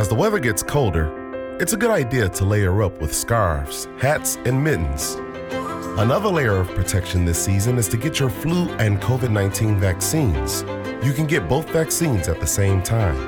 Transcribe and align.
As 0.00 0.08
the 0.08 0.14
weather 0.14 0.38
gets 0.38 0.62
colder, 0.62 1.10
it's 1.60 1.74
a 1.74 1.76
good 1.76 1.90
idea 1.90 2.26
to 2.30 2.44
layer 2.46 2.82
up 2.82 3.02
with 3.02 3.14
scarves, 3.14 3.86
hats, 3.98 4.36
and 4.46 4.64
mittens. 4.64 5.16
Another 6.00 6.30
layer 6.30 6.56
of 6.56 6.68
protection 6.68 7.26
this 7.26 7.44
season 7.44 7.76
is 7.76 7.86
to 7.88 7.98
get 7.98 8.18
your 8.18 8.30
flu 8.30 8.70
and 8.78 8.98
COVID 8.98 9.30
19 9.30 9.78
vaccines. 9.78 10.62
You 11.04 11.12
can 11.12 11.26
get 11.26 11.50
both 11.50 11.68
vaccines 11.68 12.28
at 12.28 12.40
the 12.40 12.46
same 12.46 12.82
time. 12.82 13.18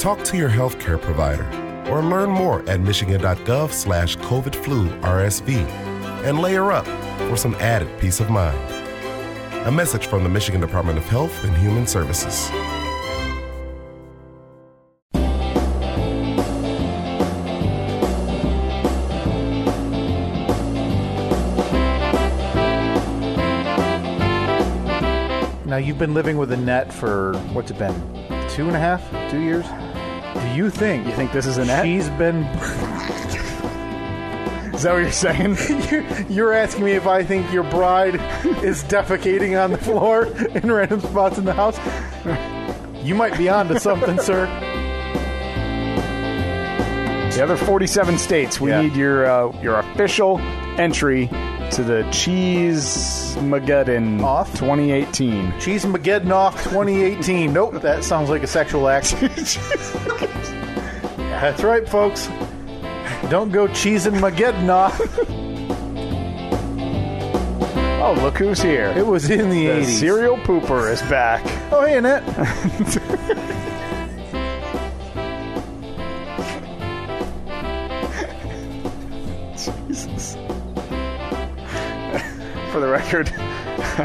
Talk 0.00 0.24
to 0.24 0.36
your 0.36 0.50
healthcare 0.50 1.00
provider 1.00 1.46
or 1.88 2.02
learn 2.02 2.30
more 2.30 2.68
at 2.68 2.80
michigan.gov 2.80 3.70
slash 3.70 4.16
COVID 4.16 4.56
flu 4.56 4.88
RSV 5.02 5.54
and 6.24 6.40
layer 6.40 6.72
up 6.72 6.86
for 7.28 7.36
some 7.36 7.54
added 7.60 7.96
peace 8.00 8.18
of 8.18 8.28
mind. 8.28 8.58
A 9.68 9.70
message 9.70 10.08
from 10.08 10.24
the 10.24 10.28
Michigan 10.28 10.60
Department 10.60 10.98
of 10.98 11.04
Health 11.04 11.44
and 11.44 11.56
Human 11.58 11.86
Services. 11.86 12.50
You've 25.98 26.06
been 26.06 26.14
living 26.14 26.38
with 26.38 26.52
Annette 26.52 26.92
for 26.92 27.34
what's 27.52 27.72
it 27.72 27.78
been? 27.78 27.92
Two 28.50 28.68
and 28.68 28.76
a 28.76 28.78
half, 28.78 29.02
two 29.32 29.40
years. 29.40 29.66
Do 29.66 30.48
you 30.56 30.70
think 30.70 31.04
You 31.04 31.12
think 31.12 31.32
this 31.32 31.44
is 31.44 31.58
Annette? 31.58 31.84
she's 31.84 32.08
been? 32.10 32.44
Is 34.74 34.84
that 34.84 34.92
what 34.92 34.98
you're 35.02 35.10
saying? 35.10 35.56
You're- 35.90 36.24
You're 36.32 36.52
asking 36.52 36.84
me 36.84 36.92
if 36.92 37.08
I 37.08 37.24
think 37.24 37.52
your 37.52 37.64
bride 37.64 38.14
is 38.62 38.84
defecating 38.84 39.60
on 39.60 39.72
the 39.72 39.78
floor 39.78 40.26
in 40.26 40.70
random 40.70 41.00
spots 41.00 41.36
in 41.36 41.44
the 41.44 41.52
house. 41.52 41.76
You 43.04 43.16
might 43.16 43.36
be 43.36 43.48
onto 43.48 43.76
something, 43.80 44.20
sir. 44.20 44.46
the 47.34 47.42
other 47.42 47.56
47 47.56 48.18
states, 48.18 48.60
we 48.60 48.70
Yeah. 48.70 48.82
need 48.82 48.94
your 48.94 49.26
uh, 49.28 49.50
your 49.60 49.80
official 49.80 50.38
entry 50.78 51.26
to 51.72 51.82
the 51.82 52.08
Cheese 52.10 53.36
Mageddon 53.36 54.22
Off? 54.22 54.50
2018. 54.52 55.60
Cheese 55.60 55.84
Mageddon 55.84 56.30
off 56.30 56.62
2018. 56.64 57.52
Nope, 57.52 57.82
that 57.82 58.04
sounds 58.04 58.30
like 58.30 58.42
a 58.42 58.46
sexual 58.46 58.88
act. 58.88 59.12
That's 61.16 61.62
right, 61.62 61.88
folks. 61.88 62.26
Don't 63.28 63.50
go 63.50 63.66
cheesing 63.68 64.18
Mageddon 64.20 64.68
off. 64.68 64.98
Oh, 68.00 68.14
look 68.22 68.38
who's 68.38 68.62
here. 68.62 68.94
It 68.96 69.06
was 69.06 69.28
in 69.28 69.50
the, 69.50 69.66
the 69.66 69.82
80s. 69.82 69.98
serial 70.00 70.36
pooper 70.38 70.90
is 70.90 71.02
back. 71.02 71.42
Oh, 71.72 71.84
hey, 71.84 71.98
Annette. 71.98 72.24
record, 83.12 83.32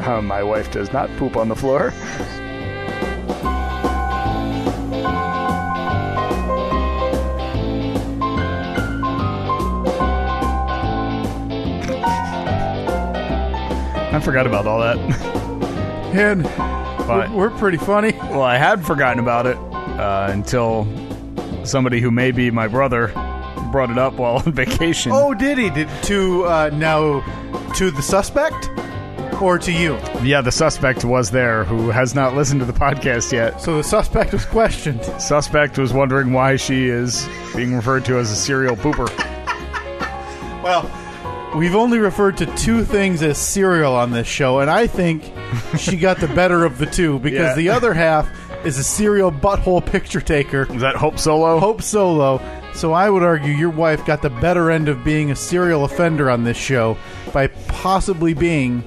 uh, 0.08 0.22
my 0.22 0.44
wife 0.44 0.72
does 0.72 0.92
not 0.94 1.10
poop 1.18 1.36
on 1.36 1.50
the 1.50 1.56
floor. 1.56 1.92
I 14.06 14.20
forgot 14.24 14.46
about 14.46 14.68
all 14.68 14.80
that. 14.82 14.98
And 16.16 16.44
But 16.44 17.32
we're 17.32 17.50
pretty 17.50 17.78
funny. 17.78 18.12
well, 18.14 18.44
I 18.44 18.58
had 18.58 18.86
forgotten 18.86 19.20
about 19.20 19.48
it 19.48 19.58
uh, 19.58 20.28
until 20.32 20.88
somebody 21.66 22.00
who 22.00 22.12
may 22.12 22.32
be 22.32 22.52
my 22.52 22.68
brother 22.68 23.08
brought 23.72 23.90
it 23.90 23.98
up 23.98 24.14
while 24.14 24.36
on 24.38 24.52
vacation. 24.54 25.12
Oh, 25.14 25.34
did 25.34 25.58
he? 25.58 25.70
Did 25.72 25.90
to 26.04 26.44
uh, 26.46 26.70
now 26.74 27.22
to 27.74 27.90
the 27.90 28.04
suspect 28.04 28.70
or 29.42 29.58
to 29.60 29.72
you? 29.72 29.98
Yeah, 30.22 30.42
the 30.42 30.52
suspect 30.52 31.04
was 31.06 31.32
there 31.32 31.64
who 31.64 31.90
has 31.90 32.14
not 32.16 32.36
listened 32.36 32.60
to 32.62 32.66
the 32.66 32.74
podcast 32.74 33.32
yet. 33.32 33.60
So 33.62 33.78
the 33.78 33.84
suspect 33.84 34.32
was 34.34 34.46
questioned. 34.46 35.04
Suspect 35.20 35.78
was 35.78 35.94
wondering 35.94 36.34
why 36.34 36.56
she 36.56 36.88
is 36.88 37.28
being 37.56 37.74
referred 37.76 38.06
to 38.06 38.18
as 38.18 38.32
a 38.32 38.36
serial 38.36 38.76
pooper. 38.76 39.10
Well, 40.64 40.90
we've 41.58 41.76
only 41.76 41.98
referred 42.00 42.38
to 42.38 42.46
two 42.56 42.84
things 42.86 43.22
as 43.22 43.38
serial 43.38 43.94
on 43.96 44.12
this 44.12 44.28
show, 44.28 44.60
and 44.60 44.70
I 44.70 44.88
think 44.88 45.24
she 45.78 45.98
got 45.98 46.18
the 46.20 46.28
better 46.30 46.64
of 46.64 46.78
the 46.78 46.86
two 46.86 47.20
because 47.20 47.50
Yeah. 47.50 47.56
the 47.56 47.70
other 47.70 47.94
half 47.94 48.30
is 48.66 48.78
a 48.78 48.84
serial 48.84 49.30
butthole 49.32 49.86
picture 49.86 50.22
taker, 50.22 50.68
Is 50.74 50.82
that 50.82 50.96
Hope 50.96 51.20
Solo? 51.20 51.60
Hope 51.60 51.82
Solo. 51.82 52.42
So 52.74 52.94
I 52.94 53.10
would 53.10 53.24
argue 53.24 53.52
your 53.54 53.70
wife 53.70 54.06
got 54.06 54.22
the 54.22 54.30
better 54.30 54.72
end 54.72 54.88
of 54.88 55.04
being 55.04 55.30
a 55.32 55.36
serial 55.36 55.84
offender 55.84 56.30
on 56.30 56.44
this 56.46 56.58
show 56.58 56.98
by 57.34 57.48
possibly 57.68 58.34
being 58.34 58.84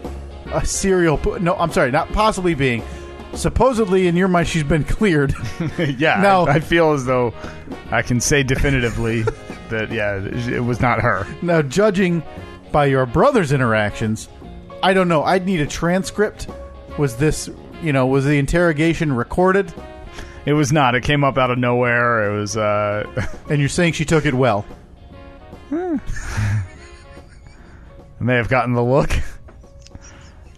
a 0.53 0.65
serial. 0.65 1.21
No, 1.41 1.55
I'm 1.57 1.71
sorry, 1.73 1.91
not 1.91 2.09
possibly 2.13 2.55
being. 2.55 2.83
Supposedly, 3.35 4.07
in 4.07 4.17
your 4.17 4.29
mind, 4.29 4.49
she's 4.49 4.63
been 4.63 4.85
cleared. 4.85 5.35
yeah, 5.79 6.21
No. 6.23 6.47
I, 6.47 6.55
I 6.55 6.61
feel 6.61 6.93
as 6.93 7.05
though 7.05 7.35
I 7.91 8.01
can 8.03 8.21
say 8.21 8.43
definitively 8.43 9.23
that, 9.69 9.91
yeah, 9.93 10.17
it 10.25 10.65
was 10.65 10.81
not 10.81 11.01
her. 11.01 11.27
Now, 11.43 11.61
judging 11.61 12.23
by 12.73 12.87
your 12.87 13.05
brother's 13.05 13.53
interactions, 13.53 14.29
I 14.83 14.95
don't 14.95 15.09
know. 15.09 15.23
I'd 15.23 15.45
need 15.45 15.61
a 15.61 15.67
transcript. 15.67 16.49
Was 16.99 17.17
this, 17.17 17.51
you 17.83 17.93
know, 17.93 18.07
was 18.07 18.25
the 18.25 18.39
interrogation 18.39 19.13
recorded? 19.13 19.75
It 20.47 20.55
was 20.55 20.73
not. 20.73 20.95
It 20.95 21.03
came 21.03 21.25
up 21.25 21.37
out 21.37 21.51
of 21.51 21.59
nowhere. 21.59 22.31
It 22.31 22.39
was, 22.41 22.57
uh, 22.57 23.05
And 23.51 23.59
you're 23.61 23.69
saying 23.69 23.95
she 23.95 24.05
took 24.07 24.25
it 24.25 24.33
well? 24.35 24.65
I 25.71 25.99
may 28.21 28.37
have 28.37 28.49
gotten 28.49 28.73
the 28.73 28.83
look. 28.85 29.11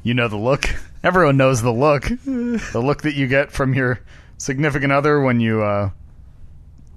You 0.03 0.15
know 0.15 0.29
the 0.29 0.37
look. 0.37 0.65
Everyone 1.03 1.37
knows 1.37 1.63
the 1.63 1.73
look. 1.73 2.05
the 2.25 2.83
look 2.83 3.03
that 3.03 3.15
you 3.15 3.27
get 3.27 3.53
from 3.53 3.75
your 3.75 4.01
significant 4.37 4.93
other 4.93 5.21
when 5.21 5.41
you 5.41 5.63
uh, 5.63 5.91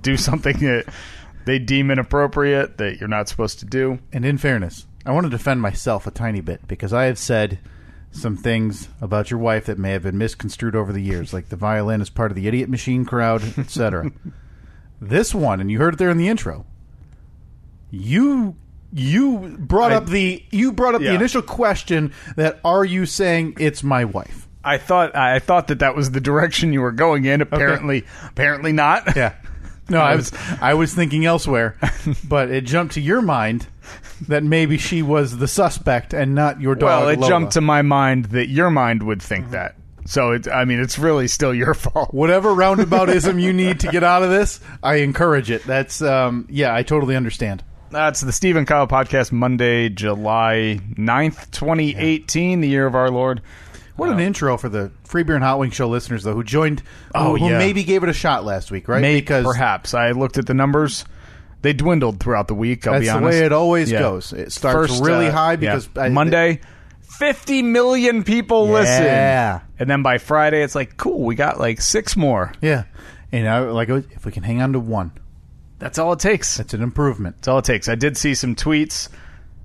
do 0.01 0.17
something 0.17 0.57
that 0.59 0.85
they 1.45 1.59
deem 1.59 1.91
inappropriate 1.91 2.78
that 2.78 3.00
you're 3.00 3.09
not 3.09 3.29
supposed 3.29 3.59
to 3.59 3.66
do. 3.66 4.00
And 4.13 4.25
in 4.25 4.38
fairness, 4.38 4.85
I 5.06 5.12
want 5.12 5.25
to 5.25 5.29
defend 5.29 5.62
myself 5.62 6.07
a 6.07 6.12
tiny 6.12 6.41
bit 6.41 6.67
because 6.67 6.94
I 6.94 7.06
have 7.06 7.17
said 7.17 7.59
some 8.12 8.35
things 8.38 8.89
about 9.00 9.31
your 9.31 9.39
wife 9.39 9.66
that 9.66 9.78
may 9.78 9.91
have 9.91 10.03
been 10.03 10.18
misconstrued 10.18 10.75
over 10.75 10.91
the 10.91 11.01
years, 11.01 11.33
like 11.33 11.50
the 11.50 11.56
violin 11.56 12.01
is 12.01 12.09
part 12.09 12.31
of 12.31 12.35
the 12.35 12.47
idiot 12.47 12.69
machine 12.69 13.06
crowd, 13.06 13.41
etc. 13.57 14.12
this 15.00 15.33
one, 15.33 15.62
and 15.62 15.72
you 15.72 15.79
heard 15.79 15.94
it 15.94 15.97
there 15.97 16.09
in 16.09 16.18
the 16.18 16.28
intro. 16.28 16.66
You 17.89 18.57
you 18.94 19.56
brought 19.59 19.91
I- 19.91 19.96
up 19.96 20.06
the 20.07 20.44
you 20.52 20.72
brought 20.72 20.96
up 20.96 21.02
the 21.02 21.13
initial 21.13 21.41
question 21.41 22.13
that 22.35 22.59
are 22.63 22.84
you 22.85 23.06
saying 23.06 23.56
it's 23.59 23.84
my 23.84 24.06
wife? 24.06 24.47
I 24.63 24.78
thought 24.78 25.16
I 25.16 25.40
thought 25.40 25.68
that 25.68 25.79
that 25.79 25.96
was 25.96 26.12
the 26.12 26.22
direction 26.22 26.72
you 26.74 26.81
were 26.81 26.91
going 26.91 27.25
in. 27.25 27.41
Apparently, 27.41 28.06
apparently 28.30 28.72
not. 28.72 29.16
Yeah. 29.16 29.34
No, 29.90 30.00
I 30.00 30.16
was 30.18 30.31
I 30.62 30.74
was 30.75 30.94
thinking 30.94 31.25
elsewhere, 31.25 31.78
but 32.28 32.51
it 32.51 32.62
jumped 32.66 32.94
to 32.96 33.01
your 33.01 33.22
mind 33.22 33.68
that 34.28 34.44
maybe 34.44 34.78
she 34.78 35.01
was 35.01 35.38
the 35.38 35.47
suspect 35.47 36.13
and 36.13 36.35
not 36.35 36.62
your 36.62 36.75
dog. 36.75 36.88
Well, 36.88 37.09
it 37.09 37.19
Lola. 37.19 37.28
jumped 37.30 37.53
to 37.53 37.62
my 37.62 37.81
mind 37.81 38.25
that 38.25 38.50
your 38.50 38.69
mind 38.69 39.03
would 39.03 39.22
think 39.22 39.50
that. 39.51 39.75
So 40.06 40.31
it, 40.31 40.47
I 40.47 40.66
mean, 40.66 40.80
it's 40.80 40.97
really 41.00 41.28
still 41.28 41.53
your 41.53 41.74
fault. 41.75 42.13
whatever 42.13 42.50
roundaboutism 42.50 43.41
you 43.41 43.53
need 43.53 43.80
to 43.81 43.88
get 43.88 44.03
out 44.03 44.24
of 44.24 44.30
this. 44.30 44.59
I 44.84 44.96
encourage 44.97 45.50
it. 45.50 45.63
That's 45.63 46.01
um, 46.01 46.47
yeah, 46.50 46.74
I 46.75 46.84
totally 46.84 47.16
understand. 47.16 47.63
That's 47.91 48.22
the 48.22 48.31
Steve 48.31 48.56
and 48.56 48.66
Kyle 48.66 48.88
podcast, 48.88 49.31
Monday, 49.34 49.90
July 49.90 50.79
9th, 50.96 51.52
2018, 51.52 52.62
the 52.62 52.68
year 52.69 52.85
of 52.88 52.96
our 52.96 53.09
Lord. 53.12 53.41
What 53.97 54.09
an 54.09 54.19
intro 54.22 54.57
for 54.57 54.69
the 54.69 54.91
Free 55.03 55.24
Beer 55.24 55.35
and 55.35 55.44
Hot 55.44 55.59
Wing 55.59 55.72
Show 55.72 55.90
listeners, 55.90 56.24
though, 56.24 56.34
who 56.34 56.44
joined, 56.44 56.81
Oh, 57.13 57.31
who, 57.35 57.46
who 57.46 57.51
yeah. 57.51 57.57
maybe 57.57 57.84
gave 57.84 58.03
it 58.03 58.09
a 58.09 58.13
shot 58.13 58.46
last 58.46 58.72
week, 58.72 58.88
right? 58.88 59.01
May- 59.01 59.19
because 59.19 59.44
perhaps 59.46 59.94
I 59.94 60.12
looked 60.12 60.38
at 60.38 60.46
the 60.47 60.54
numbers; 60.54 61.04
they 61.62 61.74
dwindled 61.74 62.21
throughout 62.21 62.48
the 62.48 62.56
week. 62.56 62.88
I'll 62.88 62.94
that's 62.94 63.12
be 63.13 63.19
the 63.19 63.25
way 63.25 63.39
it 63.39 63.51
always 63.51 63.92
Yeah. 63.92 64.00
goes. 64.00 64.31
It 64.31 64.54
starts 64.54 64.92
First, 64.94 65.04
really 65.04 65.27
uh, 65.27 65.31
high 65.33 65.51
yeah. 65.51 65.57
because 65.57 65.89
I- 65.98 66.10
Monday, 66.10 66.62
fifty 67.01 67.62
million 67.62 68.24
people 68.24 68.69
listen. 68.69 69.04
Yeah. 69.04 69.60
and 69.77 69.89
then 69.89 70.01
by 70.01 70.18
Friday, 70.18 70.63
it's 70.63 70.75
like 70.75 70.95
cool. 70.95 71.19
We 71.25 71.36
got 71.36 71.60
like 71.60 71.81
six 71.81 72.15
more. 72.15 72.54
yeah, 72.62 72.86
and 73.33 73.48
I 73.50 73.60
like 73.60 73.89
if 73.89 74.25
we 74.25 74.31
can 74.31 74.44
hang 74.44 74.62
on 74.62 74.71
to 74.74 74.80
one, 74.80 75.12
That's 75.81 76.00
all 76.00 76.13
it 76.13 76.19
takes. 76.19 76.57
that's 76.57 76.74
an 76.74 76.81
improvement. 76.81 77.36
That's 77.38 77.48
all 77.50 77.57
it 77.57 77.66
takes. 77.66 77.89
I 77.89 77.95
did 77.95 78.16
see 78.16 78.33
some 78.36 78.56
tweets 78.56 79.10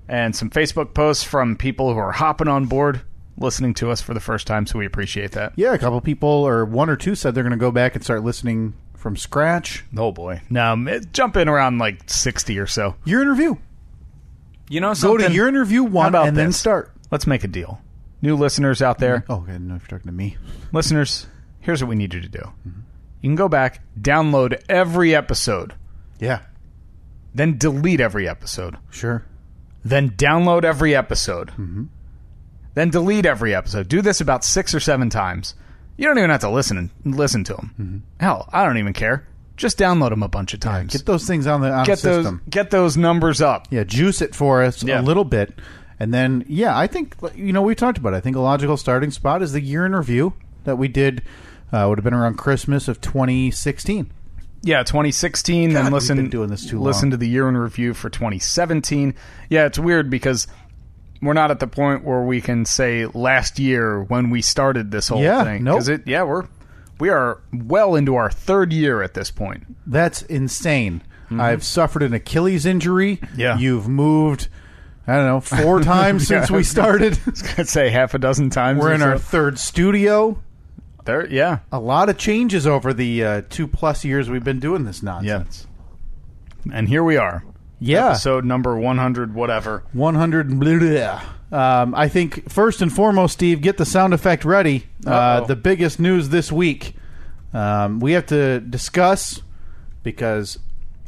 and 0.09 0.35
some 0.35 0.49
Facebook 0.49 0.93
posts 0.93 1.23
from 1.23 1.55
people 1.55 1.93
who 1.93 1.99
are 1.99 2.11
hopping 2.11 2.47
on 2.47 2.65
board, 2.65 3.01
listening 3.37 3.73
to 3.75 3.91
us 3.91 4.01
for 4.01 4.13
the 4.13 4.19
first 4.19 4.47
time. 4.47 4.65
So 4.65 4.79
we 4.79 4.85
appreciate 4.85 5.31
that. 5.33 5.53
Yeah, 5.55 5.73
a 5.73 5.77
couple 5.77 6.01
people 6.01 6.27
or 6.29 6.65
one 6.65 6.89
or 6.89 6.95
two 6.97 7.15
said 7.15 7.35
they're 7.35 7.43
going 7.43 7.51
to 7.51 7.57
go 7.57 7.71
back 7.71 7.95
and 7.95 8.03
start 8.03 8.23
listening 8.23 8.73
from 8.95 9.15
scratch. 9.15 9.85
Oh 9.95 10.11
boy! 10.11 10.41
Now 10.49 10.75
it- 10.87 11.13
jump 11.13 11.37
in 11.37 11.47
around 11.47 11.77
like 11.77 12.09
sixty 12.09 12.57
or 12.59 12.67
so. 12.67 12.95
Your 13.05 13.21
interview. 13.21 13.55
You 14.69 14.81
know, 14.81 14.89
Go 14.89 14.93
something? 14.95 15.27
to 15.27 15.33
your 15.33 15.47
interview 15.47 15.83
one 15.83 16.07
about 16.07 16.27
and 16.27 16.35
then 16.35 16.51
start. 16.51 16.91
Let's 17.11 17.25
make 17.27 17.43
a 17.43 17.47
deal. 17.47 17.79
New 18.21 18.35
listeners 18.35 18.81
out 18.81 18.97
there, 18.99 19.23
Oh, 19.29 19.43
I 19.47 19.51
didn't 19.51 19.67
know 19.67 19.75
if 19.75 19.83
you're 19.83 19.99
talking 19.99 20.11
to 20.11 20.17
me. 20.17 20.35
listeners, 20.73 21.27
here's 21.61 21.81
what 21.83 21.87
we 21.89 21.95
need 21.95 22.13
you 22.15 22.19
to 22.21 22.27
do. 22.27 22.51
You 22.65 23.29
can 23.29 23.35
go 23.35 23.47
back, 23.47 23.81
download 24.01 24.59
every 24.67 25.13
episode 25.15 25.73
Yeah, 26.19 26.39
then 27.35 27.57
delete 27.57 27.99
every 27.99 28.27
episode, 28.27 28.77
sure. 28.89 29.23
then 29.85 30.11
download 30.11 30.63
every 30.63 30.95
episode, 30.95 31.51
then 32.73 32.89
delete 32.89 33.25
every 33.25 33.53
episode. 33.55 33.87
Do 33.87 34.01
this 34.01 34.21
about 34.21 34.43
six 34.43 34.73
or 34.73 34.79
seven 34.79 35.09
times. 35.09 35.55
You 35.97 36.05
don't 36.07 36.17
even 36.17 36.29
have 36.29 36.41
to 36.41 36.49
listen 36.49 36.77
and 36.77 37.15
listen 37.15 37.43
to 37.45 37.53
them. 37.55 38.03
Hell, 38.19 38.47
I 38.53 38.63
don't 38.65 38.77
even 38.77 38.93
care. 38.93 39.27
Just 39.55 39.79
download 39.79 40.11
them 40.11 40.21
a 40.21 40.27
bunch 40.27 40.53
of 40.53 40.59
times. 40.59 40.93
Get 40.93 41.07
those 41.07 41.25
things 41.25 41.47
on 41.47 41.61
the 41.61 41.71
on 41.71 41.83
get 41.85 41.99
those 41.99 42.25
system. 42.25 42.41
get 42.47 42.69
those 42.69 42.95
numbers 42.95 43.41
up. 43.41 43.67
Yeah, 43.71 43.83
juice 43.83 44.21
it 44.21 44.35
for 44.35 44.61
us 44.61 44.83
Yeah. 44.83 45.01
a 45.01 45.03
little 45.03 45.23
bit, 45.25 45.57
and 45.99 46.13
then 46.13 46.45
yeah, 46.47 46.77
I 46.77 46.85
think 46.85 47.15
you 47.35 47.51
know 47.51 47.63
we 47.63 47.73
talked 47.73 47.97
about. 47.97 48.13
It. 48.13 48.17
I 48.17 48.19
think 48.19 48.35
a 48.35 48.39
logical 48.39 48.77
starting 48.77 49.09
spot 49.09 49.41
is 49.41 49.53
the 49.53 49.61
year 49.61 49.83
in 49.85 49.95
review 49.95 50.33
that 50.65 50.77
we 50.77 50.87
did. 50.87 51.23
Uh, 51.73 51.85
would 51.89 51.97
have 51.97 52.03
been 52.05 52.13
around 52.13 52.37
Christmas 52.37 52.87
of 52.87 53.01
2016. 53.01 54.09
Yeah, 54.63 54.83
2016. 54.83 55.71
God, 55.71 55.85
then 55.85 55.91
listen. 55.93 56.29
doing 56.29 56.49
this 56.49 56.65
too 56.65 56.79
listen 56.79 57.07
long. 57.09 57.11
to 57.11 57.17
the 57.17 57.29
year 57.29 57.47
in 57.47 57.55
review 57.55 57.93
for 57.93 58.09
2017. 58.09 59.13
Yeah, 59.49 59.65
it's 59.65 59.79
weird 59.79 60.09
because 60.09 60.47
we're 61.21 61.33
not 61.33 61.51
at 61.51 61.59
the 61.59 61.67
point 61.67 62.03
where 62.03 62.21
we 62.21 62.41
can 62.41 62.65
say 62.65 63.05
last 63.07 63.59
year 63.59 64.01
when 64.03 64.29
we 64.29 64.41
started 64.41 64.91
this 64.91 65.07
whole 65.07 65.21
Yeah, 65.21 65.43
thing. 65.43 65.63
nope. 65.63 65.87
it. 65.87 66.03
Yeah, 66.07 66.23
we're 66.23 66.47
we 66.99 67.09
are 67.09 67.39
well 67.53 67.95
into 67.95 68.15
our 68.15 68.29
third 68.31 68.73
year 68.73 69.01
at 69.03 69.13
this 69.13 69.29
point. 69.31 69.63
That's 69.85 70.21
insane. 70.23 71.01
I've 71.29 71.63
suffered 71.63 72.03
an 72.03 72.13
Achilles 72.13 72.65
injury. 72.65 73.17
Mm-hmm. 73.17 73.39
Yeah. 73.39 73.57
you've 73.57 73.87
moved. 73.87 74.47
I 75.05 75.15
don't 75.17 75.25
know 75.25 75.41
four 75.41 75.81
times 75.83 76.27
since 76.27 76.49
Yeah. 76.49 76.55
we 76.55 76.63
started. 76.63 77.19
I'd 77.57 77.67
say 77.67 77.89
half 77.89 78.13
a 78.13 78.17
dozen 78.19 78.49
times. 78.49 78.79
We're 78.79 78.93
in 78.93 79.01
our 79.01 79.17
third 79.17 79.59
studio. 79.59 80.41
There. 81.07 81.25
Yeah, 81.27 81.59
A 81.71 81.79
lot 81.79 82.09
of 82.09 82.17
changes 82.19 82.67
over 82.67 82.93
the 82.93 83.23
uh, 83.23 83.41
two 83.49 83.67
plus 83.67 84.05
years 84.05 84.29
we've 84.29 84.43
been 84.43 84.59
doing 84.59 84.83
this 84.85 85.01
nonsense. 85.01 85.65
and 86.71 86.87
here 86.87 87.03
we 87.03 87.17
are. 87.17 87.43
Yeah, 87.79 88.09
Episode 88.11 88.45
number 88.45 88.75
100, 88.77 89.33
whatever. 89.33 89.83
100 89.93 90.49
bleh. 90.49 91.23
Um, 91.51 91.95
I 91.95 92.07
think 92.09 92.49
first 92.51 92.81
and 92.81 92.91
foremost, 92.93 93.33
Steve, 93.33 93.61
get 93.61 93.77
the 93.77 93.85
sound 93.85 94.13
effect 94.13 94.43
ready. 94.45 94.85
Uh, 95.05 95.41
the 95.41 95.55
biggest 95.55 95.99
news 95.99 96.29
this 96.29 96.51
week. 96.51 96.95
Um, 97.53 97.99
we 97.99 98.11
have 98.13 98.25
to 98.27 98.59
discuss 98.59 99.41
because 100.03 100.59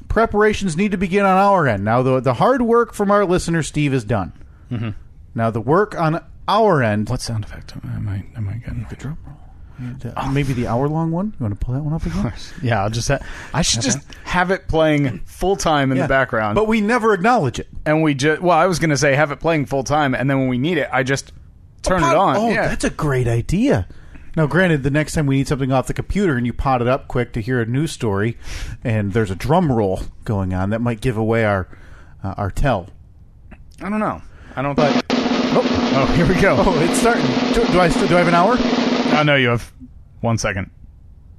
preparations 0.08 0.78
need 0.78 0.92
to 0.92 0.98
begin 0.98 1.26
on 1.26 1.38
our 1.38 1.68
end. 1.68 1.84
Now, 1.84 2.02
the 2.02 2.20
the 2.20 2.36
hard 2.36 2.62
work 2.62 2.94
from 2.94 3.12
our 3.12 3.26
listener 3.26 3.64
Steve 3.64 3.94
is 3.94 4.04
done. 4.04 4.32
Mm-hmm. 4.72 4.90
Now, 5.36 5.52
the 5.52 5.62
work 5.62 6.00
on 6.00 6.24
our 6.48 6.82
end. 6.82 7.10
What 7.10 7.22
sound 7.22 7.44
effect 7.44 7.74
am 7.76 8.08
I 8.08 8.24
am 8.38 8.48
I 8.48 8.54
getting? 8.54 8.86
drum 8.98 9.18
roll? 9.26 9.36
Maybe 10.34 10.54
the 10.54 10.68
hour 10.68 10.88
long 10.88 11.12
one. 11.12 11.28
You 11.40 11.44
want 11.46 11.60
to 11.60 11.66
pull 11.66 11.74
that 11.76 11.84
one 11.84 11.94
up 11.94 12.06
again? 12.06 12.34
Yeah, 12.62 12.84
I'll 12.84 12.90
just. 12.90 13.08
Ha- 13.08 13.20
I 13.54 13.62
should 13.62 13.82
just 13.82 14.00
have 14.26 14.52
it 14.52 14.68
playing 14.68 15.20
full 15.26 15.56
time 15.56 15.92
in 15.92 15.98
Yeah. 15.98 16.04
the 16.04 16.10
background. 16.10 16.56
But 16.56 16.68
we 16.68 16.82
never 16.82 17.14
acknowledge 17.14 17.60
it. 17.60 17.68
and 17.86 18.04
we 18.04 18.14
just 18.14 18.42
well 18.42 18.58
i 18.58 18.66
was 18.68 18.78
going 18.80 18.90
to 18.90 18.98
say 18.98 19.16
have 19.16 19.32
it 19.32 19.40
playing 19.40 19.66
full 19.66 19.84
time 19.84 20.14
and 20.14 20.30
then 20.30 20.38
when 20.40 20.48
we 20.50 20.58
need 20.58 20.78
it 20.78 20.88
i 20.92 21.02
just 21.02 21.32
turn 21.82 22.04
it 22.04 22.16
on 22.16 22.36
Oh, 22.36 22.50
yeah 22.50 22.68
that's 22.68 22.84
a 22.84 22.90
great 22.90 23.28
idea. 23.28 23.88
Now, 24.36 24.46
granted, 24.46 24.84
the 24.84 24.92
next 24.92 25.14
time 25.14 25.26
we 25.26 25.38
need 25.38 25.48
something 25.48 25.72
off 25.72 25.88
the 25.88 25.94
computer 25.94 26.36
and 26.38 26.46
you 26.46 26.54
pot 26.54 26.82
it 26.82 26.88
up 26.88 27.08
quick 27.08 27.34
to 27.34 27.42
hear 27.42 27.60
a 27.62 27.66
news 27.66 27.92
story, 27.92 28.38
and 28.84 29.12
there's 29.12 29.32
a 29.32 29.36
drum 29.36 29.72
roll 29.72 30.02
going 30.24 30.54
on, 30.54 30.70
that 30.70 30.82
might 30.82 31.02
give 31.02 31.18
away 31.18 31.44
our 31.46 31.68
uh, 32.24 32.36
our 32.38 32.52
tell. 32.52 32.88
i 33.82 33.90
don't 33.90 34.00
know 34.00 34.22
i 34.56 34.62
don't 34.62 34.76
But 34.76 35.04
oh, 35.12 35.62
oh 35.96 36.06
here 36.14 36.28
we 36.28 36.40
go 36.40 36.56
oh, 36.60 36.80
it's 36.82 37.00
starting. 37.00 37.26
Do, 37.54 37.66
do 37.72 37.80
I 37.80 37.90
still 37.90 38.08
do 38.08 38.16
I 38.16 38.20
have 38.20 38.28
an 38.28 38.36
hour? 38.36 38.56
Oh 39.20 39.24
no 39.24 39.36
you 39.36 39.50
have 39.50 39.72
one 40.22 40.38
second 40.38 40.70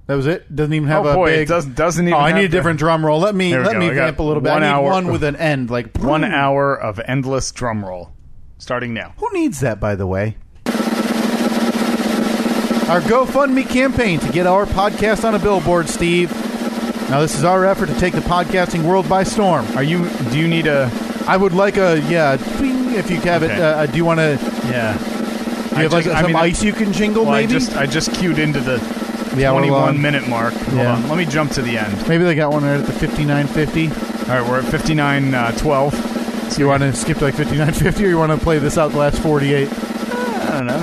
That 0.07 0.15
was 0.17 0.27
it. 0.27 0.55
Doesn't 0.55 0.73
even 0.75 0.89
have 0.89 1.07
oh 1.07 1.11
a 1.11 1.15
boy 1.15 1.27
big. 1.27 1.41
it 1.43 1.49
doesn't 1.49 1.75
doesn't 1.77 2.07
even 2.09 2.15
oh, 2.19 2.23
I 2.23 2.33
need 2.33 2.45
a 2.47 2.49
the- 2.49 2.57
different 2.57 2.79
drum 2.79 3.05
roll. 3.07 3.21
Let 3.21 3.35
me 3.35 3.57
let 3.57 3.73
go. 3.73 3.79
me 3.79 3.89
vamp 3.91 4.19
a 4.19 4.23
little 4.23 4.41
bit. 4.43 4.51
one 4.51 4.63
I 4.63 4.67
need 4.67 4.73
hour- 4.73 4.91
one 4.91 5.07
with 5.09 5.23
an 5.25 5.37
end, 5.37 5.71
like 5.71 5.97
one 5.99 6.25
hour 6.25 6.75
of 6.75 7.01
endless 7.07 7.51
drum 7.53 7.85
roll 7.85 8.13
starting 8.59 8.93
now 8.95 9.15
Who 9.19 9.29
needs 9.33 9.61
that, 9.61 9.79
by 9.81 9.95
the 9.95 10.07
way? 10.07 10.37
Our 12.91 13.01
GoFundMe 13.01 13.69
campaign 13.69 14.19
to 14.19 14.33
get 14.33 14.49
our 14.49 14.67
podcast 14.67 15.25
on 15.25 15.37
a 15.37 15.39
billboard, 15.39 15.89
Steve. 15.89 16.33
Now, 17.09 17.21
this 17.21 17.37
is 17.39 17.45
our 17.45 17.65
effort 17.65 17.87
to 17.87 17.95
take 18.01 18.15
the 18.15 18.21
podcasting 18.21 18.83
world 18.83 19.09
by 19.09 19.23
storm. 19.23 19.65
are 19.77 19.83
you 19.85 20.09
do 20.31 20.39
you 20.39 20.49
need 20.49 20.67
a 20.67 20.91
I 21.29 21.37
would 21.37 21.53
like 21.53 21.77
a 21.77 22.01
yeah. 22.09 22.37
If 22.93 23.09
you 23.11 23.21
have 23.21 23.45
it, 23.45 23.53
uh, 23.53 23.87
do 23.87 23.97
you 23.97 24.05
want 24.05 24.19
to? 24.19 24.39
yeah 24.67 24.99
Do 25.71 25.77
you 25.77 25.83
have 25.83 25.93
like 25.93 26.05
some 26.05 26.37
ice 26.37 26.63
you 26.63 26.73
can 26.73 26.93
jingle? 26.93 27.25
well, 27.25 27.35
I 27.35 27.47
just 27.47 27.77
I 27.77 27.87
just 27.87 28.13
queued 28.15 28.39
into 28.39 28.61
the 28.61 28.79
hour 29.47 29.59
21 29.61 30.01
minute 30.03 30.29
mark 30.29 30.53
hold 30.53 30.77
Yeah. 30.77 30.95
on 30.97 31.09
let 31.09 31.17
me 31.17 31.25
jump 31.25 31.53
to 31.53 31.63
the 31.63 31.79
end 31.79 32.09
Maybe 32.09 32.25
they 32.25 32.35
got 32.35 32.53
one 32.53 32.65
right 32.65 32.81
at 32.81 32.87
the 32.87 32.93
fifty 32.93 33.25
nine 33.25 33.47
fifty. 33.47 33.89
all 33.89 34.41
right 34.41 34.49
we're 34.49 34.59
at 34.59 34.65
59 34.65 35.33
uh, 35.35 35.53
12 35.53 35.95
So 36.53 36.59
you 36.59 36.67
want 36.67 36.83
to 36.83 36.93
skip 36.93 37.19
to 37.19 37.25
like 37.27 37.35
fifty 37.37 37.57
nine 37.57 37.73
fifty, 37.73 38.05
or 38.05 38.09
you 38.09 38.19
want 38.19 38.33
to 38.33 38.39
play 38.45 38.59
this 38.59 38.77
out 38.77 38.91
the 38.91 38.99
last 38.99 39.21
forty 39.23 39.55
eight? 39.55 39.69
I 39.73 40.59
don't 40.59 40.67
know. 40.67 40.83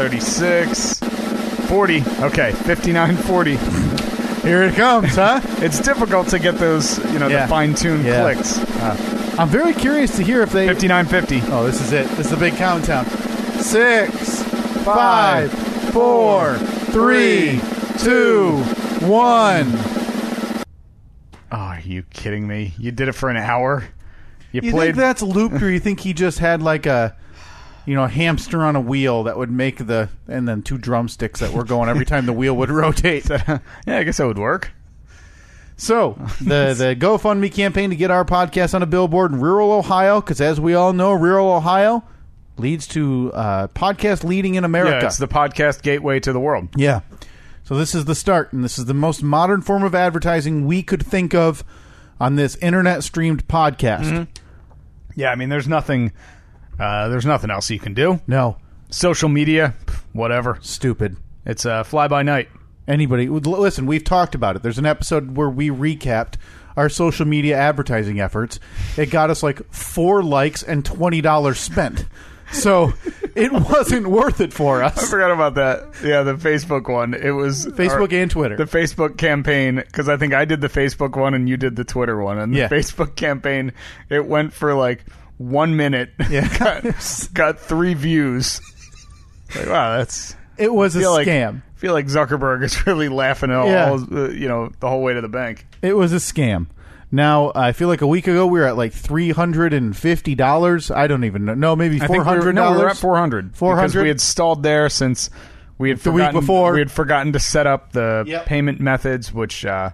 36, 0.00 0.98
40. 0.98 2.02
Okay, 2.22 2.52
59, 2.52 3.16
40. 3.16 3.56
Here 4.42 4.62
it 4.62 4.74
comes, 4.74 5.14
huh? 5.16 5.40
It's 5.64 5.80
difficult 5.80 6.28
to 6.28 6.38
get 6.38 6.56
those, 6.58 6.98
you 7.12 7.18
know, 7.18 7.28
Yeah. 7.28 7.42
the 7.42 7.48
fine 7.48 7.74
tuned 7.74 8.04
Yeah. 8.04 8.22
clicks. 8.32 8.58
I'm 9.38 9.48
very 9.48 9.72
curious 9.74 10.16
to 10.16 10.22
hear 10.22 10.42
if 10.42 10.52
they. 10.52 10.66
59, 10.66 11.06
50. 11.06 11.42
Oh, 11.48 11.64
this 11.64 11.80
is 11.80 11.92
it. 11.92 12.06
This 12.16 12.26
is 12.26 12.30
the 12.30 12.36
big 12.36 12.56
countdown. 12.56 13.06
Six, 13.62 14.42
five, 14.84 15.52
four, 15.92 16.56
three, 16.56 17.60
two, 17.98 18.56
one. 19.06 19.68
Oh, 21.52 21.56
are 21.56 21.80
you 21.80 22.02
kidding 22.04 22.46
me? 22.48 22.74
You 22.78 22.90
did 22.90 23.08
it 23.08 23.12
for 23.12 23.28
an 23.28 23.36
hour? 23.36 23.84
You, 24.52 24.62
You 24.64 24.70
played. 24.72 24.86
think 24.88 24.96
that's 24.96 25.22
looped, 25.22 25.62
or 25.62 25.70
you 25.70 25.78
think 25.78 26.00
he 26.00 26.12
just 26.12 26.38
had 26.38 26.62
like 26.62 26.86
a, 26.86 27.16
you 27.86 27.94
know, 27.94 28.04
a 28.04 28.08
hamster 28.08 28.62
on 28.64 28.76
a 28.76 28.80
wheel 28.80 29.24
that 29.24 29.36
would 29.36 29.50
make 29.50 29.86
the, 29.86 30.08
and 30.26 30.48
then 30.48 30.62
two 30.62 30.78
drumsticks 30.78 31.40
that 31.40 31.52
were 31.52 31.64
going 31.64 31.88
every 31.88 32.04
time 32.06 32.26
the 32.26 32.32
wheel 32.32 32.56
would 32.56 32.70
rotate. 32.70 33.28
yeah, 33.30 33.58
I 33.86 34.02
guess 34.04 34.16
that 34.16 34.26
would 34.26 34.38
work. 34.38 34.72
So 35.76 36.12
the 36.40 36.74
the 36.76 36.96
GoFundMe 36.98 37.52
campaign 37.52 37.90
to 37.90 37.96
get 37.96 38.10
our 38.10 38.24
podcast 38.24 38.74
on 38.74 38.82
a 38.82 38.86
billboard 38.86 39.32
in 39.32 39.40
rural 39.40 39.72
Ohio, 39.72 40.20
because 40.20 40.40
as 40.40 40.60
we 40.60 40.74
all 40.74 40.92
know, 40.92 41.12
rural 41.12 41.52
Ohio 41.52 42.04
leads 42.60 42.86
to 42.88 43.32
uh, 43.34 43.66
podcast 43.68 44.22
leading 44.24 44.54
in 44.54 44.64
America. 44.64 44.98
Yeah, 45.00 45.06
it's 45.06 45.16
the 45.18 45.28
podcast 45.28 45.82
gateway 45.82 46.20
to 46.20 46.32
the 46.32 46.40
world. 46.40 46.68
Yeah. 46.76 47.00
So 47.64 47.76
this 47.76 47.94
is 47.94 48.04
the 48.04 48.14
start, 48.14 48.52
and 48.52 48.62
this 48.64 48.78
is 48.78 48.86
the 48.86 48.94
most 48.94 49.22
modern 49.22 49.62
form 49.62 49.82
of 49.84 49.94
advertising 49.94 50.66
we 50.66 50.82
could 50.82 51.04
think 51.04 51.34
of 51.34 51.62
on 52.20 52.36
this 52.36 52.56
internet 52.56 53.02
streamed 53.04 53.46
podcast. 53.48 54.26
Yeah, 55.14 55.30
I 55.30 55.34
mean, 55.36 55.48
there's 55.48 55.68
nothing. 55.68 56.12
Uh, 56.78 57.08
there's 57.08 57.26
nothing 57.26 57.50
else 57.50 57.70
you 57.70 57.78
can 57.78 57.94
do. 57.94 58.20
No, 58.26 58.56
Social 58.90 59.28
media, 59.28 59.74
whatever. 60.12 60.58
stupid. 60.62 61.16
It's 61.46 61.64
uh, 61.64 61.82
fly 61.84 62.08
by 62.08 62.22
night. 62.22 62.48
Anybody 62.88 63.28
listen? 63.28 63.86
We've 63.86 64.02
talked 64.02 64.34
about 64.34 64.56
it. 64.56 64.62
There's 64.62 64.78
an 64.78 64.86
episode 64.86 65.36
where 65.36 65.48
we 65.50 65.68
recapped 65.68 66.34
our 66.76 66.88
social 66.88 67.26
media 67.26 67.56
advertising 67.56 68.18
efforts. 68.20 68.58
It 68.96 69.10
got 69.10 69.30
us 69.30 69.42
like 69.42 69.72
four 69.72 70.22
likes 70.22 70.62
and 70.62 70.84
twenty 70.84 71.20
dollars 71.20 71.58
spent. 71.60 72.06
So 72.52 72.92
it 73.34 73.52
wasn't 73.52 74.08
worth 74.08 74.40
it 74.40 74.52
for 74.52 74.82
us. 74.82 74.98
I 74.98 75.06
forgot 75.06 75.30
about 75.30 75.54
that. 75.54 75.84
Yeah, 76.04 76.22
the 76.22 76.34
Facebook 76.34 76.88
one. 76.92 77.14
It 77.14 77.30
was 77.30 77.66
Facebook 77.66 78.12
and 78.12 78.30
Twitter. 78.30 78.56
the 78.56 78.64
Facebook 78.64 79.16
campaign 79.18 79.76
because 79.76 80.08
I 80.08 80.16
think 80.16 80.34
I 80.34 80.44
did 80.44 80.60
the 80.60 80.68
Facebook 80.68 81.16
one 81.16 81.34
and 81.34 81.48
you 81.48 81.56
did 81.56 81.76
the 81.76 81.84
Twitter 81.84 82.20
one. 82.20 82.38
And 82.38 82.52
the 82.52 82.58
Yeah. 82.58 82.68
Facebook 82.68 83.14
campaign, 83.16 83.72
it 84.08 84.26
went 84.26 84.52
for 84.52 84.74
like 84.74 85.04
one 85.38 85.76
minute. 85.76 86.10
Yeah. 86.28 86.48
got, 86.58 87.30
got 87.34 87.58
three 87.60 87.94
views. 87.94 88.60
Like 89.56 89.66
wow, 89.68 89.96
that's. 89.98 90.34
It 90.58 90.72
was 90.72 90.94
a 90.96 91.00
feel 91.00 91.12
like- 91.12 91.26
scam. 91.26 91.62
I 91.76 91.80
feel 91.80 91.94
like 91.94 92.06
Zuckerberg 92.08 92.62
is 92.62 92.86
really 92.86 93.08
laughing 93.08 93.50
at 93.50 93.64
Yeah. 93.66 93.90
all, 93.90 94.02
uh, 94.14 94.28
you 94.28 94.48
know, 94.48 94.70
the 94.80 94.88
whole 94.88 95.02
way 95.02 95.14
to 95.14 95.20
the 95.22 95.28
bank. 95.30 95.66
It 95.80 95.96
was 95.96 96.12
a 96.12 96.16
scam. 96.16 96.66
Now 97.12 97.50
I 97.54 97.72
feel 97.72 97.88
like 97.88 98.02
a 98.02 98.06
week 98.06 98.26
ago 98.28 98.46
we 98.46 98.60
were 98.60 98.66
at 98.66 98.76
like 98.76 98.92
three 98.92 99.30
hundred 99.30 99.72
and 99.72 99.96
fifty 99.96 100.34
dollars. 100.34 100.90
I 100.90 101.06
don't 101.08 101.24
even 101.24 101.44
know. 101.44 101.54
No, 101.54 101.74
maybe 101.76 101.96
I 101.96 102.06
four 102.06 102.06
think 102.06 102.12
we 102.12 102.18
were, 102.18 102.24
hundred 102.24 102.54
no, 102.54 102.62
we 102.62 102.68
were 102.68 102.74
at 102.76 102.80
dollars. 102.82 103.00
four 103.00 103.16
hundred. 103.16 103.56
400? 103.56 104.02
we 104.02 104.08
had 104.08 104.20
stalled 104.20 104.62
there 104.62 104.88
since 104.88 105.28
we 105.78 105.88
had 105.88 105.98
The 105.98 106.12
week 106.12 106.30
before. 106.32 106.72
We 106.74 106.78
had 106.78 106.90
forgotten 106.90 107.32
to 107.32 107.40
set 107.40 107.66
up 107.66 107.92
the 107.92 108.24
Yep. 108.26 108.46
payment 108.46 108.80
methods, 108.80 109.32
which 109.32 109.64
uh, 109.64 109.90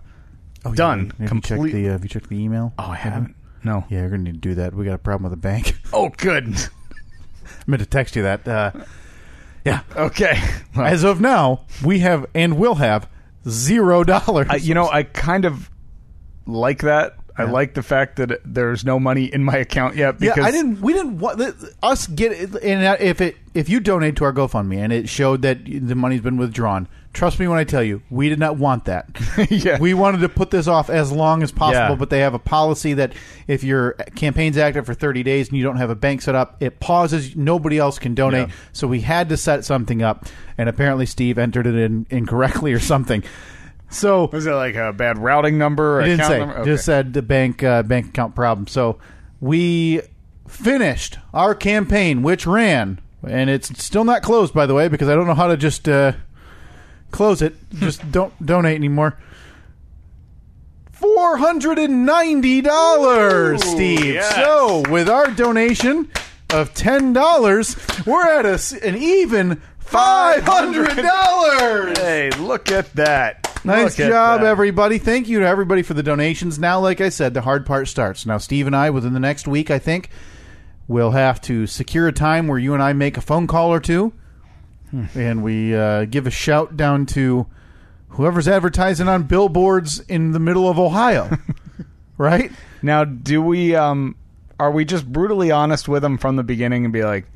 Oh, 0.65 0.75
done. 0.75 1.13
Have 1.21 1.33
you 1.33 1.41
checked 1.41 1.63
the? 1.63 1.89
Uh, 1.89 1.93
have 1.93 2.03
you 2.03 2.09
checked 2.09 2.29
the 2.29 2.43
email? 2.43 2.75
oh, 2.79 2.91
I 2.91 2.97
haven't. 2.97 3.35
No. 3.65 3.85
Yeah, 3.89 4.01
you're 4.01 4.11
gonna 4.11 4.23
need 4.25 4.35
to 4.35 4.39
do 4.49 4.55
that. 4.57 4.75
We 4.75 4.85
got 4.85 4.95
a 4.95 4.99
problem 4.99 5.31
with 5.31 5.33
the 5.41 5.43
bank. 5.49 5.77
Oh, 5.93 6.09
good. 6.11 6.55
I 6.55 7.63
meant 7.67 7.81
to 7.83 7.89
text 7.89 8.17
you 8.17 8.23
that. 8.25 8.47
Uh, 8.47 8.73
yeah. 9.65 9.81
Okay. 9.97 10.39
Well, 10.77 10.85
As 10.87 11.05
of 11.05 11.21
now, 11.21 11.65
we 11.85 12.01
have 12.01 12.27
and 12.35 12.59
will 12.59 12.75
have 12.75 13.09
zero 13.49 14.05
dollars. 14.05 14.49
I, 14.51 14.57
you 14.57 14.75
know, 14.75 14.89
I 14.91 15.05
kind 15.05 15.45
of 15.45 15.71
like 16.47 16.81
that. 16.83 17.17
I 17.39 17.45
like 17.45 17.75
the 17.75 17.83
fact 17.83 18.17
that 18.17 18.41
there's 18.47 18.83
no 18.83 18.99
money 18.99 19.25
in 19.27 19.45
my 19.45 19.57
account 19.59 19.95
yet. 19.95 20.17
yeah, 20.21 20.33
Because 20.33 20.47
I 20.47 20.51
didn't. 20.51 20.81
We 20.81 20.95
didn't 20.95 21.19
want 21.19 21.39
us 21.83 22.07
get 22.07 22.33
it. 22.33 22.55
And 22.63 22.99
if 23.03 23.21
it 23.21 23.37
if 23.53 23.69
you 23.69 23.79
donate 23.79 24.17
to 24.17 24.25
our 24.25 24.33
GoFundMe 24.33 24.79
and 24.79 24.91
it 24.91 25.07
showed 25.07 25.43
that 25.43 25.67
the 25.67 25.95
money's 25.95 26.23
been 26.23 26.39
withdrawn, 26.39 26.89
Trust 27.13 27.41
me 27.41 27.49
when 27.49 27.59
I 27.59 27.65
tell 27.65 27.83
you, 27.83 28.03
we 28.11 28.29
did 28.29 28.39
not 28.39 28.59
want 28.59 28.85
that. 28.87 29.09
yeah. 29.51 29.79
We 29.79 29.95
wanted 29.95 30.19
to 30.21 30.29
put 30.29 30.51
this 30.51 30.67
off 30.67 30.91
as 30.91 31.11
long 31.11 31.43
as 31.43 31.51
possible, 31.51 31.89
Yeah. 31.91 31.95
but 31.95 32.11
they 32.11 32.19
have 32.21 32.35
a 32.35 32.39
policy 32.39 32.93
that 32.93 33.15
if 33.47 33.65
your 33.65 33.93
campaign's 34.15 34.59
active 34.59 34.85
for 34.85 34.93
30 34.93 35.23
days 35.23 35.49
and 35.49 35.57
you 35.57 35.65
don't 35.65 35.79
have 35.79 35.89
a 35.89 35.95
bank 35.95 36.21
set 36.21 36.35
up, 36.35 36.57
it 36.61 36.79
pauses. 36.79 37.35
Nobody 37.35 37.79
else 37.79 37.99
can 37.99 38.15
donate. 38.15 38.49
Yeah. 38.49 38.55
So 38.75 38.87
we 38.87 39.01
had 39.01 39.31
to 39.31 39.39
set 39.39 39.65
something 39.65 40.03
up, 40.03 40.27
and 40.59 40.69
apparently 40.69 41.07
Steve 41.07 41.39
entered 41.39 41.67
it 41.67 41.75
in 41.75 42.07
incorrectly 42.11 42.75
or 42.75 42.81
something. 42.81 43.25
So 43.89 44.27
was 44.33 44.47
it 44.47 44.53
like 44.53 44.75
a 44.75 44.93
bad 44.93 45.19
routing 45.19 45.59
number? 45.59 45.99
Or 45.99 46.01
it 46.03 46.07
didn't 46.17 46.27
say. 46.27 46.43
It 46.43 46.65
Just 46.65 46.85
said 46.85 47.13
the 47.13 47.23
bank 47.23 47.63
uh, 47.63 47.83
bank 47.83 48.07
account 48.09 48.35
problem. 48.35 48.67
So 48.67 48.99
we 49.41 50.01
finished 50.49 51.19
our 51.33 51.55
campaign, 51.55 52.23
which 52.23 52.47
ran, 52.47 53.01
and 53.27 53.49
it's 53.49 53.83
still 53.83 54.05
not 54.05 54.23
closed, 54.23 54.53
by 54.55 54.67
the 54.67 54.75
way, 54.75 54.89
because 54.89 55.09
I 55.09 55.15
don't 55.15 55.27
know 55.27 55.35
how 55.35 55.47
to 55.49 55.57
just 55.57 55.89
uh, 55.89 56.13
close 57.11 57.43
it. 57.43 57.55
Just 57.75 58.11
don't 58.11 58.35
donate 58.45 58.77
anymore. 58.77 59.19
Four 60.93 61.37
hundred 61.37 61.79
and 61.79 62.07
ninety 62.07 62.63
dollars, 62.63 63.63
Steve. 63.63 64.15
yes. 64.15 64.35
So 64.35 64.83
with 64.91 65.09
our 65.11 65.31
donation 65.31 66.11
of 66.51 66.73
ten 66.75 67.13
dollars, 67.13 67.77
we're 68.07 68.27
at 68.27 68.47
a 68.47 68.59
an 68.87 68.97
even 68.97 69.61
five 69.87 70.43
hundred 70.45 70.97
dollars. 70.97 71.99
Hey, 71.99 72.31
look 72.31 72.71
at 72.71 72.93
that! 72.95 73.47
Nice 73.67 73.99
Look 73.99 74.07
at 74.07 74.11
job, 74.13 74.41
that. 74.43 74.47
everybody. 74.47 74.99
Thank 74.99 75.29
you 75.29 75.41
to 75.41 75.47
everybody 75.47 75.83
for 75.83 75.95
the 75.95 76.03
donations. 76.03 76.57
Now, 76.57 76.79
like 76.79 77.01
I 77.01 77.09
said, 77.09 77.35
the 77.35 77.41
hard 77.41 77.67
part 77.67 77.89
starts. 77.89 78.25
Now, 78.25 78.39
Steve 78.39 78.69
and 78.69 78.77
I, 78.77 78.91
within 78.91 79.13
the 79.13 79.19
next 79.19 79.49
week, 79.49 79.73
I 79.73 79.81
think, 79.81 80.09
we'll 80.87 81.11
have 81.11 81.41
to 81.43 81.67
secure 81.67 82.07
a 82.07 82.13
time 82.13 82.47
where 82.47 82.61
you 82.61 82.75
and 82.75 82.83
I 82.83 82.93
make 82.93 83.17
a 83.17 83.21
phone 83.21 83.49
call 83.49 83.73
or 83.73 83.81
two, 83.81 84.13
and 85.17 85.43
we 85.43 85.75
uh, 85.75 86.05
give 86.05 86.29
a 86.29 86.31
shout 86.31 86.77
down 86.77 87.07
to 87.07 87.47
whoever's 88.11 88.47
advertising 88.47 89.09
on 89.09 89.25
billboards 89.25 89.99
in 89.99 90.31
the 90.31 90.39
middle 90.39 90.69
of 90.69 90.79
Ohio. 90.79 91.37
right? 92.19 92.53
Now, 92.83 93.03
do 93.03 93.43
we? 93.43 93.75
Um, 93.75 94.15
are 94.61 94.71
we 94.71 94.85
just 94.85 95.11
brutally 95.13 95.51
honest 95.51 95.89
with 95.89 96.03
them 96.03 96.19
from 96.19 96.37
the 96.37 96.45
beginning 96.45 96.85
and 96.85 96.93
be 96.93 97.03
like, 97.03 97.27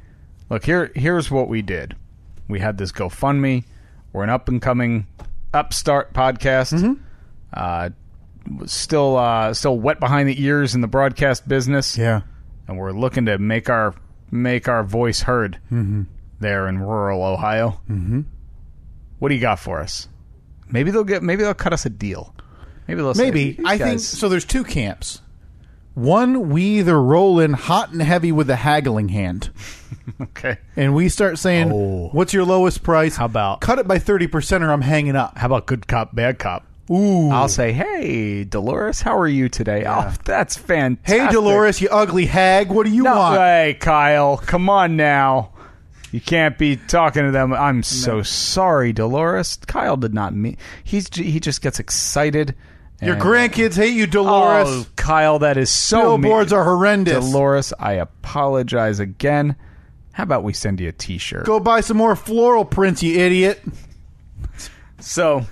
"Look, 0.48 0.64
here, 0.64 0.92
here's 0.94 1.28
what 1.28 1.48
we 1.48 1.60
did. 1.60 1.96
We 2.50 2.60
had 2.60 2.78
this 2.78 2.92
GoFundMe. 2.92 3.64
We're 4.12 4.24
an 4.24 4.30
up 4.30 4.48
and 4.48 4.60
coming 4.60 5.06
upstart 5.54 6.12
podcast. 6.12 6.72
Mm-hmm. 6.74 6.94
Uh, 7.52 7.90
still, 8.66 9.16
uh, 9.16 9.54
still 9.54 9.78
wet 9.78 10.00
behind 10.00 10.28
the 10.28 10.42
ears 10.42 10.74
in 10.74 10.80
the 10.80 10.88
broadcast 10.88 11.46
business, 11.48 11.96
Yeah. 11.96 12.22
and 12.68 12.78
we're 12.78 12.92
looking 12.92 13.26
to 13.26 13.38
make 13.38 13.68
our 13.70 13.94
make 14.32 14.68
our 14.68 14.84
voice 14.84 15.20
heard 15.22 15.58
Mm-hmm. 15.72 16.02
there 16.40 16.68
in 16.68 16.78
rural 16.78 17.22
Ohio. 17.24 17.80
Mm-hmm. 17.90 18.20
What 19.18 19.28
do 19.28 19.34
you 19.34 19.40
got 19.40 19.58
for 19.58 19.80
us? 19.80 20.08
Maybe 20.70 20.90
they'll 20.90 21.04
get. 21.04 21.22
Maybe 21.22 21.42
they'll 21.42 21.54
cut 21.54 21.72
us 21.72 21.84
a 21.86 21.90
deal. 21.90 22.34
Maybe 22.88 23.02
they'll 23.02 23.14
Maybe. 23.14 23.52
"These 23.52 23.66
I 23.66 23.76
think 23.78 24.00
so. 24.00 24.28
There's 24.28 24.44
two 24.44 24.64
camps. 24.64 25.20
One, 26.00 26.48
we 26.50 26.62
either 26.78 27.00
roll 27.00 27.40
in 27.40 27.52
hot 27.52 27.90
and 27.92 28.00
heavy 28.00 28.32
with 28.32 28.46
the 28.46 28.56
haggling 28.56 29.08
hand. 29.08 29.50
Okay. 30.20 30.58
and 30.76 30.94
we 30.94 31.08
start 31.08 31.38
saying, 31.38 31.70
Oh. 31.72 32.08
"What's 32.12 32.32
your 32.34 32.44
lowest 32.44 32.82
price? 32.82 33.16
How 33.16 33.26
about- 33.26 33.60
cut 33.60 33.78
it 33.78 33.86
by 33.86 33.98
thirty 33.98 34.26
percent, 34.26 34.64
or 34.64 34.72
I'm 34.72 34.80
hanging 34.80 35.14
up." 35.14 35.38
How 35.38 35.46
about 35.46 35.66
good 35.66 35.86
cop, 35.86 36.14
bad 36.14 36.38
cop? 36.38 36.66
Ooh, 36.90 37.30
I'll 37.30 37.48
say, 37.48 37.72
"Hey, 37.72 38.42
Dolores, 38.44 39.00
how 39.00 39.16
are 39.16 39.28
you 39.28 39.48
today?" 39.48 39.84
Oh, 39.86 40.12
that's 40.24 40.56
fantastic. 40.56 41.20
hey 41.26 41.30
Dolores, 41.32 41.80
you 41.80 41.88
ugly 41.90 42.26
hag, 42.26 42.70
what 42.70 42.86
do 42.86 42.92
you 42.92 43.04
No, 43.04 43.14
want? 43.14 43.36
hey, 43.38 43.76
Kyle, 43.78 44.36
come 44.38 44.68
on 44.68 44.96
now. 44.96 45.50
You 46.10 46.20
can't 46.20 46.58
be 46.58 46.76
talking 46.76 47.22
to 47.22 47.30
them. 47.30 47.52
I'm 47.52 47.82
so 47.84 48.22
sorry, 48.22 48.92
Dolores. 48.92 49.58
Kyle 49.66 49.96
did 49.96 50.12
not 50.12 50.34
mean. 50.34 50.56
He's 50.82 51.08
j- 51.08 51.30
he 51.30 51.38
just 51.38 51.62
gets 51.62 51.78
excited. 51.78 52.56
Your 53.02 53.14
and- 53.14 53.22
grandkids 53.22 53.76
hate 53.76 53.94
you, 53.94 54.06
Dolores. 54.06 54.68
Oh, 54.68 54.86
Kyle, 54.96 55.38
that 55.38 55.56
is 55.56 55.70
so 55.70 56.18
Billboards 56.18 56.52
mean. 56.52 56.60
are 56.60 56.64
horrendous. 56.64 57.24
Dolores, 57.24 57.72
I 57.78 57.94
apologize 57.94 59.00
again. 59.00 59.56
How 60.12 60.24
about 60.24 60.44
we 60.44 60.52
send 60.52 60.80
you 60.80 60.88
a 60.88 60.92
T-shirt? 60.92 61.46
Go 61.46 61.60
buy 61.60 61.80
some 61.80 61.96
more 61.96 62.14
floral 62.16 62.64
prints, 62.64 63.02
you 63.02 63.18
idiot. 63.18 63.62
So, 64.98 65.46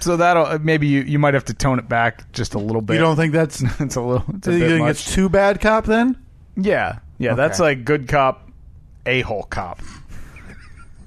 so 0.00 0.16
that'll 0.16 0.58
maybe 0.58 0.86
you 0.88 1.02
you 1.02 1.18
might 1.18 1.34
have 1.34 1.44
to 1.46 1.54
tone 1.54 1.78
it 1.78 1.88
back 1.88 2.32
just 2.32 2.54
a 2.54 2.58
little 2.58 2.82
bit. 2.82 2.94
You 2.94 3.00
don't 3.00 3.16
think 3.16 3.32
that's? 3.32 3.62
it's 3.80 3.94
a 3.96 4.00
little. 4.00 4.24
It's 4.34 4.48
a 4.48 4.52
you 4.52 4.58
bit 4.60 4.68
think 4.68 4.80
much. 4.80 4.90
it's 4.90 5.14
too 5.14 5.28
bad, 5.28 5.60
cop? 5.60 5.84
Then 5.84 6.16
Yeah, 6.56 6.98
yeah, 7.18 7.34
that's 7.34 7.60
Okay. 7.60 7.68
like 7.76 7.84
good 7.84 8.08
cop, 8.08 8.48
a 9.04 9.20
hole 9.20 9.44
cop. 9.44 9.80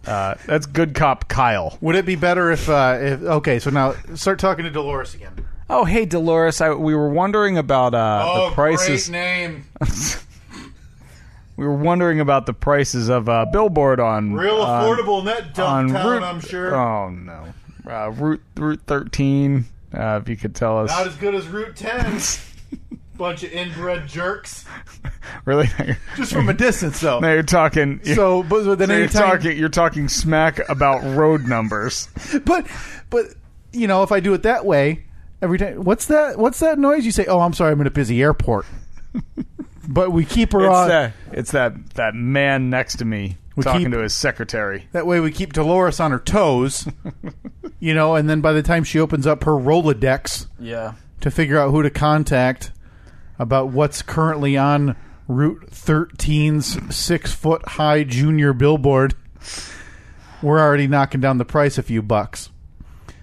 Uh, 0.07 0.35
that's 0.45 0.65
good 0.65 0.95
cop 0.95 1.27
Kyle. 1.27 1.77
would 1.81 1.95
it 1.95 2.05
be 2.05 2.15
better 2.15 2.51
if? 2.51 2.69
Uh, 2.69 2.97
if 2.99 3.21
okay, 3.21 3.59
so 3.59 3.69
now 3.69 3.93
start 4.15 4.39
talking 4.39 4.63
to 4.63 4.71
Dolores 4.71 5.13
again. 5.13 5.33
Oh, 5.69 5.85
hey 5.85 6.05
Dolores, 6.05 6.61
I, 6.61 6.71
we 6.73 6.95
were 6.95 7.09
wondering 7.09 7.57
about 7.57 7.93
uh, 7.93 8.49
the 8.49 8.55
prices. 8.55 9.09
Oh, 9.09 9.11
name. 9.11 9.65
We 11.59 11.65
were 11.67 11.75
wondering 11.75 12.21
about 12.21 12.45
the 12.45 12.53
prices 12.53 13.09
of 13.09 13.27
uh, 13.27 13.45
billboard 13.51 13.99
on 13.99 14.31
Real 14.33 14.65
affordable 14.65 15.19
in 15.19 15.25
that 15.25 15.59
on 15.59 15.87
dump 15.87 15.91
town, 15.91 16.11
Route- 16.13 16.23
I'm 16.23 16.39
sure. 16.39 16.73
Oh 16.73 17.09
no, 17.09 17.53
uh, 17.85 18.11
Route 18.11 18.41
Route 18.55 18.79
thirteen. 18.87 19.65
Uh, 19.93 20.21
if 20.23 20.29
you 20.29 20.37
could 20.37 20.55
tell 20.55 20.79
us, 20.79 20.89
Not 20.89 21.05
as 21.05 21.15
good 21.17 21.35
as 21.35 21.47
Route 21.47 21.75
10. 21.75 22.21
Bunch 23.17 23.43
of 23.43 23.51
inbred 23.51 24.07
jerks. 24.07 24.63
really, 25.45 25.67
Just 26.15 26.31
from 26.31 26.47
a 26.47 26.53
distance, 26.53 27.01
though. 27.01 27.19
now 27.19 27.33
you're 27.33 27.43
talking. 27.43 27.99
So, 28.05 28.41
but 28.43 28.63
but 28.63 28.77
then 28.79 28.87
so 28.87 28.95
you're 28.97 29.07
talking. 29.09 29.57
You're 29.57 29.67
talking 29.67 30.07
smack 30.07 30.61
about 30.69 31.03
road 31.03 31.45
numbers. 31.45 32.07
but 32.45 32.67
but 33.09 33.25
you 33.73 33.87
know, 33.87 34.03
if 34.03 34.13
I 34.13 34.21
do 34.21 34.33
it 34.33 34.43
that 34.43 34.65
way, 34.65 35.03
every 35.41 35.57
time, 35.57 35.83
what's 35.83 36.05
that? 36.07 36.37
What's 36.37 36.59
that 36.59 36.79
noise? 36.79 37.05
You 37.05 37.11
say, 37.11 37.25
"Oh, 37.25 37.39
I'm 37.39 37.53
sorry, 37.53 37.71
I'm 37.71 37.81
in 37.81 37.87
a 37.87 37.91
busy 37.91 38.21
airport." 38.21 38.65
but 39.87 40.11
we 40.11 40.25
keep 40.25 40.51
her 40.53 40.59
It's 40.65 40.69
on. 40.75 40.87
that. 40.89 41.13
It's 41.31 41.51
that 41.51 41.91
that 41.95 42.13
man 42.15 42.69
next 42.69 42.97
to 42.97 43.05
me 43.05 43.37
We 43.55 43.63
talking 43.63 43.81
keep- 43.85 43.91
to 43.93 43.99
his 43.99 44.15
secretary. 44.15 44.87
That 44.91 45.05
way, 45.07 45.19
we 45.19 45.31
keep 45.31 45.53
Dolores 45.53 45.99
on 45.99 46.11
her 46.11 46.19
toes. 46.19 46.87
you 47.79 47.93
know, 47.93 48.15
and 48.15 48.29
then 48.29 48.41
by 48.41 48.53
the 48.53 48.61
time 48.63 48.83
she 48.83 48.99
opens 48.99 49.25
up 49.25 49.43
her 49.45 49.53
Rolodex 49.53 50.47
Yeah. 50.59 50.93
to 51.21 51.31
figure 51.31 51.57
out 51.57 51.71
who 51.71 51.81
to 51.83 51.89
contact 51.89 52.71
about 53.39 53.69
what's 53.69 54.01
currently 54.01 54.57
on 54.57 54.95
Route 55.27 55.67
13's 55.71 56.93
six 56.95 57.31
foot 57.33 57.65
high 57.69 58.03
junior 58.03 58.51
billboard, 58.53 59.13
we're 60.41 60.59
already 60.59 60.87
knocking 60.87 61.21
down 61.21 61.37
the 61.37 61.45
price 61.45 61.77
a 61.77 61.83
few 61.83 62.01
bucks. 62.01 62.49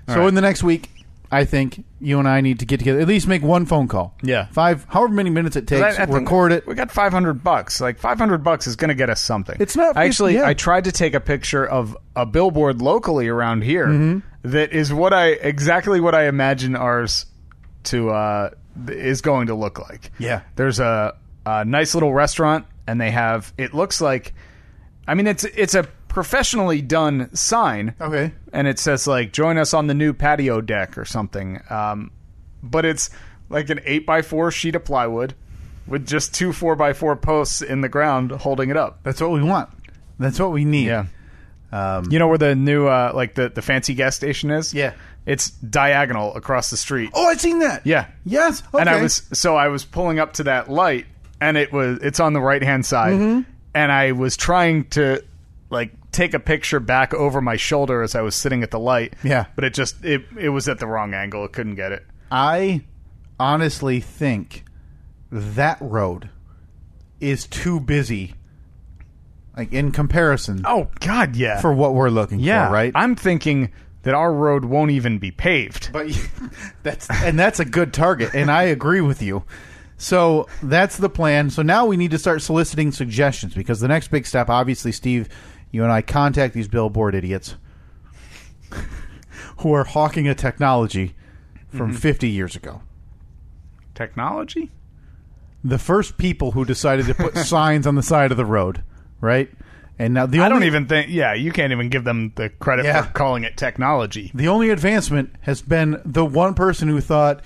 So 0.08 0.20
right. 0.20 0.28
in 0.28 0.34
the 0.34 0.40
next 0.40 0.62
week, 0.62 0.90
I 1.36 1.44
think 1.44 1.84
you 2.00 2.18
and 2.18 2.28
I 2.28 2.40
need 2.40 2.58
to 2.60 2.66
get 2.66 2.78
together, 2.78 3.00
at 3.00 3.08
least 3.08 3.26
make 3.26 3.42
one 3.42 3.66
phone 3.66 3.88
call. 3.88 4.14
Yeah. 4.22 4.46
Five, 4.46 4.84
however 4.88 5.12
many 5.12 5.30
minutes 5.30 5.56
it 5.56 5.66
takes, 5.66 5.98
I- 5.98 6.02
I 6.02 6.06
record 6.06 6.52
it. 6.52 6.66
We 6.66 6.74
got 6.74 6.90
five 6.90 7.12
hundred 7.12 7.42
bucks. 7.44 7.80
Like 7.80 7.98
five 7.98 8.18
hundred 8.18 8.44
bucks 8.44 8.66
is 8.66 8.76
going 8.76 8.88
to 8.88 8.94
get 8.94 9.10
us 9.10 9.20
something. 9.20 9.56
It's 9.60 9.76
not- 9.76 9.90
it's- 9.90 10.06
actually. 10.06 10.34
yeah. 10.34 10.46
I 10.48 10.54
tried 10.54 10.84
to 10.84 10.92
take 10.92 11.14
a 11.14 11.20
picture 11.20 11.64
of 11.66 11.96
a 12.14 12.26
billboard 12.26 12.80
locally 12.82 13.28
around 13.28 13.62
here 13.64 13.86
Mm-hmm. 13.86 14.50
that 14.50 14.72
is 14.72 14.92
what 14.92 15.12
I 15.12 15.28
exactly 15.28 16.00
what 16.00 16.14
I 16.14 16.28
imagine 16.28 16.76
ours 16.76 17.26
to 17.84 18.10
uh, 18.10 18.50
is 18.88 19.20
going 19.20 19.46
to 19.48 19.54
look 19.54 19.78
like. 19.78 20.10
Yeah. 20.18 20.42
There's 20.56 20.80
a, 20.80 21.14
a 21.44 21.64
nice 21.64 21.94
little 21.94 22.12
restaurant, 22.12 22.66
and 22.86 23.00
they 23.00 23.10
have. 23.10 23.52
It 23.56 23.74
looks 23.74 24.00
like. 24.00 24.34
I 25.08 25.14
mean, 25.14 25.26
it's 25.28 25.44
it's 25.44 25.74
a 25.74 25.84
professionally 26.16 26.80
done 26.80 27.28
sign 27.34 27.94
Okay. 28.00 28.32
and 28.50 28.66
it 28.66 28.78
says 28.78 29.06
like 29.06 29.34
join 29.34 29.58
us 29.58 29.74
on 29.74 29.86
the 29.86 29.92
new 29.92 30.14
patio 30.14 30.62
deck 30.62 30.96
or 30.96 31.04
something 31.04 31.60
um, 31.68 32.10
but 32.62 32.86
it's 32.86 33.10
like 33.50 33.68
an 33.68 33.80
8x4 33.80 34.50
sheet 34.50 34.74
of 34.76 34.82
plywood 34.86 35.34
with 35.86 36.06
just 36.06 36.34
two 36.34 36.52
4x4 36.52 37.20
posts 37.20 37.60
in 37.60 37.82
the 37.82 37.90
ground 37.90 38.30
holding 38.30 38.70
it 38.70 38.78
up 38.78 39.00
That's 39.02 39.20
what 39.20 39.30
we 39.30 39.42
want. 39.42 39.68
That's 40.18 40.40
what 40.40 40.52
we 40.52 40.64
need. 40.64 40.86
yeah 40.86 41.04
Um, 41.70 42.10
you 42.10 42.18
know 42.18 42.28
where 42.28 42.38
the 42.38 42.54
new 42.54 42.86
uh, 42.86 43.12
like 43.14 43.34
the, 43.34 43.50
the 43.50 43.60
fancy 43.60 43.92
gas 43.92 44.16
station 44.16 44.50
is 44.50 44.72
Yeah. 44.72 44.94
it's 45.26 45.50
diagonal 45.50 46.34
across 46.34 46.70
the 46.70 46.78
street 46.78 47.10
oh, 47.12 47.26
I've 47.28 47.42
seen 47.42 47.58
that. 47.58 47.86
yeah 47.86 48.06
Yes. 48.24 48.62
Okay. 48.72 48.80
and 48.80 48.88
i 48.88 49.02
was 49.02 49.20
so 49.34 49.54
i 49.54 49.68
was 49.68 49.84
pulling 49.84 50.18
up 50.18 50.32
to 50.32 50.44
that 50.44 50.70
light 50.70 51.04
and 51.42 51.58
it 51.58 51.74
was 51.74 51.98
it's 52.00 52.20
on 52.20 52.32
the 52.32 52.40
right 52.40 52.62
hand 52.62 52.86
side 52.86 53.12
Mm-hmm. 53.12 53.40
and 53.74 53.92
i 53.92 54.12
was 54.12 54.34
trying 54.38 54.84
to 54.96 55.22
like 55.68 55.92
take 56.16 56.34
a 56.34 56.40
picture 56.40 56.80
back 56.80 57.12
over 57.14 57.40
my 57.40 57.56
shoulder 57.56 58.02
as 58.02 58.14
i 58.14 58.20
was 58.22 58.34
sitting 58.34 58.62
at 58.62 58.70
the 58.70 58.78
light 58.78 59.14
Yeah. 59.22 59.44
but 59.54 59.64
it 59.64 59.74
just 59.74 60.04
it 60.04 60.22
it 60.38 60.48
was 60.48 60.68
at 60.68 60.78
the 60.78 60.86
wrong 60.86 61.12
angle 61.14 61.44
it 61.44 61.52
couldn't 61.52 61.74
get 61.76 61.92
it 61.92 62.04
I 62.30 62.82
honestly 63.38 64.00
think 64.00 64.64
that 65.30 65.78
road 65.80 66.30
is 67.20 67.46
too 67.46 67.78
busy, 67.80 68.34
like 69.56 69.72
in 69.72 69.92
comparison 69.92 70.62
oh 70.64 70.88
god 71.00 71.36
yeah 71.36 71.60
for 71.60 71.72
what 71.72 71.94
we're 71.94 72.10
looking 72.10 72.40
yeah 72.40 72.66
for, 72.68 72.72
right? 72.72 72.92
i'm 72.94 73.14
thinking 73.14 73.70
that 74.02 74.14
our 74.14 74.32
road 74.32 74.64
won't 74.64 74.90
even 74.90 75.18
be 75.18 75.30
paved 75.30 75.92
but 75.92 76.06
that's 76.82 77.08
and 77.10 77.38
that's 77.38 77.60
a 77.60 77.64
good 77.64 77.92
target, 77.92 78.34
and 78.34 78.50
I 78.50 78.64
agree 78.64 79.00
with 79.00 79.20
you. 79.22 79.44
So 79.98 80.46
that's 80.62 80.96
the 80.98 81.08
plan. 81.08 81.48
So 81.50 81.62
now 81.62 81.86
we 81.86 81.96
need 81.96 82.10
to 82.10 82.18
start 82.18 82.42
soliciting 82.42 82.92
suggestions 82.92 83.54
because 83.54 83.80
the 83.80 83.88
next 83.88 84.08
big 84.08 84.26
step, 84.26 84.50
obviously, 84.50 84.92
Steve, 84.92 85.28
you 85.70 85.82
and 85.82 85.92
I 85.92 86.02
contact 86.02 86.54
these 86.54 86.68
billboard 86.68 87.14
idiots. 87.14 87.56
who 89.58 89.72
are 89.72 89.84
hawking 89.84 90.28
a 90.28 90.34
technology 90.34 91.14
from 91.68 91.90
Mm-hmm. 91.90 91.96
50 91.98 92.28
years 92.28 92.56
ago. 92.56 92.82
Technology? 93.94 94.70
The 95.64 95.78
first 95.78 96.16
people 96.18 96.52
who 96.52 96.64
decided 96.64 97.06
to 97.06 97.14
put 97.14 97.36
signs 97.38 97.86
on 97.86 97.94
the 97.96 98.02
side 98.02 98.30
of 98.30 98.36
the 98.36 98.44
road, 98.44 98.82
right? 99.20 99.50
And 99.98 100.14
now 100.14 100.26
the 100.26 100.40
I 100.40 100.48
don't 100.50 100.64
even 100.64 100.86
think. 100.86 101.10
Yeah, 101.10 101.32
you 101.34 101.50
can't 101.52 101.72
even 101.72 101.88
give 101.88 102.04
them 102.04 102.32
the 102.36 102.50
credit 102.50 102.84
Yeah. 102.84 103.02
for 103.02 103.12
calling 103.12 103.44
it 103.44 103.56
technology. 103.56 104.30
the 104.34 104.48
only 104.48 104.68
advancement 104.70 105.34
has 105.40 105.62
been 105.62 106.00
the 106.04 106.24
one 106.24 106.52
person 106.54 106.88
who 106.88 107.00
thought, 107.00 107.40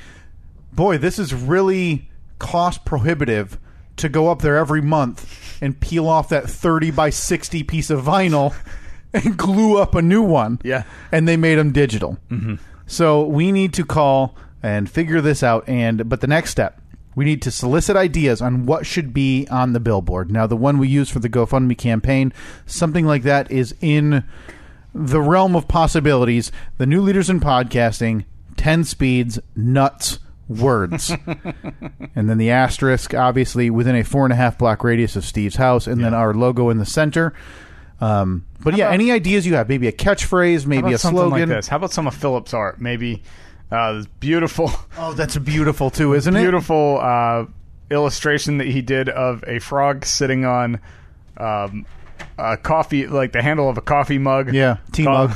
"Boy, 0.72 0.98
this 0.98 1.18
is 1.20 1.32
really 1.32 2.08
cost 2.40 2.84
prohibitive 2.84 3.58
to 4.00 4.08
go 4.08 4.28
up 4.28 4.42
there 4.42 4.56
every 4.56 4.82
month 4.82 5.58
and 5.62 5.78
peel 5.78 6.08
off 6.08 6.28
that 6.30 6.48
30 6.48 6.90
by 6.90 7.10
60 7.10 7.62
piece 7.62 7.90
of 7.90 8.02
vinyl 8.02 8.54
and 9.14 9.36
glue 9.36 9.78
up 9.78 9.94
a 9.94 10.02
new 10.02 10.22
one." 10.22 10.60
Yeah. 10.62 10.82
and 11.12 11.26
they 11.26 11.36
made 11.36 11.56
them 11.56 11.72
digital. 11.72 12.18
Mm-hmm. 12.30 12.56
So 12.86 13.24
we 13.24 13.52
need 13.52 13.72
to 13.74 13.84
call 13.84 14.34
and 14.62 14.90
figure 14.90 15.20
this 15.20 15.42
out. 15.42 15.68
And 15.68 16.08
but 16.08 16.20
the 16.20 16.26
next 16.26 16.50
step, 16.50 16.80
we 17.14 17.24
need 17.24 17.42
to 17.42 17.50
solicit 17.50 17.96
ideas 17.96 18.40
on 18.42 18.66
what 18.66 18.86
should 18.86 19.12
be 19.12 19.46
on 19.50 19.72
the 19.72 19.80
billboard. 19.80 20.30
Now, 20.30 20.46
the 20.46 20.56
one 20.56 20.78
we 20.78 20.88
use 20.88 21.08
for 21.10 21.18
the 21.18 21.28
GoFundMe 21.28 21.76
campaign, 21.76 22.32
something 22.66 23.06
like 23.06 23.22
that, 23.22 23.50
is 23.50 23.74
in 23.80 24.24
the 24.94 25.20
realm 25.20 25.54
of 25.54 25.68
possibilities. 25.68 26.50
The 26.78 26.86
new 26.86 27.00
leaders 27.00 27.30
in 27.30 27.40
podcasting, 27.40 28.24
ten 28.56 28.84
speeds, 28.84 29.38
nuts. 29.54 30.18
Words, 30.50 31.10
and 32.16 32.28
then 32.28 32.36
the 32.38 32.50
asterisk, 32.50 33.14
obviously 33.14 33.70
within 33.70 33.94
a 33.94 34.02
four 34.02 34.24
and 34.24 34.32
a 34.32 34.36
half 34.36 34.58
block 34.58 34.82
radius 34.82 35.14
of 35.14 35.24
Steve's 35.24 35.54
house, 35.54 35.86
and 35.86 36.02
then 36.02 36.12
our 36.12 36.34
logo 36.34 36.70
in 36.70 36.78
the 36.78 36.84
center. 36.84 37.32
Um, 38.00 38.44
but 38.60 38.76
yeah, 38.76 38.86
about- 38.86 38.94
any 38.94 39.12
ideas 39.12 39.46
you 39.46 39.54
have? 39.54 39.68
Maybe 39.68 39.86
a 39.86 39.92
catchphrase, 39.92 40.66
maybe 40.66 40.92
a 40.92 40.98
slogan. 40.98 41.30
like 41.30 41.48
this? 41.48 41.68
How 41.68 41.76
about 41.76 41.92
some 41.92 42.08
of 42.08 42.14
Philip's 42.14 42.52
art? 42.52 42.80
Maybe 42.80 43.22
uh, 43.70 43.92
this 43.92 44.06
beautiful, 44.18 44.72
Oh, 44.98 45.12
that's 45.12 45.36
beautiful 45.38 45.88
too, 45.90 46.14
isn't 46.14 46.34
it? 46.34 46.40
beautiful 46.40 46.98
uh, 47.00 47.44
illustration 47.90 48.58
that 48.58 48.66
he 48.66 48.82
did 48.82 49.08
of 49.08 49.44
a 49.46 49.60
frog 49.60 50.04
sitting 50.04 50.44
on 50.44 50.80
um, 51.36 51.86
a 52.38 52.56
coffee, 52.56 53.06
like 53.06 53.30
the 53.32 53.42
handle 53.42 53.68
of 53.68 53.78
a 53.78 53.82
coffee 53.82 54.18
mug. 54.18 54.52
Yeah, 54.52 54.78
tea 54.92 55.04
Ca- 55.04 55.28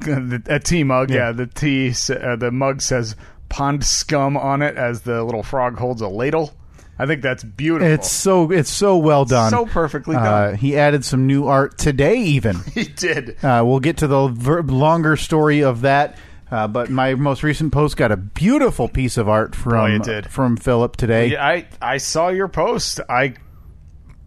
mug. 0.00 0.42
a 0.48 0.58
tea 0.60 0.82
mug. 0.82 1.10
Yeah. 1.10 1.16
Yeah, 1.26 1.32
the 1.32 1.46
tea, 1.46 1.92
uh, 2.10 2.36
the 2.36 2.50
mug 2.50 2.80
says 2.80 3.16
pond 3.56 3.84
scum 3.84 4.36
on 4.36 4.60
it 4.62 4.76
as 4.76 5.00
the 5.02 5.24
little 5.24 5.42
frog 5.42 5.78
holds 5.78 6.02
a 6.02 6.08
ladle. 6.08 6.52
I 6.98 7.06
think 7.06 7.22
that's 7.22 7.42
beautiful. 7.44 7.90
It's 7.92 8.10
so 8.10 8.50
it's 8.50 8.70
so 8.70 8.96
well 8.98 9.24
done. 9.24 9.50
so 9.50 9.64
perfectly 9.66 10.16
Uh, 10.16 10.22
done. 10.24 10.54
he 10.56 10.76
added 10.78 11.04
some 11.04 11.26
new 11.26 11.46
art 11.46 11.78
today, 11.78 12.16
even. 12.16 12.56
he 12.74 12.84
did. 12.84 13.42
Uh, 13.44 13.62
we'll 13.66 13.80
get 13.80 13.98
to 13.98 14.06
the 14.06 14.28
ver- 14.28 14.62
longer 14.62 15.16
story 15.16 15.62
of 15.62 15.82
that. 15.82 16.16
Uh, 16.50 16.68
but 16.68 16.90
my 16.90 17.14
most 17.14 17.42
recent 17.42 17.72
post 17.72 17.96
got 17.96 18.12
a 18.12 18.16
beautiful 18.16 18.88
piece 18.88 19.16
of 19.16 19.28
art 19.28 19.54
from 19.54 19.90
it 19.90 20.02
did. 20.04 20.30
from 20.30 20.56
Philip 20.56 20.96
today. 20.96 21.28
Yeah, 21.32 21.44
I 21.46 21.66
I 21.82 21.96
saw 21.96 22.28
your 22.28 22.48
post. 22.48 23.00
I 23.10 23.34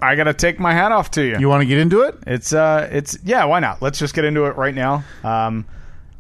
I 0.02 0.16
gotta 0.16 0.34
take 0.34 0.60
my 0.60 0.74
hat 0.74 0.92
off 0.92 1.12
to 1.12 1.24
you. 1.24 1.38
You 1.40 1.48
want 1.50 1.62
to 1.62 1.66
get 1.68 1.78
into 1.78 2.02
it? 2.02 2.16
It's 2.28 2.52
uh, 2.54 2.90
it's 2.92 3.18
yeah. 3.24 3.46
Why 3.46 3.60
not? 3.62 3.82
Let's 3.82 4.00
just 4.00 4.14
get 4.14 4.26
into 4.26 4.46
it 4.46 4.56
right 4.58 4.76
now. 4.76 5.04
Um, 5.24 5.66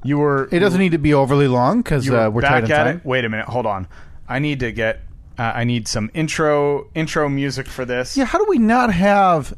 you 0.03 0.17
were 0.17 0.47
It 0.51 0.59
doesn't 0.59 0.79
need 0.79 0.91
to 0.93 0.97
be 0.97 1.13
overly 1.13 1.47
long 1.47 1.81
because 1.81 2.05
you 2.05 2.17
uh, 2.17 2.29
we're 2.29 2.41
back 2.41 2.51
tight 2.51 2.63
on 2.65 2.71
at 2.71 2.83
time. 2.85 2.97
it. 2.97 3.05
Wait 3.05 3.25
a 3.25 3.29
minute. 3.29 3.45
Hold 3.47 3.65
on. 3.65 3.87
I 4.27 4.39
need 4.39 4.59
to 4.61 4.71
get. 4.71 5.01
Uh, 5.37 5.51
I 5.55 5.63
need 5.63 5.87
some 5.87 6.09
intro 6.13 6.87
intro 6.95 7.29
music 7.29 7.67
for 7.67 7.85
this. 7.85 8.17
Yeah, 8.17 8.25
how 8.25 8.37
do 8.39 8.45
we 8.49 8.57
not 8.57 8.91
have 8.93 9.53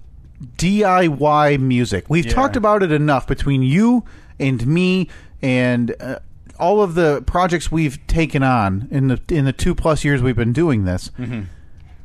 DIY 0.57 1.60
music? 1.60 2.05
We've 2.10 2.25
Yeah. 2.25 2.33
talked 2.33 2.55
about 2.55 2.83
it 2.83 2.91
enough 2.91 3.27
between 3.27 3.63
you 3.63 4.03
and 4.39 4.65
me 4.67 5.10
and 5.41 5.95
uh, 6.00 6.19
all 6.60 6.81
of 6.81 6.93
the 6.95 7.21
projects 7.24 7.71
we've 7.71 8.05
taken 8.07 8.43
on 8.43 8.88
in 8.91 9.07
the 9.07 9.19
in 9.29 9.45
the 9.45 9.53
two 9.53 9.74
plus 9.75 10.03
years 10.05 10.21
we've 10.21 10.36
been 10.36 10.53
doing 10.53 10.86
this. 10.86 11.10
Mm-hmm. 11.19 11.41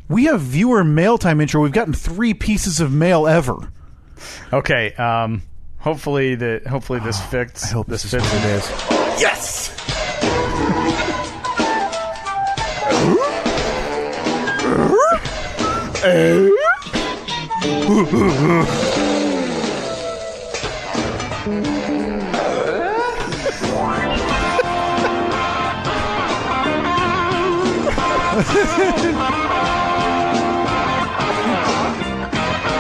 We 0.09 0.25
have 0.25 0.41
viewer 0.41 0.85
mail 0.85 1.19
time 1.19 1.41
intro. 1.41 1.61
We've 1.63 1.73
gotten 1.73 1.93
three 1.93 2.33
pieces 2.33 2.81
of 2.81 2.93
mail 2.93 3.27
ever. 3.27 3.57
Okay. 4.53 4.95
Um. 4.95 5.43
Hopefully 5.87 6.35
the 6.35 6.61
hopefully 6.69 6.99
this 6.99 7.21
ah, 7.21 7.27
fits. 7.29 7.63
I 7.63 7.75
hope 7.75 7.87
this, 7.87 8.05
is 8.05 8.11
fits. 8.11 8.27
it 8.35 8.45
is. 8.45 8.69
Yes! 9.21 9.69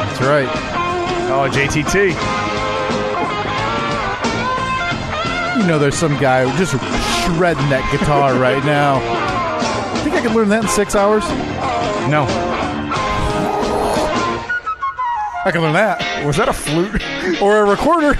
That's 0.02 0.20
right. 0.22 0.50
Oh, 1.30 1.48
JTT. 1.52 2.55
You 5.56 5.66
know, 5.66 5.78
there's 5.78 5.96
some 5.96 6.18
guy 6.18 6.44
just 6.58 6.72
shredding 6.72 7.68
that 7.70 7.88
guitar 7.90 8.34
right 8.38 8.64
now. 8.64 9.00
Think 10.02 10.14
I 10.14 10.20
could 10.22 10.32
learn 10.32 10.48
that 10.50 10.64
in 10.64 10.68
six 10.68 10.94
hours? 10.94 11.24
No. 12.08 12.26
I 15.44 15.50
can 15.50 15.62
learn 15.62 15.72
that. 15.72 16.24
Was 16.26 16.36
that 16.36 16.48
a 16.48 16.52
flute? 16.52 17.02
or 17.40 17.58
a 17.58 17.64
recorder. 17.64 18.12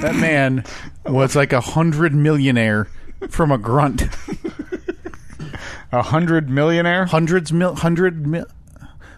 that 0.00 0.14
man 0.16 0.64
was 1.06 1.34
like 1.34 1.52
a 1.52 1.60
hundred 1.60 2.14
millionaire 2.14 2.88
from 3.28 3.50
a 3.50 3.58
grunt. 3.58 4.04
A 5.92 6.02
hundred 6.02 6.48
millionaire? 6.48 7.04
Hundreds 7.06 7.52
mil, 7.52 7.74
hundred 7.74 8.26
mil. 8.26 8.46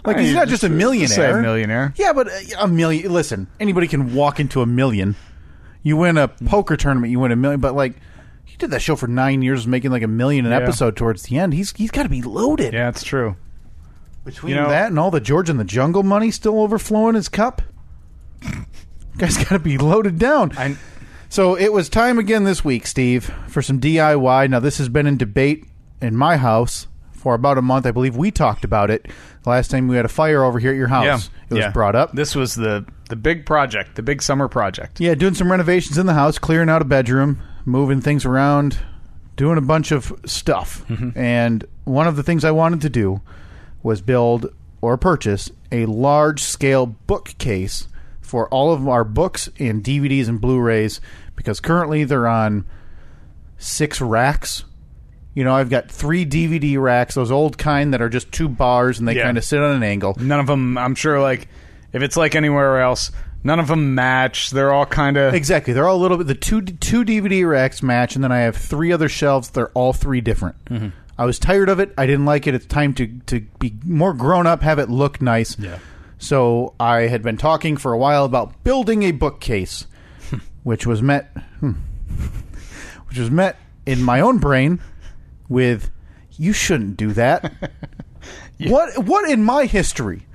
Like 0.05 0.19
he's 0.19 0.35
not 0.35 0.49
just 0.49 0.65
a 0.65 0.69
millionaire. 0.69 1.39
a 1.39 1.43
millionaire. 1.43 1.95
Yeah, 1.97 2.13
but 2.13 2.29
uh, 2.29 2.39
a 2.59 2.69
million. 2.69 3.13
Listen, 3.13 3.47
anybody 3.59 3.89
can 3.89 4.15
walk 4.15 4.39
into 4.41 4.61
a 4.61 4.67
million. 4.67 5.17
You 5.83 5.97
win 5.97 6.17
a 6.19 6.29
poker 6.29 6.77
tournament, 6.77 7.11
you 7.11 7.21
win 7.21 7.33
a 7.33 7.37
million. 7.37 7.61
But 7.61 7.75
like, 7.75 7.95
he 8.45 8.57
did 8.57 8.71
that 8.71 8.81
show 8.83 8.97
for 8.97 9.07
nine 9.07 9.43
years, 9.43 9.67
making 9.67 9.91
like 9.91 10.03
a 10.03 10.09
million 10.09 10.45
an 10.47 10.53
Yeah. 10.53 10.59
episode. 10.59 10.97
Towards 10.97 11.23
the 11.25 11.39
end, 11.39 11.55
he's 11.55 11.73
he's 11.73 11.91
got 11.91 12.03
to 12.05 12.09
be 12.09 12.23
loaded. 12.23 12.75
Yeah, 12.75 12.89
it's 12.89 13.03
true. 13.03 13.37
Between 14.25 14.55
You 14.55 14.61
know- 14.63 14.69
that 14.69 14.89
and 14.89 14.99
all 14.99 15.11
the 15.11 15.21
George 15.21 15.49
and 15.51 15.59
the 15.61 15.65
Jungle 15.65 16.03
money 16.03 16.31
still 16.31 16.61
overflowing 16.61 17.15
his 17.15 17.29
cup, 17.29 17.63
guy's 19.19 19.37
got 19.37 19.49
to 19.51 19.59
be 19.59 19.79
loaded 19.79 20.19
down. 20.19 20.53
I 20.57 20.77
So 21.29 21.57
it 21.57 21.73
was 21.73 21.89
time 21.89 22.19
again 22.19 22.45
this 22.45 22.65
week, 22.65 22.87
Steve, 22.87 23.33
for 23.49 23.63
some 23.63 23.81
DIY. 23.81 24.49
Now 24.51 24.61
this 24.61 24.79
has 24.79 24.89
been 24.89 25.07
in 25.07 25.17
debate 25.17 25.67
in 26.01 26.17
my 26.17 26.37
house 26.37 26.87
for 27.25 27.33
about 27.35 27.57
a 27.57 27.63
month. 27.63 27.87
I 27.87 27.91
believe 27.91 28.19
we 28.19 28.31
talked 28.31 28.65
about 28.65 28.91
it 28.91 29.07
last 29.47 29.71
time 29.71 29.89
we 29.89 29.97
had 29.97 30.05
a 30.05 30.11
fire 30.11 30.45
over 30.45 30.59
here 30.59 30.73
at 30.73 30.77
your 30.77 30.89
house. 30.89 31.05
yeah. 31.05 31.17
It 31.49 31.55
was 31.55 31.65
yeah. 31.65 31.71
brought 31.71 31.97
up. 31.97 32.13
This 32.13 32.35
was 32.35 32.55
the 32.55 32.85
the 33.09 33.17
big 33.17 33.47
project, 33.47 33.97
the 33.97 34.03
big 34.03 34.21
summer 34.21 34.47
project. 34.47 35.01
Yeah, 35.01 35.15
doing 35.15 35.33
some 35.33 35.51
renovations 35.51 35.97
in 35.97 36.05
the 36.05 36.13
house, 36.13 36.39
clearing 36.39 36.69
out 36.69 36.83
a 36.83 36.85
bedroom, 36.85 37.41
moving 37.65 38.03
things 38.03 38.27
around, 38.27 38.79
doing 39.37 39.57
a 39.57 39.63
bunch 39.63 39.91
of 39.91 40.13
stuff. 40.27 40.87
Mm-hmm. 40.87 41.19
And 41.19 41.65
one 41.85 42.07
of 42.07 42.17
the 42.17 42.23
things 42.23 42.45
I 42.45 42.51
wanted 42.51 42.83
to 42.83 42.91
do 42.91 43.23
was 43.83 44.03
build 44.03 44.53
or 44.83 44.99
purchase 44.99 45.51
a 45.73 45.87
large 45.87 46.43
scale 46.43 46.85
bookcase 46.85 47.89
for 48.21 48.51
all 48.51 48.71
of 48.71 48.87
our 48.87 49.03
books 49.03 49.49
and 49.59 49.83
DVDs 49.83 50.29
and 50.29 50.43
Blu-rays 50.43 51.01
because 51.37 51.59
currently 51.59 52.05
they're 52.05 52.29
on 52.29 52.67
six 53.57 54.03
racks. 54.03 54.65
You 55.35 55.43
know, 55.45 55.55
I've 55.55 55.69
got 55.71 55.91
three 55.91 56.25
DVD 56.25 56.79
racks, 56.81 57.15
those 57.15 57.31
old 57.33 57.59
kind 57.59 57.93
that 57.93 58.01
are 58.01 58.09
just 58.09 58.31
two 58.33 58.49
bars 58.49 58.99
and 59.01 59.09
they 59.09 59.17
Yeah. 59.17 59.25
kind 59.25 59.37
of 59.39 59.45
sit 59.45 59.59
on 59.61 59.75
an 59.75 59.83
angle. 59.83 60.17
None 60.21 60.39
of 60.41 60.47
them, 60.47 60.79
I'm 60.79 60.95
sure, 60.95 61.21
like 61.21 61.49
if 61.93 62.03
it's 62.03 62.17
like 62.17 62.35
anywhere 62.37 62.81
else, 62.81 63.11
none 63.43 63.59
of 63.59 63.67
them 63.69 63.95
match. 63.95 64.51
They're 64.51 64.73
all 64.73 64.87
kind 64.87 65.17
of 65.17 65.35
Exactly. 65.35 65.73
They're 65.73 65.89
all 65.89 65.97
a 65.97 66.03
little 66.03 66.17
bit. 66.19 66.29
The 66.29 66.35
two 66.35 66.61
two 66.63 67.05
DVD 67.05 67.49
racks 67.49 67.83
match, 67.83 68.15
and 68.15 68.23
then 68.23 68.31
I 68.33 68.39
have 68.41 68.57
three 68.57 68.93
other 68.93 69.09
shelves. 69.09 69.51
They're 69.51 69.71
all 69.71 69.93
three 69.93 70.21
different. 70.21 70.65
Mm-hmm. 70.67 70.89
I 71.19 71.25
was 71.25 71.39
tired 71.39 71.69
of 71.69 71.79
it. 71.79 71.93
I 71.99 72.07
didn't 72.07 72.25
like 72.27 72.47
it. 72.47 72.55
It's 72.55 72.67
time 72.67 72.95
to 72.95 73.07
to 73.27 73.41
be 73.59 73.75
more 73.85 74.13
grown 74.15 74.47
up, 74.47 74.63
have 74.63 74.79
it 74.79 74.89
look 74.89 75.21
nice. 75.21 75.59
Yeah. 75.59 75.79
So 76.19 76.75
I 76.81 77.03
had 77.03 77.23
been 77.23 77.37
talking 77.37 77.77
for 77.77 77.93
a 77.93 77.99
while 77.99 78.25
about 78.25 78.63
building 78.65 79.03
a 79.03 79.11
bookcase, 79.13 79.87
which 80.63 80.87
was 80.87 81.03
met, 81.03 81.37
hmm, 81.61 81.73
which 83.09 83.19
was 83.19 83.31
met 83.31 83.59
in 83.87 84.03
my 84.03 84.21
own 84.21 84.39
brain 84.39 84.81
with, 85.49 85.91
"You 86.33 86.53
shouldn't 86.53 86.97
do 86.97 87.13
that." 87.13 87.53
What 88.61 89.05
what 89.05 89.29
in 89.29 89.43
my 89.43 89.67
history, 89.67 90.27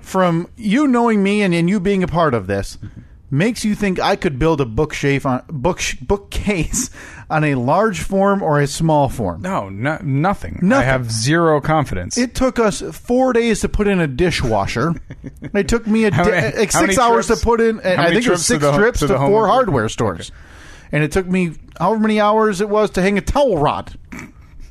from 0.00 0.48
you 0.56 0.86
knowing 0.86 1.22
me 1.22 1.42
and, 1.42 1.54
and 1.54 1.68
you 1.68 1.78
being 1.80 2.02
a 2.02 2.08
part 2.08 2.34
of 2.34 2.46
this, 2.46 2.76
mm-hmm. 2.76 3.00
makes 3.30 3.64
you 3.64 3.74
think 3.74 4.00
I 4.00 4.16
could 4.16 4.38
build 4.38 4.60
a 4.60 4.64
bookshelf 4.64 5.26
on 5.26 5.42
book 5.48 5.80
bookcase 6.00 6.90
on 7.30 7.44
a 7.44 7.54
large 7.56 8.00
form 8.00 8.42
or 8.42 8.58
a 8.58 8.66
small 8.66 9.08
form. 9.08 9.42
No, 9.42 9.68
no 9.68 9.98
nothing. 10.02 10.72
I 10.72 10.82
have 10.82 11.10
zero 11.12 11.60
confidence. 11.60 12.16
It 12.18 12.34
took 12.34 12.58
us 12.58 12.80
four 12.80 13.32
days 13.32 13.60
to 13.60 13.68
put 13.68 13.86
in 13.86 14.00
a 14.00 14.06
dishwasher. 14.06 14.94
it 15.52 15.68
took 15.68 15.86
me 15.86 16.04
a 16.04 16.10
di- 16.10 16.16
many- 16.30 16.32
eh, 16.32 16.58
like 16.58 16.72
six 16.72 16.98
hours 16.98 17.26
trips- 17.26 17.40
to 17.40 17.44
put 17.46 17.60
in. 17.60 17.80
Eh, 17.80 17.96
how 17.96 18.02
I 18.04 18.14
think 18.14 18.26
it 18.26 18.30
was 18.30 18.46
six 18.46 18.62
the- 18.62 18.76
trips 18.76 19.00
to 19.00 19.08
to, 19.08 19.18
four 19.18 19.46
hardware 19.46 19.88
stores, 19.88 20.32
and 20.94 21.02
it 21.02 21.10
took 21.10 21.26
me 21.26 21.52
however 21.78 21.98
many 22.00 22.20
hours 22.20 22.60
it 22.60 22.68
was 22.68 22.88
to 22.90 23.02
hang 23.02 23.18
a 23.18 23.20
towel 23.20 23.58
rod. 23.58 23.98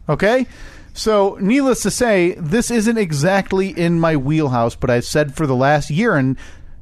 Okay, 0.09 0.47
so 0.93 1.37
needless 1.41 1.81
to 1.83 1.91
say, 1.91 2.33
this 2.37 2.71
isn't 2.71 2.97
exactly 2.97 3.69
in 3.69 3.99
my 3.99 4.15
wheelhouse. 4.15 4.75
But 4.75 4.89
I've 4.89 5.05
said 5.05 5.35
for 5.35 5.45
the 5.45 5.55
last 5.55 5.89
year, 5.89 6.15
and 6.15 6.37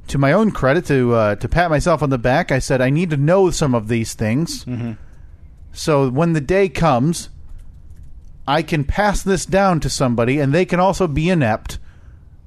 to 0.08 0.18
my 0.18 0.32
own 0.32 0.50
credit, 0.52 0.86
to 0.86 1.14
uh, 1.14 1.34
to 1.36 1.48
pat 1.48 1.70
myself 1.70 2.02
on 2.02 2.10
the 2.10 2.18
back, 2.18 2.52
I 2.52 2.58
said 2.60 2.80
I 2.80 2.90
need 2.90 3.10
to 3.10 3.16
know 3.16 3.50
some 3.50 3.74
of 3.74 3.88
these 3.88 4.14
things. 4.14 4.64
So 5.72 6.08
when 6.08 6.34
the 6.34 6.40
day 6.40 6.68
comes, 6.68 7.30
I 8.46 8.62
can 8.62 8.84
pass 8.84 9.22
this 9.22 9.46
down 9.46 9.80
to 9.80 9.88
somebody, 9.90 10.38
and 10.38 10.52
they 10.52 10.64
can 10.64 10.80
also 10.80 11.06
be 11.08 11.30
inept 11.30 11.78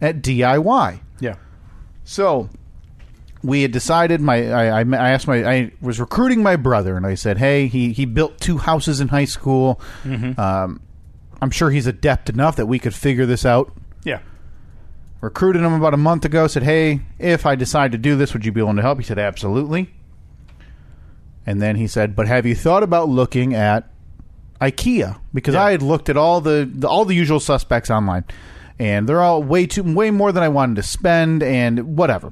at 0.02 0.22
DIY. 0.22 1.00
yeah. 1.20 1.36
So 2.04 2.50
we 3.46 3.62
had 3.62 3.72
decided. 3.72 4.20
My 4.22 4.52
I, 4.52 4.82
I, 4.82 4.84
I 4.84 5.10
asked 5.12 5.28
my 5.28 5.46
I 5.46 5.72
was 5.82 6.00
recruiting 6.00 6.42
my 6.44 6.56
brother, 6.56 6.98
and 6.98 7.06
I 7.06 7.16
said, 7.16 7.38
"Hey, 7.38 7.68
he 7.68 7.94
he 7.94 8.06
built 8.06 8.40
two 8.40 8.58
houses 8.58 9.00
in 9.02 9.08
high 9.10 9.26
school. 9.26 9.80
Um, 10.38 10.82
I'm 11.42 11.52
sure 11.52 11.70
he's 11.70 11.88
adept 11.88 12.30
enough 12.30 12.56
that 12.56 12.66
we 12.66 12.80
could 12.80 12.94
figure 12.96 13.26
this 13.26 13.46
out." 13.46 13.72
Yeah. 14.04 14.20
Recruited 15.22 15.62
him 15.64 15.74
about 15.74 15.94
a 15.94 15.98
month 15.98 16.26
ago. 16.26 16.48
Said, 16.48 16.64
"Hey, 16.64 17.02
if 17.20 17.46
I 17.46 17.56
decide 17.56 17.92
to 17.94 17.98
do 17.98 18.16
this, 18.16 18.34
would 18.34 18.46
you 18.46 18.52
be 18.52 18.62
willing 18.62 18.76
to 18.78 18.82
help?" 18.82 19.00
He 19.00 19.04
said, 19.06 19.18
"Absolutely." 19.20 19.90
And 21.46 21.62
then 21.62 21.76
he 21.76 21.88
said, 21.88 22.16
"But 22.16 22.28
have 22.28 22.46
you 22.46 22.56
thought 22.56 22.84
about 22.84 23.10
looking 23.10 23.54
at 23.54 23.90
IKEA? 24.62 25.18
Because 25.34 25.54
Yeah. 25.54 25.64
I 25.64 25.72
had 25.72 25.82
looked 25.82 26.10
at 26.10 26.18
all 26.18 26.42
the, 26.42 26.70
the 26.72 26.88
all 26.88 27.06
the 27.06 27.14
usual 27.16 27.40
suspects 27.40 27.90
online, 27.92 28.24
and 28.80 29.08
they're 29.08 29.22
all 29.22 29.44
way 29.44 29.68
too 29.68 29.84
way 29.84 30.12
more 30.12 30.32
than 30.32 30.44
I 30.44 30.50
wanted 30.50 30.76
to 30.78 30.84
spend, 30.84 31.44
and 31.44 31.98
whatever." 31.98 32.32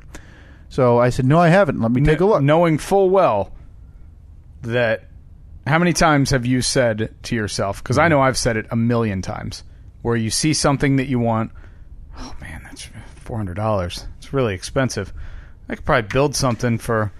So 0.73 0.97
I 0.97 1.09
said, 1.09 1.27
"No, 1.27 1.37
I 1.37 1.49
haven't. 1.49 1.79
Let 1.79 1.91
me 1.91 2.01
take 2.01 2.19
a 2.19 2.25
look." 2.25 2.41
Knowing 2.41 2.79
full 2.79 3.11
well 3.11 3.51
that 4.63 5.03
how 5.67 5.77
many 5.77 5.93
times 5.93 6.31
have 6.31 6.47
you 6.47 6.63
said 6.63 7.13
to 7.21 7.35
yourself, 7.35 7.83
because 7.83 7.99
I 7.99 8.05
mm-hmm. 8.05 8.09
know 8.09 8.21
I've 8.21 8.39
said 8.39 8.57
it 8.57 8.65
a 8.71 8.75
million 8.75 9.21
times, 9.21 9.63
where 10.01 10.15
you 10.15 10.31
see 10.31 10.51
something 10.51 10.95
that 10.95 11.05
you 11.05 11.19
want, 11.19 11.51
oh 12.17 12.33
man, 12.41 12.61
that's 12.63 12.89
$400. 13.23 14.07
It's 14.17 14.33
really 14.33 14.55
expensive. 14.55 15.13
I 15.69 15.75
could 15.75 15.85
probably 15.85 16.09
build 16.09 16.35
something 16.35 16.79
for 16.79 17.11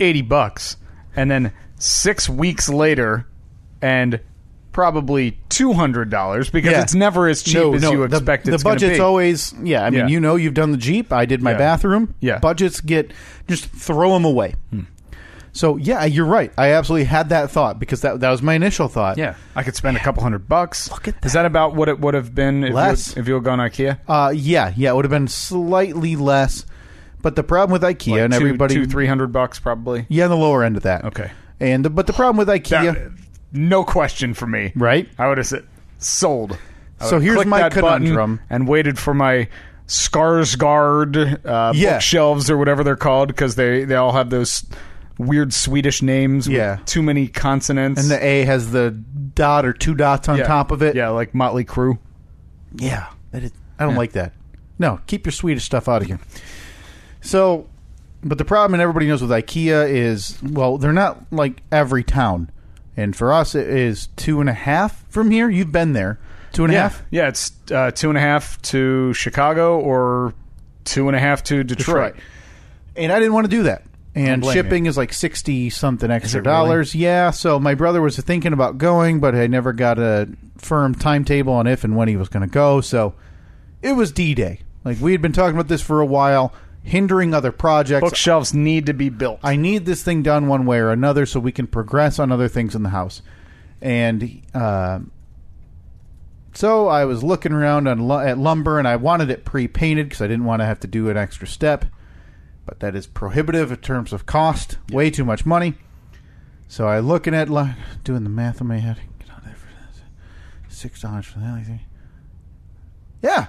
80 0.00 0.22
bucks. 0.22 0.78
And 1.14 1.30
then 1.30 1.52
six 1.78 2.26
weeks 2.26 2.70
later, 2.70 3.26
and 3.82 4.18
probably 4.76 5.38
$200 5.48 6.52
because 6.52 6.70
Yeah. 6.72 6.82
it's 6.82 6.94
never 6.94 7.28
as 7.28 7.42
cheap 7.42 7.54
no, 7.54 7.72
as 7.74 7.80
no, 7.80 7.92
you 7.92 7.98
the, 8.08 8.16
expect 8.18 8.44
the 8.44 8.52
it's 8.52 8.62
gonna 8.62 8.74
budget's 8.74 8.98
be. 8.98 9.00
always 9.02 9.54
yeah. 9.62 9.82
I 9.86 9.88
mean, 9.88 10.00
Yeah. 10.00 10.06
you 10.08 10.20
know, 10.20 10.36
you've 10.36 10.52
done 10.52 10.70
the 10.70 10.76
Jeep. 10.76 11.14
I 11.14 11.24
did 11.24 11.42
my 11.42 11.52
Yeah. 11.52 11.56
bathroom. 11.58 12.14
Yeah. 12.20 12.38
budgets 12.40 12.82
get 12.82 13.10
just 13.48 13.64
throw 13.70 14.12
them 14.12 14.26
away. 14.26 14.54
So 15.52 15.78
yeah, 15.78 16.04
you're 16.04 16.26
right. 16.26 16.52
I 16.58 16.72
absolutely 16.72 17.04
had 17.04 17.30
that 17.30 17.50
thought 17.50 17.78
because 17.80 18.02
that 18.02 18.20
that 18.20 18.28
was 18.30 18.42
my 18.42 18.52
initial 18.52 18.88
thought. 18.88 19.16
Yeah, 19.16 19.36
I 19.54 19.62
could 19.62 19.74
spend 19.74 19.96
a 19.96 20.00
couple 20.00 20.22
hundred 20.22 20.46
bucks. 20.46 20.90
Look 20.90 21.08
at 21.08 21.14
Is 21.24 21.32
that 21.32 21.46
about 21.46 21.74
what 21.74 21.88
it 21.88 21.98
would 21.98 22.12
have 22.12 22.34
been 22.34 22.62
if 22.62 22.74
Less. 22.74 23.16
you 23.16 23.22
if 23.22 23.28
you 23.28 23.32
had 23.34 23.44
gone 23.44 23.58
IKEA? 23.58 23.96
Uh, 24.06 24.30
yeah, 24.36 24.74
yeah. 24.76 24.90
It 24.90 24.96
would 24.96 25.06
have 25.06 25.10
been 25.10 25.28
slightly 25.28 26.14
less, 26.16 26.66
but 27.22 27.34
the 27.34 27.42
problem 27.42 27.72
with 27.72 27.80
IKEA 27.80 28.10
Like 28.12 28.20
and 28.20 28.32
two, 28.34 28.36
everybody, 28.40 28.74
two 28.74 28.84
three 28.84 29.06
hundred 29.06 29.28
bucks 29.32 29.58
probably. 29.58 30.04
yeah, 30.10 30.24
on 30.24 30.30
the 30.30 30.36
lower 30.36 30.62
end 30.62 30.76
of 30.76 30.82
that. 30.82 31.06
Okay, 31.06 31.30
And 31.60 31.82
the, 31.86 31.88
but 31.88 32.06
the 32.06 32.12
problem 32.12 32.36
with 32.36 32.48
IKEA, 32.48 32.92
That- 32.92 33.12
no 33.56 33.82
question 33.84 34.34
for 34.34 34.46
me. 34.46 34.72
right? 34.76 35.08
I 35.18 35.28
would 35.28 35.38
have 35.38 35.46
said 35.46 35.64
sold. 35.98 36.56
I 37.00 37.06
So 37.06 37.18
here's 37.18 37.44
my 37.46 37.60
that 37.60 37.74
button 37.74 38.02
conundrum. 38.06 38.40
and 38.50 38.68
waited 38.68 38.98
for 38.98 39.14
my 39.14 39.48
Skarsgård 39.86 41.44
uh, 41.46 41.72
Yeah. 41.74 41.92
bookshelves 41.94 42.50
or 42.50 42.56
whatever 42.58 42.82
they're 42.84 42.96
called 42.96 43.28
because 43.28 43.54
they 43.54 43.84
they 43.84 43.94
all 43.94 44.12
have 44.12 44.30
those 44.30 44.64
weird 45.18 45.52
Swedish 45.54 46.02
names. 46.02 46.46
Yeah. 46.48 46.76
with 46.76 46.86
too 46.86 47.02
many 47.02 47.28
consonants. 47.28 48.00
And 48.00 48.10
the 48.10 48.22
A 48.24 48.44
has 48.44 48.70
the 48.72 48.90
dot 48.90 49.64
or 49.64 49.72
two 49.72 49.94
dots 49.94 50.28
on 50.28 50.38
Yeah. 50.38 50.46
top 50.46 50.70
of 50.70 50.82
it. 50.82 50.94
Yeah, 50.96 51.08
like 51.10 51.34
Motley 51.34 51.64
Crue. 51.64 51.98
Yeah, 52.74 53.06
that 53.32 53.44
is, 53.44 53.52
I 53.78 53.84
don't 53.84 53.94
like 53.96 54.12
that. 54.12 54.32
No, 54.78 55.00
keep 55.06 55.24
your 55.24 55.32
Swedish 55.32 55.64
stuff 55.64 55.88
out 55.88 56.02
of 56.02 56.08
here. 56.08 56.18
So, 57.22 57.66
but 58.22 58.38
the 58.38 58.44
problem, 58.44 58.74
and 58.74 58.82
everybody 58.82 59.06
knows 59.06 59.22
with 59.22 59.30
IKEA 59.30 59.88
is, 59.88 60.36
well, 60.42 60.76
they're 60.78 60.92
not 60.92 61.24
like 61.30 61.62
every 61.72 62.04
town, 62.04 62.50
and 62.96 63.14
for 63.14 63.32
us, 63.32 63.54
it 63.54 63.68
is 63.68 64.08
two 64.16 64.40
and 64.40 64.48
a 64.48 64.54
half 64.54 65.04
from 65.08 65.30
here. 65.30 65.48
You've 65.50 65.72
been 65.72 65.92
there, 65.92 66.18
two 66.52 66.64
and 66.64 66.72
a 66.72 66.76
Yeah, 66.76 66.82
half. 66.82 67.02
yeah. 67.10 67.28
It's 67.28 67.52
uh, 67.70 67.90
two 67.90 68.08
and 68.08 68.16
a 68.18 68.20
half 68.20 68.60
to 68.62 69.12
Chicago 69.14 69.78
or 69.80 70.34
two 70.84 71.08
and 71.08 71.16
a 71.16 71.20
half 71.20 71.42
to 71.44 71.62
Detroit. 71.64 72.14
Detroit. 72.14 72.24
and 72.96 73.12
I 73.12 73.18
didn't 73.18 73.34
want 73.34 73.44
to 73.46 73.50
do 73.50 73.64
that. 73.64 73.82
And 74.14 74.42
shipping 74.46 74.86
is 74.86 74.96
like 74.96 75.12
sixty 75.12 75.68
something 75.68 76.10
extra 76.10 76.38
it 76.40 76.46
really? 76.46 76.54
dollars. 76.54 76.94
Yeah, 76.94 77.30
so 77.32 77.60
my 77.60 77.74
brother 77.74 78.00
was 78.00 78.16
thinking 78.18 78.54
about 78.54 78.78
going, 78.78 79.20
but 79.20 79.34
I 79.34 79.46
never 79.46 79.74
got 79.74 79.98
a 79.98 80.26
firm 80.56 80.94
timetable 80.94 81.52
on 81.52 81.66
if 81.66 81.84
and 81.84 81.96
when 81.96 82.08
he 82.08 82.16
was 82.16 82.30
going 82.30 82.40
to 82.40 82.50
go. 82.50 82.80
So 82.80 83.12
it 83.82 83.92
was 83.92 84.12
D 84.12 84.34
Day. 84.34 84.60
Like 84.86 84.98
we 85.02 85.12
had 85.12 85.20
been 85.20 85.32
talking 85.34 85.54
about 85.54 85.68
this 85.68 85.82
for 85.82 86.00
a 86.00 86.06
while, 86.06 86.54
hindering 86.86 87.34
other 87.34 87.50
projects. 87.50 88.00
Bookshelves 88.00 88.54
need 88.54 88.86
to 88.86 88.94
be 88.94 89.08
built. 89.08 89.40
I 89.42 89.56
need 89.56 89.84
this 89.84 90.04
thing 90.04 90.22
done 90.22 90.46
one 90.46 90.66
way 90.66 90.78
or 90.78 90.90
another 90.90 91.26
so 91.26 91.40
we 91.40 91.50
can 91.50 91.66
progress 91.66 92.18
on 92.18 92.30
other 92.30 92.48
things 92.48 92.76
in 92.76 92.84
the 92.84 92.90
house. 92.90 93.22
And 93.82 94.42
uh, 94.54 95.00
so 96.54 96.86
I 96.86 97.04
was 97.04 97.24
looking 97.24 97.52
around 97.52 97.88
on 97.88 98.10
at 98.26 98.38
lumber, 98.38 98.78
and 98.78 98.86
I 98.86 98.96
wanted 98.96 99.30
it 99.30 99.44
pre-painted 99.44 100.08
because 100.08 100.22
I 100.22 100.28
didn't 100.28 100.44
want 100.44 100.60
to 100.60 100.66
have 100.66 100.80
to 100.80 100.86
do 100.86 101.10
an 101.10 101.16
extra 101.16 101.48
step. 101.48 101.84
But 102.64 102.80
that 102.80 102.94
is 102.94 103.06
prohibitive 103.06 103.70
in 103.72 103.78
terms 103.78 104.12
of 104.12 104.24
cost. 104.24 104.78
Way 104.90 105.10
too 105.10 105.24
much 105.24 105.44
money. 105.44 105.74
So 106.68 106.86
I 106.86 107.00
looking 107.00 107.34
at 107.34 107.48
doing 108.04 108.24
the 108.24 108.30
math 108.30 108.60
in 108.60 108.68
my 108.68 108.78
head. 108.78 109.00
Get 109.18 109.30
out 109.30 109.44
there 109.44 109.54
for 109.54 109.66
this. 109.66 110.02
Six 110.68 111.02
dollars 111.02 111.26
for 111.26 111.40
that. 111.40 111.80
Yeah, 113.22 113.46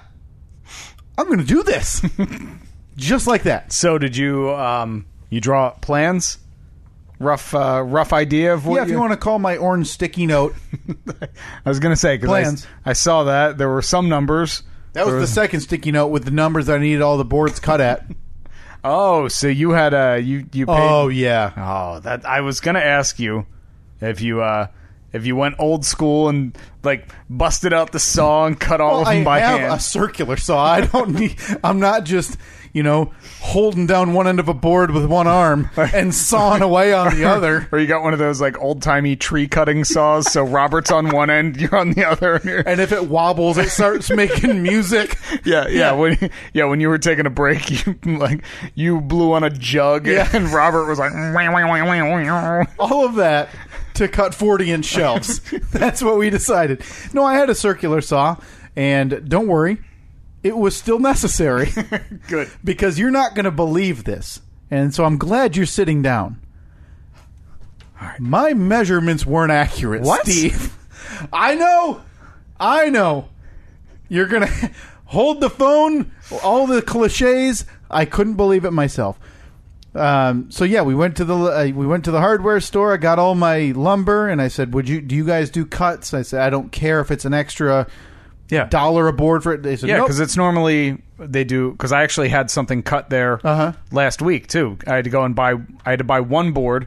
I'm 1.16 1.26
going 1.26 1.38
to 1.38 1.44
do 1.44 1.62
this. 1.62 2.02
Just 2.98 3.26
like 3.26 3.44
that. 3.44 3.72
so 3.72 3.96
did 3.96 4.16
you? 4.16 4.50
Um, 4.50 5.06
you 5.30 5.40
draw 5.40 5.70
plans? 5.70 6.38
Rough, 7.20 7.52
uh, 7.52 7.82
rough 7.84 8.12
idea 8.12 8.54
of 8.54 8.64
what? 8.64 8.76
yeah, 8.76 8.82
if 8.82 8.90
you 8.90 8.98
want 8.98 9.10
to 9.12 9.16
call 9.16 9.40
my 9.40 9.56
orange 9.56 9.88
sticky 9.88 10.24
note, 10.26 10.54
I 11.20 11.68
was 11.68 11.80
gonna 11.80 11.96
say 11.96 12.16
because 12.16 12.28
Plans. 12.28 12.66
I, 12.84 12.92
saw 12.92 13.24
that 13.24 13.58
there 13.58 13.68
were 13.68 13.82
some 13.82 14.08
numbers. 14.08 14.62
that 14.92 15.04
was 15.04 15.14
the 15.16 15.26
second 15.26 15.60
sticky 15.60 15.90
note 15.90 16.08
with 16.08 16.24
the 16.24 16.30
numbers 16.30 16.66
that 16.66 16.76
I 16.76 16.78
needed 16.78 17.02
all 17.02 17.18
the 17.18 17.24
boards 17.24 17.58
cut 17.60 17.80
at. 17.80 18.04
Oh, 18.84 19.26
so 19.26 19.48
you 19.48 19.70
had 19.70 19.92
a 19.92 20.20
you 20.20 20.46
you 20.52 20.64
paid, 20.64 20.72
oh 20.78 21.08
yeah, 21.08 21.52
Oh, 21.56 21.98
that 22.00 22.24
I 22.24 22.42
was 22.42 22.60
gonna 22.60 22.78
ask 22.78 23.18
you 23.18 23.44
if 24.00 24.20
you 24.20 24.40
uh 24.40 24.68
if 25.12 25.24
you 25.26 25.36
went 25.36 25.54
old 25.58 25.84
school 25.84 26.28
and 26.28 26.56
like 26.82 27.08
busted 27.30 27.72
out 27.72 27.92
the 27.92 27.98
saw 27.98 28.46
and 28.46 28.58
cut 28.58 28.80
all 28.80 28.92
well, 28.92 29.00
of 29.02 29.08
I 29.08 29.14
them 29.16 29.24
by 29.24 29.40
have 29.40 29.60
hand. 29.60 29.72
a 29.74 29.80
circular 29.80 30.36
saw. 30.36 30.64
I 30.64 30.80
don't 30.82 31.10
need. 31.10 31.36
I'm 31.64 31.80
not 31.80 32.04
just 32.04 32.36
you 32.74 32.82
know 32.82 33.12
holding 33.40 33.86
down 33.86 34.12
one 34.12 34.28
end 34.28 34.38
of 34.38 34.48
a 34.48 34.54
board 34.54 34.90
with 34.90 35.06
one 35.06 35.26
arm 35.26 35.70
and 35.76 36.14
sawing 36.14 36.60
away 36.62 36.92
on 36.92 37.14
the 37.16 37.24
other. 37.28 37.66
or 37.72 37.78
you 37.78 37.86
got 37.86 38.02
one 38.02 38.12
of 38.12 38.18
those 38.18 38.40
like 38.40 38.58
old 38.60 38.82
timey 38.82 39.16
tree 39.16 39.48
cutting 39.48 39.84
saws. 39.84 40.30
So 40.30 40.42
Robert's 40.44 40.90
on 40.90 41.08
one 41.08 41.30
end, 41.30 41.56
you're 41.60 41.74
on 41.74 41.92
the 41.92 42.04
other. 42.04 42.34
And 42.36 42.66
And 42.68 42.80
if 42.80 42.92
it 42.92 43.08
wobbles, 43.08 43.56
it 43.58 43.70
starts 43.70 44.10
making 44.14 44.62
music. 44.62 45.18
yeah, 45.44 45.66
yeah, 45.66 45.68
Yeah. 45.68 45.92
When 45.92 46.30
yeah, 46.52 46.64
when 46.66 46.80
you 46.80 46.88
were 46.90 46.98
taking 46.98 47.26
a 47.26 47.30
break, 47.30 47.86
you 47.86 47.96
like 48.04 48.44
you 48.74 49.00
blew 49.00 49.32
on 49.32 49.42
a 49.44 49.50
jug, 49.50 50.06
Yeah. 50.06 50.28
and 50.32 50.48
Robert 50.52 50.86
was 50.86 50.98
like, 50.98 51.12
All 52.78 53.04
of 53.06 53.14
that 53.16 53.48
to 53.98 54.08
cut 54.08 54.34
40 54.34 54.72
inch 54.72 54.84
shelves. 54.84 55.40
That's 55.72 56.02
what 56.02 56.16
we 56.18 56.30
decided. 56.30 56.82
No, 57.12 57.24
I 57.24 57.34
had 57.34 57.50
a 57.50 57.54
circular 57.54 58.00
saw, 58.00 58.36
and 58.74 59.28
don't 59.28 59.46
worry, 59.48 59.78
it 60.42 60.56
was 60.56 60.76
still 60.76 60.98
necessary. 60.98 61.70
good. 62.28 62.50
because 62.64 62.98
you're 62.98 63.10
not 63.10 63.34
going 63.34 63.44
to 63.44 63.50
believe 63.50 64.04
this. 64.04 64.40
And 64.70 64.94
so 64.94 65.04
I'm 65.04 65.18
glad 65.18 65.56
you're 65.56 65.66
sitting 65.66 66.02
down. 66.02 66.40
My 68.18 68.54
measurements 68.54 69.26
weren't 69.26 69.50
accurate, 69.50 70.02
What? 70.02 70.22
Steve. 70.26 70.76
I 71.32 71.54
know. 71.56 72.02
I 72.60 72.90
know. 72.90 73.28
You're 74.08 74.26
going 74.26 74.42
to 74.46 74.70
hold 75.06 75.40
the 75.40 75.50
phone, 75.50 76.12
all 76.42 76.66
the 76.66 76.82
cliches. 76.82 77.64
I 77.90 78.04
couldn't 78.04 78.34
believe 78.34 78.64
it 78.64 78.70
myself. 78.72 79.18
Um, 79.98 80.50
so 80.50 80.64
yeah, 80.64 80.82
we 80.82 80.94
went 80.94 81.16
to 81.16 81.24
the 81.24 81.36
uh, 81.36 81.64
we 81.74 81.86
went 81.86 82.04
to 82.04 82.10
the 82.10 82.20
hardware 82.20 82.60
store. 82.60 82.94
I 82.94 82.96
got 82.96 83.18
all 83.18 83.34
my 83.34 83.72
lumber, 83.74 84.28
and 84.28 84.40
I 84.40 84.48
said, 84.48 84.72
"Would 84.74 84.88
you 84.88 85.00
do 85.00 85.14
you 85.16 85.24
guys 85.26 85.50
do 85.50 85.66
cuts?" 85.66 86.14
I 86.14 86.22
said, 86.22 86.40
"I 86.40 86.50
don't 86.50 86.70
care 86.72 87.00
if 87.00 87.10
it's 87.10 87.24
an 87.24 87.34
extra 87.34 87.86
Yeah. 88.50 88.64
dollar 88.64 89.08
a 89.08 89.12
board 89.12 89.42
for 89.42 89.52
it. 89.52 89.62
They 89.62 89.76
said, 89.76 89.88
Yeah, 89.90 89.96
nope. 89.98 90.06
because 90.06 90.20
it's 90.20 90.36
normally 90.36 91.02
they 91.18 91.44
do. 91.44 91.72
Because 91.72 91.92
I 91.92 92.02
actually 92.02 92.28
had 92.30 92.50
something 92.50 92.82
cut 92.82 93.10
there 93.10 93.40
Uh-huh. 93.44 93.72
last 93.92 94.22
week 94.22 94.46
too. 94.46 94.78
I 94.86 94.94
had 94.94 95.04
to 95.04 95.10
go 95.10 95.24
and 95.24 95.34
buy. 95.34 95.54
I 95.84 95.90
had 95.90 95.98
to 95.98 96.04
buy 96.04 96.20
one 96.20 96.52
board, 96.52 96.86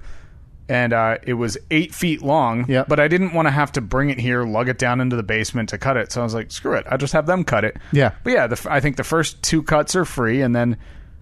and 0.69 0.91
uh, 0.93 1.17
it 1.21 1.33
was 1.33 1.57
eight 1.69 1.93
feet 1.93 2.21
long. 2.23 2.65
Yep. 2.67 2.87
But 2.87 2.99
I 2.99 3.07
didn't 3.07 3.33
want 3.33 3.45
to 3.47 3.51
have 3.51 3.71
to 3.73 3.81
bring 3.81 4.09
it 4.09 4.19
here, 4.19 4.43
lug 4.43 4.69
it 4.69 4.79
down 4.79 5.01
into 5.01 5.15
the 5.15 5.23
basement 5.23 5.69
to 5.69 5.77
cut 5.77 5.97
it. 5.97 6.11
So 6.11 6.21
I 6.21 6.23
was 6.23 6.33
like, 6.33 6.49
screw 6.51 6.73
it. 6.73 6.85
I'll 6.89 6.97
just 6.97 7.13
have 7.13 7.25
them 7.27 7.43
cut 7.43 7.63
it. 7.65 7.77
Yeah. 7.91 8.11
But 8.23 8.33
yeah, 8.33 8.47
the, 8.47 8.67
I 8.71 8.79
think 8.79 8.95
the 8.95 9.03
first 9.03 9.43
two 9.43 9.61
cuts 9.61 9.95
are 9.95 10.05
free, 10.05 10.41
and 10.41 10.55
then 10.55 10.77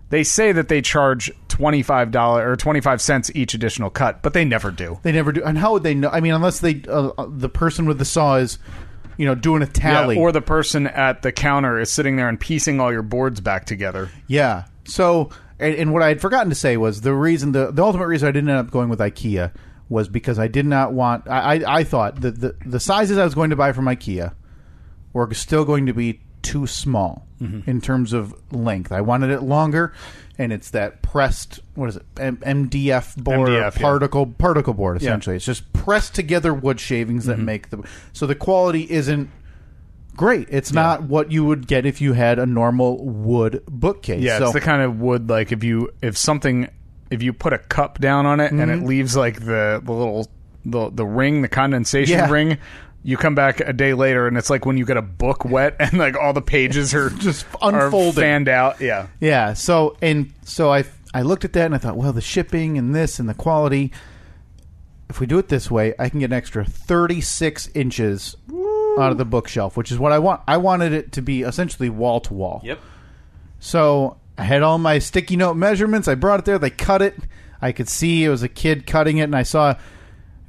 they 0.10 0.24
say 0.24 0.52
that 0.52 0.68
they 0.68 0.82
charge 0.82 1.32
twenty 1.48 1.84
five 1.84 2.12
dollar 2.12 2.52
or 2.52 2.56
twenty 2.56 2.82
five 2.82 3.02
cents 3.02 3.32
each 3.36 3.54
additional 3.54 3.90
cut, 3.90 4.22
but 4.22 4.34
they 4.34 4.46
never 4.46 4.72
do. 4.72 5.00
They 5.04 5.12
never 5.12 5.32
do. 5.32 5.44
And 5.44 5.58
how 5.58 5.74
would 5.74 5.84
they 5.84 5.94
know? 5.94 6.10
I 6.10 6.20
mean, 6.20 6.34
unless 6.34 6.60
they 6.60 6.82
uh, 6.88 7.12
uh, 7.18 7.28
the 7.30 7.50
person 7.50 7.86
with 7.86 8.00
the 8.00 8.06
saw 8.06 8.38
is, 8.38 8.58
you 9.18 9.26
know, 9.26 9.36
doing 9.36 9.62
a 9.62 9.68
tally. 9.68 10.16
Yeah, 10.16 10.22
or 10.22 10.32
the 10.32 10.42
person 10.42 10.88
at 10.88 11.22
the 11.22 11.32
counter 11.32 11.80
is 11.80 11.92
sitting 11.92 12.16
there 12.16 12.28
and 12.28 12.40
piecing 12.40 12.80
all 12.80 12.92
your 12.92 13.04
boards 13.04 13.40
back 13.40 13.66
together. 13.66 14.10
Yeah. 14.28 14.66
So, 14.86 15.30
and, 15.60 15.76
and 15.76 15.94
what 15.94 16.02
I 16.02 16.08
had 16.08 16.22
forgotten 16.22 16.50
to 16.50 16.56
say 16.56 16.76
was 16.78 17.02
the 17.02 17.14
reason 17.14 17.52
the 17.52 17.72
the 17.72 17.84
ultimate 17.84 18.08
reason 18.08 18.28
I 18.28 18.32
didn't 18.32 18.50
end 18.50 18.60
up 18.60 18.72
going 18.72 18.90
with 18.90 19.00
IKEA 19.00 19.54
was 19.90 20.08
because 20.08 20.40
I 20.40 20.48
did 20.48 20.66
not 20.66 20.94
want. 20.94 21.28
I 21.28 21.56
I, 21.56 21.80
I 21.80 21.84
thought 21.84 22.22
that 22.22 22.40
the 22.40 22.56
the 22.66 22.80
sizes 22.80 23.18
I 23.18 23.24
was 23.24 23.36
going 23.36 23.52
to 23.52 23.56
buy 23.56 23.74
from 23.74 23.86
IKEA 23.86 24.34
were 25.14 25.32
still 25.34 25.66
going 25.66 25.86
to 25.86 25.94
be 25.94 26.22
too 26.42 26.68
small 26.68 27.26
Mm-hmm. 27.42 27.70
in 27.70 27.80
terms 27.80 28.12
of 28.12 28.36
length. 28.52 28.92
I 28.92 29.00
wanted 29.00 29.30
it 29.30 29.42
longer, 29.42 29.94
and 30.38 30.52
it's 30.52 30.72
that 30.72 31.02
pressed 31.02 31.62
what 31.74 31.88
is 31.88 31.96
it 31.96 32.04
M- 32.20 32.36
MDF 32.36 33.16
board, 33.16 33.48
MDF, 33.52 33.76
yeah. 33.76 33.82
particle 33.82 34.26
particle 34.26 34.74
board. 34.74 34.98
Yeah. 34.98 35.00
Mm-hmm. 35.00 35.08
Essentially, 35.08 35.36
it's 35.38 35.46
just 35.46 35.72
pressed 35.72 36.14
together 36.14 36.54
wood 36.54 36.82
shavings 36.82 37.28
that 37.28 37.40
make 37.40 37.70
the. 37.70 37.88
So 38.12 38.26
the 38.28 38.36
quality 38.36 38.92
isn't 38.92 39.30
great. 40.18 40.48
It's 40.52 40.74
not 40.74 41.04
what 41.04 41.32
you 41.32 41.46
would 41.46 41.66
get 41.66 41.86
if 41.86 42.02
you 42.02 42.12
had 42.12 42.40
a 42.40 42.46
normal 42.46 43.06
wood 43.06 43.64
bookcase. 43.70 44.22
Yeah, 44.22 44.40
so, 44.40 44.44
it's 44.46 44.54
the 44.54 44.60
kind 44.60 44.82
of 44.82 45.00
wood 45.00 45.30
like 45.30 45.54
if 45.54 45.64
you 45.64 45.92
if 46.02 46.18
something 46.18 46.68
if 47.10 47.24
you 47.24 47.32
put 47.32 47.54
a 47.54 47.58
cup 47.58 48.00
down 48.00 48.26
on 48.26 48.42
it 48.42 48.52
and 48.52 48.60
Mm-hmm. 48.60 48.84
it 48.84 48.86
leaves 48.86 49.16
like 49.16 49.40
the 49.46 49.82
the 49.82 49.94
little 49.94 50.28
the 50.66 50.90
the 50.90 51.06
ring, 51.06 51.42
the 51.42 51.48
condensation 51.48 52.18
Yeah. 52.18 52.30
ring. 52.30 52.58
You 53.04 53.16
come 53.18 53.34
back 53.36 53.62
a 53.62 53.72
day 53.74 53.94
later 53.94 54.28
and 54.28 54.38
it's 54.38 54.50
like 54.50 54.66
when 54.66 54.78
you 54.78 54.86
get 54.86 54.98
a 54.98 55.02
book 55.02 55.46
wet 55.46 55.76
and 55.80 55.94
like 55.94 56.18
all 56.18 56.34
the 56.34 56.42
pages 56.42 56.94
are 56.94 57.10
Just 57.20 57.46
are 57.62 57.86
unfolded. 57.86 58.22
fanned 58.22 58.50
out. 58.50 58.82
Yeah, 58.82 59.08
Yeah. 59.20 59.54
So 59.54 59.98
and 60.02 60.34
so 60.44 60.72
I 60.72 60.84
I 61.14 61.22
looked 61.22 61.46
at 61.46 61.54
that 61.54 61.66
and 61.66 61.76
I 61.76 61.78
thought, 61.78 61.96
well, 61.98 62.14
the 62.14 62.22
shipping 62.22 62.78
and 62.78 62.94
this 62.96 63.20
and 63.20 63.28
the 63.30 63.34
quality. 63.34 63.92
If 65.10 65.20
we 65.20 65.26
do 65.26 65.40
it 65.40 65.48
this 65.50 65.72
way, 65.72 65.96
I 65.98 66.08
can 66.10 66.20
get 66.20 66.26
an 66.28 66.34
extra 66.34 66.64
36 66.64 67.70
inches 67.74 68.38
out 69.00 69.12
of 69.12 69.18
the 69.18 69.26
bookshelf, 69.26 69.76
which 69.76 69.92
is 69.92 69.98
what 69.98 70.12
I 70.12 70.20
want. 70.20 70.42
I 70.48 70.58
wanted 70.58 70.94
it 70.94 71.14
to 71.14 71.24
be 71.24 71.42
essentially 71.42 71.90
wall 71.90 72.20
to 72.22 72.34
wall. 72.36 72.62
Yep. 72.64 72.80
So 73.60 74.18
I 74.38 74.44
had 74.44 74.62
all 74.62 74.78
my 74.78 75.00
sticky 75.00 75.36
note 75.36 75.56
measurements. 75.56 76.08
I 76.08 76.14
brought 76.14 76.40
it 76.40 76.46
there. 76.46 76.60
They 76.60 76.70
cut 76.70 77.02
it. 77.02 77.16
I 77.62 77.72
could 77.72 77.90
see 77.90 78.24
it 78.24 78.30
was 78.30 78.44
a 78.44 78.48
kid 78.48 78.86
cutting 78.86 79.18
it, 79.18 79.24
and 79.24 79.36
I 79.36 79.44
saw, 79.44 79.76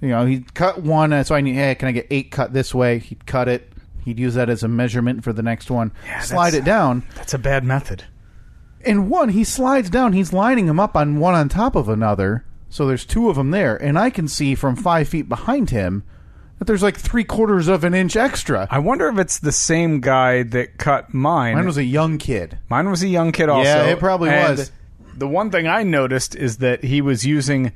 you 0.00 0.08
know, 0.08 0.26
he'd 0.26 0.54
cut 0.54 0.82
one. 0.82 1.12
And 1.12 1.26
so 1.26 1.34
I 1.34 1.40
need, 1.40 1.54
hey, 1.54 1.74
can 1.74 1.88
I 1.88 1.92
get 1.92 2.06
eight 2.10 2.30
cut 2.30 2.52
this 2.52 2.74
way? 2.74 2.98
He'd 2.98 3.26
cut 3.26 3.48
it. 3.48 3.72
He'd 4.04 4.18
use 4.18 4.34
that 4.34 4.48
as 4.48 4.62
a 4.62 4.68
measurement 4.68 5.24
for 5.24 5.32
the 5.32 5.42
next 5.42 5.70
one. 5.70 5.92
slide 6.22 6.54
it 6.54 6.64
down. 6.64 7.04
That's 7.14 7.34
a 7.34 7.38
bad 7.38 7.64
method. 7.64 8.04
And 8.84 9.10
one, 9.10 9.30
he 9.30 9.44
slides 9.44 9.90
down. 9.90 10.14
He's 10.14 10.32
lining 10.32 10.66
them 10.66 10.80
up 10.80 10.96
on 10.96 11.18
one 11.18 11.34
on 11.34 11.48
top 11.48 11.76
of 11.76 11.88
another. 11.88 12.44
So 12.70 12.86
there's 12.86 13.04
two 13.04 13.28
of 13.28 13.36
them 13.36 13.50
there, 13.50 13.76
and 13.76 13.98
I 13.98 14.10
can 14.10 14.28
see 14.28 14.54
from 14.54 14.76
five 14.76 15.08
feet 15.08 15.28
behind 15.28 15.70
him 15.70 16.04
that 16.58 16.66
there's 16.66 16.82
like 16.84 16.96
three 16.96 17.24
quarters 17.24 17.66
of 17.68 17.82
an 17.84 17.94
inch 17.94 18.14
extra. 18.16 18.68
I 18.70 18.78
wonder 18.78 19.08
if 19.08 19.18
it's 19.18 19.40
the 19.40 19.50
same 19.50 20.00
guy 20.00 20.44
that 20.44 20.78
cut 20.78 21.12
mine. 21.12 21.56
Mine 21.56 21.66
was 21.66 21.78
a 21.78 21.84
young 21.84 22.16
kid. 22.18 22.58
Mine 22.68 22.88
was 22.88 23.02
a 23.02 23.08
young 23.08 23.32
kid 23.32 23.48
also. 23.48 23.68
Yeah, 23.68 23.86
it 23.86 23.98
probably 23.98 24.30
And 24.30 24.56
was. 24.56 24.72
The 25.16 25.26
one 25.26 25.50
thing 25.50 25.66
I 25.66 25.82
noticed 25.82 26.36
is 26.36 26.58
that 26.58 26.84
he 26.84 27.00
was 27.00 27.26
using 27.26 27.72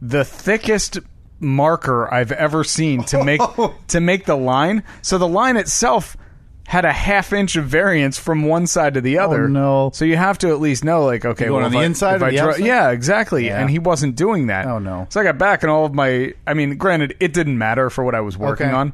the 0.00 0.24
thickest 0.24 1.00
marker 1.42 2.12
I've 2.12 2.32
ever 2.32 2.64
seen 2.64 3.04
to 3.04 3.22
make 3.24 3.40
to 3.88 4.00
make 4.00 4.24
the 4.24 4.36
line. 4.36 4.82
So 5.02 5.18
the 5.18 5.28
line 5.28 5.56
itself 5.56 6.16
had 6.66 6.84
a 6.84 6.92
half 6.92 7.32
inch 7.32 7.56
of 7.56 7.66
variance 7.66 8.18
from 8.18 8.44
one 8.44 8.66
side 8.66 8.94
to 8.94 9.00
the 9.00 9.18
other. 9.18 9.44
Oh, 9.44 9.48
no. 9.48 9.90
So 9.92 10.04
you 10.06 10.16
have 10.16 10.38
to 10.38 10.48
at 10.50 10.60
least 10.60 10.84
know, 10.84 11.04
like, 11.04 11.24
okay, 11.24 11.50
well, 11.50 11.64
on 11.64 11.72
the 11.72 11.78
I- 11.80 11.84
inside 11.84 12.22
or 12.22 12.30
the 12.30 12.36
draw- 12.38 12.54
Yeah, 12.56 12.90
exactly. 12.90 13.46
Yeah. 13.46 13.60
And 13.60 13.68
he 13.68 13.78
wasn't 13.78 14.16
doing 14.16 14.46
that. 14.46 14.66
Oh, 14.66 14.78
no. 14.78 15.06
So 15.10 15.20
I 15.20 15.24
got 15.24 15.36
back 15.38 15.62
and 15.62 15.70
all 15.70 15.84
of 15.84 15.92
my. 15.92 16.32
I 16.46 16.54
mean, 16.54 16.76
granted, 16.78 17.16
it 17.20 17.32
didn't 17.34 17.58
matter 17.58 17.90
for 17.90 18.04
what 18.04 18.14
I 18.14 18.20
was 18.20 18.38
working 18.38 18.68
Okay. 18.68 18.74
on, 18.76 18.92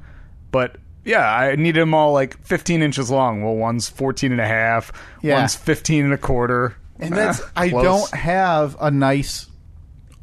but. 0.50 0.76
Yeah, 1.04 1.26
I 1.26 1.56
needed 1.56 1.80
them 1.80 1.94
all 1.94 2.12
like 2.12 2.37
15 2.44 2.82
inches 2.82 3.11
long. 3.11 3.42
Well, 3.42 3.54
one's 3.54 3.88
14 3.88 4.30
and 4.30 4.42
a 4.42 4.46
half, 4.46 4.92
Yeah. 5.22 5.38
one's 5.38 5.54
15 5.56 6.04
and 6.04 6.12
a 6.12 6.18
quarter. 6.18 6.76
And 6.98 7.14
that's 7.14 7.40
I 7.56 7.70
don't 7.70 8.11
have 8.11 8.76
a 8.78 8.90
nice 8.90 9.46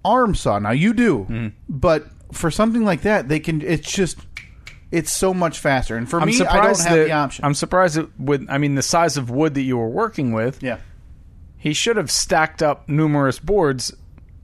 arm 0.04 0.36
saw. 0.36 0.60
Now 0.60 0.72
you 0.72 0.94
do, 0.94 1.24
Hmm. 1.24 1.48
but 1.68 2.06
for 2.32 2.52
something 2.52 2.84
like 2.84 3.02
that, 3.02 3.28
they 3.28 3.40
can. 3.40 3.62
It's 3.62 3.92
just 3.92 4.18
it's 4.92 5.12
so 5.12 5.34
much 5.34 5.60
faster. 5.60 5.98
And 5.98 6.10
for 6.10 6.20
I'm 6.22 6.28
me, 6.28 6.36
I 6.36 6.38
don't 6.38 6.48
surprised 6.48 6.88
have 6.88 6.98
that 6.98 7.04
the 7.06 7.12
option. 7.12 7.46
I'm 7.46 7.54
surprised 7.54 7.96
that 7.96 8.20
with 8.20 8.46
I 8.50 8.58
mean 8.58 8.76
the 8.76 8.82
size 8.82 9.18
of 9.18 9.30
wood 9.30 9.54
that 9.56 9.62
you 9.64 9.78
were 9.78 9.90
working 9.90 10.32
with. 10.32 10.62
yeah, 10.64 10.78
He 11.58 11.74
should 11.74 11.98
have 11.98 12.10
stacked 12.12 12.62
up 12.64 12.88
numerous 12.88 13.40
boards, 13.40 13.94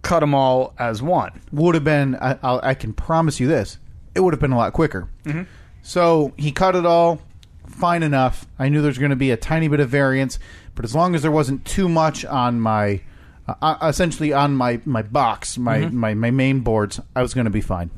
cut 0.02 0.20
them 0.22 0.34
all 0.34 0.74
as 0.80 1.02
one. 1.02 1.42
would 1.52 1.76
have 1.76 1.84
been. 1.84 2.16
I, 2.16 2.38
I'll, 2.44 2.60
I 2.64 2.74
can 2.74 2.94
promise 2.94 3.40
you 3.40 3.48
this. 3.48 3.78
It 4.14 4.20
would 4.20 4.34
have 4.34 4.42
been 4.42 4.52
a 4.52 4.58
lot 4.58 4.74
quicker. 4.74 5.08
Mm-hmm. 5.24 5.44
So 5.84 6.34
he 6.38 6.52
cut 6.52 6.76
it 6.76 6.86
all, 6.86 7.22
fine 7.66 8.04
enough. 8.04 8.46
I 8.60 8.70
knew 8.70 8.82
there's 8.82 8.98
going 8.98 9.12
to 9.12 9.16
be 9.16 9.32
a 9.32 9.38
tiny 9.38 9.68
bit 9.68 9.80
of 9.80 9.90
variance, 9.90 10.38
but 10.76 10.84
as 10.86 10.94
long 10.94 11.16
as 11.16 11.22
there 11.22 11.32
wasn't 11.32 11.66
too 11.66 11.88
much 11.88 12.26
on 12.26 12.60
my, 12.60 13.02
uh, 13.48 13.54
uh, 13.62 13.88
essentially 13.88 14.34
on 14.34 14.56
my 14.56 14.80
my 14.86 15.02
box, 15.02 15.58
my 15.58 15.80
Mm-hmm. 15.80 15.98
my, 15.98 16.14
my 16.14 16.32
main 16.32 16.60
boards, 16.62 17.00
I 17.16 17.22
was 17.22 17.34
going 17.34 17.46
to 17.46 17.52
be 17.52 17.62
fine. 17.62 17.90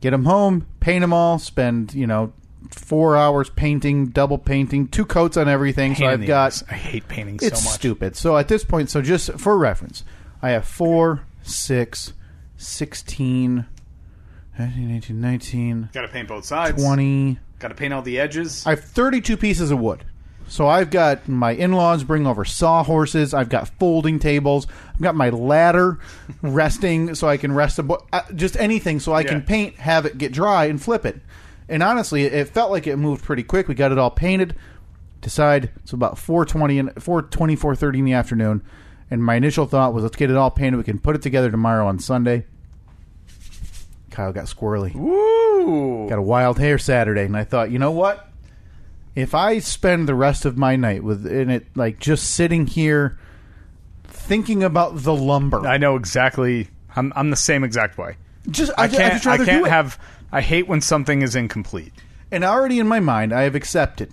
Get 0.00 0.10
them 0.10 0.24
home, 0.24 0.66
paint 0.80 1.02
them 1.02 1.12
all, 1.12 1.38
spend 1.38 1.94
you 1.94 2.06
know 2.06 2.32
four 2.70 3.16
hours 3.16 3.50
painting, 3.50 4.06
double 4.08 4.38
painting, 4.38 4.86
two 4.88 5.04
coats 5.04 5.36
on 5.36 5.48
everything. 5.48 5.94
so 5.94 6.00
Pain 6.00 6.10
in 6.14 6.20
I've 6.22 6.26
got 6.26 6.46
ass. 6.48 6.64
I 6.70 6.74
hate 6.74 7.08
painting 7.08 7.36
it's 7.42 7.60
so 7.60 7.64
much. 7.64 7.74
stupid. 7.74 8.16
So 8.16 8.36
at 8.36 8.48
this 8.48 8.64
point, 8.64 8.90
so 8.90 9.02
just 9.02 9.32
for 9.38 9.56
reference, 9.58 10.04
I 10.42 10.50
have 10.50 10.66
4, 10.66 11.22
6, 11.42 12.12
16, 12.56 13.66
18, 14.58 14.90
18, 14.90 15.20
19, 15.20 15.88
Got 15.92 16.02
to 16.02 16.08
paint 16.08 16.28
both 16.28 16.44
sides. 16.44 16.82
20. 16.82 17.38
Got 17.58 17.68
to 17.68 17.74
paint 17.74 17.92
all 17.94 18.02
the 18.02 18.18
edges. 18.20 18.66
I 18.66 18.70
have 18.70 18.84
32 18.84 19.36
pieces 19.36 19.70
of 19.70 19.80
wood. 19.80 20.04
So 20.50 20.66
I've 20.66 20.90
got 20.90 21.28
my 21.28 21.52
in-laws 21.52 22.02
bring 22.02 22.26
over 22.26 22.44
sawhorses. 22.44 23.32
I've 23.32 23.48
got 23.48 23.68
folding 23.78 24.18
tables. 24.18 24.66
I've 24.92 25.00
got 25.00 25.14
my 25.14 25.30
ladder 25.30 26.00
resting 26.42 27.14
so 27.14 27.28
I 27.28 27.36
can 27.36 27.52
rest 27.52 27.78
a 27.78 27.84
bo- 27.84 28.04
uh, 28.12 28.22
just 28.34 28.56
anything 28.56 28.98
so 28.98 29.14
I 29.14 29.22
can 29.22 29.38
Yeah. 29.38 29.44
paint, 29.46 29.76
have 29.76 30.06
it 30.06 30.18
get 30.18 30.32
dry, 30.32 30.64
and 30.64 30.82
flip 30.82 31.06
it. 31.06 31.20
And 31.68 31.84
honestly, 31.84 32.24
it, 32.24 32.34
it 32.34 32.48
felt 32.48 32.72
like 32.72 32.88
it 32.88 32.96
moved 32.96 33.22
pretty 33.24 33.44
quick. 33.44 33.68
We 33.68 33.76
got 33.76 33.92
it 33.92 33.98
all 33.98 34.10
painted. 34.10 34.56
Decide 35.20 35.70
it's 35.76 35.92
about 35.92 36.16
4:20 36.16 36.80
and 36.80 36.88
4:20 36.96 37.56
4:30 37.56 37.98
in 38.00 38.04
the 38.06 38.12
afternoon. 38.14 38.62
And 39.08 39.22
my 39.24 39.36
initial 39.36 39.66
thought 39.66 39.94
was, 39.94 40.02
let's 40.02 40.16
get 40.16 40.30
it 40.30 40.36
all 40.36 40.50
painted. 40.50 40.78
We 40.78 40.82
can 40.84 40.98
put 40.98 41.14
it 41.14 41.22
together 41.22 41.50
tomorrow 41.50 41.86
on 41.86 42.00
Sunday. 42.00 42.44
Kyle 44.10 44.32
got 44.32 44.46
squirrely 44.46 44.94
Woo! 44.96 46.08
got 46.08 46.18
a 46.18 46.22
wild 46.22 46.58
hair 46.58 46.76
Saturday, 46.78 47.24
and 47.24 47.36
I 47.36 47.44
thought, 47.44 47.70
you 47.70 47.78
know 47.78 47.92
what? 47.92 48.26
If 49.14 49.34
I 49.34 49.58
spend 49.58 50.08
the 50.08 50.14
rest 50.14 50.44
of 50.44 50.56
my 50.56 50.76
night 50.76 51.02
with 51.02 51.26
in 51.26 51.50
it, 51.50 51.66
like 51.74 51.98
just 51.98 52.30
sitting 52.30 52.66
here 52.66 53.18
thinking 54.04 54.62
about 54.62 55.02
the 55.02 55.14
lumber, 55.14 55.66
I 55.66 55.78
know 55.78 55.96
exactly. 55.96 56.68
I'm 56.94 57.12
I'm 57.16 57.30
the 57.30 57.36
same 57.36 57.64
exact 57.64 57.98
way. 57.98 58.16
just 58.50 58.72
I 58.78 58.84
I, 58.84 58.88
can't. 58.88 59.14
just 59.22 59.26
I 59.26 59.44
can't 59.44 59.66
have. 59.68 59.98
I 60.32 60.40
hate 60.40 60.68
when 60.68 60.80
something 60.80 61.22
is 61.22 61.34
incomplete. 61.34 61.92
And 62.30 62.44
already 62.44 62.78
in 62.78 62.86
my 62.86 63.00
mind, 63.00 63.32
I 63.32 63.42
have 63.42 63.54
accepted. 63.56 64.12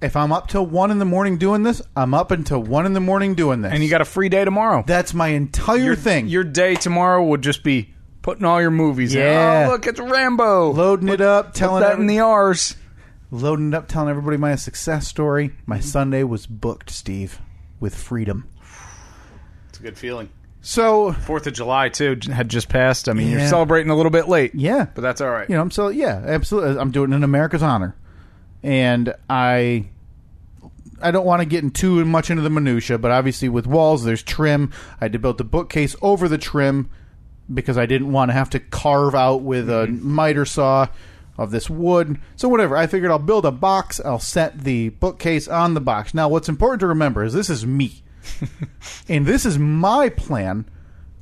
If 0.00 0.14
I'm 0.14 0.30
up 0.30 0.46
till 0.48 0.64
one 0.66 0.90
in 0.90 0.98
the 0.98 1.04
morning 1.04 1.38
doing 1.38 1.62
this, 1.62 1.82
I'm 1.96 2.12
up 2.14 2.30
until 2.30 2.62
one 2.62 2.86
in 2.86 2.92
the 2.92 3.00
morning 3.00 3.34
doing 3.34 3.62
this. 3.62 3.72
And 3.72 3.82
you 3.82 3.88
got 3.90 4.00
a 4.02 4.04
free 4.04 4.28
day 4.28 4.44
tomorrow. 4.44 4.84
that's 4.86 5.14
my 5.14 5.28
entire 5.28 5.78
your 5.78 5.96
thing. 5.96 6.28
Your 6.28 6.44
day 6.44 6.74
tomorrow 6.74 7.24
would 7.24 7.42
just 7.42 7.64
be 7.64 7.92
putting 8.22 8.44
all 8.44 8.60
your 8.60 8.70
movies 8.70 9.14
Yeah. 9.14 9.62
in. 9.62 9.68
Oh, 9.68 9.72
look, 9.72 9.86
it's 9.86 9.98
Rambo. 9.98 10.72
loading 10.72 11.08
it 11.08 11.20
up, 11.22 11.54
telling 11.54 11.80
that 11.80 11.92
every- 11.92 12.02
in 12.02 12.06
the 12.08 12.20
R's. 12.20 12.76
Loading 13.30 13.68
it 13.68 13.74
up, 13.74 13.88
telling 13.88 14.08
everybody 14.08 14.36
my 14.36 14.54
success 14.56 15.06
story. 15.06 15.52
My 15.66 15.78
mm-hmm. 15.78 15.84
Sunday 15.84 16.22
was 16.22 16.46
booked, 16.46 16.90
Steve, 16.90 17.40
with 17.80 17.94
freedom. 17.94 18.48
It's 19.68 19.78
a 19.78 19.82
good 19.82 19.98
feeling. 19.98 20.30
So 20.60 21.12
Fourth 21.12 21.46
of 21.46 21.52
July 21.52 21.90
too 21.90 22.18
had 22.32 22.48
just 22.48 22.68
passed. 22.68 23.08
I 23.08 23.12
mean, 23.12 23.28
Yeah. 23.28 23.38
you're 23.38 23.48
celebrating 23.48 23.90
a 23.90 23.94
little 23.94 24.10
bit 24.10 24.28
late. 24.28 24.52
yeah, 24.54 24.86
but 24.94 25.00
that's 25.00 25.20
all 25.20 25.30
right. 25.30 25.48
you 25.48 25.54
know, 25.54 25.62
I'm 25.62 25.70
so 25.70 25.88
yeah, 25.88 26.22
absolutely. 26.26 26.80
I'm 26.80 26.90
doing 26.90 27.12
it 27.12 27.16
in 27.16 27.22
America's 27.22 27.62
honor, 27.62 27.94
and 28.64 29.14
I, 29.30 29.86
I 31.00 31.12
don't 31.12 31.24
want 31.24 31.40
to 31.40 31.46
get 31.46 31.62
in 31.62 31.70
too 31.70 32.04
much 32.04 32.30
into 32.30 32.42
the 32.42 32.50
minutia, 32.50 32.98
but 32.98 33.12
obviously 33.12 33.48
with 33.48 33.66
walls, 33.66 34.02
there's 34.02 34.24
trim. 34.24 34.72
I 35.00 35.04
had 35.04 35.12
to 35.12 35.20
build 35.20 35.38
the 35.38 35.44
bookcase 35.44 35.94
over 36.02 36.28
the 36.28 36.38
trim 36.38 36.90
because 37.52 37.78
I 37.78 37.86
didn't 37.86 38.10
want 38.10 38.30
to 38.30 38.32
have 38.32 38.50
to 38.50 38.58
carve 38.58 39.14
out 39.14 39.42
with 39.42 39.70
a 39.70 39.86
mm-hmm. 39.86 40.10
miter 40.10 40.44
saw 40.44 40.88
of 41.38 41.50
this 41.50 41.68
wood. 41.68 42.18
So 42.36 42.48
whatever. 42.48 42.76
I 42.76 42.86
figured 42.86 43.10
I'll 43.10 43.18
build 43.18 43.44
a 43.44 43.52
box. 43.52 44.00
I'll 44.04 44.18
set 44.18 44.60
the 44.60 44.90
bookcase 44.90 45.48
on 45.48 45.74
the 45.74 45.80
box. 45.80 46.14
Now, 46.14 46.28
what's 46.28 46.48
important 46.48 46.80
to 46.80 46.86
remember 46.86 47.24
is 47.24 47.32
this 47.32 47.50
is 47.50 47.66
me, 47.66 48.02
and 49.08 49.26
this 49.26 49.44
is 49.44 49.58
my 49.58 50.08
plan 50.08 50.66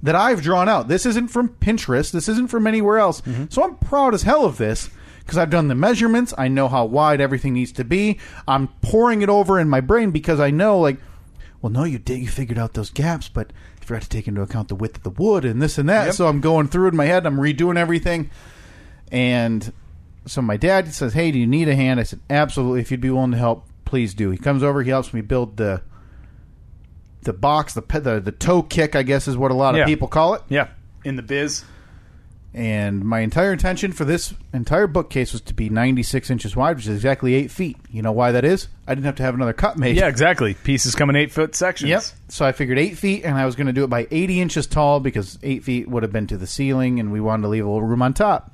that 0.03 0.15
I've 0.15 0.43
drawn 0.43 0.69
out. 0.69 0.89
This 0.89 1.07
isn't 1.07 1.29
from 1.29 1.49
Pinterest. 1.49 2.13
This 2.13 2.29
isn't 2.29 2.49
from 2.49 2.67
anywhere 2.67 2.99
else. 2.99 3.23
Mm-hmm. 3.23 3.47
So 3.49 3.65
I'm 3.65 3.77
proud 3.77 4.15
as 4.15 4.23
hell 4.23 4.45
of 4.45 4.59
this 4.59 4.91
because 5.21 5.39
I've 5.39 5.51
done 5.51 5.69
the 5.69 5.75
measurements. 5.75 6.35
I 6.37 6.49
know 6.49 6.69
how 6.69 6.85
wide 6.85 7.21
everything 7.21 7.55
needs 7.55 7.73
to 7.73 7.85
be. 7.85 8.19
I'm 8.47 8.69
poring 8.83 9.23
it 9.23 9.31
over 9.31 9.59
in 9.59 9.69
my 9.69 9.81
brain 9.81 10.11
because 10.11 10.41
I 10.41 10.51
know, 10.51 10.79
like, 10.79 10.99
well, 11.63 11.73
no, 11.73 11.85
you 11.85 11.99
did. 11.99 12.21
You 12.21 12.29
figured 12.29 12.59
out 12.59 12.75
those 12.75 12.91
gaps, 12.91 13.31
but 13.31 13.51
you 13.81 13.87
forgot 13.87 14.03
to 14.03 14.09
take 14.11 14.29
into 14.29 14.43
account 14.43 14.69
the 14.69 14.75
width 14.75 14.99
of 14.99 15.03
the 15.03 15.11
wood 15.23 15.47
and 15.47 15.63
this 15.63 15.79
and 15.79 15.89
that. 15.89 16.07
Yep. 16.07 16.15
So 16.15 16.29
I'm 16.29 16.43
going 16.43 16.69
through 16.69 16.89
it 16.89 16.91
in 16.91 16.97
my 16.97 17.07
head. 17.07 17.27
I'm 17.27 17.39
redoing 17.39 17.79
everything. 17.79 18.31
And 19.11 19.73
so 20.27 20.41
my 20.43 20.57
dad 20.57 20.93
says, 20.95 21.13
"Hey, 21.15 21.31
do 21.31 21.39
you 21.39 21.47
need 21.47 21.69
a 21.69 21.75
hand?" 21.75 22.01
I 22.01 22.05
said, 22.05 22.21
"Absolutely. 22.31 22.81
If 22.81 22.91
you'd 22.91 23.01
be 23.01 23.11
willing 23.11 23.33
to 23.33 23.37
help, 23.39 23.67
please 23.85 24.15
do." 24.15 24.31
He 24.31 24.39
comes 24.39 24.63
over. 24.63 24.83
He 24.83 24.91
helps 24.91 25.13
me 25.13 25.21
build 25.21 25.57
the 25.57 25.83
the 27.23 27.33
box, 27.33 27.75
the 27.75 27.81
the, 27.81 28.21
the 28.21 28.33
toe 28.33 28.63
kick, 28.63 28.95
I 28.95 29.03
guess 29.03 29.27
is 29.29 29.37
what 29.37 29.51
a 29.51 29.55
lot 29.55 29.75
of 29.75 29.79
Yeah. 29.81 29.87
people 29.87 30.09
call 30.09 30.35
it. 30.35 30.43
Yeah. 30.49 30.69
In 31.05 31.17
the 31.17 31.23
biz. 31.23 31.65
And 32.57 33.05
my 33.05 33.19
entire 33.21 33.53
intention 33.53 33.91
for 33.91 34.05
this 34.05 34.33
entire 34.53 34.87
bookcase 34.87 35.33
was 35.33 35.41
to 35.43 35.55
be 35.55 35.69
96 35.69 36.31
inches 36.31 36.55
wide, 36.55 36.77
which 36.77 36.87
is 36.87 36.95
exactly 36.95 37.35
eight 37.35 37.51
feet. 37.51 37.77
You 37.91 38.01
know 38.01 38.13
why 38.13 38.31
that 38.31 38.45
is? 38.45 38.69
I 38.87 38.95
didn't 38.95 39.07
have 39.07 39.17
to 39.17 39.25
have 39.25 39.35
another 39.35 39.53
cut 39.53 39.77
made. 39.77 39.97
Yeah, 39.97 40.07
exactly. 40.07 40.55
Pieces 40.55 40.95
come 40.95 41.11
in 41.11 41.17
eight 41.17 41.33
foot 41.33 41.57
sections. 41.57 41.89
Yep. 41.91 42.03
So 42.29 42.47
I 42.47 42.53
figured 42.53 42.79
eight 42.79 42.97
feet, 42.97 43.25
and 43.25 43.37
I 43.37 43.45
was 43.45 43.57
going 43.57 43.67
to 43.67 43.73
do 43.73 43.83
it 43.83 43.89
by 43.91 44.07
80 44.09 44.41
inches 44.41 44.69
tall 44.69 45.01
because 45.01 45.37
eight 45.43 45.65
feet 45.65 45.89
would 45.89 46.05
have 46.05 46.13
been 46.13 46.29
to 46.29 46.37
the 46.37 46.47
ceiling, 46.47 47.01
and 47.01 47.11
we 47.11 47.21
wanted 47.21 47.43
to 47.43 47.49
leave 47.49 47.65
a 47.67 47.69
little 47.69 47.83
room 47.89 48.03
on 48.03 48.15
top. 48.15 48.54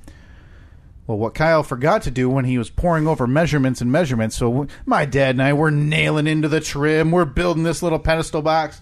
Well, 1.11 1.17
what 1.17 1.33
Kyle 1.33 1.61
forgot 1.61 2.03
to 2.03 2.11
do 2.11 2.29
when 2.29 2.45
he 2.45 2.57
was 2.57 2.69
poring 2.69 3.05
over 3.05 3.27
measurements 3.27 3.81
and 3.81 3.91
measurements, 3.91 4.37
so 4.37 4.67
my 4.85 5.03
dad 5.03 5.31
and 5.31 5.43
I 5.43 5.51
were 5.51 5.69
nailing 5.69 6.25
into 6.25 6.47
the 6.47 6.61
trim. 6.61 7.11
We're 7.11 7.25
building 7.25 7.63
this 7.63 7.83
little 7.83 7.99
pedestal 7.99 8.41
box. 8.41 8.79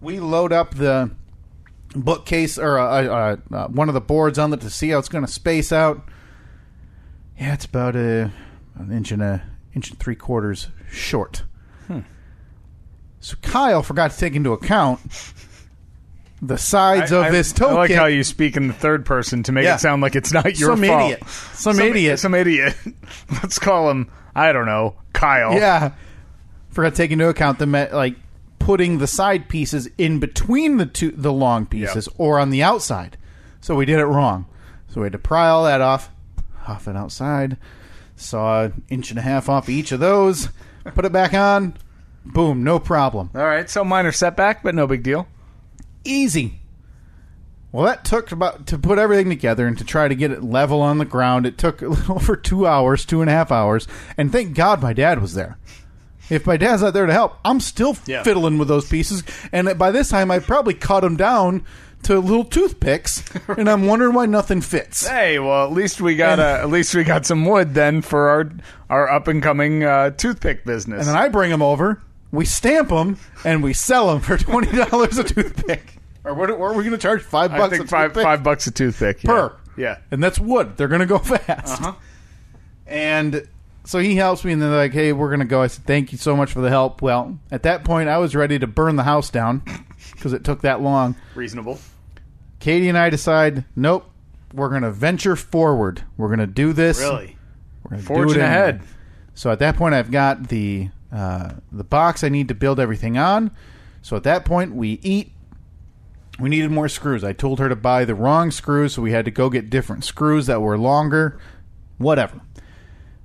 We 0.00 0.18
load 0.18 0.50
up 0.50 0.74
the 0.74 1.10
bookcase 1.94 2.58
or 2.58 2.78
uh, 2.78 3.04
uh, 3.04 3.36
uh, 3.52 3.68
one 3.68 3.88
of 3.88 3.94
the 3.94 4.00
boards 4.00 4.38
on 4.38 4.50
it 4.54 4.62
to 4.62 4.70
see 4.70 4.88
how 4.88 4.98
it's 4.98 5.10
going 5.10 5.26
to 5.26 5.30
space 5.30 5.70
out. 5.70 6.08
Yeah, 7.38 7.52
it's 7.52 7.66
about 7.66 7.96
a 7.96 8.32
an 8.76 8.90
inch 8.90 9.12
and 9.12 9.20
a 9.20 9.42
inch 9.74 9.90
and 9.90 9.98
three 9.98 10.16
quarters 10.16 10.68
short. 10.90 11.42
So 13.20 13.36
Kyle 13.42 13.82
forgot 13.82 14.12
to 14.12 14.16
take 14.16 14.34
into 14.34 14.54
account 14.54 15.00
the 16.40 16.56
sides 16.58 17.12
I- 17.12 17.16
of 17.18 17.24
I- 17.26 17.30
this 17.30 17.52
toe 17.52 17.70
I 17.70 17.72
like 17.74 17.90
how 17.90 18.06
you 18.06 18.22
speak 18.24 18.56
in 18.56 18.68
the 18.68 18.74
third 18.74 19.04
person 19.04 19.42
to 19.44 19.52
make 19.52 19.64
Yeah. 19.64 19.74
it 19.76 19.80
sound 19.80 20.02
like 20.02 20.14
it's 20.16 20.32
not 20.32 20.58
your 20.58 20.76
fault. 20.76 20.78
Some 20.78 20.86
fault. 20.88 21.02
idiot. 21.12 21.22
Some 21.54 21.80
idiot. 21.80 22.18
Some 22.20 22.34
idiot. 22.34 22.76
Let's 23.42 23.58
call 23.58 23.90
him. 23.90 24.10
I 24.34 24.52
don't 24.52 24.66
know, 24.66 24.94
Kyle. 25.12 25.52
Yeah, 25.54 25.92
forgot 26.70 26.90
to 26.90 26.96
take 26.96 27.10
into 27.10 27.28
account 27.28 27.58
the 27.58 27.66
like 27.92 28.14
putting 28.60 28.98
the 28.98 29.06
side 29.06 29.48
pieces 29.48 29.88
in 29.98 30.18
between 30.20 30.76
the 30.76 30.86
two 30.86 31.10
the 31.10 31.32
long 31.32 31.66
pieces 31.66 32.08
or 32.18 32.38
on 32.38 32.50
the 32.50 32.62
outside. 32.62 33.16
So 33.60 33.74
we 33.74 33.84
did 33.86 33.98
it 33.98 34.04
wrong. 34.06 34.46
So 34.88 35.00
we 35.00 35.06
had 35.06 35.12
to 35.12 35.18
pry 35.18 35.48
all 35.48 35.64
that 35.64 35.80
off, 35.80 36.10
off 36.68 36.86
and 36.86 36.96
outside. 36.96 37.56
Saw 38.14 38.64
an 38.64 38.82
inch 38.88 39.10
and 39.10 39.18
a 39.18 39.22
half 39.22 39.48
off 39.48 39.68
each 39.68 39.90
of 39.92 40.00
those. 40.00 40.48
Put 40.94 41.04
it 41.04 41.12
back 41.12 41.34
on. 41.34 41.74
Boom, 42.24 42.62
no 42.62 42.78
problem. 42.78 43.30
All 43.34 43.42
right. 43.44 43.68
So 43.68 43.84
minor 43.84 44.12
setback, 44.12 44.62
but 44.62 44.74
no 44.74 44.86
big 44.86 45.02
deal. 45.02 45.26
Easy. 46.08 46.60
Well, 47.70 47.84
that 47.84 48.04
took 48.04 48.32
about 48.32 48.66
to 48.68 48.78
put 48.78 48.98
everything 48.98 49.28
together 49.28 49.66
and 49.66 49.76
to 49.78 49.84
try 49.84 50.08
to 50.08 50.14
get 50.14 50.30
it 50.30 50.42
level 50.42 50.80
on 50.80 50.96
the 50.98 51.04
ground. 51.04 51.44
It 51.46 51.58
took 51.58 51.82
a 51.82 51.88
little 51.88 52.16
over 52.16 52.34
two 52.34 52.66
hours, 52.66 53.04
two 53.04 53.20
and 53.20 53.28
a 53.28 53.32
half 53.32 53.52
hours, 53.52 53.86
and 54.16 54.32
thank 54.32 54.54
God 54.54 54.80
my 54.82 54.92
dad 54.94 55.20
was 55.20 55.34
there. 55.34 55.58
If 56.30 56.46
my 56.46 56.56
dad's 56.56 56.82
not 56.82 56.92
there 56.94 57.06
to 57.06 57.12
help, 57.12 57.34
I'm 57.44 57.60
still 57.60 57.96
Yeah. 58.06 58.22
fiddling 58.22 58.58
with 58.58 58.68
those 58.68 58.88
pieces, 58.88 59.22
and 59.52 59.78
by 59.78 59.90
this 59.90 60.08
time 60.10 60.30
I 60.30 60.38
probably 60.38 60.74
cut 60.74 61.00
them 61.00 61.16
down 61.16 61.62
to 62.04 62.18
little 62.20 62.44
toothpicks, 62.44 63.24
and 63.48 63.68
I'm 63.68 63.86
wondering 63.86 64.14
why 64.14 64.26
nothing 64.26 64.60
fits. 64.60 65.06
Hey, 65.06 65.38
well, 65.38 65.64
at 65.66 65.72
least 65.72 66.00
we 66.00 66.16
got 66.16 66.38
uh, 66.38 66.58
at 66.62 66.70
least 66.70 66.94
we 66.94 67.02
got 67.04 67.26
some 67.26 67.44
wood 67.44 67.74
then 67.74 68.00
for 68.02 68.28
our 68.30 68.50
our 68.88 69.08
up 69.10 69.26
and 69.28 69.42
coming 69.42 69.84
uh, 69.84 70.10
toothpick 70.10 70.64
business. 70.64 71.00
And 71.06 71.08
then 71.08 71.22
I 71.22 71.28
bring 71.28 71.50
them 71.50 71.62
over, 71.62 72.00
we 72.30 72.44
stamp 72.44 72.88
them, 72.90 73.18
and 73.44 73.62
we 73.62 73.72
sell 73.74 74.08
them 74.08 74.20
for 74.20 74.36
twenty 74.38 74.70
dollars 74.76 75.18
a 75.18 75.24
toothpick. 75.24 75.97
Or 76.28 76.34
what, 76.34 76.58
what 76.58 76.66
are 76.66 76.74
we 76.74 76.84
going 76.84 76.92
to 76.92 76.98
charge? 76.98 77.22
Five 77.22 77.50
bucks. 77.50 77.62
I 77.62 77.68
think 77.70 77.84
a 77.84 77.88
five 77.88 78.10
toothpick? 78.10 78.22
five 78.22 78.42
bucks 78.42 78.66
a 78.66 78.70
toothpick 78.70 79.24
yeah. 79.24 79.30
per. 79.30 79.56
Yeah. 79.76 79.98
And 80.10 80.22
that's 80.22 80.38
wood. 80.38 80.76
They're 80.76 80.88
going 80.88 81.00
to 81.00 81.06
go 81.06 81.18
fast. 81.18 81.80
Uh-huh. 81.80 81.94
And 82.86 83.48
so 83.84 83.98
he 83.98 84.16
helps 84.16 84.44
me, 84.44 84.52
and 84.52 84.60
they're 84.60 84.68
like, 84.68 84.92
hey, 84.92 85.12
we're 85.14 85.28
going 85.28 85.40
to 85.40 85.46
go. 85.46 85.62
I 85.62 85.68
said, 85.68 85.86
thank 85.86 86.12
you 86.12 86.18
so 86.18 86.36
much 86.36 86.52
for 86.52 86.60
the 86.60 86.68
help. 86.68 87.00
Well, 87.00 87.38
at 87.50 87.62
that 87.62 87.84
point, 87.84 88.10
I 88.10 88.18
was 88.18 88.36
ready 88.36 88.58
to 88.58 88.66
burn 88.66 88.96
the 88.96 89.04
house 89.04 89.30
down 89.30 89.62
because 90.12 90.34
it 90.34 90.44
took 90.44 90.60
that 90.62 90.82
long. 90.82 91.16
Reasonable. 91.34 91.78
Katie 92.60 92.88
and 92.88 92.98
I 92.98 93.08
decide, 93.08 93.64
nope, 93.74 94.10
we're 94.52 94.68
going 94.68 94.82
to 94.82 94.90
venture 94.90 95.36
forward. 95.36 96.04
We're 96.18 96.28
going 96.28 96.40
to 96.40 96.46
do 96.46 96.74
this. 96.74 97.00
Really. 97.00 97.38
We're 97.84 97.90
gonna 97.90 98.02
do 98.02 98.06
Forging 98.06 98.40
it 98.40 98.44
anyway. 98.44 98.46
ahead. 98.46 98.82
So 99.34 99.50
at 99.50 99.60
that 99.60 99.76
point, 99.76 99.94
I've 99.94 100.10
got 100.10 100.48
the 100.48 100.90
uh, 101.12 101.52
the 101.72 101.84
box 101.84 102.22
I 102.22 102.28
need 102.28 102.48
to 102.48 102.54
build 102.54 102.80
everything 102.80 103.16
on. 103.16 103.50
So 104.02 104.16
at 104.16 104.24
that 104.24 104.44
point, 104.44 104.74
we 104.74 104.98
eat. 105.02 105.32
We 106.38 106.48
needed 106.48 106.70
more 106.70 106.88
screws. 106.88 107.24
I 107.24 107.32
told 107.32 107.58
her 107.58 107.68
to 107.68 107.74
buy 107.76 108.04
the 108.04 108.14
wrong 108.14 108.50
screws, 108.50 108.94
so 108.94 109.02
we 109.02 109.10
had 109.12 109.24
to 109.24 109.30
go 109.30 109.50
get 109.50 109.70
different 109.70 110.04
screws 110.04 110.46
that 110.46 110.62
were 110.62 110.78
longer. 110.78 111.40
Whatever. 111.98 112.40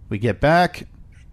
We 0.09 0.17
get 0.17 0.39
back. 0.39 0.87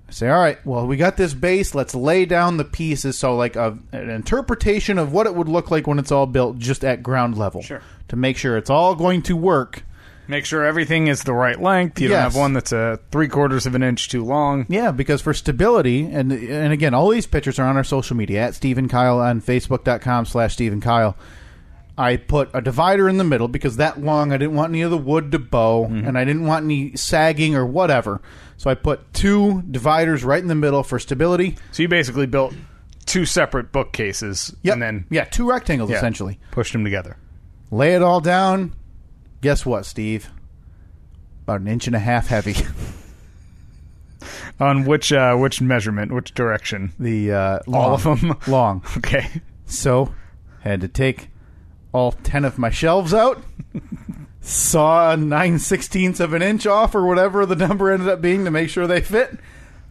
I 0.09 0.13
say, 0.13 0.29
all 0.29 0.41
right, 0.41 0.59
well, 0.67 0.87
we 0.87 0.97
got 0.97 1.17
this 1.17 1.33
base. 1.35 1.75
Let's 1.75 1.95
lay 1.95 2.25
down 2.27 2.57
the 2.57 2.65
pieces. 2.65 3.17
So, 3.17 3.37
like 3.37 3.57
a, 3.57 3.79
an 3.93 4.11
interpretation 4.11 4.99
of 4.99 5.13
what 5.13 5.27
it 5.27 5.35
would 5.35 5.49
look 5.49 5.71
like 5.71 5.87
when 5.87 5.99
it's 5.99 6.13
all 6.13 6.27
built, 6.27 6.59
just 6.59 6.85
at 6.85 7.03
ground 7.03 7.39
level, 7.39 7.63
Sure. 7.63 7.81
to 8.09 8.17
make 8.17 8.37
sure 8.37 8.57
it's 8.57 8.71
all 8.71 8.95
going 8.95 9.23
to 9.23 9.37
work. 9.37 9.85
Make 10.29 10.45
sure 10.45 10.65
everything 10.65 11.07
is 11.09 11.23
the 11.25 11.33
right 11.33 11.61
length. 11.61 12.01
You 12.01 12.09
don't 12.09 12.17
Yes. 12.17 12.23
have 12.35 12.37
one 12.37 12.53
that's 12.53 12.73
uh, 12.73 12.97
a 12.99 13.11
three 13.11 13.27
quarters 13.29 13.67
of 13.67 13.75
an 13.75 13.83
inch 13.83 14.09
too 14.09 14.25
long. 14.25 14.67
Yeah, 14.69 14.91
because 14.93 15.21
for 15.23 15.33
stability, 15.35 16.05
and 16.07 16.31
and 16.31 16.73
again, 16.73 16.93
all 16.95 17.09
these 17.09 17.27
pictures 17.27 17.59
are 17.59 17.67
on 17.67 17.77
our 17.77 17.83
social 17.85 18.17
media 18.17 18.43
at 18.43 18.55
Steve 18.55 18.79
and 18.79 18.89
Kyle 18.91 19.19
on 19.19 19.41
Facebook.com 19.41 20.27
slash 20.27 20.53
Steve 20.53 20.73
and 20.73 20.83
Kyle. 20.83 21.17
I 22.01 22.17
put 22.17 22.49
a 22.55 22.63
divider 22.63 23.09
in 23.09 23.19
the 23.19 23.25
middle 23.25 23.49
because 23.49 23.77
that 23.77 24.01
long 24.01 24.33
I 24.33 24.39
didn't 24.39 24.55
want 24.55 24.71
any 24.71 24.81
of 24.83 24.91
the 24.91 24.97
wood 24.99 25.33
to 25.33 25.39
bow 25.39 25.85
and 25.85 26.17
I 26.17 26.25
didn't 26.25 26.47
want 26.47 26.65
any 26.65 26.97
sagging 26.97 27.55
or 27.55 27.67
whatever. 27.67 28.23
So 28.57 28.71
I 28.71 28.75
put 28.75 29.13
two 29.13 29.63
dividers 29.71 30.25
right 30.25 30.41
in 30.41 30.49
the 30.49 30.55
middle 30.55 30.83
for 30.83 30.99
stability. 30.99 31.57
So 31.73 31.83
you 31.83 31.89
basically 31.89 32.27
built 32.27 32.55
two 33.07 33.27
separate 33.27 33.71
bookcases 33.73 34.55
Yep. 34.63 34.73
and 34.73 34.83
then 34.83 35.05
yeah, 35.11 35.25
two 35.25 35.49
rectangles 35.49 35.91
yeah, 35.91 35.97
essentially. 35.99 36.39
pushed 36.53 36.73
them 36.73 36.85
together. 36.85 37.17
Lay 37.71 37.95
it 37.95 38.03
all 38.03 38.21
down. 38.21 38.75
Guess 39.43 39.65
what, 39.67 39.85
Steve? 39.87 40.31
About 41.45 41.61
an 41.61 41.69
inch 41.69 41.87
and 41.87 41.97
a 41.97 42.01
half 42.01 42.29
heavy. 42.29 42.55
On 44.61 44.85
which 44.85 45.11
uh, 45.13 45.35
which 45.37 45.61
measurement, 45.63 46.13
which 46.13 46.35
direction? 46.35 46.93
the 46.99 47.33
uh, 47.33 47.59
All 47.73 47.95
of 47.95 48.03
them. 48.05 48.37
long. 48.47 48.83
Okay. 48.99 49.41
So, 49.65 50.15
had 50.61 50.83
to 50.83 50.89
take 50.89 51.31
all 51.93 52.13
10 52.13 52.45
of 52.45 52.59
my 52.59 52.71
shelves 52.71 53.13
out, 53.13 53.43
saw 54.41 55.15
9 55.17 55.59
sixteenths 55.59 56.21
of 56.21 56.33
an 56.33 56.43
inch 56.43 56.67
off, 56.67 56.95
or 56.95 57.05
whatever 57.07 57.45
the 57.47 57.57
number 57.57 57.91
ended 57.91 58.09
up 58.09 58.21
being 58.21 58.45
to 58.45 58.51
make 58.51 58.69
sure 58.71 58.87
they 58.87 59.01
fit, 59.01 59.39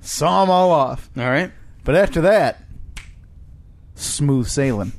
saw 0.02 0.42
them 0.42 0.50
all 0.50 0.72
off. 0.72 1.10
All 1.18 1.24
right. 1.30 1.52
But 1.84 1.96
after 1.96 2.22
that, 2.22 2.64
smooth 3.96 4.48
sailing. 4.48 4.94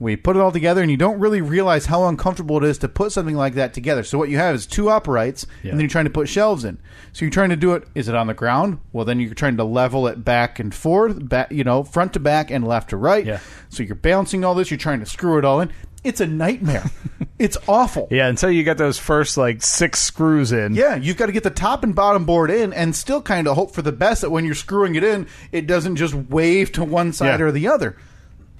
We 0.00 0.16
put 0.16 0.34
it 0.34 0.40
all 0.40 0.50
together, 0.50 0.80
and 0.80 0.90
you 0.90 0.96
don't 0.96 1.20
really 1.20 1.42
realize 1.42 1.84
how 1.86 2.06
uncomfortable 2.08 2.56
it 2.56 2.64
is 2.64 2.78
to 2.78 2.88
put 2.88 3.12
something 3.12 3.36
like 3.36 3.52
that 3.54 3.74
together. 3.74 4.02
So 4.02 4.16
what 4.16 4.30
you 4.30 4.38
have 4.38 4.54
is 4.54 4.66
two 4.66 4.88
uprights, 4.88 5.46
Yeah. 5.62 5.70
and 5.72 5.78
then 5.78 5.84
you're 5.84 5.90
trying 5.90 6.06
to 6.06 6.10
put 6.10 6.26
shelves 6.28 6.64
in. 6.64 6.78
So 7.12 7.26
you're 7.26 7.30
trying 7.30 7.50
to 7.50 7.56
do 7.56 7.74
it. 7.74 7.86
Is 7.94 8.08
it 8.08 8.14
on 8.14 8.26
the 8.26 8.32
ground? 8.34 8.78
Well, 8.94 9.04
then 9.04 9.20
you're 9.20 9.34
trying 9.34 9.58
to 9.58 9.64
level 9.64 10.06
it 10.08 10.24
back 10.24 10.58
and 10.58 10.74
forth, 10.74 11.28
back, 11.28 11.52
you 11.52 11.64
know, 11.64 11.84
front 11.84 12.14
to 12.14 12.18
back 12.20 12.50
and 12.50 12.66
left 12.66 12.90
to 12.90 12.96
right. 12.96 13.26
Yeah. 13.26 13.40
So 13.68 13.82
you're 13.82 13.94
balancing 13.94 14.42
all 14.42 14.54
this. 14.54 14.70
You're 14.70 14.78
trying 14.78 15.00
to 15.00 15.06
screw 15.06 15.36
it 15.38 15.44
all 15.44 15.60
in. 15.60 15.70
It's 16.02 16.22
a 16.22 16.26
nightmare. 16.26 16.90
it's 17.38 17.58
awful. 17.68 18.08
Yeah, 18.10 18.26
until 18.28 18.50
you 18.50 18.62
get 18.62 18.78
those 18.78 18.96
first 18.98 19.36
like 19.36 19.60
six 19.62 20.00
screws 20.00 20.50
in. 20.50 20.72
Yeah, 20.74 20.96
you've 20.96 21.18
got 21.18 21.26
to 21.26 21.32
get 21.32 21.42
the 21.42 21.50
top 21.50 21.84
and 21.84 21.94
bottom 21.94 22.24
board 22.24 22.50
in 22.50 22.72
and 22.72 22.96
still 22.96 23.20
kind 23.20 23.46
of 23.46 23.54
hope 23.54 23.72
for 23.74 23.82
the 23.82 23.92
best 23.92 24.22
that 24.22 24.30
when 24.30 24.46
you're 24.46 24.54
screwing 24.54 24.94
it 24.94 25.04
in, 25.04 25.26
it 25.52 25.66
doesn't 25.66 25.96
just 25.96 26.14
wave 26.14 26.72
to 26.72 26.84
one 26.84 27.12
side 27.12 27.38
Yeah. 27.38 27.44
or 27.44 27.52
the 27.52 27.68
other. 27.68 27.98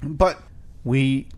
But 0.03 0.39
we 0.85 1.29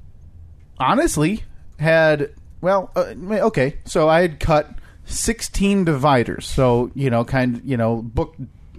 honestly 0.78 1.43
had, 1.78 2.32
well, 2.61 2.90
uh, 2.97 3.14
okay, 3.47 3.78
so 3.84 4.09
I 4.09 4.22
had 4.22 4.40
cut 4.40 4.70
16 5.07 5.84
dividers. 5.84 6.47
So, 6.47 6.90
you 6.95 7.11
know, 7.11 7.24
kind 7.24 7.57
of, 7.57 7.64
you 7.64 7.76
know, 7.76 8.03
book 8.03 8.34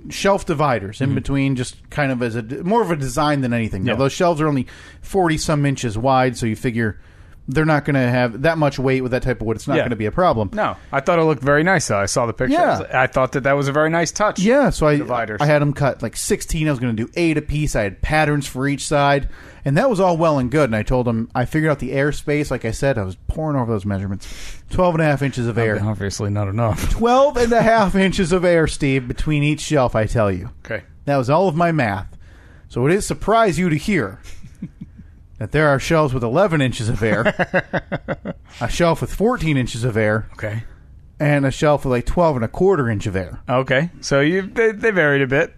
shelf 0.09 0.45
dividers 0.45 0.99
in 0.99 1.16
between 1.16 1.55
just 1.55 1.89
kind 1.89 2.11
of 2.11 2.22
as 2.22 2.36
a 2.36 2.41
more 2.41 2.82
of 2.82 2.91
a 2.91 2.95
design 2.95 3.39
than 3.39 3.53
anything. 3.53 3.86
Now 3.86 3.95
those 3.95 4.11
shelves 4.11 4.41
are 4.41 4.47
only 4.47 4.68
40 5.01 5.38
some 5.38 5.66
inches 5.66 5.97
wide, 5.97 6.36
so 6.38 6.45
you 6.45 6.57
figure 6.57 6.99
they're 7.48 7.66
not 7.66 7.84
going 7.84 7.96
to 7.96 8.00
have 8.10 8.44
that 8.44 8.58
much 8.58 8.80
weight 8.80 9.02
with 9.02 9.12
that 9.12 9.22
type 9.24 9.41
of 9.41 9.48
wood. 9.48 9.58
It's 9.58 9.68
not 9.68 9.76
Yeah. 9.76 9.82
going 9.82 9.89
to 9.89 9.96
be 9.98 10.06
a 10.06 10.12
problem. 10.12 10.50
No, 10.54 10.78
I 10.91 11.02
thought 11.02 11.20
it 11.20 11.24
looked 11.24 11.44
very 11.44 11.62
nice. 11.64 11.88
Though 11.88 11.98
I 12.00 12.06
saw 12.06 12.26
the 12.26 12.32
pictures. 12.34 12.58
Yeah. 12.58 12.84
I 12.94 13.08
thought 13.08 13.34
that 13.34 13.41
that 13.44 13.54
was 13.54 13.68
a 13.68 13.72
very 13.74 13.89
nice 13.89 14.12
touch. 14.12 14.39
Yeah, 14.39 14.70
so 14.70 14.88
I 14.88 14.98
Dividers. 14.98 15.41
I 15.41 15.46
had 15.48 15.62
them 15.62 15.74
cut 15.74 16.02
like 16.02 16.16
16. 16.16 16.68
I 16.68 16.72
was 16.72 16.80
going 16.80 16.96
to 16.96 17.06
do 17.06 17.12
eight 17.16 17.38
a 17.38 17.41
piece. 17.41 17.76
I 17.76 17.84
had 17.84 18.02
patterns 18.02 18.48
for 18.48 18.66
each 18.68 18.88
side, 18.88 19.28
and 19.66 19.76
that 19.78 19.89
was 19.89 20.00
all 20.00 20.16
well 20.16 20.39
and 20.39 20.50
good. 20.50 20.66
And 20.70 20.76
I 20.76 20.84
told 20.84 21.06
them 21.06 21.30
I 21.36 21.44
figured 21.46 21.70
out 21.70 21.80
the 21.80 21.91
airspace. 21.91 22.50
Like 22.50 22.64
I 22.64 22.72
said, 22.72 22.98
I 22.98 23.04
was 23.04 23.16
poring 23.28 23.58
over 23.60 23.72
those 23.72 23.86
measurements. 23.86 24.62
12 24.70 24.96
and 24.96 25.02
a 25.02 25.06
half 25.06 25.22
inches 25.22 25.46
of 25.48 25.58
air. 25.58 25.78
Obviously 25.84 26.30
not 26.30 26.48
enough. 26.48 26.89
12 26.91 27.36
and 27.38 27.52
a 27.52 27.62
half 27.62 27.94
inches 27.96 28.32
of 28.32 28.46
air, 28.46 28.68
Steve, 28.68 29.08
between 29.08 29.44
each 29.44 29.60
shelf, 29.60 29.96
I 29.96 30.06
tell 30.06 30.32
you. 30.32 30.50
Okay. 30.66 30.84
That 31.06 31.18
was 31.18 31.30
all 31.30 31.50
of 31.50 31.56
my 31.56 31.72
math. 31.74 32.18
So 32.70 32.88
it 32.88 32.94
is 32.94 33.06
surprise 33.06 33.60
you 33.60 33.70
to 33.70 33.76
hear 33.76 34.20
that 35.44 35.52
there 35.52 35.68
are 35.68 35.78
shelves 35.78 36.14
with 36.14 36.24
11 36.24 36.62
inches 36.62 36.88
of 36.88 37.04
air, 37.04 37.24
a 38.62 38.70
shelf 38.70 39.02
with 39.02 39.14
14 39.14 39.58
inches 39.58 39.84
of 39.84 39.98
air, 39.98 40.30
Okay. 40.36 40.64
and 41.20 41.46
a 41.46 41.52
shelf 41.52 41.84
with 41.84 41.91
like 41.91 42.06
12 42.06 42.38
and 42.38 42.46
a 42.46 42.48
quarter 42.48 42.89
inch 42.89 43.08
of 43.08 43.16
air? 43.18 43.41
Okay. 43.50 43.89
So 44.00 44.22
you 44.22 44.44
they, 44.44 44.72
they 44.72 44.91
varied 44.91 45.22
a 45.22 45.28
bit. 45.28 45.54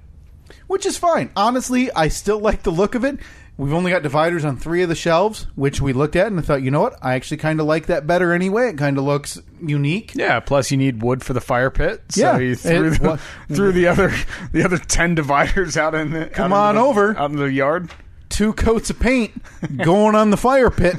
Which 0.66 0.88
is 0.88 0.98
fine. 0.98 1.30
Honestly, 1.36 1.92
I 1.92 2.08
still 2.08 2.40
like 2.40 2.64
the 2.64 2.72
look 2.72 2.96
of 2.96 3.04
it. 3.06 3.20
We've 3.58 3.74
only 3.74 3.92
got 3.92 4.02
dividers 4.02 4.44
on 4.44 4.58
three 4.58 4.82
of 4.82 4.90
the 4.90 4.96
shelves, 4.96 5.46
which 5.56 5.80
we 5.80 5.94
looked 5.94 6.16
at 6.16 6.28
and 6.28 6.40
I 6.40 6.42
thought, 6.42 6.64
you 6.64 6.72
know 6.72 6.82
what? 6.82 6.98
I 7.04 7.14
actually 7.14 7.38
kind 7.38 7.60
of 7.60 7.68
like 7.68 7.86
that 7.86 8.08
better 8.08 8.34
anyway. 8.34 8.70
It 8.70 8.78
kind 8.80 8.98
of 8.98 9.04
looks 9.04 9.40
unique. 9.62 10.14
Yeah. 10.16 10.40
Plus, 10.40 10.72
you 10.72 10.78
need 10.78 11.04
wood 11.04 11.24
for 11.24 11.34
the 11.34 11.42
fire 11.42 11.70
pit. 11.70 12.02
So 12.10 12.22
Yeah, 12.22 12.38
you 12.40 12.56
threw 12.56 12.92
it- 12.92 13.02
the, 13.02 13.20
threw 13.56 13.72
the 13.72 13.86
other 13.88 14.12
the 14.52 14.64
other 14.66 14.80
ten 14.80 15.14
dividers 15.14 15.78
out 15.78 15.94
in 15.94 16.10
the 16.12 16.26
Come 16.26 16.52
out 16.54 16.76
on 16.76 16.76
into 16.76 16.82
the- 16.82 16.90
over. 16.90 17.18
out 17.20 17.30
in 17.30 17.38
the 17.38 17.46
yard. 17.52 17.92
Two 18.30 18.54
coats 18.54 18.90
of 18.90 19.00
paint 19.00 19.42
going 19.78 20.16
on 20.16 20.30
the 20.30 20.38
fire 20.38 20.70
pit. 20.70 20.96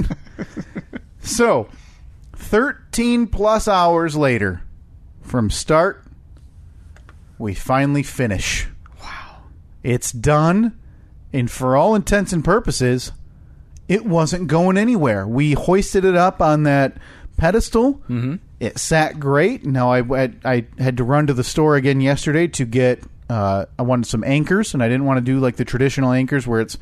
so, 1.21 1.69
13 2.35 3.27
plus 3.27 3.69
hours 3.69 4.17
later 4.17 4.63
from 5.23 5.51
start, 5.51 6.05
we 7.39 7.55
finally 7.55 8.03
finish. 8.03 8.69
Wow. 9.03 9.43
It's 9.83 10.13
done, 10.13 10.79
and 11.33 11.51
for 11.51 11.77
all 11.77 11.95
intents 11.95 12.33
and 12.33 12.45
purposes, 12.45 13.13
it 13.89 14.05
wasn't 14.05 14.49
going 14.49 14.77
anywhere. 14.77 15.27
We 15.27 15.53
hoisted 15.53 16.05
it 16.05 16.17
up 16.17 16.41
on 16.41 16.65
that 16.65 16.97
pedestal. 17.37 17.95
Mm-hmm. 18.09 18.37
It 18.59 18.79
sat 18.79 19.21
great. 19.21 19.65
Now 19.65 19.93
I, 19.93 20.01
I 20.01 20.33
I 20.45 20.67
had 20.79 20.97
to 20.97 21.05
run 21.05 21.27
to 21.27 21.35
the 21.35 21.45
store 21.45 21.77
again 21.77 22.01
yesterday 22.01 22.47
to 22.49 22.65
get. 22.65 23.03
Uh, 23.29 23.67
I 23.77 23.83
wanted 23.83 24.07
some 24.07 24.23
anchors, 24.25 24.73
and 24.73 24.83
I 24.83 24.89
didn't 24.89 25.05
want 25.05 25.19
to 25.19 25.21
do 25.21 25.41
like 25.41 25.57
the 25.57 25.65
traditional 25.65 26.13
anchors 26.13 26.47
where 26.47 26.61
it's 26.61 26.79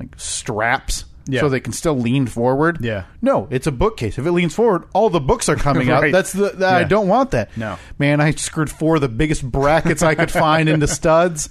like 0.00 0.18
straps. 0.18 1.04
Yeah. 1.30 1.40
So 1.40 1.50
they 1.50 1.60
can 1.60 1.74
still 1.74 1.94
lean 1.98 2.26
forward. 2.26 2.78
Yeah. 2.80 3.04
No, 3.20 3.48
it's 3.50 3.66
a 3.66 3.72
bookcase. 3.72 4.16
If 4.18 4.24
it 4.24 4.32
leans 4.32 4.54
forward, 4.54 4.84
all 4.94 5.10
the 5.10 5.20
books 5.20 5.50
are 5.50 5.56
coming 5.56 5.90
out. 5.90 6.00
Right. 6.02 6.12
That's 6.12 6.32
the. 6.32 6.48
that- 6.50 6.74
I 6.74 6.80
Yeah. 6.80 6.88
don't 6.88 7.06
want 7.06 7.32
that. 7.32 7.54
No. 7.54 7.76
Man, 7.98 8.20
I 8.22 8.30
screwed 8.30 8.70
four 8.70 8.94
of 8.94 9.02
the 9.02 9.10
biggest 9.10 9.42
brackets 9.44 10.02
I 10.02 10.14
could 10.14 10.30
find 10.30 10.70
into 10.70 10.86
studs. 10.88 11.50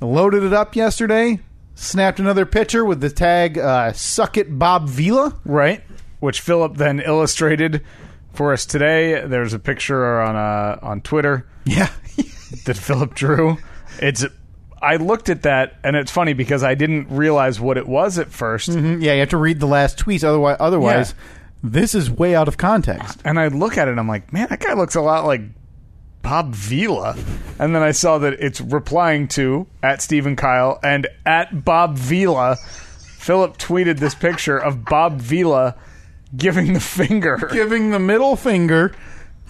Loaded 0.00 0.42
it 0.42 0.52
up 0.52 0.74
yesterday. 0.74 1.38
Snapped 1.76 2.18
another 2.18 2.44
picture 2.44 2.84
with 2.84 3.00
the 3.00 3.10
tag 3.10 3.56
uh, 3.58 3.92
"Suck 3.92 4.36
It, 4.36 4.58
Bob 4.58 4.88
Vila." 4.88 5.38
Right. 5.44 5.82
Which 6.18 6.40
Philip 6.40 6.76
then 6.76 7.00
illustrated 7.00 7.84
for 8.32 8.52
us 8.52 8.66
today. 8.66 9.24
There's 9.26 9.52
a 9.54 9.58
picture 9.58 10.20
on 10.20 10.34
uh, 10.36 10.78
on 10.82 11.00
Twitter 11.00 11.46
Yeah, 11.64 11.90
that 12.66 12.76
Philip 12.76 13.14
drew. 13.14 13.56
It's 14.00 14.24
I 14.82 14.96
looked 14.96 15.28
at 15.28 15.42
that 15.42 15.74
and 15.84 15.96
it's 15.96 16.10
funny 16.10 16.32
because 16.32 16.62
I 16.62 16.74
didn't 16.74 17.08
realize 17.10 17.60
what 17.60 17.76
it 17.76 17.86
was 17.86 18.18
at 18.18 18.28
1st 18.28 18.76
mm-hmm. 18.76 19.02
yeah. 19.02 19.14
You 19.14 19.20
have 19.20 19.28
to 19.30 19.36
read 19.36 19.60
the 19.60 19.66
last 19.66 19.98
tweets, 19.98 20.24
otherwise, 20.24 20.56
otherwise, 20.58 21.14
Yeah. 21.16 21.70
this 21.70 21.94
is 21.94 22.10
way 22.10 22.34
out 22.34 22.48
of 22.48 22.56
context. 22.56 23.20
And 23.24 23.38
I 23.38 23.48
look 23.48 23.76
at 23.76 23.88
it 23.88 23.92
and 23.92 24.00
I'm 24.00 24.08
like, 24.08 24.32
man, 24.32 24.48
that 24.48 24.60
guy 24.60 24.72
looks 24.74 24.94
a 24.94 25.00
lot 25.00 25.26
like 25.26 25.42
Bob 26.22 26.54
Vila. 26.54 27.16
And 27.58 27.74
then 27.74 27.82
I 27.82 27.92
saw 27.92 28.18
that 28.18 28.34
it's 28.34 28.60
replying 28.60 29.28
to 29.28 29.66
at 29.82 30.00
Steve 30.02 30.26
and 30.26 30.36
Kyle 30.36 30.78
and 30.82 31.06
at 31.26 31.64
Bob 31.64 31.96
Vila. 31.96 32.56
Philip 33.18 33.58
tweeted 33.58 33.98
this 33.98 34.14
picture 34.14 34.58
of 34.58 34.84
Bob 34.86 35.20
Vila 35.20 35.76
giving 36.36 36.72
the 36.72 36.80
finger. 36.80 37.50
Giving 37.52 37.90
the 37.90 37.98
middle 37.98 38.36
finger 38.36 38.94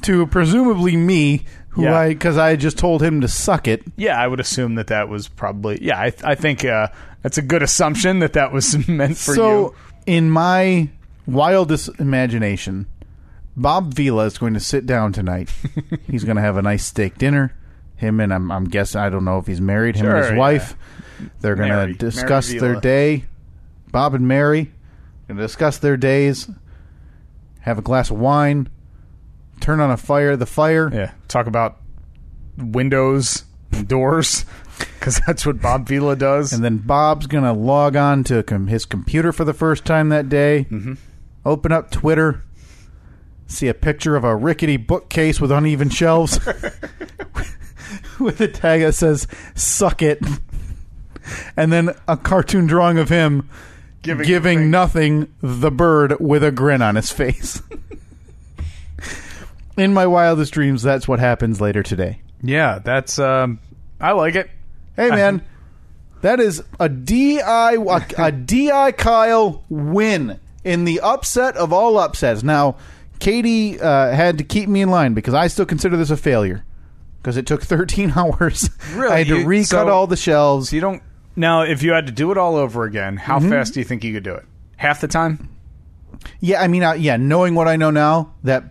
to 0.02 0.26
presumably 0.26 0.96
me, 0.96 1.44
who 1.70 1.84
Yeah. 1.84 1.96
I 1.98 2.08
because 2.10 2.36
I 2.38 2.56
just 2.56 2.78
told 2.78 3.02
him 3.02 3.20
to 3.20 3.28
suck 3.28 3.68
it. 3.68 3.82
Yeah, 3.96 4.20
I 4.20 4.26
would 4.26 4.40
assume 4.40 4.74
that 4.76 4.88
that 4.88 5.08
was 5.08 5.28
probably. 5.28 5.78
Yeah, 5.82 5.98
I, 5.98 6.12
I 6.24 6.34
think 6.34 6.64
uh, 6.64 6.88
that's 7.22 7.38
a 7.38 7.42
good 7.42 7.62
assumption 7.62 8.18
that 8.20 8.32
that 8.34 8.52
was 8.52 8.88
meant 8.88 9.16
for 9.16 9.32
you. 9.32 9.36
so, 9.36 9.60
you. 9.60 9.74
in 10.06 10.30
my 10.30 10.88
wildest 11.26 11.90
imagination, 12.00 12.86
Bob 13.56 13.94
Vila 13.94 14.24
is 14.26 14.38
going 14.38 14.54
to 14.54 14.60
sit 14.60 14.86
down 14.86 15.12
tonight. 15.12 15.52
he's 16.10 16.24
going 16.24 16.36
to 16.36 16.42
have 16.42 16.56
a 16.56 16.62
nice 16.62 16.84
steak 16.84 17.18
dinner. 17.18 17.54
Him 17.96 18.18
and 18.20 18.32
I'm, 18.32 18.50
I'm 18.50 18.64
guessing 18.64 19.00
I 19.00 19.10
don't 19.10 19.24
know 19.24 19.38
if 19.38 19.46
he's 19.46 19.60
married. 19.60 19.96
Him 19.96 20.06
and 20.06 20.12
Sure, 20.14 20.22
his 20.22 20.30
yeah. 20.32 20.38
wife. 20.38 20.76
They're 21.40 21.54
going 21.54 21.68
Mary. 21.68 21.92
to 21.92 21.98
discuss 21.98 22.48
Mary 22.48 22.60
their 22.60 22.80
day. 22.80 23.24
Bob 23.92 24.14
and 24.14 24.26
Mary 24.26 24.72
going 25.28 25.36
to 25.36 25.42
discuss 25.44 25.78
their 25.78 25.96
days. 25.96 26.48
Have 27.60 27.78
a 27.78 27.82
glass 27.82 28.10
of 28.10 28.18
wine. 28.18 28.68
Turn 29.60 29.80
on 29.80 29.90
a 29.90 29.96
fire. 29.96 30.36
The 30.36 30.46
fire. 30.46 30.90
Yeah, 30.92 31.12
talk 31.28 31.46
about 31.46 31.78
windows, 32.56 33.44
and 33.72 33.86
doors, 33.86 34.44
because 34.78 35.20
that's 35.26 35.44
what 35.46 35.60
Bob 35.60 35.86
Vila 35.86 36.16
does. 36.16 36.52
And 36.52 36.64
then 36.64 36.78
Bob's 36.78 37.26
going 37.26 37.44
to 37.44 37.52
log 37.52 37.96
on 37.96 38.24
to 38.24 38.42
com- 38.42 38.66
his 38.68 38.84
computer 38.84 39.32
for 39.32 39.44
the 39.44 39.54
first 39.54 39.84
time 39.84 40.08
that 40.10 40.28
day. 40.28 40.66
Mm-hmm. 40.70 40.94
Open 41.44 41.72
up 41.72 41.90
Twitter. 41.90 42.42
See 43.46 43.66
a 43.66 43.74
picture 43.74 44.14
of 44.14 44.22
a 44.22 44.36
rickety 44.36 44.76
bookcase 44.76 45.40
with 45.40 45.50
uneven 45.50 45.90
shelves 45.90 46.38
with 48.20 48.40
a 48.40 48.48
tag 48.48 48.82
that 48.82 48.94
says 48.94 49.26
"Suck 49.54 50.02
it," 50.02 50.20
and 51.56 51.72
then 51.72 51.90
a 52.06 52.16
cartoon 52.16 52.66
drawing 52.66 52.98
of 52.98 53.08
him 53.08 53.48
Giving 54.02 54.26
giving, 54.26 54.70
nothing 54.70 55.34
the 55.42 55.70
bird 55.70 56.18
with 56.20 56.42
a 56.42 56.50
grin 56.50 56.80
on 56.80 56.94
his 56.96 57.10
face. 57.10 57.60
In 59.80 59.94
my 59.94 60.06
wildest 60.06 60.52
dreams, 60.52 60.82
that's 60.82 61.08
what 61.08 61.20
happens 61.20 61.60
later 61.60 61.82
today. 61.82 62.20
yeah, 62.42 62.78
that's. 62.80 63.18
Um, 63.18 63.60
I 64.00 64.12
like 64.12 64.34
it. 64.34 64.50
Hey 64.96 65.08
man, 65.20 65.42
that 66.20 66.38
is 66.40 66.62
a 66.78 66.88
DI 66.88 67.40
a, 67.40 68.00
a 68.18 68.32
DI 68.32 68.92
Kyle 68.92 69.64
win 69.70 70.38
in 70.64 70.84
the 70.84 71.00
upset 71.00 71.56
of 71.56 71.72
all 71.72 71.96
upsets. 71.98 72.42
Now, 72.42 72.76
Katie 73.20 73.80
uh, 73.80 74.12
had 74.12 74.36
to 74.38 74.44
keep 74.44 74.68
me 74.68 74.82
in 74.82 74.90
line 74.90 75.14
because 75.14 75.32
I 75.34 75.46
still 75.46 75.64
consider 75.66 75.96
this 75.96 76.10
a 76.10 76.16
failure 76.16 76.64
because 77.22 77.36
it 77.38 77.46
took 77.46 77.62
13 77.64 78.12
hours. 78.16 78.68
Really? 78.92 79.12
I 79.14 79.18
had 79.18 79.28
to 79.28 79.38
You- 79.40 79.46
recut 79.46 79.68
so- 79.70 79.88
all 79.88 80.06
the 80.06 80.16
shelves. 80.16 80.68
So 80.70 80.76
you 80.76 80.82
don't. 80.82 81.02
Now, 81.36 81.62
if 81.62 81.82
you 81.82 81.92
had 81.92 82.06
to 82.06 82.12
do 82.12 82.32
it 82.32 82.36
all 82.38 82.56
over 82.56 82.84
again, 82.84 83.16
how 83.16 83.38
Mm-hmm. 83.38 83.48
fast 83.50 83.72
do 83.74 83.80
you 83.80 83.84
think 83.84 84.04
you 84.04 84.12
could 84.12 84.24
do 84.24 84.34
it? 84.34 84.44
Half 84.76 85.00
the 85.00 85.08
time? 85.08 85.48
Yeah, 86.40 86.60
I 86.60 86.68
mean, 86.68 86.82
uh, 86.82 86.92
yeah, 86.92 87.16
knowing 87.16 87.54
what 87.54 87.66
I 87.68 87.76
know 87.76 87.90
now, 87.90 88.34
that 88.44 88.64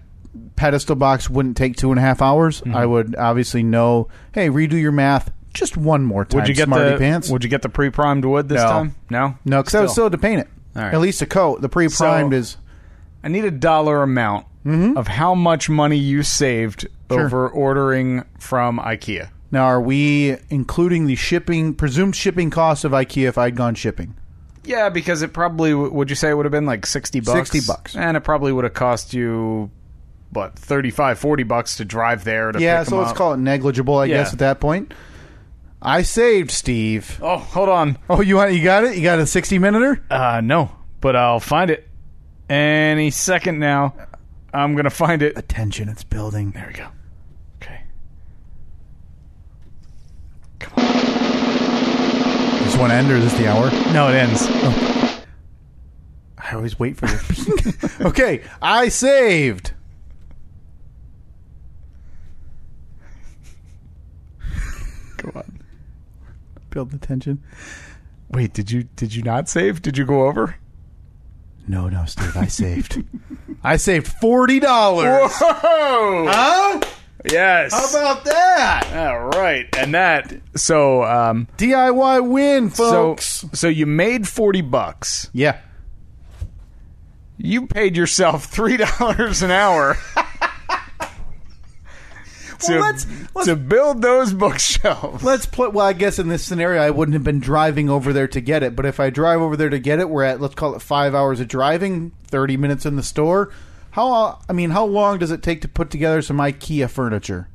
pedestal 0.55 0.95
box 0.95 1.29
wouldn't 1.29 1.57
take 1.57 1.75
two 1.75 1.91
and 1.91 1.99
a 1.99 2.01
half 2.01 2.21
hours. 2.21 2.61
Mm-hmm. 2.61 2.75
I 2.75 2.85
would 2.85 3.15
obviously 3.15 3.63
know. 3.63 4.07
Hey, 4.33 4.49
redo 4.49 4.79
your 4.79 4.91
math 4.91 5.31
just 5.53 5.75
one 5.77 6.03
more 6.05 6.25
time. 6.25 6.41
Would 6.41 6.47
you 6.47 6.53
get 6.55 6.65
smarty 6.65 6.91
the 6.91 6.97
pants? 6.97 7.29
Would 7.29 7.43
you 7.43 7.49
get 7.49 7.61
the 7.63 7.69
pre-primed 7.69 8.23
wood 8.25 8.49
this 8.49 8.61
No. 8.61 8.67
time? 8.69 8.95
No, 9.09 9.37
no, 9.45 9.61
because 9.61 9.75
I 9.75 9.81
would 9.81 9.89
still 9.89 10.05
have 10.05 10.11
to 10.11 10.17
paint 10.17 10.41
it. 10.41 10.47
Right. 10.75 10.93
At 10.93 10.99
least 11.01 11.21
a 11.21 11.25
coat. 11.25 11.61
The 11.61 11.69
pre-primed 11.69 12.33
So- 12.33 12.37
is. 12.37 12.57
I 13.23 13.27
need 13.27 13.43
a 13.45 13.51
dollar 13.51 14.01
amount 14.03 14.45
of 14.65 15.07
how 15.07 15.33
much 15.35 15.69
money 15.69 15.97
you 15.97 16.21
saved 16.23 16.87
Mm-hmm. 17.09 17.15
Sure. 17.17 17.25
over 17.25 17.49
ordering 17.49 18.23
from 18.37 18.77
IKEA. 18.77 19.29
Now, 19.51 19.63
are 19.63 19.81
we 19.81 20.37
including 20.51 21.07
the 21.07 21.15
shipping, 21.15 21.73
presumed 21.73 22.15
shipping 22.15 22.51
costs 22.51 22.83
of 22.85 22.91
IKEA 22.91 23.27
if 23.27 23.35
I'd 23.35 23.55
gone 23.55 23.73
shipping? 23.73 24.13
Yeah, 24.63 24.89
because 24.89 25.23
it 25.23 25.33
probably 25.33 25.73
would 25.73 26.11
you 26.11 26.15
say 26.15 26.29
it 26.29 26.35
would 26.35 26.45
have 26.45 26.51
been 26.51 26.67
like 26.67 26.85
60 26.85 27.21
bucks? 27.21 27.49
60 27.49 27.61
bucks. 27.67 27.95
And 27.95 28.15
it 28.15 28.21
probably 28.21 28.51
would 28.51 28.63
have 28.63 28.75
cost 28.75 29.11
you 29.15 29.71
what, 30.31 30.57
35 30.57 31.17
40 31.19 31.43
bucks 31.43 31.77
to 31.77 31.85
drive 31.85 32.23
there 32.23 32.51
to 32.51 32.59
Yeah, 32.61 32.79
pick 32.79 32.89
so 32.89 32.95
'em 32.95 32.99
let's 33.01 33.11
up. 33.11 33.17
call 33.17 33.33
it 33.33 33.37
negligible, 33.39 33.97
I 33.97 34.05
Yeah. 34.05 34.17
guess, 34.17 34.33
at 34.33 34.39
that 34.39 34.59
point. 34.59 34.93
I 35.81 36.01
saved, 36.01 36.51
Steve. 36.51 37.17
Oh, 37.21 37.37
hold 37.37 37.69
on. 37.69 37.97
Oh, 38.09 38.21
you 38.21 38.35
want 38.35 38.53
you 38.53 38.63
got 38.63 38.83
it? 38.83 38.95
You 38.97 39.03
got 39.03 39.17
a 39.19 39.25
60 39.25 39.57
minuter? 39.59 40.03
Uh 40.09 40.41
no, 40.43 40.71
but 41.01 41.15
I'll 41.15 41.39
find 41.39 41.71
it 41.71 41.87
any 42.49 43.11
second 43.11 43.59
now. 43.59 43.93
I'm 44.53 44.73
going 44.73 44.85
to 44.85 44.89
find 44.89 45.21
it. 45.21 45.37
Attention, 45.37 45.87
it's 45.89 46.03
building. 46.03 46.51
There 46.51 46.65
we 46.67 46.73
go. 46.73 46.87
Okay. 47.61 47.81
Come 50.59 50.73
on. 50.77 52.63
This 52.63 52.75
one 52.77 52.89
end 52.91 53.11
or 53.11 53.15
is 53.17 53.25
this 53.25 53.33
the 53.39 53.47
hour? 53.47 53.69
No, 53.93 54.09
it 54.09 54.15
ends. 54.15 54.47
I 56.37 56.53
always 56.55 56.79
wait 56.79 56.97
for 56.97 57.05
your 57.07 57.19
Okay, 58.09 58.41
I 58.61 58.89
saved. 58.89 59.73
Go 65.21 65.31
on. 65.35 65.61
Build 66.69 66.91
the 66.91 66.97
tension. 66.97 67.43
Wait, 68.29 68.53
did 68.53 68.71
you 68.71 68.83
did 68.95 69.13
you 69.15 69.23
not 69.23 69.49
save? 69.49 69.81
Did 69.81 69.97
you 69.97 70.05
go 70.05 70.27
over? 70.27 70.55
No, 71.67 71.87
no, 71.89 72.05
Steve, 72.05 72.35
I 72.37 72.45
saved. 72.47 73.03
I 73.63 73.77
saved 73.77 74.07
forty 74.07 74.59
dollars. 74.59 75.31
Whoa! 75.39 76.25
Huh? 76.29 76.81
Yes. 77.29 77.73
How 77.73 77.89
about 77.89 78.23
that? 78.25 78.91
All 78.95 79.27
right, 79.39 79.67
and 79.77 79.93
that 79.93 80.33
so 80.55 81.03
um 81.03 81.47
DIY 81.57 82.27
win, 82.29 82.69
folks. 82.69 83.25
so 83.25 83.49
so 83.53 83.67
you 83.67 83.85
made 83.85 84.27
forty 84.27 84.61
bucks. 84.61 85.29
yeah. 85.33 85.59
You 87.41 87.67
paid 87.67 87.95
yourself 87.95 88.45
three 88.45 88.77
dollars 88.77 89.41
an 89.41 89.51
hour. 89.51 89.97
to, 92.59 92.71
Well, 92.73 92.81
let's- 92.81 93.07
let's- 93.35 93.47
to 93.47 93.55
build 93.55 94.01
those 94.01 94.33
bookshelves. 94.33 95.23
Let's 95.23 95.45
put. 95.45 95.73
Well, 95.73 95.85
I 95.85 95.93
guess 95.93 96.19
in 96.19 96.27
this 96.27 96.43
scenario, 96.45 96.81
I 96.81 96.89
wouldn't 96.89 97.13
have 97.13 97.23
been 97.23 97.39
driving 97.39 97.89
over 97.89 98.11
there 98.13 98.27
to 98.27 98.41
get 98.41 98.63
it. 98.63 98.75
But 98.75 98.85
if 98.85 98.99
I 98.99 99.09
drive 99.09 99.41
over 99.41 99.55
there 99.57 99.69
to 99.69 99.79
get 99.79 99.99
it, 99.99 100.09
we're 100.09 100.23
at 100.23 100.39
let's 100.41 100.55
call 100.55 100.75
it 100.75 100.81
five 100.81 101.13
hours 101.15 101.39
of 101.39 101.47
driving, 101.47 102.11
thirty 102.27 102.57
minutes 102.57 102.85
in 102.85 102.95
the 102.95 103.03
store. 103.03 103.51
How? 103.91 104.39
I 104.47 104.53
mean, 104.53 104.69
how 104.69 104.85
long 104.85 105.17
does 105.19 105.31
it 105.31 105.41
take 105.41 105.61
to 105.61 105.67
put 105.67 105.89
together 105.89 106.21
some 106.21 106.37
IKEA 106.37 106.89
furniture? 106.89 107.47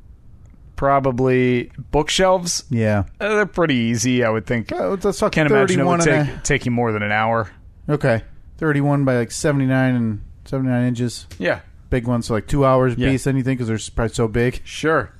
Probably 0.75 1.71
bookshelves. 1.91 2.65
Yeah. 2.69 3.05
Uh, 3.21 3.35
they're 3.35 3.45
pretty 3.45 3.75
easy, 3.75 4.25
I 4.25 4.29
would 4.29 4.45
think. 4.45 4.73
Oh, 4.73 4.97
let's 5.01 5.19
talk 5.19 5.31
Can't 5.31 5.49
imagine 5.49 5.79
it 5.79 5.85
would 5.85 6.01
take, 6.01 6.27
and 6.27 6.43
take 6.43 6.65
you 6.65 6.71
more 6.71 6.91
than 6.91 7.01
an 7.01 7.13
hour. 7.13 7.49
okay, 7.87 8.23
thirty-one 8.57 9.05
by 9.05 9.15
like 9.15 9.31
seventy-nine 9.31 9.95
and 9.95 10.21
seventy-nine 10.43 10.85
inches. 10.87 11.27
Yeah, 11.39 11.61
Big 11.89 12.07
ones, 12.07 12.25
so 12.27 12.33
like 12.33 12.47
two 12.47 12.65
hours 12.65 12.95
Yeah. 12.97 13.09
piece. 13.11 13.23
Think 13.23 13.43
because 13.45 13.67
they're 13.67 13.79
probably 13.95 14.13
so 14.13 14.27
big. 14.27 14.61
sure. 14.65 15.11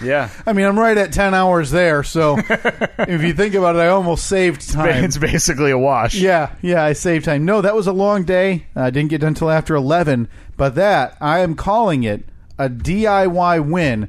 Yeah, 0.00 0.30
I 0.46 0.52
mean, 0.52 0.64
I'm 0.64 0.78
right 0.78 0.96
at 0.96 1.12
ten 1.12 1.34
hours 1.34 1.70
there. 1.72 2.02
So 2.04 2.36
if 2.48 3.22
you 3.22 3.32
think 3.32 3.54
about 3.54 3.74
it, 3.76 3.80
I 3.80 3.88
almost 3.88 4.26
saved 4.26 4.70
time. 4.70 5.02
it's 5.04 5.18
basically 5.18 5.70
a 5.72 5.78
wash. 5.78 6.14
Yeah, 6.14 6.52
yeah, 6.62 6.84
I 6.84 6.92
saved 6.92 7.24
time. 7.24 7.44
No, 7.44 7.60
that 7.62 7.74
was 7.74 7.88
a 7.88 7.92
long 7.92 8.22
day. 8.24 8.66
I 8.76 8.90
didn't 8.90 9.10
get 9.10 9.22
done 9.22 9.28
until 9.28 9.50
after 9.50 9.74
11, 9.74 10.28
but 10.56 10.76
that, 10.76 11.16
I 11.20 11.40
am 11.40 11.56
calling 11.56 12.04
it 12.04 12.24
a 12.58 12.68
DIY 12.68 13.68
win. 13.68 14.08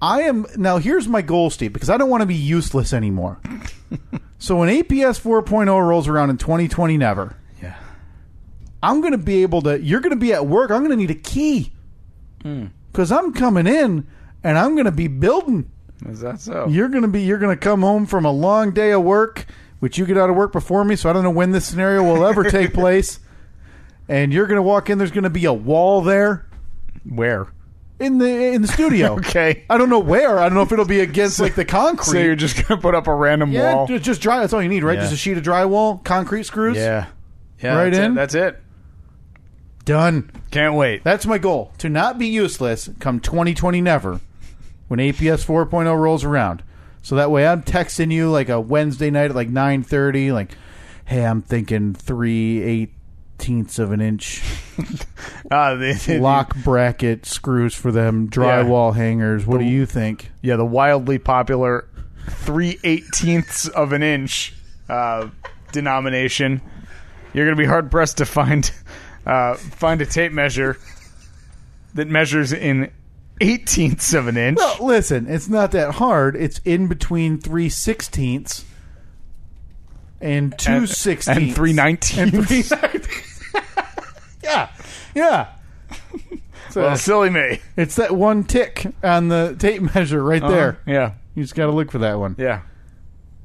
I 0.00 0.22
am, 0.22 0.46
now 0.56 0.78
here's 0.78 1.08
my 1.08 1.22
goal, 1.22 1.50
Steve, 1.50 1.72
because 1.72 1.88
I 1.90 1.96
don't 1.96 2.10
want 2.10 2.20
to 2.20 2.26
be 2.26 2.34
useless 2.34 2.92
anymore. 2.92 3.40
so 4.38 4.56
when 4.56 4.68
APS 4.68 5.18
4.0 5.20 5.66
rolls 5.86 6.06
around 6.08 6.30
in 6.30 6.36
2020, 6.36 6.96
never. 6.98 7.36
I'm 8.84 9.00
going 9.00 9.12
to 9.12 9.18
be 9.18 9.42
able 9.42 9.62
to, 9.62 9.80
you're 9.80 10.00
going 10.00 10.10
to 10.10 10.16
be 10.16 10.32
at 10.32 10.46
work, 10.46 10.70
I'm 10.70 10.80
going 10.84 10.90
to 10.90 10.96
need 10.96 11.10
a 11.10 11.14
key. 11.14 11.72
Hmm. 12.42 12.66
Because 12.92 13.10
I'm 13.10 13.32
coming 13.32 13.66
in 13.66 14.06
and 14.44 14.58
I'm 14.58 14.74
going 14.74 14.84
to 14.84 14.92
be 14.92 15.08
building. 15.08 15.70
Is 16.06 16.20
that 16.20 16.40
so? 16.40 16.66
You're 16.68 16.88
gonna 16.88 17.08
be 17.08 17.22
you're 17.22 17.38
gonna 17.38 17.56
come 17.56 17.80
home 17.80 18.04
from 18.06 18.24
a 18.24 18.30
long 18.30 18.72
day 18.72 18.90
of 18.92 19.02
work, 19.02 19.46
which 19.80 19.96
you 19.96 20.04
get 20.04 20.18
out 20.18 20.28
of 20.28 20.36
work 20.36 20.52
before 20.52 20.84
me, 20.84 20.96
so 20.96 21.08
I 21.08 21.12
don't 21.12 21.22
know 21.22 21.30
when 21.30 21.52
this 21.52 21.64
scenario 21.66 22.02
will 22.02 22.26
ever 22.26 22.44
take 22.50 22.74
place. 22.74 23.20
And 24.08 24.32
you're 24.32 24.46
gonna 24.46 24.62
walk 24.62 24.90
in, 24.90 24.98
there's 24.98 25.12
gonna 25.12 25.30
be 25.30 25.46
a 25.46 25.52
wall 25.52 26.02
there 26.02 26.46
Where? 27.08 27.48
in 27.98 28.18
the 28.18 28.28
in 28.28 28.62
the 28.62 28.68
studio. 28.68 29.14
Okay. 29.18 29.64
I 29.70 29.78
don't 29.78 29.88
know 29.88 30.00
where. 30.00 30.38
I 30.38 30.48
don't 30.48 30.54
know 30.54 30.62
if 30.62 30.72
it'll 30.72 30.84
be 30.84 31.00
against 31.00 31.40
like 31.40 31.54
the 31.54 31.64
concrete. 31.64 32.12
So 32.12 32.18
you're 32.18 32.36
just 32.36 32.66
gonna 32.66 32.80
put 32.80 32.94
up 32.94 33.06
a 33.06 33.14
random 33.14 33.50
yeah, 33.52 33.74
wall? 33.74 33.86
ju- 33.86 33.98
just 33.98 34.20
dry. 34.20 34.40
That's 34.40 34.52
all 34.52 34.62
you 34.62 34.68
need, 34.68 34.82
right? 34.82 34.96
Yeah. 34.96 35.02
Just 35.02 35.14
a 35.14 35.16
sheet 35.16 35.38
of 35.38 35.44
drywall, 35.44 36.04
concrete 36.04 36.42
screws. 36.42 36.76
Yeah. 36.76 37.06
Yeah. 37.62 37.76
Right 37.76 37.90
that's 37.90 38.04
in? 38.04 38.12
It. 38.12 38.14
That's 38.14 38.34
it. 38.34 38.60
Done. 39.84 40.30
Can't 40.50 40.74
wait. 40.74 41.04
That's 41.04 41.26
my 41.26 41.38
goal. 41.38 41.72
To 41.78 41.88
not 41.88 42.18
be 42.18 42.26
useless 42.26 42.88
come 43.00 43.20
2020 43.20 43.80
never 43.80 44.20
when 44.88 45.00
APS 45.00 45.44
4.0 45.44 45.98
rolls 45.98 46.24
around. 46.24 46.62
So 47.02 47.16
that 47.16 47.30
way 47.30 47.46
I'm 47.46 47.62
texting 47.62 48.10
you 48.12 48.30
like 48.30 48.48
a 48.48 48.60
Wednesday 48.60 49.10
night 49.10 49.30
at 49.30 49.34
like 49.36 49.50
9:30 49.50 50.32
like 50.32 50.56
hey, 51.04 51.24
I'm 51.26 51.42
thinking 51.42 51.92
3 51.94 52.62
eighteenths 52.62 53.78
of 53.78 53.92
an 53.92 54.00
inch 54.00 54.42
Ah, 55.50 55.74
the, 55.74 55.92
the- 56.06 56.18
lock 56.18 56.56
bracket 56.64 57.26
screws 57.26 57.74
for 57.74 57.92
them 57.92 58.28
drywall 58.30 58.94
hangers. 58.94 59.46
What 59.46 59.58
do 59.58 59.64
you 59.66 59.84
think? 59.86 60.30
Yeah, 60.40 60.56
the 60.56 60.64
wildly 60.64 61.18
popular 61.18 61.86
three 62.28 62.78
eighteenths 62.84 63.68
of 63.68 63.92
an 63.92 64.02
inch 64.02 64.54
uh, 64.88 65.28
denomination. 65.72 66.62
You're 67.34 67.44
going 67.44 67.56
to 67.56 67.62
be 67.62 67.66
hard 67.68 67.90
pressed 67.90 68.16
to 68.18 68.24
find 68.26 68.70
uh, 69.26 69.54
find 69.54 70.00
a 70.00 70.06
tape 70.06 70.32
measure 70.32 70.78
that 71.94 72.08
measures 72.08 72.52
in 72.52 72.90
eighteenths 73.40 74.14
of 74.14 74.26
an 74.28 74.36
inch. 74.36 74.56
Well, 74.58 74.76
listen, 74.80 75.26
it's 75.28 75.48
not 75.48 75.70
that 75.72 75.94
hard. 75.94 76.36
It's 76.36 76.60
in 76.64 76.86
between 76.88 77.40
3 77.40 77.68
sixteenths 77.68 78.64
and 80.20 80.56
2 80.58 80.72
and, 80.72 80.88
sixteenths. 80.88 81.28
and 81.40 81.54
three 81.54 81.72
nineteenths. 81.74 82.72
Yeah. 84.42 84.68
Yeah. 85.14 85.48
So 86.70 86.82
Well, 86.82 86.96
silly 86.96 87.30
me. 87.30 87.60
It's 87.78 87.96
that 87.96 88.14
one 88.14 88.44
tick 88.44 88.86
on 89.02 89.28
the 89.28 89.56
tape 89.58 89.94
measure 89.94 90.22
right 90.22 90.42
there. 90.42 90.70
Uh-huh. 90.72 90.80
Yeah, 90.92 91.12
You 91.34 91.42
just 91.44 91.54
got 91.54 91.66
to 91.66 91.72
look 91.72 91.90
for 91.90 91.98
that 91.98 92.18
one. 92.18 92.34
yeah. 92.38 92.60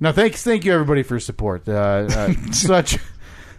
Now, 0.02 0.12
thanks, 0.12 0.44
thank 0.44 0.66
you 0.66 0.74
everybody 0.74 1.04
for 1.04 1.16
your 1.16 1.20
support. 1.22 1.68
Uh, 1.70 1.72
uh, 2.10 2.34
such, 2.52 2.98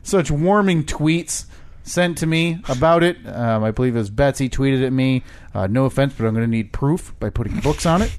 such 0.03 0.31
warming 0.31 0.85
tweets 0.85 1.47
sent 1.91 2.19
to 2.19 2.27
me 2.27 2.59
about 2.69 3.03
it. 3.03 3.19
Um, 3.27 3.63
I 3.65 3.71
believe 3.71 3.95
it 3.95 3.99
was 3.99 4.11
Betsy 4.11 4.49
tweeted 4.49 4.85
at 4.87 4.93
me. 4.93 5.23
Uh, 5.55 5.67
no 5.67 5.85
offense, 5.85 6.15
but 6.17 6.27
I'm 6.27 6.35
going 6.35 6.47
to 6.47 6.51
need 6.51 6.73
proof 6.73 7.15
by 7.21 7.31
putting 7.31 7.61
books 7.61 7.85
on 7.87 8.03
it. 8.03 8.17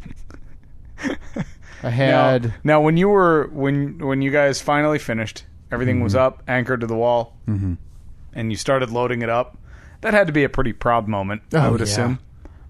I 1.83 1.89
had 1.89 2.43
Now, 2.43 2.51
now, 2.63 2.81
when 2.81 2.97
you 2.97 3.09
were 3.09 3.47
when 3.51 3.97
when 3.99 4.21
you 4.21 4.29
guys 4.31 4.61
finally 4.61 4.99
finished, 4.99 5.45
everything 5.71 6.01
was 6.01 6.13
up, 6.15 6.43
anchored 6.47 6.81
to 6.81 6.87
the 6.87 6.95
wall, 6.95 7.35
mm-hmm. 7.47 7.73
and 8.33 8.51
you 8.51 8.57
started 8.57 8.91
loading 8.91 9.23
it 9.23 9.29
up. 9.29 9.57
That 10.01 10.13
had 10.13 10.27
to 10.27 10.33
be 10.33 10.43
a 10.43 10.49
pretty 10.49 10.73
proud 10.73 11.07
moment, 11.07 11.41
I 11.53 11.65
Oh, 11.67 11.71
would 11.71 11.79
yeah. 11.79 11.85
assume. 11.85 12.19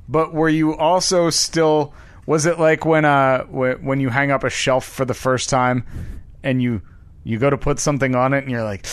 But 0.07 0.33
were 0.33 0.49
you 0.49 0.77
also 0.77 1.29
still? 1.29 1.93
Was 2.25 2.45
it 2.45 2.57
like 2.59 2.85
when 2.85 3.03
uh 3.03 3.43
wh- 3.45 3.83
when 3.83 3.99
you 3.99 4.09
hang 4.09 4.31
up 4.31 4.43
a 4.45 4.49
shelf 4.49 4.85
for 4.85 5.03
the 5.03 5.13
first 5.13 5.49
time, 5.49 5.83
and 6.43 6.61
you 6.61 6.81
you 7.25 7.37
go 7.37 7.49
to 7.49 7.57
put 7.57 7.79
something 7.79 8.15
on 8.15 8.33
it, 8.33 8.43
and 8.43 8.51
you're 8.51 8.63
like. 8.63 8.85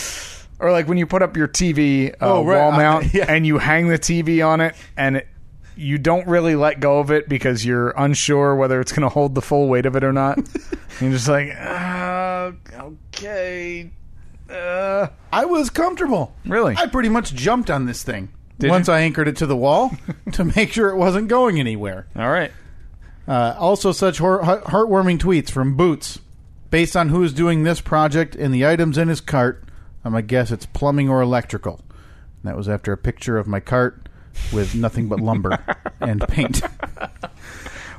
Or 0.60 0.72
like 0.72 0.88
when 0.88 0.98
you 0.98 1.06
put 1.06 1.22
up 1.22 1.36
your 1.36 1.46
TV 1.48 2.12
uh, 2.14 2.16
Oh, 2.20 2.44
right. 2.44 2.58
wall 2.58 2.72
mount 2.72 3.14
yeah. 3.14 3.26
and 3.28 3.46
you 3.46 3.58
hang 3.58 3.88
the 3.88 3.98
TV 3.98 4.44
on 4.46 4.60
it, 4.60 4.74
and 4.96 5.18
it, 5.18 5.28
you 5.76 5.98
don't 5.98 6.26
really 6.26 6.56
let 6.56 6.80
go 6.80 6.98
of 6.98 7.10
it 7.12 7.28
because 7.28 7.64
you're 7.64 7.90
unsure 7.90 8.56
whether 8.56 8.80
it's 8.80 8.90
going 8.90 9.02
to 9.02 9.08
hold 9.08 9.34
the 9.36 9.42
full 9.42 9.68
weight 9.68 9.86
of 9.86 9.94
it 9.94 10.02
or 10.02 10.12
not. 10.12 10.38
you're 11.00 11.12
just 11.12 11.28
like, 11.28 11.54
uh, 11.56 12.50
okay, 13.14 13.90
uh, 14.50 15.06
I 15.32 15.44
was 15.44 15.70
comfortable. 15.70 16.34
really? 16.44 16.74
I 16.76 16.86
pretty 16.86 17.08
much 17.08 17.34
jumped 17.34 17.70
on 17.70 17.86
this 17.86 18.02
thing 18.02 18.30
Did 18.58 18.70
once 18.70 18.88
you? 18.88 18.94
I 18.94 19.00
anchored 19.00 19.28
it 19.28 19.36
to 19.36 19.46
the 19.46 19.56
wall 19.56 19.92
to 20.32 20.44
make 20.44 20.72
sure 20.72 20.88
it 20.88 20.96
wasn't 20.96 21.28
going 21.28 21.60
anywhere. 21.60 22.06
All 22.16 22.30
right. 22.30 22.50
Uh, 23.28 23.54
also, 23.58 23.92
such 23.92 24.18
heart- 24.18 24.64
heartwarming 24.64 25.18
tweets 25.18 25.50
from 25.50 25.76
Boots. 25.76 26.18
Based 26.70 26.96
on 26.96 27.08
who 27.10 27.22
is 27.22 27.32
doing 27.32 27.62
this 27.62 27.80
project 27.80 28.34
and 28.34 28.52
the 28.52 28.66
items 28.66 28.98
in 28.98 29.08
his 29.08 29.20
cart, 29.22 29.64
I'm 30.04 30.12
going 30.12 30.22
to 30.22 30.26
guess 30.26 30.50
it's 30.50 30.66
plumbing 30.66 31.08
or 31.08 31.20
electrical. 31.22 31.80
And 32.42 32.44
that 32.50 32.56
was 32.56 32.68
after 32.68 32.92
a 32.92 32.96
picture 32.96 33.36
of 33.38 33.46
my 33.46 33.60
cart 33.60 34.08
with 34.52 34.74
nothing 34.74 35.08
but 35.08 35.20
lumber 35.20 35.58
and 36.00 36.20
paint. 36.28 36.62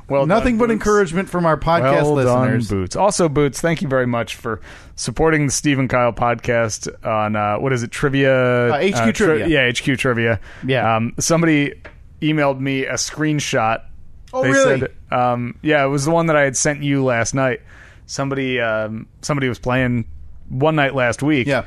Well, 0.08 0.26
nothing 0.26 0.54
done, 0.54 0.58
but 0.58 0.64
Boots. 0.66 0.72
encouragement 0.72 1.28
from 1.28 1.46
our 1.46 1.56
podcast 1.56 2.02
Well 2.02 2.14
listeners. 2.14 2.68
done, 2.68 2.78
Boots. 2.78 2.96
Also, 2.96 3.28
Boots, 3.28 3.60
thank 3.60 3.80
you 3.80 3.86
very 3.86 4.06
much 4.06 4.34
for 4.34 4.60
supporting 4.96 5.46
the 5.46 5.52
Steve 5.52 5.78
and 5.78 5.88
Kyle 5.88 6.12
podcast 6.12 6.88
on 7.06 7.36
uh, 7.36 7.58
what 7.58 7.72
is 7.72 7.84
it, 7.84 7.92
trivia? 7.92 8.72
Uh, 8.74 8.88
HQ 8.90 9.14
Trivia. 9.14 9.46
yeah, 9.46 9.70
HQ 9.70 9.98
trivia. 9.98 10.40
Yeah. 10.66 10.96
Um, 10.96 11.14
somebody 11.20 11.74
emailed 12.20 12.58
me 12.58 12.86
a 12.86 12.94
screenshot. 12.94 13.82
Oh, 14.32 14.42
they 14.42 14.50
really? 14.50 14.80
Said, 14.80 14.94
um, 15.12 15.56
yeah, 15.62 15.84
it 15.84 15.88
was 15.88 16.04
the 16.06 16.10
one 16.10 16.26
that 16.26 16.36
I 16.36 16.42
had 16.42 16.56
sent 16.56 16.82
you 16.82 17.04
last 17.04 17.32
night. 17.32 17.60
Somebody, 18.06 18.58
um, 18.60 19.06
somebody 19.22 19.48
was 19.48 19.60
playing 19.60 20.06
one 20.48 20.74
night 20.74 20.94
last 20.96 21.22
week. 21.22 21.46
Yeah. 21.46 21.66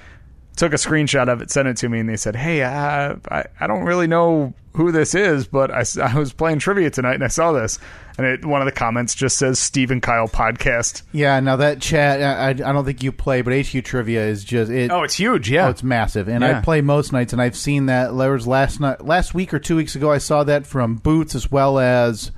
Took 0.56 0.74
a 0.74 0.76
screenshot 0.78 1.30
of 1.30 1.42
it, 1.42 1.50
sent 1.50 1.68
it 1.68 1.78
to 1.78 1.90
me, 1.90 2.00
and 2.00 2.08
they 2.08 2.16
said, 2.16 2.36
"Hey, 2.36 2.62
uh, 2.62 3.16
I 3.32 3.46
I 3.60 3.68
don't 3.68 3.84
really 3.86 4.06
know 4.08 4.54
who 4.76 4.92
this 4.92 5.14
is, 5.16 5.48
but 5.48 5.72
I, 5.72 5.84
I 6.02 6.18
was 6.18 6.32
playing 6.34 6.60
trivia 6.60 6.90
tonight 6.92 7.16
and 7.16 7.24
I 7.24 7.28
saw 7.28 7.52
this." 7.52 7.80
And 8.18 8.28
it, 8.28 8.46
one 8.46 8.62
of 8.62 8.66
the 8.66 8.72
comments 8.72 9.16
just 9.16 9.38
says 9.38 9.58
"Steve 9.58 9.90
and 9.90 10.00
Kyle 10.00 10.28
podcast." 10.28 11.02
Yeah, 11.12 11.40
now 11.40 11.56
that 11.56 11.82
chat, 11.82 12.22
I, 12.22 12.50
I 12.50 12.54
don't 12.54 12.86
think 12.86 13.02
you 13.02 13.12
play, 13.12 13.42
but 13.42 13.54
HQ 13.66 13.84
Trivia 13.84 14.28
is 14.28 14.44
just 14.44 14.70
it. 14.70 14.92
Oh, 14.92 15.02
it's 15.02 15.16
huge. 15.16 15.50
Yeah, 15.50 15.66
Oh, 15.66 15.70
it's 15.72 15.82
massive, 15.82 16.28
and 16.28 16.46
I 16.46 16.62
play 16.62 16.82
most 16.82 17.12
nights, 17.12 17.34
and 17.34 17.42
I've 17.42 17.58
seen 17.58 17.88
that. 17.88 18.16
There 18.16 18.32
was 18.34 18.46
last 18.46 18.80
night, 18.80 19.04
last 19.04 19.34
week 19.34 19.56
or 19.56 19.60
two 19.60 19.76
weeks 19.76 19.96
ago, 19.96 20.12
I 20.12 20.20
saw 20.20 20.44
that 20.44 20.68
from 20.68 20.98
Boots 20.98 21.34
as 21.34 21.50
well 21.52 21.80
as 21.80 22.32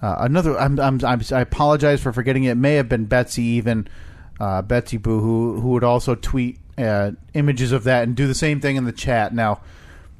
uh, 0.00 0.14
another. 0.20 0.56
I'm, 0.56 0.78
I'm, 0.78 1.04
I'm, 1.04 1.20
I 1.32 1.40
apologize 1.40 2.00
for 2.00 2.12
forgetting 2.12 2.44
it. 2.44 2.52
it 2.52 2.54
may 2.58 2.74
have 2.76 2.88
been 2.88 3.06
Betsy, 3.06 3.42
even 3.42 3.88
uh, 4.38 4.62
Betsy 4.62 4.98
Boo, 4.98 5.18
who 5.18 5.60
who 5.60 5.70
would 5.70 5.84
also 5.84 6.14
tweet 6.14 6.60
uh, 6.80 7.12
images 7.34 7.72
of 7.72 7.84
that 7.84 8.04
and 8.04 8.16
do 8.16 8.26
the 8.26 8.34
same 8.34 8.60
thing 8.60 8.76
in 8.76 8.84
the 8.84 8.92
chat. 8.92 9.32
Now, 9.34 9.60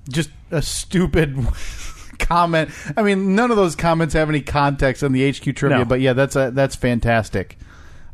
just 0.08 0.30
a 0.50 0.62
stupid 0.62 1.36
comment. 2.18 2.70
I 2.96 3.02
mean, 3.02 3.34
none 3.34 3.50
of 3.50 3.56
those 3.56 3.74
comments 3.76 4.14
have 4.14 4.28
any 4.28 4.40
context 4.40 5.02
on 5.02 5.12
the 5.12 5.30
HQ 5.30 5.54
trivia, 5.56 5.78
No. 5.78 5.84
but 5.84 6.00
yeah, 6.00 6.12
that's 6.12 6.36
a, 6.36 6.50
that's 6.52 6.76
fantastic. 6.76 7.58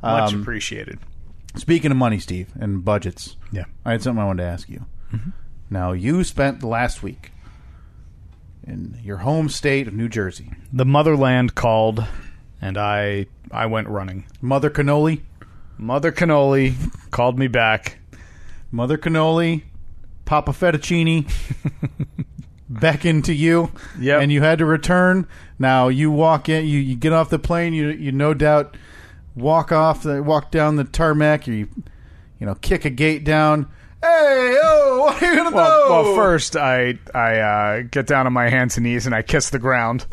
much 0.02 0.32
Um, 0.32 0.42
appreciated. 0.42 0.98
Speaking 1.56 1.90
of 1.90 1.96
money, 1.96 2.18
Steve, 2.18 2.48
and 2.60 2.84
budgets, 2.84 3.36
Yeah. 3.50 3.64
I 3.84 3.92
had 3.92 4.02
something 4.02 4.22
I 4.22 4.26
wanted 4.26 4.42
to 4.42 4.48
ask 4.48 4.68
you. 4.68 4.84
Now, 5.70 5.92
you 5.92 6.22
spent 6.22 6.60
the 6.60 6.66
last 6.68 7.02
week 7.02 7.32
in 8.66 8.98
your 9.02 9.18
home 9.18 9.48
state 9.48 9.88
of 9.88 9.94
New 9.94 10.08
Jersey. 10.08 10.52
The 10.72 10.84
motherland 10.84 11.54
called, 11.54 12.04
and 12.60 12.76
I 12.76 13.26
I 13.50 13.66
went 13.66 13.88
running. 13.88 14.26
Mother 14.40 14.70
Cannoli, 14.70 15.22
Mother 15.78 16.12
Cannoli 16.12 16.74
called 17.10 17.38
me 17.38 17.48
back. 17.48 17.98
Mother 18.70 18.98
Cannoli, 18.98 19.62
Papa 20.24 20.52
Fettuccine, 20.52 21.30
beckon 22.68 23.22
to 23.22 23.32
you, 23.34 23.70
Yep. 24.00 24.22
and 24.22 24.32
you 24.32 24.42
had 24.42 24.58
to 24.58 24.64
return. 24.66 25.26
Now 25.58 25.88
you 25.88 26.10
walk 26.10 26.48
in, 26.48 26.66
you, 26.66 26.78
you 26.78 26.96
get 26.96 27.12
off 27.12 27.30
the 27.30 27.38
plane, 27.38 27.72
you 27.74 27.88
you 27.88 28.12
no 28.12 28.34
doubt 28.34 28.76
walk 29.34 29.72
off, 29.72 30.02
the, 30.02 30.22
walk 30.22 30.50
down 30.50 30.76
the 30.76 30.84
tarmac, 30.84 31.46
you 31.46 31.68
you 32.38 32.46
know 32.46 32.54
kick 32.56 32.84
a 32.84 32.90
gate 32.90 33.24
down. 33.24 33.68
Hey, 34.02 34.56
oh, 34.62 34.98
what 35.00 35.22
are 35.22 35.26
you 35.34 35.36
gonna 35.36 35.54
Well, 35.56 35.86
do? 35.86 35.92
well, 35.92 36.14
first 36.16 36.56
I 36.56 36.98
I 37.14 37.38
uh, 37.38 37.82
get 37.90 38.06
down 38.06 38.26
on 38.26 38.32
my 38.32 38.48
hands 38.48 38.76
and 38.76 38.84
knees 38.84 39.06
and 39.06 39.14
I 39.14 39.22
kiss 39.22 39.50
the 39.50 39.58
ground 39.58 40.06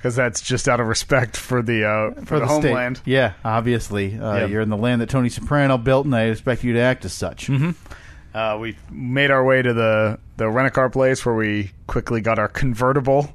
because 0.00 0.16
that's 0.16 0.40
just 0.40 0.66
out 0.66 0.80
of 0.80 0.86
respect 0.86 1.36
for 1.36 1.60
the 1.60 1.84
uh, 1.84 2.24
for, 2.24 2.40
the, 2.40 2.46
state. 2.48 2.68
homeland. 2.68 3.02
Yeah, 3.04 3.34
obviously, 3.44 4.18
uh, 4.18 4.38
Yeah. 4.38 4.46
you're 4.46 4.62
in 4.62 4.70
the 4.70 4.76
land 4.78 5.02
that 5.02 5.10
Tony 5.10 5.28
Soprano 5.28 5.76
built, 5.76 6.06
and 6.06 6.16
I 6.16 6.22
expect 6.24 6.64
you 6.64 6.72
to 6.72 6.80
act 6.80 7.04
as 7.04 7.12
such. 7.12 7.48
Mm-hmm. 7.48 7.72
Uh, 8.34 8.56
we 8.58 8.78
made 8.90 9.30
our 9.30 9.44
way 9.44 9.60
to 9.60 9.74
the 9.74 10.18
the 10.38 10.48
rent 10.48 10.68
a 10.68 10.70
car 10.70 10.88
place 10.88 11.26
where 11.26 11.34
we 11.34 11.72
quickly 11.86 12.22
got 12.22 12.38
our 12.38 12.48
convertible. 12.48 13.34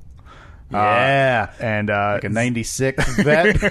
Yeah, 0.72 1.54
and 1.60 1.92
uh, 1.92 2.14
like 2.16 2.24
a 2.24 2.30
'96 2.30 3.16
vet. 3.24 3.62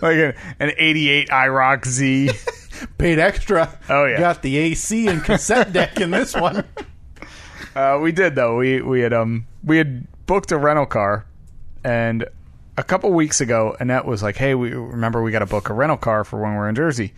like 0.00 0.16
a, 0.16 0.34
an 0.58 0.72
'88 0.78 1.28
IROC 1.28 1.86
Z. 1.86 2.30
paid 2.98 3.18
extra. 3.18 3.78
Oh, 3.90 4.06
yeah. 4.06 4.18
got 4.18 4.40
the 4.42 4.56
AC 4.56 5.06
and 5.08 5.22
cassette 5.22 5.72
deck 5.72 6.00
in 6.00 6.10
this 6.10 6.34
one. 6.34 6.64
Uh, 7.74 7.98
we 8.02 8.12
did 8.12 8.34
though. 8.34 8.58
We 8.58 8.82
we 8.82 9.00
had 9.00 9.14
um 9.14 9.46
we 9.64 9.78
had 9.78 10.06
booked 10.26 10.52
a 10.52 10.58
rental 10.58 10.86
car, 10.86 11.26
and 11.84 12.26
a 12.76 12.82
couple 12.82 13.12
weeks 13.12 13.40
ago, 13.40 13.76
Annette 13.80 14.06
was 14.06 14.22
like, 14.22 14.36
"Hey, 14.36 14.54
we 14.54 14.70
remember 14.70 15.22
we 15.22 15.32
got 15.32 15.40
to 15.40 15.46
book 15.46 15.68
a 15.68 15.74
rental 15.74 15.96
car 15.96 16.24
for 16.24 16.40
when 16.40 16.54
we're 16.54 16.68
in 16.68 16.74
Jersey." 16.74 17.12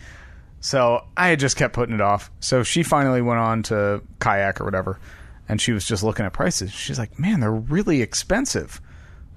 So 0.59 1.05
I 1.15 1.29
had 1.29 1.39
just 1.39 1.57
kept 1.57 1.73
putting 1.73 1.95
it 1.95 2.01
off. 2.01 2.31
So 2.39 2.63
she 2.63 2.83
finally 2.83 3.21
went 3.21 3.39
on 3.39 3.63
to 3.63 4.01
kayak 4.19 4.59
or 4.59 4.65
whatever, 4.65 4.99
and 5.47 5.61
she 5.61 5.71
was 5.71 5.85
just 5.85 6.03
looking 6.03 6.25
at 6.25 6.33
prices. 6.33 6.71
She's 6.71 6.99
like, 6.99 7.19
"Man, 7.19 7.39
they're 7.39 7.51
really 7.51 8.01
expensive." 8.01 8.81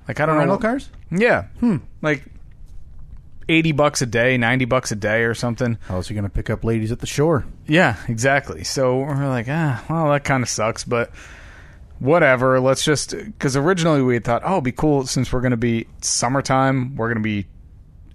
Like 0.08 0.20
I 0.20 0.26
don't 0.26 0.36
know 0.36 0.40
Rental 0.40 0.58
cars? 0.58 0.88
Yeah, 1.10 1.44
hmm. 1.60 1.76
like 2.00 2.24
eighty 3.48 3.72
bucks 3.72 4.00
a 4.02 4.06
day, 4.06 4.38
ninety 4.38 4.64
bucks 4.64 4.90
a 4.90 4.96
day, 4.96 5.22
or 5.22 5.34
something. 5.34 5.78
How 5.86 5.96
else 5.96 6.10
are 6.10 6.14
you 6.14 6.20
going 6.20 6.30
to 6.30 6.34
pick 6.34 6.50
up 6.50 6.64
ladies 6.64 6.92
at 6.92 7.00
the 7.00 7.06
shore? 7.06 7.44
Yeah, 7.66 7.96
exactly. 8.08 8.64
So 8.64 8.98
we're 8.98 9.28
like, 9.28 9.46
ah, 9.48 9.84
well, 9.88 10.10
that 10.10 10.24
kind 10.24 10.42
of 10.42 10.48
sucks, 10.48 10.84
but 10.84 11.10
whatever. 12.00 12.60
Let's 12.60 12.84
just 12.84 13.10
because 13.16 13.56
originally 13.56 14.02
we 14.02 14.14
had 14.14 14.24
thought, 14.24 14.42
oh, 14.44 14.52
it'd 14.54 14.64
be 14.64 14.72
cool 14.72 15.06
since 15.06 15.32
we're 15.32 15.40
going 15.40 15.50
to 15.52 15.56
be 15.56 15.86
summertime, 16.00 16.96
we're 16.96 17.08
going 17.08 17.22
to 17.22 17.28
be 17.28 17.46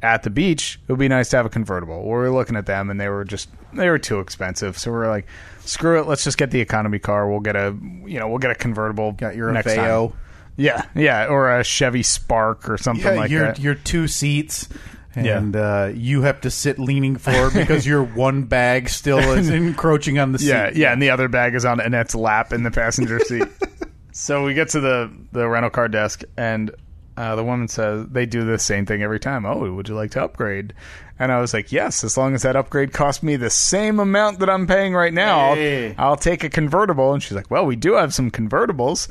at 0.02 0.24
the 0.24 0.30
beach. 0.30 0.80
It 0.88 0.92
would 0.92 1.00
be 1.00 1.08
nice 1.08 1.30
to 1.30 1.38
have 1.38 1.46
a 1.46 1.50
convertible. 1.50 2.04
We 2.04 2.10
were 2.10 2.30
looking 2.32 2.56
at 2.56 2.66
them, 2.66 2.90
and 2.90 3.00
they 3.00 3.08
were 3.10 3.24
just 3.24 3.50
they 3.74 3.90
were 3.90 4.00
too 4.00 4.20
expensive. 4.20 4.78
So 4.78 4.92
we're 4.92 5.10
like, 5.10 5.26
screw 5.62 6.00
it. 6.00 6.08
Let's 6.08 6.24
just 6.24 6.38
get 6.38 6.52
the 6.52 6.60
economy 6.62 7.00
car. 7.00 7.30
We'll 7.30 7.40
get 7.40 7.56
a 7.56 7.76
you 8.06 8.20
know 8.20 8.28
we'll 8.28 8.40
get 8.40 8.52
a 8.52 8.56
convertible. 8.56 9.14
Got 9.14 9.36
your 9.36 9.52
next 9.52 9.68
Aveo. 9.68 10.10
time. 10.12 10.20
Yeah, 10.56 10.86
yeah, 10.94 11.26
or 11.26 11.50
a 11.60 11.64
Chevy 11.64 12.04
Spark 12.04 12.70
or 12.70 12.78
something 12.78 13.04
Yeah, 13.06 13.20
like 13.20 13.32
your 13.32 13.46
that. 13.48 13.60
your 13.60 13.74
two 13.74 14.08
seats, 14.08 14.70
Yeah. 15.16 15.40
and 15.40 15.56
uh, 15.56 15.90
you 15.96 16.22
have 16.22 16.42
to 16.42 16.52
sit 16.52 16.78
leaning 16.78 17.16
forward 17.18 17.54
because 17.56 17.88
your 17.88 18.04
one 18.04 18.44
bag 18.44 18.88
still 18.90 19.18
is 19.18 19.50
encroaching 19.50 20.20
on 20.20 20.32
the 20.32 20.38
seat. 20.38 20.50
Yeah, 20.50 20.70
yeah, 20.76 20.94
and 20.94 21.02
the 21.02 21.10
other 21.10 21.28
bag 21.28 21.56
is 21.56 21.66
on 21.66 21.80
Annette's 21.80 22.14
lap 22.14 22.54
in 22.54 22.62
the 22.62 22.70
passenger 22.70 23.20
seat. 23.22 23.48
so 24.14 24.45
we 24.45 24.53
get 24.53 24.70
to 24.70 24.80
the 24.80 25.11
the 25.34 25.47
rental 25.49 25.70
car 25.70 25.88
desk, 25.89 26.24
and 26.38 26.72
uh, 27.18 27.36
the 27.36 27.43
woman 27.43 27.68
says 27.68 28.07
they 28.09 28.26
do 28.26 28.45
the 28.45 28.57
same 28.57 28.86
thing 28.86 29.03
every 29.03 29.20
time. 29.20 29.45
Oh, 29.45 29.72
would 29.74 29.89
you 29.89 29.95
like 29.95 30.11
to 30.11 30.24
upgrade? 30.24 30.74
And 31.20 31.32
I 31.32 31.39
was 31.39 31.53
like, 31.53 31.72
yes, 31.72 32.03
as 32.03 32.18
long 32.18 32.34
as 32.34 32.41
that 32.41 32.55
upgrade 32.55 32.91
costs 32.91 33.22
me 33.22 33.36
the 33.36 33.49
same 33.51 33.99
amount 33.99 34.39
that 34.39 34.49
I'm 34.49 34.66
paying 34.66 34.95
right 34.95 35.14
now, 35.14 35.53
Hey. 35.53 35.93
I'll, 35.97 36.11
I'll 36.11 36.16
take 36.18 36.43
a 36.43 36.49
convertible. 36.49 37.14
And 37.14 37.22
she's 37.22 37.34
like, 37.34 37.51
well, 37.51 37.66
we 37.68 37.76
do 37.76 37.93
have 37.93 38.14
some 38.16 38.32
convertibles. 38.32 39.07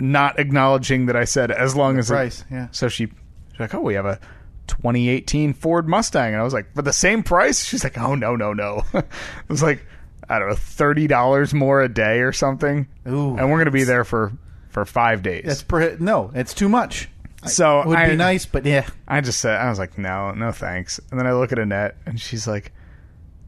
Not 0.00 0.40
acknowledging 0.40 1.06
that 1.06 1.14
I 1.14 1.24
said 1.24 1.52
as 1.52 1.76
long 1.76 1.98
as 1.98 2.10
it- 2.10 2.14
price, 2.14 2.44
yeah. 2.50 2.66
So 2.72 2.88
she, 2.88 3.06
she's 3.52 3.60
like, 3.60 3.74
oh, 3.74 3.80
we 3.80 3.94
have 3.94 4.06
a 4.06 4.18
2018 4.66 5.54
Ford 5.54 5.86
Mustang, 5.88 6.32
and 6.32 6.40
I 6.40 6.42
was 6.42 6.52
like, 6.52 6.74
for 6.74 6.82
the 6.82 6.92
same 6.92 7.22
price? 7.22 7.64
She's 7.64 7.84
like, 7.84 7.96
oh 7.96 8.16
no, 8.16 8.34
no, 8.34 8.52
no. 8.52 8.82
it 8.94 9.06
was 9.48 9.62
like, 9.62 9.86
I 10.28 10.38
don't 10.38 10.48
know, 10.48 10.54
thirty 10.54 11.06
dollars 11.06 11.52
more 11.54 11.82
a 11.82 11.88
day 11.88 12.20
or 12.20 12.32
something. 12.32 12.88
Ooh. 13.06 13.36
and 13.36 13.50
we're 13.50 13.58
gonna 13.58 13.70
be 13.70 13.84
there 13.84 14.04
for 14.04 14.32
for 14.68 14.84
five 14.84 15.22
days. 15.22 15.44
That's 15.44 16.00
no, 16.00 16.30
it's 16.34 16.54
too 16.54 16.68
much. 16.68 17.08
so 17.46 17.80
It 17.82 17.86
would 17.88 17.98
I, 17.98 18.10
be 18.10 18.16
nice, 18.16 18.46
but 18.46 18.64
yeah, 18.64 18.86
I 19.06 19.20
just 19.20 19.40
said, 19.40 19.60
I 19.60 19.68
was 19.68 19.78
like, 19.78 19.98
no, 19.98 20.32
no, 20.32 20.50
thanks. 20.50 20.98
And 21.10 21.18
then 21.20 21.26
I 21.26 21.32
look 21.32 21.52
at 21.52 21.58
Annette, 21.58 21.96
and 22.06 22.20
she's 22.20 22.46
like, 22.48 22.72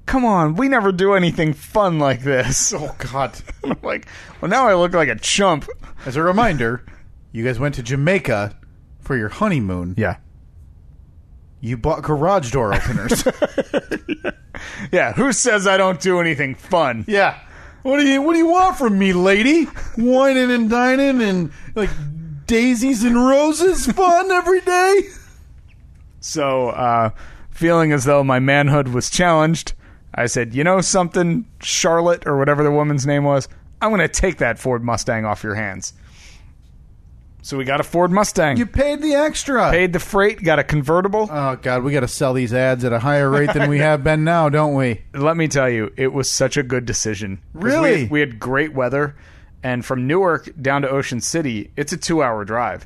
come 0.06 0.24
on, 0.24 0.54
we 0.54 0.68
never 0.68 0.92
do 0.92 1.14
anything 1.14 1.52
fun 1.52 1.98
like 1.98 2.22
this. 2.22 2.72
Oh 2.76 2.94
God! 3.12 3.36
I'm 3.64 3.78
like, 3.82 4.06
well, 4.40 4.50
now 4.50 4.68
I 4.68 4.74
look 4.74 4.92
like 4.92 5.08
a 5.08 5.16
chump. 5.16 5.66
As 6.04 6.14
a 6.16 6.22
reminder, 6.22 6.84
you 7.32 7.44
guys 7.44 7.58
went 7.58 7.74
to 7.76 7.82
Jamaica 7.82 8.56
for 9.00 9.16
your 9.16 9.28
honeymoon. 9.28 9.94
Yeah, 9.96 10.18
You 11.66 11.76
bought 11.76 12.02
garage 12.02 12.52
door 12.52 12.72
openers. 12.72 13.24
yeah. 14.92 15.12
Who 15.14 15.32
says 15.32 15.66
I 15.66 15.76
don't 15.76 16.00
do 16.00 16.20
anything 16.20 16.54
fun? 16.54 17.04
yeah. 17.08 17.40
What 17.82 18.00
do 18.00 18.08
you 18.08 18.22
What 18.22 18.32
do 18.32 18.38
you 18.38 18.48
want 18.48 18.76
from 18.76 18.98
me, 18.98 19.12
lady? 19.12 19.66
Wining 19.96 20.50
and 20.50 20.70
dining 20.70 21.22
and 21.22 21.52
like 21.74 21.90
daisies 22.46 23.04
and 23.04 23.16
roses 23.16 23.86
fun 23.86 24.30
every 24.30 24.60
day. 24.60 25.00
So, 26.20 26.70
uh, 26.70 27.10
feeling 27.50 27.92
as 27.92 28.04
though 28.04 28.24
my 28.24 28.38
manhood 28.40 28.88
was 28.88 29.10
challenged, 29.10 29.74
I 30.14 30.26
said, 30.26 30.54
you 30.54 30.64
know 30.64 30.80
something, 30.80 31.46
Charlotte, 31.60 32.26
or 32.26 32.36
whatever 32.38 32.64
the 32.64 32.72
woman's 32.72 33.06
name 33.06 33.22
was, 33.24 33.48
I'm 33.80 33.90
going 33.90 34.00
to 34.00 34.08
take 34.08 34.38
that 34.38 34.58
Ford 34.58 34.82
Mustang 34.82 35.24
off 35.24 35.44
your 35.44 35.54
hands. 35.54 35.92
So 37.46 37.56
we 37.56 37.62
got 37.64 37.78
a 37.78 37.84
Ford 37.84 38.10
Mustang. 38.10 38.56
You 38.56 38.66
paid 38.66 39.00
the 39.00 39.14
extra. 39.14 39.70
paid 39.70 39.92
the 39.92 40.00
freight, 40.00 40.42
got 40.42 40.58
a 40.58 40.64
convertible. 40.64 41.28
Oh 41.30 41.54
God, 41.54 41.84
we 41.84 41.92
got 41.92 42.00
to 42.00 42.08
sell 42.08 42.34
these 42.34 42.52
ads 42.52 42.82
at 42.84 42.92
a 42.92 42.98
higher 42.98 43.30
rate 43.30 43.52
than 43.54 43.70
we 43.70 43.78
have 43.78 44.02
been 44.02 44.24
now, 44.24 44.48
don't 44.48 44.74
we? 44.74 45.02
Let 45.14 45.36
me 45.36 45.46
tell 45.46 45.70
you, 45.70 45.92
it 45.96 46.12
was 46.12 46.28
such 46.28 46.56
a 46.56 46.64
good 46.64 46.86
decision. 46.86 47.36
'Cause 47.54 47.62
We 47.62 47.70
Really? 47.70 48.00
had, 48.00 48.10
we 48.10 48.18
had 48.18 48.40
great 48.40 48.74
weather, 48.74 49.14
and 49.62 49.84
from 49.84 50.08
Newark 50.08 50.48
down 50.60 50.82
to 50.82 50.90
Ocean 50.90 51.20
City, 51.20 51.70
it's 51.76 51.92
a 51.92 51.96
two 51.96 52.20
hour 52.20 52.44
drive. 52.44 52.84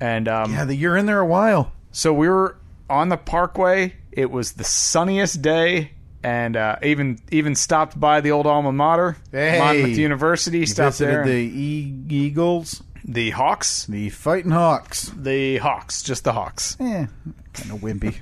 And 0.00 0.26
um, 0.26 0.52
Yeah, 0.52 0.64
the, 0.64 0.74
you're 0.74 0.96
in 0.96 1.06
there 1.06 1.20
a 1.20 1.26
while. 1.26 1.70
So 1.92 2.12
we 2.12 2.28
were 2.28 2.56
on 2.90 3.10
the 3.10 3.16
parkway. 3.16 3.94
It 4.10 4.28
was 4.28 4.54
the 4.54 4.64
sunniest 4.64 5.40
day, 5.40 5.92
and 6.24 6.56
uh, 6.56 6.78
even 6.82 7.20
even 7.30 7.54
stopped 7.54 8.00
by 8.00 8.20
the 8.20 8.32
old 8.32 8.48
alma 8.48 8.72
mater, 8.72 9.18
Hey. 9.30 9.60
Monmouth 9.60 9.96
University. 9.98 10.66
Stopped 10.66 10.94
Visited 10.98 11.14
there. 11.14 11.24
the 11.26 11.48
The, 11.48 11.60
e- 11.60 11.94
Eagles, 12.08 12.82
Hawks, 13.30 13.86
the 13.86 14.08
Fighting 14.10 14.50
Hawks. 14.50 15.12
the 15.16 15.58
Hawks, 15.58 16.02
just 16.02 16.24
the 16.24 16.32
Hawks, 16.32 16.76
Eh, 16.80 17.06
kind 17.52 17.70
of 17.70 17.78
wimpy. 17.80 18.14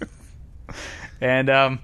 and 1.20 1.50
um, 1.50 1.80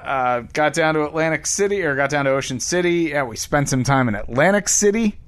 uh, 0.00 0.40
got 0.52 0.72
down 0.74 0.94
to 0.94 1.04
Atlantic 1.04 1.46
City 1.46 1.82
or 1.82 1.96
got 1.96 2.10
down 2.10 2.24
to 2.26 2.30
Ocean 2.30 2.60
City. 2.60 3.10
Yeah, 3.10 3.24
we 3.24 3.36
spent 3.36 3.68
some 3.68 3.84
time 3.84 4.08
in 4.08 4.14
Atlantic 4.14 4.68
City. 4.68 5.18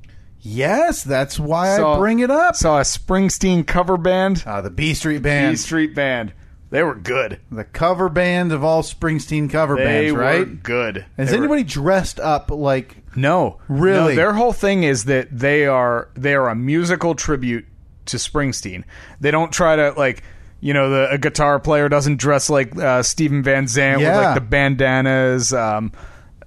yes, 0.41 1.03
that's 1.05 1.39
why 1.39 1.77
Saw- 1.77 1.95
I 1.97 1.99
bring 1.99 2.21
it 2.21 2.31
up. 2.31 2.57
Saw 2.57 2.79
a 2.79 2.83
Springsteen 2.83 3.67
cover 3.67 3.97
band, 3.97 4.43
Uh, 4.47 4.61
the 4.61 4.71
B 4.71 4.95
Street 4.95 5.23
Band, 5.23 5.55
E 5.55 5.57
Street 5.57 5.95
Band. 5.95 6.33
They 6.73 6.83
were 6.83 6.95
good. 6.97 7.39
the 7.51 7.63
cover 7.65 8.09
band 8.09 8.51
of 8.51 8.65
all 8.65 8.83
Springsteen 8.83 9.49
cover 9.49 9.77
They 9.77 9.85
bands, 9.85 10.13
were 10.15 10.19
right? 10.19 10.63
good. 10.63 11.05
Has 11.17 11.31
They 11.31 11.37
were- 11.37 11.45
anybody 11.45 11.63
dressed 11.63 12.19
up 12.19 12.51
like? 12.51 12.97
No, 13.15 13.59
Really? 13.69 14.15
No, 14.15 14.17
their 14.17 14.33
whole 14.33 14.53
thing 14.55 14.83
is 14.83 15.05
that 15.05 15.29
they 15.31 15.67
are 15.67 16.09
they 16.15 16.35
are 16.35 16.49
a 16.49 16.55
musical 16.57 17.15
tribute 17.15 17.67
to 18.07 18.17
Springsteen. 18.17 18.83
They 19.21 19.31
don't 19.31 19.53
try 19.53 19.77
to 19.77 19.93
like 19.97 20.23
you 20.61 20.73
know 20.73 20.89
the 20.91 21.11
a 21.11 21.19
guitar 21.19 21.61
player 21.61 21.89
doesn't 21.89 22.17
dress 22.19 22.49
like 22.49 22.75
uh, 22.79 23.03
Steven 23.03 23.43
Van 23.43 23.67
Zandt 23.67 23.99
with 23.99 24.07
Yeah. 24.09 24.17
like 24.19 24.35
the 24.37 24.41
bandanas. 24.41 25.53
Um, 25.53 25.93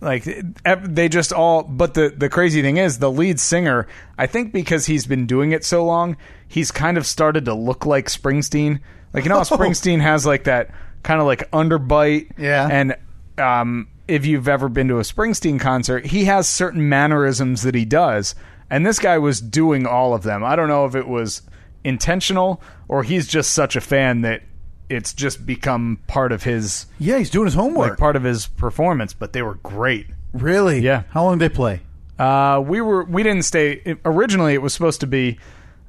like 0.01 0.27
ev- 0.65 0.93
they 0.95 1.07
just 1.07 1.31
all. 1.33 1.63
But 1.63 1.93
the 1.93 2.13
the 2.15 2.29
crazy 2.29 2.61
thing 2.61 2.77
is 2.77 2.97
the 2.99 3.11
lead 3.11 3.39
singer. 3.39 3.87
I 4.17 4.25
think 4.27 4.51
because 4.53 4.87
he's 4.87 5.05
been 5.05 5.25
doing 5.27 5.51
it 5.51 5.63
so 5.63 5.85
long, 5.85 6.17
he's 6.47 6.71
kind 6.71 6.97
of 6.97 7.05
started 7.05 7.45
to 7.45 7.53
look 7.53 7.85
like 7.85 8.07
Springsteen. 8.07 8.79
Like 9.15 9.23
you 9.25 9.29
know 9.29 9.37
how 9.37 9.43
Springsteen 9.57 10.01
has 10.01 10.25
like 10.25 10.43
that 10.45 10.69
kind 11.03 11.19
of 11.19 11.25
like 11.25 11.49
underbite. 11.51 12.31
Yeah. 12.37 12.67
and 12.71 12.95
um, 13.37 13.87
if 14.07 14.25
you've 14.25 14.47
ever 14.47 14.69
been 14.69 14.87
to 14.89 14.97
a 14.99 15.01
Springsteen 15.03 15.59
concert, 15.59 16.05
he 16.05 16.25
has 16.25 16.47
certain 16.47 16.87
mannerisms 16.89 17.63
that 17.63 17.73
he 17.75 17.85
does, 17.85 18.35
and 18.69 18.85
this 18.85 18.99
guy 18.99 19.17
was 19.17 19.41
doing 19.41 19.85
all 19.87 20.13
of 20.13 20.23
them. 20.23 20.43
I 20.43 20.55
don't 20.55 20.67
know 20.67 20.85
if 20.85 20.95
it 20.95 21.07
was 21.07 21.41
intentional 21.83 22.61
or 22.87 23.03
he's 23.03 23.27
just 23.27 23.53
such 23.53 23.75
a 23.75 23.81
fan 23.81 24.21
that 24.21 24.41
it's 24.89 25.13
just 25.13 25.45
become 25.45 25.99
part 26.07 26.31
of 26.31 26.43
his 26.43 26.85
Yeah, 26.99 27.17
he's 27.17 27.29
doing 27.29 27.45
his 27.45 27.53
homework. 27.55 27.91
like 27.91 27.99
part 27.99 28.15
of 28.15 28.23
his 28.23 28.47
performance. 28.47 29.13
But 29.13 29.33
they 29.33 29.41
were 29.41 29.55
great, 29.55 30.07
Really? 30.33 30.79
Yeah. 30.79 31.03
How 31.09 31.23
long 31.23 31.37
did 31.37 31.51
they 31.51 31.55
play? 31.55 31.81
Uh, 32.19 32.61
we 32.65 32.81
were 32.81 33.03
we 33.03 33.23
didn't 33.23 33.43
stay. 33.43 33.81
It, 33.85 33.97
originally, 34.05 34.53
it 34.53 34.61
was 34.61 34.73
supposed 34.73 35.01
to 35.01 35.07
be 35.07 35.37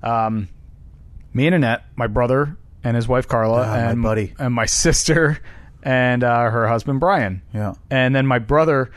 um, 0.03 0.49
me 1.35 1.47
and 1.47 1.55
Annette, 1.55 1.85
my 1.97 2.07
brother 2.07 2.57
and 2.87 2.95
his 2.97 3.09
wife 3.09 3.27
Carla, 3.27 3.63
Ah, 3.63 3.67
my 3.67 3.79
and 3.79 4.03
buddy. 4.03 4.35
and 4.39 4.55
my 4.55 4.67
sister 4.67 5.39
and 5.83 6.23
uh, 6.25 6.51
her 6.51 6.69
husband 6.69 7.01
Brian. 7.01 7.43
Yeah. 7.53 7.75
and 7.91 8.15
then 8.15 8.27
my 8.27 8.39
brother 8.39 8.91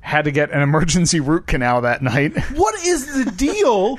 had 0.00 0.24
to 0.24 0.30
get 0.32 0.50
an 0.50 0.62
emergency 0.62 1.20
root 1.20 1.46
canal 1.46 1.80
that 1.82 2.02
night. 2.02 2.36
What 2.54 2.74
is 2.84 3.24
the 3.24 3.30
deal 3.30 3.98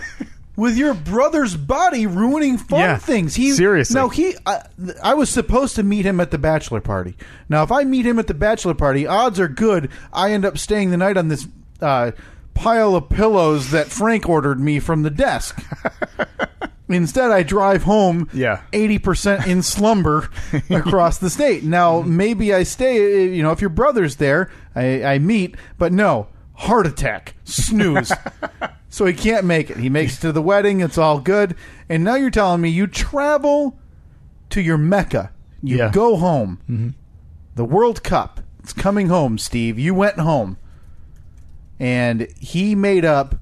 with 0.55 0.77
your 0.77 0.93
brother's 0.93 1.55
body 1.55 2.05
ruining 2.05 2.57
fun 2.57 2.79
Yeah, 2.81 2.97
things? 2.97 3.35
He 3.35 3.51
seriously. 3.51 3.95
No, 3.95 4.09
he, 4.09 4.35
I, 4.45 4.63
I 5.01 5.13
was 5.13 5.29
supposed 5.29 5.75
to 5.77 5.83
meet 5.83 6.05
him 6.05 6.19
at 6.19 6.31
the 6.31 6.37
bachelor 6.37 6.81
party. 6.81 7.15
Now, 7.49 7.63
if 7.63 7.71
I 7.71 7.83
meet 7.85 8.05
him 8.05 8.19
at 8.19 8.27
the 8.27 8.33
bachelor 8.33 8.73
party, 8.75 9.07
odds 9.07 9.39
are 9.39 9.47
good 9.47 9.89
I 10.11 10.31
end 10.33 10.45
up 10.45 10.57
staying 10.57 10.91
the 10.91 10.97
night 10.97 11.17
on 11.17 11.29
this 11.29 11.47
uh, 11.81 12.11
pile 12.53 12.95
of 12.95 13.09
pillows 13.09 13.71
that 13.71 13.87
Frank 13.87 14.27
ordered 14.29 14.59
me 14.59 14.79
from 14.79 15.03
the 15.03 15.09
desk. 15.09 15.63
Instead, 16.93 17.31
I 17.31 17.43
drive 17.43 17.83
home 17.83 18.29
Yeah. 18.33 18.61
80% 18.71 19.47
in 19.47 19.61
slumber 19.61 20.29
across 20.69 21.17
the 21.17 21.29
state. 21.29 21.63
Now, 21.63 22.01
maybe 22.01 22.53
I 22.53 22.63
stay, 22.63 23.33
you 23.33 23.43
know, 23.43 23.51
if 23.51 23.61
your 23.61 23.69
brother's 23.69 24.17
there, 24.17 24.51
I, 24.75 25.03
I 25.03 25.19
meet, 25.19 25.55
but 25.77 25.91
no, 25.93 26.27
heart 26.53 26.87
attack, 26.87 27.35
snooze. 27.43 28.11
so 28.89 29.05
he 29.05 29.13
can't 29.13 29.45
make 29.45 29.69
it. 29.69 29.77
He 29.77 29.89
makes 29.89 30.17
it 30.17 30.21
to 30.21 30.31
the 30.31 30.41
wedding, 30.41 30.79
it's 30.81 30.97
all 30.97 31.19
good. 31.19 31.55
And 31.89 32.03
now 32.03 32.15
you're 32.15 32.29
telling 32.29 32.61
me 32.61 32.69
you 32.69 32.87
travel 32.87 33.77
to 34.51 34.61
your 34.61 34.77
Mecca, 34.77 35.31
you 35.61 35.77
Yeah. 35.77 35.91
go 35.91 36.15
home. 36.17 36.59
Mm-hmm. 36.69 36.89
The 37.55 37.65
World 37.65 38.03
Cup, 38.03 38.39
it's 38.59 38.73
coming 38.73 39.07
home, 39.09 39.37
Steve. 39.37 39.77
You 39.77 39.93
went 39.93 40.19
home. 40.19 40.57
And 41.79 42.27
he 42.39 42.75
made 42.75 43.03
up 43.05 43.35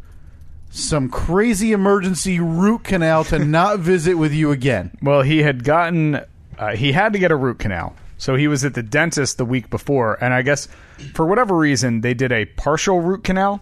some 0.71 1.09
crazy 1.09 1.71
emergency 1.71 2.39
root 2.39 2.83
canal 2.83 3.23
to 3.25 3.39
not 3.45 3.79
visit 3.79 4.15
with 4.15 4.33
you 4.33 4.51
again. 4.51 4.97
Well, 5.01 5.21
he 5.21 5.43
had 5.43 5.63
gotten 5.63 6.21
uh, 6.57 6.75
he 6.75 6.91
had 6.91 7.13
to 7.13 7.19
get 7.19 7.31
a 7.31 7.35
root 7.35 7.59
canal. 7.59 7.95
So 8.17 8.35
he 8.35 8.47
was 8.47 8.63
at 8.63 8.75
the 8.75 8.83
dentist 8.83 9.37
the 9.37 9.45
week 9.45 9.69
before 9.69 10.17
and 10.23 10.33
I 10.33 10.41
guess 10.41 10.67
for 11.13 11.25
whatever 11.25 11.57
reason 11.57 12.01
they 12.01 12.13
did 12.13 12.31
a 12.31 12.45
partial 12.45 12.99
root 12.99 13.23
canal 13.23 13.61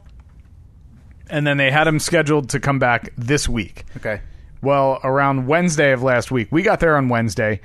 and 1.29 1.45
then 1.45 1.57
they 1.57 1.71
had 1.71 1.87
him 1.87 1.99
scheduled 1.99 2.49
to 2.49 2.59
come 2.59 2.79
back 2.79 3.13
this 3.17 3.47
week. 3.47 3.85
Okay. 3.97 4.21
Well, 4.61 4.99
around 5.03 5.47
Wednesday 5.47 5.91
of 5.93 6.03
last 6.03 6.31
week, 6.31 6.49
we 6.51 6.63
got 6.63 6.79
there 6.79 6.97
on 6.97 7.07
Wednesday, 7.07 7.61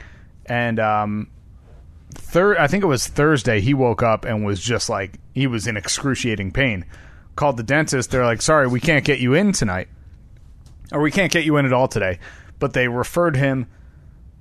and 0.47 0.79
um, 0.79 1.29
third, 2.13 2.57
I 2.59 2.69
think 2.69 2.85
it 2.85 2.87
was 2.87 3.07
Thursday. 3.09 3.61
He 3.61 3.75
woke 3.75 4.03
up 4.03 4.25
and 4.25 4.45
was 4.45 4.61
just 4.61 4.89
like 4.89 5.19
he 5.33 5.47
was 5.47 5.67
in 5.67 5.77
excruciating 5.77 6.53
pain. 6.53 6.85
Called 7.37 7.57
the 7.57 7.63
dentist. 7.63 8.11
They're 8.11 8.25
like, 8.25 8.43
"Sorry, 8.43 8.67
we 8.67 8.81
can't 8.81 9.05
get 9.05 9.19
you 9.19 9.35
in 9.35 9.53
tonight, 9.53 9.89
or 10.93 11.01
we 11.01 11.11
can't 11.11 11.33
get 11.33 11.45
you 11.45 11.57
in 11.57 11.67
at 11.67 11.73
all 11.73 11.89
today." 11.89 12.19
But 12.59 12.73
they 12.73 12.89
referred 12.89 13.37
him 13.37 13.67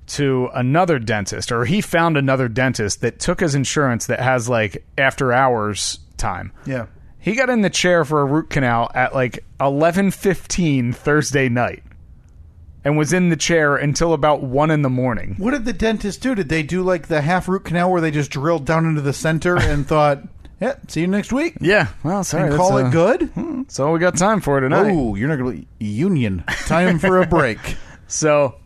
to 0.06 0.50
another 0.54 0.98
dentist, 0.98 1.50
or 1.50 1.64
he 1.64 1.80
found 1.80 2.16
another 2.16 2.48
dentist 2.48 3.00
that 3.00 3.18
took 3.18 3.40
his 3.40 3.54
insurance 3.54 4.06
that 4.06 4.20
has 4.20 4.48
like 4.48 4.84
after 4.98 5.32
hours 5.32 6.00
time. 6.16 6.52
Yeah. 6.66 6.86
He 7.18 7.34
got 7.34 7.48
in 7.48 7.62
the 7.62 7.70
chair 7.70 8.04
for 8.04 8.20
a 8.20 8.24
root 8.26 8.50
canal 8.50 8.90
at 8.94 9.14
like 9.14 9.44
11:15 9.58 10.92
Thursday 10.94 11.48
night 11.48 11.82
and 12.84 12.98
was 12.98 13.14
in 13.14 13.30
the 13.30 13.36
chair 13.36 13.76
until 13.76 14.12
about 14.12 14.42
1 14.42 14.70
in 14.70 14.82
the 14.82 14.90
morning. 14.90 15.34
What 15.38 15.52
did 15.52 15.64
the 15.64 15.72
dentist 15.72 16.20
do? 16.20 16.34
Did 16.34 16.50
they 16.50 16.62
do 16.62 16.82
like 16.82 17.08
the 17.08 17.22
half 17.22 17.48
root 17.48 17.64
canal 17.64 17.90
where 17.90 18.02
they 18.02 18.10
just 18.10 18.30
drilled 18.30 18.66
down 18.66 18.84
into 18.84 19.00
the 19.00 19.14
center 19.14 19.56
and 19.56 19.86
thought, 19.88 20.22
"Yeah, 20.60 20.74
see 20.88 21.00
you 21.02 21.06
next 21.06 21.32
week," 21.32 21.56
Yeah, 21.60 21.88
well, 22.02 22.24
sorry. 22.24 22.48
and 22.48 22.56
call 22.56 22.78
it 22.78 22.90
good? 22.90 23.30
That's 23.34 23.78
all 23.80 23.92
we 23.92 23.98
got 23.98 24.16
time 24.16 24.40
for 24.40 24.60
tonight. 24.60 24.90
Oh, 24.92 25.14
you're 25.14 25.28
not 25.28 25.38
going 25.38 25.66
to 25.80 25.84
union. 25.84 26.44
Time 26.66 26.98
for 26.98 27.20
a 27.20 27.26
break. 27.38 27.58
So 28.06 28.56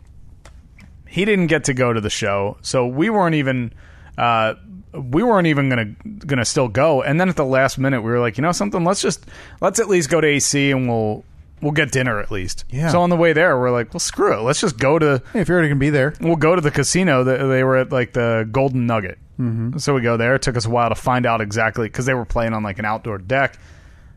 he 1.07 1.25
didn't 1.25 1.47
get 1.47 1.63
to 1.65 1.73
go 1.73 1.91
to 1.93 2.01
the 2.01 2.09
show, 2.09 2.57
so 2.61 2.85
we 2.85 3.09
weren't 3.09 3.35
even 3.35 3.73
uh, 4.17 4.53
we 4.93 5.23
weren't 5.23 5.47
even 5.47 5.69
gonna 5.69 5.85
gonna 6.25 6.45
still 6.45 6.67
go. 6.67 7.01
And 7.01 7.19
then 7.19 7.29
at 7.29 7.35
the 7.35 7.45
last 7.45 7.77
minute, 7.77 8.01
we 8.01 8.11
were 8.11 8.19
like, 8.19 8.37
you 8.37 8.41
know 8.41 8.51
something, 8.51 8.83
let's 8.83 9.01
just 9.01 9.25
let's 9.61 9.79
at 9.79 9.89
least 9.89 10.09
go 10.09 10.21
to 10.21 10.27
AC 10.27 10.71
and 10.71 10.87
we'll 10.87 11.23
we'll 11.61 11.71
get 11.71 11.91
dinner 11.91 12.19
at 12.19 12.31
least. 12.31 12.65
Yeah. 12.69 12.89
So 12.89 13.01
on 13.01 13.09
the 13.09 13.15
way 13.15 13.33
there, 13.33 13.57
we're 13.59 13.71
like, 13.71 13.93
well, 13.93 13.99
screw 13.99 14.39
it, 14.39 14.41
let's 14.41 14.61
just 14.61 14.77
go 14.77 14.99
to 14.99 15.21
Hey, 15.33 15.41
if 15.41 15.47
you're 15.47 15.57
already 15.57 15.69
going 15.69 15.79
to 15.79 15.85
be 15.85 15.89
there, 15.89 16.13
we'll 16.21 16.35
go 16.35 16.55
to 16.55 16.61
the 16.61 16.71
casino. 16.71 17.23
That 17.23 17.37
they 17.45 17.63
were 17.63 17.77
at 17.77 17.91
like 17.91 18.13
the 18.13 18.47
Golden 18.51 18.85
Nugget. 18.87 19.17
Mm-hmm. 19.39 19.77
So 19.77 19.93
we 19.93 20.01
go 20.01 20.17
there. 20.17 20.35
It 20.35 20.41
took 20.41 20.57
us 20.57 20.65
a 20.65 20.69
while 20.69 20.89
to 20.89 20.95
find 20.95 21.25
out 21.25 21.39
exactly 21.41 21.87
because 21.87 22.05
they 22.05 22.13
were 22.13 22.25
playing 22.25 22.53
on 22.53 22.61
like 22.63 22.79
an 22.79 22.85
outdoor 22.85 23.17
deck. 23.17 23.57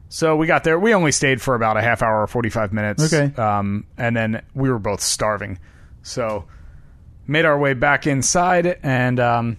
So 0.09 0.36
we 0.36 0.47
got 0.47 0.64
there. 0.64 0.78
We 0.78 0.95
only 0.95 1.12
stayed 1.12 1.40
for 1.40 1.55
about 1.55 1.76
a 1.76 1.80
half 1.82 2.03
hour 2.03 2.22
or 2.22 2.26
forty 2.26 2.51
five 2.51 2.72
minutes. 2.72 3.12
Okay. 3.12 3.34
Um, 3.40 3.86
and 3.97 4.16
then 4.16 4.43
we 4.55 4.68
were 4.70 4.78
both 4.78 5.01
starving, 5.01 5.59
so 6.03 6.45
made 7.26 7.45
our 7.45 7.59
way 7.59 7.72
back 7.74 8.07
inside 8.07 8.78
and 8.82 9.18
um, 9.20 9.59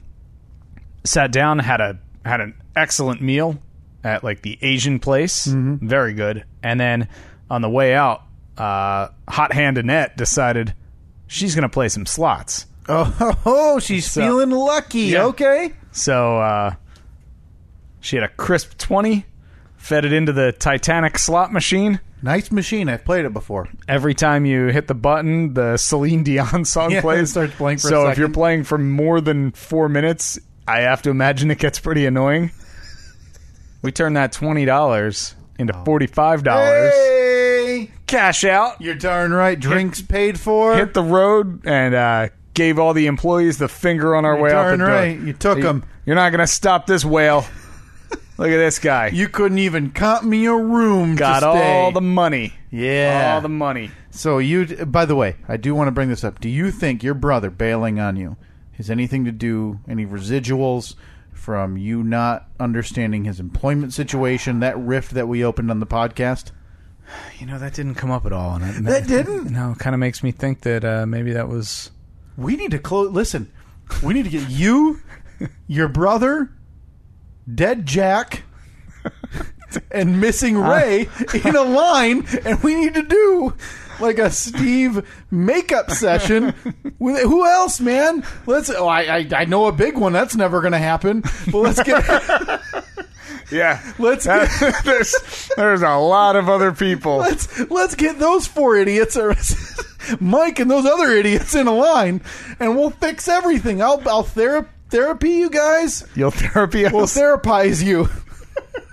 sat 1.06 1.32
down. 1.32 1.60
had 1.60 1.82
a 1.82 1.98
had 2.26 2.42
an 2.42 2.54
excellent 2.76 3.22
meal 3.22 3.58
at 4.04 4.24
like 4.24 4.42
the 4.42 4.60
Asian 4.62 5.00
place. 5.00 5.46
Very 5.46 6.14
good. 6.14 6.44
And 6.62 6.80
then 6.80 7.08
on 7.54 7.62
the 7.62 7.70
way 7.70 7.93
out, 7.93 8.24
uh, 8.58 9.10
Hot 9.30 9.54
Hand 9.54 9.78
Annette 9.78 10.18
decided 10.18 10.74
she's 11.28 11.54
going 11.54 11.62
to 11.64 11.70
play 11.70 11.88
some 11.89 12.06
slots. 12.08 12.66
oh, 12.89 13.38
oh, 13.45 13.80
she's 13.80 14.10
So- 14.12 14.22
feeling 14.22 14.49
lucky. 14.49 15.01
Yeah. 15.01 15.26
Okay. 15.26 15.74
So 15.91 16.39
uh, 16.39 16.74
she 17.99 18.16
had 18.16 18.24
a 18.24 18.28
crisp 18.30 18.78
20, 18.80 19.26
fed 19.78 20.06
it 20.06 20.14
into 20.14 20.34
the 20.34 20.51
Titanic 20.51 21.20
slot 21.20 21.54
machine. 21.54 21.99
Nice 22.24 22.51
machine. 22.51 22.89
I've 22.89 23.06
played 23.06 23.26
it 23.26 23.34
before. 23.34 23.68
Every 23.88 24.14
time 24.16 24.45
you 24.45 24.68
hit 24.68 24.88
the 24.88 24.95
button, 24.95 25.54
the 25.54 25.78
Celine 25.78 26.24
Dion 26.24 26.66
song 26.66 26.89
Yeah, 26.91 27.01
plays. 27.01 27.30
it 27.30 27.32
starts 27.32 27.54
playing 27.56 27.78
for 27.80 27.88
a 27.88 27.91
so 27.91 28.08
if 28.08 28.18
you're 28.18 28.30
playing 28.30 28.64
for 28.64 28.78
more 28.78 29.22
than 29.22 29.51
four 29.51 29.89
minutes, 29.89 30.39
I 30.68 30.80
have 30.82 31.01
to 31.04 31.10
imagine 31.12 31.51
it 31.51 31.60
gets 31.60 31.80
pretty 31.80 32.06
annoying. 32.06 32.51
We 33.82 33.91
turned 33.91 34.16
that 34.16 34.32
twenty 34.32 34.64
dollars 34.66 35.36
into 35.60 35.74
forty-five 35.84 36.43
dollars. 36.43 36.93
Hey, 36.93 37.33
Cash 38.08 38.43
out. 38.43 38.80
you're 38.82 38.95
darn 38.95 39.32
right. 39.34 39.60
Drinks 39.60 40.01
paid 40.01 40.39
for. 40.39 40.76
Hit 40.76 40.93
the 40.93 41.04
road 41.04 41.66
and 41.66 41.95
uh, 41.95 42.30
gave 42.54 42.78
all 42.78 42.93
the 42.93 43.08
employees 43.08 43.58
the 43.58 43.68
finger 43.68 44.16
on 44.16 44.26
our 44.26 44.38
way 44.39 44.51
out 44.51 44.64
the 44.72 44.78
darn 44.78 44.80
door. 44.80 44.88
right. 44.89 45.20
You 45.20 45.34
took 45.34 45.60
'em. 45.60 45.84
You're 46.06 46.16
not 46.16 46.30
going 46.32 46.39
to 46.39 46.47
stop 46.47 46.86
this 46.86 47.06
whale. 47.06 47.45
Look 48.38 48.49
at 48.49 48.58
this 48.58 48.80
guy. 48.80 49.08
You 49.08 49.30
couldn't 49.30 49.60
even 49.60 49.91
comp 49.91 50.24
me 50.24 50.45
a 50.47 50.56
room. 50.56 51.16
got 51.16 51.41
to 51.41 51.51
stay. 51.51 51.72
all 51.72 51.91
the 51.91 52.01
money. 52.01 52.54
yeah. 52.72 53.34
All 53.36 53.41
the 53.41 53.49
money. 53.49 53.91
So 54.12 54.39
you, 54.39 54.86
by 54.86 55.06
the 55.06 55.16
way, 55.16 55.36
I 55.47 55.56
do 55.58 55.74
want 55.76 55.88
to 55.88 55.91
bring 55.91 56.10
this 56.10 56.24
up. 56.24 56.39
Do 56.41 56.49
you 56.49 56.72
think 56.72 57.04
your 57.04 57.14
brother 57.14 57.49
bailing 57.49 57.99
on 57.99 58.16
you 58.16 58.36
has 58.74 58.89
anything 58.89 59.24
to 59.26 59.32
do, 59.32 59.80
any 59.88 60.06
residuals 60.06 60.95
from 61.32 61.78
you 61.78 62.04
not 62.04 62.47
understanding 62.60 63.24
his 63.26 63.39
employment 63.39 63.93
situation, 63.93 64.60
that 64.60 64.78
rift 64.78 65.12
that 65.14 65.28
we 65.28 65.43
opened 65.45 65.70
on 65.72 65.80
the 65.80 65.86
podcast? 65.88 66.51
You 67.39 67.45
know 67.45 67.60
that 67.60 67.74
didn't 67.74 67.95
come 67.95 68.12
up 68.12 68.26
at 68.26 68.34
all. 68.34 68.56
And 68.56 68.64
it, 68.64 68.89
That 68.89 69.08
didn't? 69.08 69.51
No, 69.51 69.72
it 69.72 69.80
kind 69.80 69.93
of 69.93 69.99
makes 69.99 70.24
me 70.24 70.32
think 70.32 70.62
that 70.62 70.84
uh, 70.86 71.06
maybe 71.06 71.34
that 71.34 71.47
was. 71.47 71.91
We 72.38 72.56
need 72.56 72.72
to 72.72 72.80
close. 72.80 73.12
Listen, 73.12 73.51
we 74.01 74.14
need 74.14 74.24
to 74.24 74.30
get 74.30 74.49
you, 74.49 75.01
your 75.68 75.88
brother, 75.88 76.51
dead 77.54 77.86
Jack, 77.86 78.43
and 79.91 80.20
missing 80.20 80.58
Ray 80.58 81.10
in 81.43 81.56
a 81.56 81.62
line, 81.64 82.26
and 82.45 82.62
we 82.64 82.76
need 82.76 82.93
to 82.95 83.04
do 83.04 83.54
like 83.99 84.18
a 84.18 84.32
Steve 84.32 85.06
makeup 85.30 85.91
session. 85.91 86.54
With 86.99 87.22
who 87.24 87.45
else, 87.45 87.80
man? 87.80 88.24
Let's. 88.45 88.70
Oh, 88.70 88.88
I 88.88 89.18
I, 89.18 89.28
I 89.36 89.45
know 89.45 89.66
a 89.68 89.72
big 89.72 89.97
one. 89.97 90.14
That's 90.14 90.36
never 90.36 90.62
going 90.62 90.74
to 90.74 90.80
happen. 90.80 91.22
But 91.51 91.60
let's 91.60 91.84
get. 91.84 92.04
Yeah, 93.52 93.82
Let's 94.00 94.26
get, 94.26 94.50
there's 94.86 95.50
there's 95.56 95.82
a 95.82 95.96
lot 95.96 96.36
of 96.36 96.50
other 96.50 96.72
people. 96.72 97.18
let's 97.18 97.60
let's 97.70 97.96
get 97.96 98.20
those 98.20 98.48
four 98.48 98.76
idiots 98.76 99.16
or 99.18 99.36
Mike 100.20 100.60
and 100.60 100.70
those 100.70 100.86
other 100.86 101.10
idiots 101.12 101.56
in 101.56 101.68
a 101.68 101.74
line, 101.74 102.22
and 102.60 102.76
we'll 102.76 102.90
fix 102.90 103.28
everything. 103.28 103.82
I'll 103.82 104.02
I'll 104.08 104.24
thera- 104.24 104.68
therapy 104.90 105.32
you 105.32 105.50
guys. 105.50 106.06
You'll 106.16 106.32
therapy 106.32 106.86
us. 106.86 106.92
We'll 106.94 107.06
therapize 107.06 107.84
you. 107.84 108.10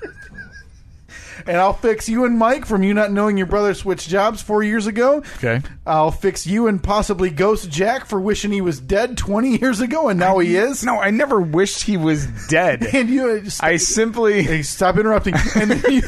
and 1.47 1.57
I'll 1.57 1.72
fix 1.72 2.09
you 2.09 2.24
and 2.24 2.38
Mike 2.38 2.66
from 2.66 2.82
you 2.82 2.95
not 2.95 3.12
knowing 3.12 3.36
your 3.36 3.47
brother 3.47 3.74
switched 3.74 4.09
jobs 4.09 4.43
four 4.43 4.62
years 4.62 4.86
ago. 4.86 5.22
okay. 5.36 5.62
I'll 5.86 6.11
fix 6.11 6.47
you 6.47 6.66
and 6.68 6.82
possibly 6.82 7.30
Ghost 7.30 7.70
Jack 7.70 8.07
for 8.07 8.20
wishing 8.20 8.53
he 8.53 8.61
was 8.61 8.80
dead 8.80 9.16
20 9.16 9.59
years 9.59 9.80
ago 9.80 10.09
and 10.09 10.18
now 10.20 10.38
he 10.38 10.57
is. 10.57 10.84
No, 10.84 10.99
I 11.01 11.11
never 11.11 11.41
wished 11.41 11.82
he 11.82 11.97
was 11.97 12.26
dead. 12.49 12.86
And 12.95 13.09
you 13.09 13.28
uh, 13.30 13.51
I 13.61 13.76
simply 13.76 14.43
Hey, 14.43 14.62
stop 14.62 14.97
interrupting. 14.99 15.34
And 15.55 15.82
you, 15.84 16.03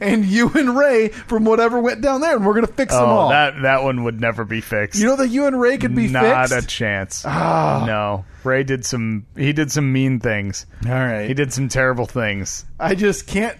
and 0.00 0.24
you 0.24 0.50
and 0.54 0.76
Ray 0.76 1.08
from 1.08 1.44
whatever 1.44 1.78
went 1.80 2.00
down 2.00 2.20
there, 2.20 2.34
and 2.36 2.44
we're 2.44 2.54
gonna 2.54 2.66
fix 2.66 2.92
them 2.94 3.04
Oh, 3.04 3.06
all. 3.06 3.28
that 3.30 3.62
that 3.62 3.82
one 3.82 4.04
would 4.04 4.20
never 4.20 4.44
be 4.44 4.60
fixed. 4.60 4.98
you 4.98 5.06
know 5.06 5.16
that 5.16 5.28
you 5.28 5.46
and 5.46 5.58
Ray 5.60 5.78
could 5.78 5.94
be 5.94 6.08
Not 6.08 6.48
fixed. 6.48 6.64
a 6.64 6.66
chance. 6.66 7.24
Ah. 7.26 7.84
No, 7.86 8.24
Ray 8.44 8.64
did 8.64 8.84
some. 8.84 9.26
He 9.36 9.52
did 9.52 9.70
some 9.70 9.92
mean 9.92 10.20
things. 10.20 10.66
all 10.86 10.92
right, 10.92 11.26
He 11.28 11.34
did 11.34 11.52
some 11.52 11.68
terrible 11.68 12.06
things. 12.06 12.64
I 12.80 12.94
just 12.94 13.26
can't 13.26 13.56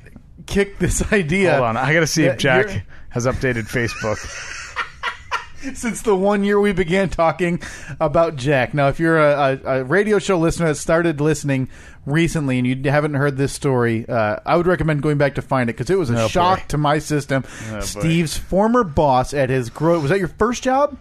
kick 0.49 0.79
this 0.81 1.01
idea. 1.13 1.53
Hold 1.53 1.65
on, 1.65 1.77
I 1.77 1.93
gotta 1.95 2.07
see 2.09 2.25
if 2.25 2.33
That 2.33 2.39
Jack 2.41 2.67
you're- 2.67 2.83
has 3.11 3.27
updated 3.27 3.69
Facebook. 3.69 4.19
since 5.75 6.03
the 6.03 6.15
one 6.15 6.45
year 6.45 6.59
we 6.61 6.73
began 6.73 7.09
talking 7.09 7.61
about 8.01 8.37
Jack. 8.37 8.75
Now, 8.75 8.89
if 8.89 9.01
you're 9.01 9.19
a, 9.19 9.61
a, 9.65 9.81
a 9.81 9.85
radio 9.85 10.19
show 10.19 10.39
listener 10.39 10.67
that 10.69 10.77
started 10.77 11.21
listening 11.21 11.69
recently 12.07 12.59
and 12.59 12.67
you 12.67 12.91
haven't 12.91 13.15
heard 13.15 13.37
this 13.37 13.53
story, 13.53 14.09
uh, 14.09 14.37
I 14.47 14.57
would 14.57 14.67
recommend 14.67 15.03
going 15.03 15.19
back 15.19 15.35
to 15.37 15.43
find 15.43 15.69
it 15.69 15.75
because 15.77 15.91
it 15.91 15.99
was 15.99 16.11
a 16.11 16.23
Oh, 16.25 16.29
shock 16.29 16.61
boy. 16.61 16.65
to 16.69 16.79
my 16.79 16.99
system. 16.99 17.45
boy. 17.71 17.81
Steve's 17.81 18.37
former 18.37 18.85
boss 18.85 19.35
at 19.35 19.51
his 19.51 19.69
gro- 19.71 20.01
was 20.01 20.11
that 20.11 20.19
your 20.19 20.29
first 20.29 20.63
job? 20.63 20.97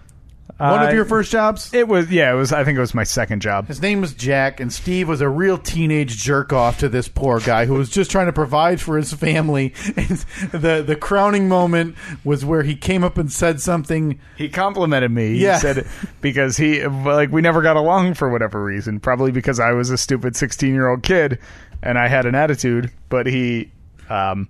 One 0.57 0.81
of 0.83 0.89
Uh, 0.89 0.93
your 0.93 1.05
first 1.05 1.31
jobs? 1.31 1.71
It 1.73 1.87
was 1.87 2.09
yeah. 2.11 2.31
It 2.31 2.35
was. 2.35 2.51
I 2.51 2.63
think 2.63 2.77
it 2.77 2.81
was 2.81 2.95
my 2.95 3.03
second 3.03 3.41
job. 3.41 3.67
His 3.67 3.79
name 3.81 4.01
was 4.01 4.13
Jack, 4.13 4.59
and 4.59 4.73
Steve 4.73 5.07
was 5.07 5.21
a 5.21 5.29
real 5.29 5.57
teenage 5.59 6.17
jerk 6.17 6.51
off 6.51 6.79
to 6.79 6.89
this 6.89 7.07
poor 7.07 7.39
guy 7.39 7.65
who 7.67 7.75
was 7.75 7.89
just 7.91 8.09
trying 8.09 8.25
to 8.25 8.33
provide 8.33 8.81
for 8.81 8.97
his 8.97 9.13
family. 9.13 9.73
And 9.95 10.25
the 10.51 10.83
the 10.85 10.95
crowning 10.95 11.47
moment 11.47 11.95
was 12.23 12.43
where 12.43 12.63
he 12.63 12.75
came 12.75 13.03
up 13.03 13.17
and 13.19 13.31
said 13.31 13.61
something. 13.61 14.19
He 14.35 14.49
complimented 14.49 15.11
me. 15.11 15.33
He 15.33 15.43
Yeah. 15.43 15.57
said 15.59 15.85
because 16.21 16.57
he 16.57 16.83
like 16.87 17.31
we 17.31 17.41
never 17.41 17.61
got 17.61 17.75
along 17.75 18.15
for 18.15 18.29
whatever 18.29 18.63
reason. 18.63 18.99
Probably 18.99 19.31
because 19.31 19.59
I 19.59 19.71
was 19.73 19.89
a 19.91 19.97
stupid 19.97 20.35
sixteen 20.35 20.73
year 20.73 20.87
old 20.87 21.03
kid 21.03 21.37
and 21.83 21.99
I 21.99 22.07
had 22.07 22.25
an 22.25 22.33
attitude. 22.33 22.89
But 23.09 23.27
he, 23.27 23.71
um, 24.09 24.47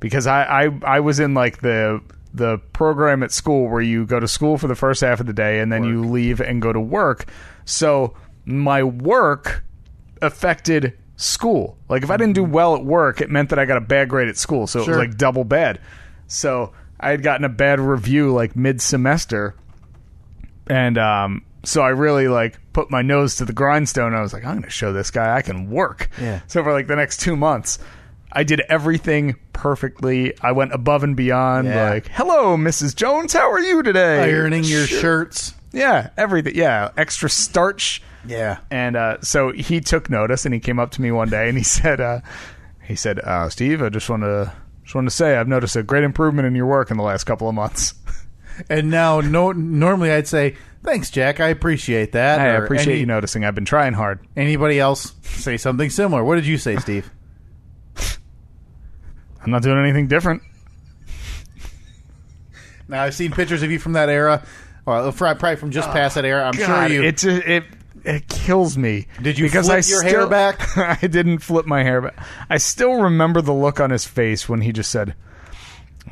because 0.00 0.26
I 0.26 0.64
I 0.66 0.70
I 0.82 1.00
was 1.00 1.20
in 1.20 1.32
like 1.34 1.62
the 1.62 2.00
the 2.32 2.58
program 2.72 3.22
at 3.22 3.32
school 3.32 3.68
where 3.68 3.80
you 3.80 4.06
go 4.06 4.20
to 4.20 4.28
school 4.28 4.58
for 4.58 4.68
the 4.68 4.74
first 4.74 5.00
half 5.00 5.20
of 5.20 5.26
the 5.26 5.32
day 5.32 5.60
and 5.60 5.72
then 5.72 5.84
you 5.84 6.04
leave 6.04 6.40
and 6.40 6.60
go 6.60 6.72
to 6.72 6.80
work. 6.80 7.30
So 7.64 8.14
my 8.44 8.82
work 8.82 9.64
affected 10.20 10.96
school. 11.16 11.78
Like 11.88 12.02
if 12.02 12.10
I 12.10 12.16
didn't 12.16 12.34
do 12.34 12.44
well 12.44 12.74
at 12.74 12.84
work, 12.84 13.20
it 13.20 13.30
meant 13.30 13.50
that 13.50 13.58
I 13.58 13.64
got 13.64 13.76
a 13.76 13.82
bad 13.82 14.08
grade 14.08 14.28
at 14.28 14.36
school. 14.36 14.66
So 14.66 14.80
it 14.80 14.88
was 14.88 14.96
like 14.96 15.16
double 15.16 15.44
bad. 15.44 15.80
So 16.26 16.72
I 17.00 17.10
had 17.10 17.22
gotten 17.22 17.44
a 17.44 17.48
bad 17.48 17.80
review 17.80 18.32
like 18.32 18.54
mid 18.56 18.80
semester. 18.80 19.54
And 20.68 20.98
um 20.98 21.44
so 21.64 21.82
I 21.82 21.88
really 21.90 22.28
like 22.28 22.58
put 22.72 22.90
my 22.90 23.02
nose 23.02 23.36
to 23.36 23.44
the 23.44 23.52
grindstone. 23.52 24.14
I 24.14 24.20
was 24.20 24.32
like, 24.32 24.44
I'm 24.44 24.54
going 24.54 24.62
to 24.62 24.70
show 24.70 24.92
this 24.92 25.10
guy 25.10 25.36
I 25.36 25.42
can 25.42 25.70
work. 25.70 26.08
Yeah. 26.20 26.40
So 26.46 26.62
for 26.62 26.72
like 26.72 26.86
the 26.86 26.96
next 26.96 27.20
two 27.20 27.36
months, 27.36 27.78
I 28.32 28.44
did 28.44 28.60
everything 28.68 29.36
perfectly. 29.52 30.38
I 30.40 30.52
went 30.52 30.72
above 30.72 31.02
and 31.04 31.16
beyond. 31.16 31.68
Yeah. 31.68 31.90
Like, 31.90 32.08
hello, 32.08 32.56
Mrs. 32.56 32.94
Jones, 32.94 33.32
how 33.32 33.50
are 33.50 33.60
you 33.60 33.82
today? 33.82 34.30
Ironing 34.32 34.64
your 34.64 34.86
shirts. 34.86 35.54
Yeah, 35.72 36.10
everything. 36.16 36.54
Yeah, 36.54 36.90
extra 36.96 37.28
starch. 37.30 38.02
Yeah. 38.26 38.58
And 38.70 38.96
uh, 38.96 39.20
so 39.22 39.52
he 39.52 39.80
took 39.80 40.10
notice, 40.10 40.44
and 40.44 40.52
he 40.54 40.60
came 40.60 40.78
up 40.78 40.90
to 40.92 41.02
me 41.02 41.10
one 41.12 41.28
day, 41.30 41.48
and 41.48 41.56
he 41.56 41.64
said, 41.78 42.00
uh, 42.00 42.20
"He 42.84 42.94
said, 42.96 43.18
uh, 43.20 43.48
Steve, 43.48 43.82
I 43.82 43.88
just 43.88 44.08
want 44.10 44.22
to 44.22 44.52
just 44.82 44.94
want 44.94 45.06
to 45.06 45.14
say 45.14 45.36
I've 45.36 45.48
noticed 45.48 45.76
a 45.76 45.82
great 45.82 46.04
improvement 46.04 46.46
in 46.46 46.54
your 46.54 46.66
work 46.66 46.90
in 46.90 46.96
the 46.96 47.02
last 47.02 47.24
couple 47.24 47.48
of 47.48 47.54
months. 47.54 47.94
And 48.68 48.90
now, 48.90 49.20
no, 49.20 49.52
normally 49.52 50.10
I'd 50.10 50.26
say, 50.26 50.56
"Thanks, 50.82 51.10
Jack. 51.10 51.38
I 51.38 51.46
appreciate 51.46 52.10
that." 52.10 52.40
I 52.40 52.56
Or 52.56 52.64
appreciate 52.64 52.94
any- 52.94 53.00
you 53.02 53.06
noticing. 53.06 53.44
I've 53.44 53.54
been 53.54 53.64
trying 53.64 53.92
hard. 53.92 54.26
Anybody 54.36 54.80
else 54.80 55.14
say 55.22 55.56
something 55.58 55.90
similar? 55.90 56.24
What 56.24 56.34
did 56.34 56.46
you 56.46 56.58
say, 56.58 56.74
Steve? 56.78 57.08
I'm 59.48 59.52
not 59.52 59.62
doing 59.62 59.78
anything 59.78 60.08
different. 60.08 60.42
now 62.86 63.02
I've 63.02 63.14
seen 63.14 63.32
pictures 63.32 63.62
of 63.62 63.70
you 63.70 63.78
from 63.78 63.94
that 63.94 64.10
era, 64.10 64.44
well, 64.84 65.10
probably 65.10 65.56
from 65.56 65.70
just 65.70 65.88
past 65.88 66.16
that 66.16 66.26
era. 66.26 66.44
I'm 66.44 66.52
sure 66.52 66.86
you. 66.86 67.02
it 67.02 67.16
just, 67.16 67.46
it 67.46 67.64
it 68.04 68.28
kills 68.28 68.76
me. 68.76 69.06
Did 69.22 69.38
you 69.38 69.46
because 69.46 69.64
flip 69.68 69.76
I 69.76 69.88
your 69.88 70.00
still, 70.00 70.02
hair 70.02 70.26
back? 70.26 70.76
I 71.02 71.06
didn't 71.06 71.38
flip 71.38 71.64
my 71.64 71.82
hair 71.82 72.02
back. 72.02 72.22
I 72.50 72.58
still 72.58 72.92
remember 73.04 73.40
the 73.40 73.54
look 73.54 73.80
on 73.80 73.88
his 73.88 74.04
face 74.04 74.50
when 74.50 74.60
he 74.60 74.70
just 74.70 74.90
said, 74.90 75.14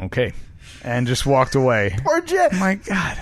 "Okay," 0.00 0.32
and 0.82 1.06
just 1.06 1.26
walked 1.26 1.54
away. 1.54 1.94
Poor 2.04 2.22
Jack. 2.22 2.54
my 2.54 2.76
god 2.76 3.20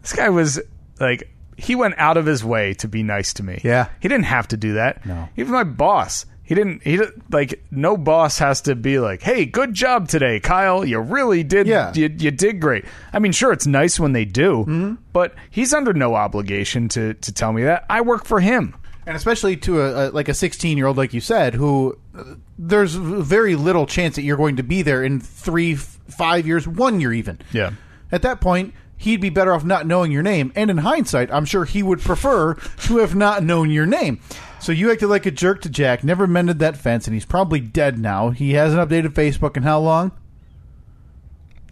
this 0.00 0.14
guy 0.14 0.30
was 0.30 0.58
like 1.00 1.28
he 1.58 1.74
went 1.74 1.94
out 1.98 2.16
of 2.16 2.24
his 2.24 2.42
way 2.42 2.72
to 2.72 2.88
be 2.88 3.02
nice 3.02 3.34
to 3.34 3.42
me 3.42 3.60
Yeah. 3.62 3.88
he 4.00 4.08
didn't 4.08 4.24
have 4.24 4.48
to 4.48 4.56
do 4.56 4.74
that 4.74 5.04
No. 5.04 5.28
even 5.36 5.52
my 5.52 5.64
boss 5.64 6.24
he 6.48 6.54
didn't 6.54 6.82
he 6.82 6.98
like 7.30 7.62
no 7.70 7.96
boss 7.96 8.38
has 8.38 8.62
to 8.62 8.74
be 8.74 8.98
like 8.98 9.20
hey 9.22 9.44
good 9.44 9.74
job 9.74 10.08
today 10.08 10.40
kyle 10.40 10.84
you 10.84 10.98
really 10.98 11.44
did 11.44 11.66
Yeah. 11.66 11.92
you, 11.94 12.08
you 12.18 12.30
did 12.30 12.58
great 12.60 12.84
i 13.12 13.18
mean 13.18 13.32
sure 13.32 13.52
it's 13.52 13.66
nice 13.66 14.00
when 14.00 14.12
they 14.14 14.24
do 14.24 14.64
Mm-hmm. 14.66 14.94
but 15.12 15.34
he's 15.50 15.72
under 15.74 15.92
no 15.92 16.14
obligation 16.14 16.88
to 16.90 17.14
to 17.14 17.32
tell 17.32 17.52
me 17.52 17.62
that 17.64 17.84
i 17.90 18.00
work 18.00 18.24
for 18.24 18.40
him 18.40 18.74
and 19.06 19.16
especially 19.16 19.56
to 19.58 19.80
a, 19.82 20.08
a 20.08 20.10
like 20.10 20.28
a 20.28 20.34
16 20.34 20.76
year 20.76 20.86
old, 20.86 20.98
like 20.98 21.14
you 21.14 21.20
said, 21.22 21.54
who 21.54 21.96
uh, 22.14 22.24
there's 22.58 22.94
very 22.94 23.54
little 23.56 23.86
chance 23.86 24.16
that 24.16 24.22
you're 24.22 24.36
going 24.36 24.56
to 24.56 24.62
be 24.62 24.82
there 24.82 25.02
in 25.02 25.18
three, 25.18 25.72
f- 25.76 25.98
five 26.10 26.46
years, 26.46 26.68
one 26.68 27.00
year 27.00 27.14
even. 27.14 27.38
Yeah. 27.50 27.70
At 28.12 28.20
that 28.20 28.42
point, 28.42 28.74
he'd 28.98 29.22
be 29.22 29.30
better 29.30 29.54
off 29.54 29.64
not 29.64 29.86
knowing 29.86 30.12
your 30.12 30.22
name. 30.22 30.52
And 30.54 30.70
in 30.70 30.76
hindsight, 30.76 31.32
I'm 31.32 31.46
sure 31.46 31.64
he 31.64 31.82
would 31.82 32.00
prefer 32.02 32.52
to 32.52 32.98
have 32.98 33.14
not 33.14 33.42
known 33.42 33.70
your 33.70 33.86
name. 33.86 34.20
So 34.60 34.72
you 34.72 34.90
acted 34.92 35.06
like 35.08 35.24
a 35.26 35.30
jerk 35.30 35.62
to 35.62 35.68
Jack, 35.70 36.02
never 36.04 36.26
mended 36.26 36.58
that 36.58 36.76
fence, 36.76 37.06
and 37.06 37.14
he's 37.14 37.24
probably 37.24 37.60
dead 37.60 37.98
now. 37.98 38.30
He 38.30 38.52
hasn't 38.52 38.80
updated 38.86 39.10
Facebook 39.14 39.56
in 39.56 39.62
how 39.62 39.80
long? 39.80 40.12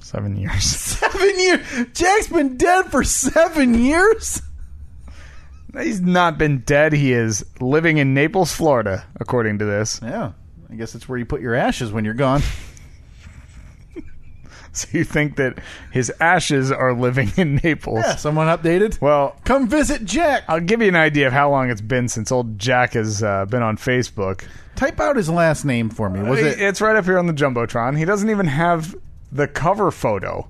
seven 0.01 0.37
years 0.37 0.63
Seven 0.65 1.39
years. 1.41 1.61
Jack's 1.93 2.29
been 2.29 2.57
dead 2.57 2.87
for 2.93 3.03
seven 3.03 3.75
years. 3.75 4.41
he's 5.75 6.01
not 6.01 6.39
been 6.39 6.61
dead 6.61 6.93
he 6.93 7.13
is 7.13 7.45
living 7.61 7.99
in 7.99 8.15
naples 8.15 8.53
florida 8.53 9.05
according 9.19 9.59
to 9.59 9.65
this 9.65 9.99
Yeah, 10.03 10.33
I 10.71 10.77
guess 10.77 10.93
that's 10.93 11.09
where 11.09 11.19
you 11.19 11.25
put 11.27 11.41
your 11.41 11.55
ashes 11.57 11.91
when 11.93 12.05
you're 12.05 12.15
gone. 12.15 12.41
So 14.87 14.89
you 14.93 15.05
think 15.05 15.37
that 15.37 15.59
his 15.91 16.13
ashes 16.21 16.71
are 16.71 16.93
living 16.93 17.33
in 17.37 17.57
Naples? 17.65 18.01
Yeah, 18.05 18.17
someone 18.17 18.47
updated. 18.47 19.01
Well, 19.01 19.37
Come 19.45 19.69
visit 19.69 20.05
Jack. 20.05 20.45
I'll 20.49 20.61
give 20.61 20.83
you 20.83 20.89
an 20.89 20.97
idea 20.97 21.29
of 21.29 21.33
how 21.33 21.51
long 21.51 21.71
it's 21.71 21.81
been 21.81 22.09
since 22.09 22.31
old 22.31 22.59
Jack 22.59 22.93
has 22.93 23.23
uh, 23.23 23.47
been 23.47 23.63
on 23.63 23.77
Facebook. 23.79 24.45
Type 24.75 25.01
out 25.01 25.17
his 25.17 25.31
last 25.31 25.65
name 25.65 25.89
for 25.89 26.11
me. 26.11 26.23
Was 26.23 26.41
it? 26.41 26.61
It's 26.61 26.83
right 26.83 26.95
up 26.95 27.07
here 27.07 27.19
on 27.19 27.27
the 27.27 27.33
jumbotron. 27.33 27.97
He 27.97 28.05
doesn't 28.05 28.29
even 28.29 28.47
have 28.47 28.95
the 29.33 29.49
cover 29.49 29.91
photo. 29.91 30.47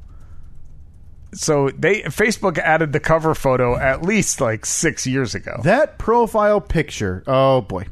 So 1.32 1.70
they 1.70 2.02
Facebook 2.02 2.58
added 2.58 2.92
the 2.92 3.00
cover 3.00 3.34
photo 3.34 3.76
at 3.78 4.02
least 4.02 4.40
like 4.40 4.64
six 4.66 5.06
years 5.06 5.34
ago. 5.34 5.60
That 5.62 5.98
profile 5.98 6.60
picture. 6.60 7.22
Oh 7.26 7.60
boy. 7.60 7.84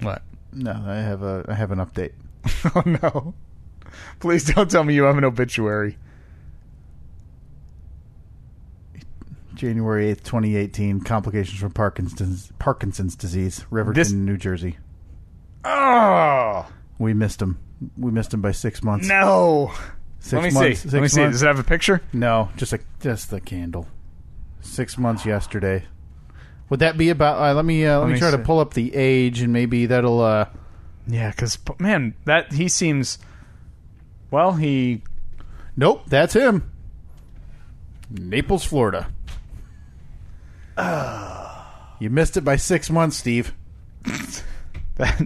what? 0.00 0.22
No, 0.52 0.72
I 0.86 0.96
have 0.96 1.22
a 1.22 1.44
I 1.48 1.54
have 1.54 1.72
an 1.72 1.78
update. 1.78 2.12
Oh 2.74 2.82
no! 2.86 3.34
Please 4.20 4.44
don't 4.44 4.70
tell 4.70 4.84
me 4.84 4.94
you 4.94 5.04
have 5.04 5.18
an 5.18 5.24
obituary. 5.24 5.96
January 9.54 10.10
eighth, 10.10 10.22
twenty 10.24 10.56
eighteen. 10.56 11.00
Complications 11.00 11.58
from 11.58 11.72
Parkinson's 11.72 12.52
Parkinson's 12.58 13.16
disease, 13.16 13.64
Riverton, 13.70 13.94
This- 14.00 14.12
New 14.12 14.36
Jersey. 14.36 14.78
Oh 15.64 16.66
We 16.98 17.12
missed 17.14 17.42
him. 17.42 17.58
We 17.96 18.10
missed 18.12 18.32
him 18.32 18.40
by 18.40 18.52
six 18.52 18.82
months. 18.82 19.08
no! 19.08 19.72
Six 20.20 20.32
Let 20.32 20.42
me 20.44 20.50
months. 20.50 20.68
see. 20.68 20.74
Six 20.82 20.92
Let 20.92 21.02
me 21.02 21.08
see. 21.08 21.20
months. 21.20 21.34
Does 21.36 21.42
it 21.42 21.46
have 21.46 21.58
a 21.58 21.64
picture? 21.64 22.00
No, 22.12 22.48
just 22.56 22.72
a 22.72 22.80
just 23.00 23.30
the 23.30 23.40
candle. 23.40 23.88
Six 24.60 24.98
months 24.98 25.24
yesterday. 25.26 25.84
Would 26.70 26.80
that 26.80 26.98
be 26.98 27.08
about? 27.08 27.40
Uh, 27.40 27.54
let 27.54 27.64
me 27.64 27.84
uh, 27.86 27.98
let, 28.00 28.06
me, 28.08 28.12
me 28.14 28.18
try 28.18 28.30
to 28.30 28.38
pull 28.38 28.58
up 28.60 28.74
the 28.74 28.94
age, 28.94 29.40
and 29.40 29.52
maybe 29.52 29.86
that'll. 29.86 30.20
uh 30.20 30.46
Yeah, 31.06 31.30
because 31.30 31.58
man, 31.80 32.14
that 32.26 32.52
he 32.52 32.68
seems. 32.68 33.18
Well, 34.30 34.52
he 34.52 35.02
Nope, 35.76 36.02
that's 36.08 36.34
him. 36.34 36.70
Naples, 38.10 38.64
Florida. 38.64 39.08
Ah. 40.76 41.94
You 42.00 42.10
missed 42.10 42.36
it 42.36 42.42
by 42.42 42.56
six 42.56 42.90
months, 42.90 43.16
Steve. 43.16 43.54
that 44.96 45.22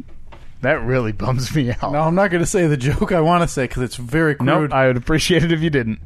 that 0.61 0.85
really 0.85 1.13
bums 1.13 1.55
me 1.55 1.71
out. 1.71 1.93
No, 1.93 2.01
I'm 2.01 2.15
not 2.15 2.31
going 2.31 2.43
to 2.43 2.47
say 2.47 2.67
the 2.67 2.77
joke 2.77 3.13
I 3.13 3.21
want 3.21 3.43
to 3.43 3.49
say 3.49 3.65
because 3.65 3.83
it's 3.83 3.97
very 3.97 4.35
crude. 4.35 4.47
Nope, 4.47 4.73
I 4.73 4.87
would 4.89 4.97
appreciate 4.97 5.43
it 5.43 5.53
if 5.53 5.61
you 5.61 5.71
didn't. 5.71 6.01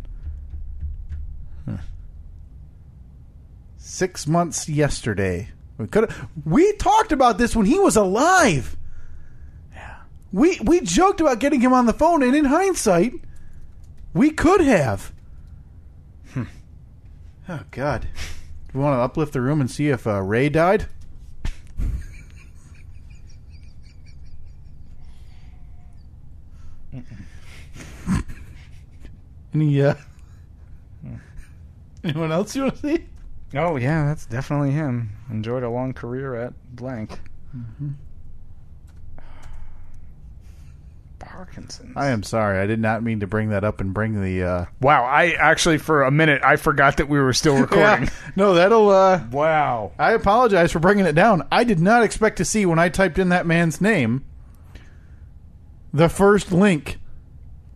Six 3.77 4.27
months 4.27 4.69
yesterday. 4.69 5.49
We 5.79 5.87
could. 5.87 6.13
We 6.45 6.73
talked 6.75 7.13
about 7.13 7.39
this 7.39 7.57
when 7.57 7.67
he 7.67 7.79
was 7.79 7.97
alive. 7.97 8.77
We 10.37 10.61
we 10.63 10.83
joked 10.83 11.23
about 11.23 11.41
getting 11.41 11.63
him 11.63 11.73
on 11.73 11.87
the 11.87 11.95
phone, 11.95 12.23
and 12.23 12.37
in 12.37 12.45
hindsight, 12.45 13.15
we 14.13 14.31
could 14.31 14.61
have. 14.61 15.15
Oh 17.49 17.61
God! 17.71 18.03
Do 18.03 18.79
we 18.79 18.81
want 18.81 18.99
to 18.99 19.03
uplift 19.03 19.33
the 19.33 19.41
room 19.41 19.61
and 19.63 19.71
see 19.71 19.89
if 19.89 20.05
uh, 20.07 20.21
Ray 20.21 20.49
died? 20.49 20.89
Any, 29.55 29.81
uh, 29.81 29.95
anyone 32.05 32.33
else 32.33 32.55
you 32.57 32.65
want 32.65 32.75
to 32.75 32.81
see? 32.81 33.07
Oh 33.55 33.77
yeah, 33.77 34.05
that's 34.05 34.27
definitely 34.27 34.73
him. 34.73 35.13
Enjoyed 35.31 35.63
a 35.63 35.71
long 35.71 35.95
career 35.95 36.35
at 36.35 36.53
blank. 36.75 37.21
Mm-hmm. 37.57 37.93
Parkinson's. 41.27 41.93
I 41.97 42.09
am 42.09 42.23
sorry. 42.23 42.59
I 42.59 42.67
did 42.67 42.81
not 42.81 43.03
mean 43.03 43.21
to 43.21 43.27
bring 43.27 43.51
that 43.51 43.65
up 43.65 43.81
and 43.81 43.93
bring 43.93 44.23
the. 44.23 44.43
Uh, 44.43 44.65
Wow, 44.81 45.05
I 45.05 45.33
actually 45.33 45.79
for 45.79 46.03
a 46.05 46.11
minute 46.11 46.41
I 46.43 46.57
forgot 46.57 46.97
that 46.97 47.09
we 47.09 47.19
were 47.19 47.33
still 47.33 47.57
recording. 47.61 48.05
Yeah. 48.05 48.11
No, 48.37 48.55
that'll. 48.55 48.89
Uh, 48.89 49.23
Wow. 49.31 49.93
I 49.99 50.13
apologize 50.13 50.73
for 50.73 50.79
bringing 50.79 51.05
it 51.05 51.15
down. 51.15 51.47
I 51.53 51.65
did 51.65 51.81
not 51.81 52.03
expect 52.03 52.39
to 52.39 52.45
see 52.45 52.65
when 52.65 52.79
I 52.79 52.89
typed 52.89 53.19
in 53.19 53.29
that 53.31 53.47
man's 53.47 53.81
name 53.81 54.25
the 55.93 56.09
first 56.09 56.53
link 56.53 56.99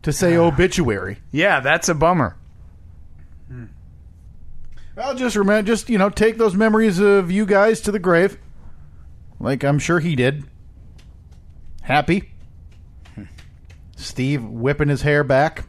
to 0.02 0.12
say 0.12 0.36
obituary. 0.36 1.18
Yeah, 1.30 1.60
that's 1.60 1.88
a 1.88 1.94
bummer. 1.94 2.36
I'll 4.96 5.14
just 5.14 5.36
remember, 5.36 5.66
just 5.66 5.88
you 5.88 5.96
know, 5.98 6.10
take 6.10 6.36
those 6.36 6.54
memories 6.54 6.98
of 6.98 7.30
you 7.30 7.46
guys 7.46 7.80
to 7.82 7.90
the 7.92 7.98
grave, 7.98 8.38
like 9.38 9.64
I'm 9.64 9.78
sure 9.78 9.98
he 10.00 10.14
did. 10.14 10.44
Happy. 11.82 12.32
Steve 14.00 14.42
whipping 14.44 14.88
his 14.88 15.02
hair 15.02 15.22
back. 15.22 15.64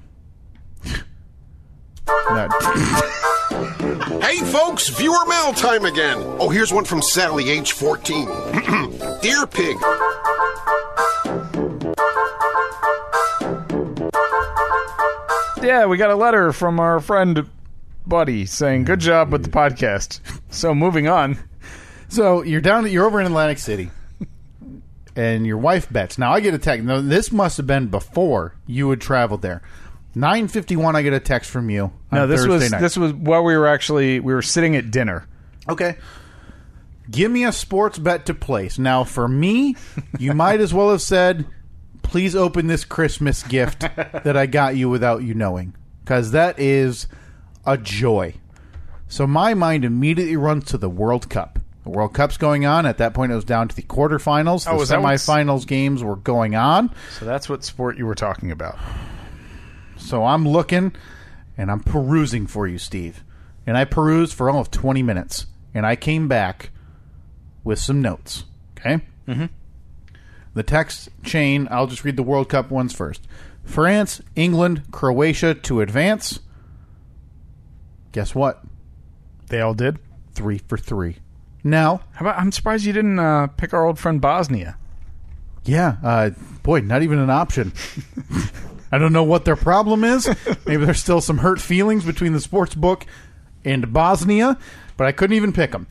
No, 2.07 2.47
Hey 4.21 4.37
folks, 4.51 4.87
viewer 4.89 5.25
mail 5.27 5.53
time 5.53 5.85
again. 5.85 6.17
Oh, 6.39 6.49
here's 6.49 6.71
one 6.73 6.85
from 6.85 7.01
Sally, 7.01 7.49
age 7.49 7.73
14. 7.73 8.25
Dear 9.21 9.45
Pig. 9.47 9.77
Yeah, 15.61 15.85
we 15.85 15.97
got 15.97 16.09
a 16.09 16.15
letter 16.15 16.51
from 16.53 16.79
our 16.79 16.99
friend 16.99 17.47
Buddy 18.07 18.45
saying 18.45 18.85
good 18.85 18.99
job 18.99 19.31
with 19.31 19.43
the 19.43 19.49
podcast. 19.49 20.19
So 20.49 20.73
moving 20.73 21.07
on. 21.07 21.37
So 22.09 22.41
you're 22.41 22.61
down. 22.61 22.89
You're 22.89 23.05
over 23.05 23.19
in 23.19 23.27
Atlantic 23.27 23.59
City, 23.59 23.91
and 25.15 25.45
your 25.45 25.57
wife 25.57 25.91
bets. 25.91 26.17
Now 26.17 26.31
I 26.31 26.39
get 26.39 26.53
a 26.53 26.57
text. 26.57 26.85
Now 26.85 27.01
this 27.01 27.31
must 27.31 27.57
have 27.57 27.67
been 27.67 27.87
before 27.87 28.55
you 28.67 28.89
had 28.89 29.01
traveled 29.01 29.41
there. 29.41 29.61
Nine 30.13 30.47
fifty 30.47 30.75
one. 30.75 30.95
I 30.95 31.01
get 31.01 31.13
a 31.13 31.19
text 31.19 31.49
from 31.49 31.69
you. 31.69 31.91
No, 32.11 32.27
this 32.27 32.41
Thursday 32.41 32.53
was 32.53 32.71
night. 32.71 32.81
this 32.81 32.97
was 32.97 33.13
while 33.13 33.43
we 33.43 33.55
were 33.55 33.67
actually 33.67 34.19
we 34.19 34.33
were 34.33 34.41
sitting 34.41 34.75
at 34.75 34.91
dinner. 34.91 35.27
Okay. 35.69 35.97
Give 37.09 37.31
me 37.31 37.45
a 37.45 37.51
sports 37.51 37.97
bet 37.97 38.25
to 38.27 38.33
place. 38.33 38.79
Now, 38.79 39.03
for 39.03 39.27
me, 39.27 39.75
you 40.17 40.33
might 40.35 40.61
as 40.61 40.73
well 40.73 40.91
have 40.91 41.01
said, 41.01 41.45
please 42.03 42.35
open 42.35 42.67
this 42.67 42.85
Christmas 42.85 43.43
gift 43.43 43.81
that 43.95 44.37
I 44.37 44.45
got 44.45 44.75
you 44.77 44.89
without 44.89 45.23
you 45.23 45.33
knowing. 45.33 45.75
Because 46.03 46.31
that 46.31 46.57
is 46.59 47.07
a 47.65 47.77
joy. 47.77 48.35
So 49.07 49.27
my 49.27 49.53
mind 49.53 49.83
immediately 49.83 50.37
runs 50.37 50.65
to 50.65 50.77
the 50.77 50.89
World 50.89 51.29
Cup. 51.29 51.59
The 51.83 51.89
World 51.89 52.13
Cup's 52.13 52.37
going 52.37 52.65
on. 52.65 52.85
At 52.85 52.97
that 52.99 53.13
point, 53.13 53.31
it 53.31 53.35
was 53.35 53.43
down 53.45 53.67
to 53.67 53.75
the 53.75 53.81
quarterfinals. 53.81 54.65
The 54.65 54.71
Oh, 54.71 54.85
that 54.85 55.01
what's- 55.01 55.25
semifinals 55.25 55.65
games 55.65 56.03
were 56.03 56.15
going 56.15 56.55
on. 56.55 56.91
So 57.17 57.25
that's 57.25 57.49
what 57.49 57.63
sport 57.63 57.97
you 57.97 58.05
were 58.05 58.15
talking 58.15 58.51
about. 58.51 58.77
So 59.97 60.25
I'm 60.25 60.47
looking 60.47 60.93
and 61.57 61.71
I'm 61.71 61.79
perusing 61.81 62.45
for 62.47 62.67
you, 62.67 62.77
Steve. 62.77 63.23
And 63.65 63.77
I 63.77 63.85
perused 63.85 64.33
for 64.33 64.49
almost 64.49 64.71
20 64.71 65.01
minutes. 65.03 65.47
And 65.73 65.85
I 65.85 65.95
came 65.95 66.27
back 66.27 66.69
with 67.63 67.79
some 67.79 68.01
notes. 68.01 68.43
Okay? 68.77 69.01
Mm-hmm. 69.27 69.45
The 70.53 70.63
text 70.63 71.09
chain, 71.23 71.67
I'll 71.71 71.87
just 71.87 72.03
read 72.03 72.17
the 72.17 72.23
World 72.23 72.49
Cup 72.49 72.69
ones 72.69 72.93
first. 72.93 73.25
France, 73.63 74.21
England, 74.35 74.83
Croatia 74.91 75.53
to 75.55 75.81
advance. 75.81 76.39
Guess 78.11 78.35
what? 78.35 78.63
They 79.47 79.61
all 79.61 79.73
did. 79.73 79.99
Three 80.33 80.57
for 80.57 80.77
three. 80.77 81.17
Now, 81.63 82.01
How 82.13 82.25
about 82.25 82.39
I'm 82.39 82.51
surprised 82.51 82.85
you 82.85 82.93
didn't 82.93 83.19
uh, 83.19 83.47
pick 83.47 83.73
our 83.73 83.85
old 83.85 83.99
friend 83.99 84.19
Bosnia. 84.19 84.77
yeah, 85.63 85.97
uh, 86.03 86.29
boy, 86.63 86.79
not 86.81 87.03
even 87.03 87.19
an 87.19 87.29
option. 87.29 87.71
I 88.91 88.97
don't 88.97 89.13
know 89.13 89.23
what 89.23 89.45
their 89.45 89.55
problem 89.55 90.03
is. 90.03 90.27
Maybe 90.65 90.83
there's 90.85 90.99
still 90.99 91.21
some 91.21 91.37
hurt 91.37 91.61
feelings 91.61 92.03
between 92.03 92.33
the 92.33 92.41
sports 92.41 92.75
book 92.75 93.05
and 93.63 93.93
Bosnia, 93.93 94.57
but 94.97 95.07
I 95.07 95.11
couldn't 95.13 95.37
even 95.37 95.53
pick 95.53 95.71
them. 95.71 95.87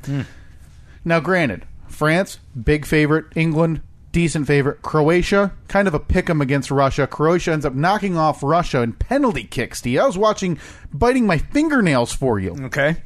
Now, 1.04 1.20
granted, 1.20 1.64
France, 1.88 2.40
big 2.62 2.84
favorite. 2.84 3.26
England, 3.34 3.80
decent 4.12 4.46
favorite. 4.46 4.82
Croatia, 4.82 5.52
kind 5.68 5.88
of 5.88 5.94
a 5.94 5.98
pick 6.00 6.28
'em 6.28 6.42
against 6.42 6.70
Russia. 6.70 7.06
Croatia 7.06 7.52
ends 7.52 7.64
up 7.64 7.74
knocking 7.74 8.18
off 8.18 8.42
Russia 8.42 8.82
in 8.82 8.92
penalty 8.92 9.44
kicks. 9.44 9.78
Steve, 9.78 9.98
I 10.00 10.06
was 10.06 10.18
watching, 10.18 10.58
biting 10.92 11.26
my 11.26 11.38
fingernails 11.38 12.12
for 12.12 12.38
you. 12.38 12.54
Okay. 12.64 12.96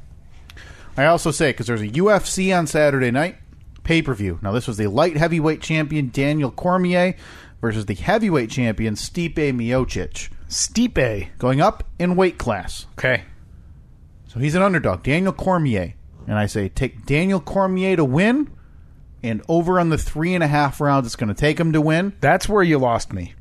I 0.97 1.07
also 1.07 1.31
say 1.31 1.51
because 1.51 1.67
there's 1.67 1.81
a 1.83 1.89
UFC 1.89 2.57
on 2.57 2.67
Saturday 2.67 3.11
night 3.11 3.37
pay 3.83 4.03
per 4.03 4.15
view. 4.15 4.39
Now 4.43 4.53
this 4.53 4.67
was 4.67 4.77
the 4.77 4.87
light 4.87 5.17
heavyweight 5.17 5.61
champion 5.61 6.11
Daniel 6.11 6.51
Cormier 6.51 7.15
versus 7.61 7.87
the 7.87 7.95
heavyweight 7.95 8.51
champion 8.51 8.95
Stipe 8.95 9.35
Miocic, 9.35 10.31
Stipe. 10.49 11.29
going 11.39 11.61
up 11.61 11.85
in 11.99 12.17
weight 12.17 12.39
class. 12.39 12.87
Okay. 12.99 13.25
So 14.29 14.41
he's 14.41 14.55
an 14.55 14.63
underdog, 14.63 15.03
Daniel 15.03 15.33
Cormier, 15.33 15.95
and 16.27 16.37
I 16.37 16.47
say 16.47 16.69
take 16.69 17.07
Daniel 17.07 17.41
Cormier 17.41 17.97
to 17.97 18.05
win, 18.05 18.51
and 19.23 19.43
over 19.49 19.79
on 19.79 19.91
the 19.91 19.99
three 19.99 20.35
and 20.35 20.43
a 20.43 20.49
half 20.49 20.81
rounds 20.81 21.07
it's 21.07 21.17
going 21.17 21.29
to 21.29 21.35
take 21.35 21.59
him 21.59 21.73
to 21.73 21.81
win. 21.81 22.15
That's 22.21 22.49
where 22.49 22.63
you 22.63 22.79
lost 22.79 23.13
me. 23.13 23.35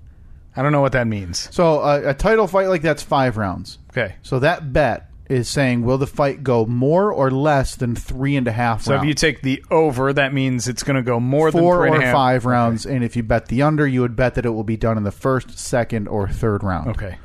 I 0.56 0.62
don't 0.62 0.72
know 0.72 0.82
what 0.82 0.92
that 0.92 1.08
means. 1.08 1.50
So 1.52 1.80
uh, 1.80 2.02
a 2.06 2.14
title 2.14 2.48
fight 2.48 2.68
like 2.68 2.84
that's 2.84 3.02
five 3.02 3.38
rounds. 3.38 3.80
Okay. 3.90 4.16
So 4.22 4.40
that 4.40 4.72
bet 4.72 5.10
is 5.34 5.50
saying 5.50 5.84
will 5.84 5.98
the 5.98 6.08
fight 6.08 6.44
go 6.44 6.66
more 6.66 7.12
or 7.12 7.30
less 7.32 7.76
than 7.76 7.96
three 7.96 8.36
and 8.36 8.48
a 8.48 8.52
half 8.52 8.84
So 8.84 8.94
rounds? 8.94 9.04
if 9.04 9.08
you 9.08 9.14
take 9.14 9.42
the 9.42 9.64
over, 9.72 10.14
that 10.14 10.34
means 10.34 10.68
it's 10.68 10.84
going 10.84 10.96
to 10.96 11.02
go 11.02 11.20
more 11.20 11.52
than 11.52 11.62
four 11.62 11.80
three 11.80 11.88
and 11.90 11.98
or 11.98 12.02
a 12.02 12.06
half. 12.06 12.14
five 12.16 12.46
rounds, 12.46 12.86
and 12.86 13.04
if 13.04 13.16
you 13.16 13.24
bet 13.24 13.48
the 13.48 13.62
under, 13.62 13.86
you 13.88 14.02
would 14.02 14.16
bet 14.16 14.36
that 14.36 14.46
it 14.46 14.52
will 14.52 14.64
be 14.64 14.78
done 14.78 14.98
in 14.98 15.04
the 15.04 15.12
first, 15.12 15.58
second, 15.58 16.08
or 16.08 16.28
third 16.30 16.64
round. 16.64 16.90
Okay. 16.92 17.18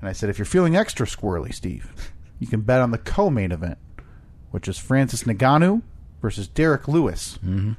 And 0.00 0.08
I 0.08 0.12
said, 0.12 0.28
if 0.28 0.38
you're 0.38 0.44
feeling 0.44 0.76
extra 0.76 1.06
squirrely, 1.06 1.54
Steve, 1.54 1.90
you 2.38 2.46
can 2.46 2.60
bet 2.60 2.80
on 2.80 2.90
the 2.90 2.98
co-main 2.98 3.52
event, 3.52 3.78
which 4.50 4.68
is 4.68 4.78
Francis 4.78 5.22
Ngannou 5.24 5.80
versus 6.20 6.46
Derrick 6.48 6.86
Lewis. 6.88 7.38
Mm-hmm. 7.44 7.72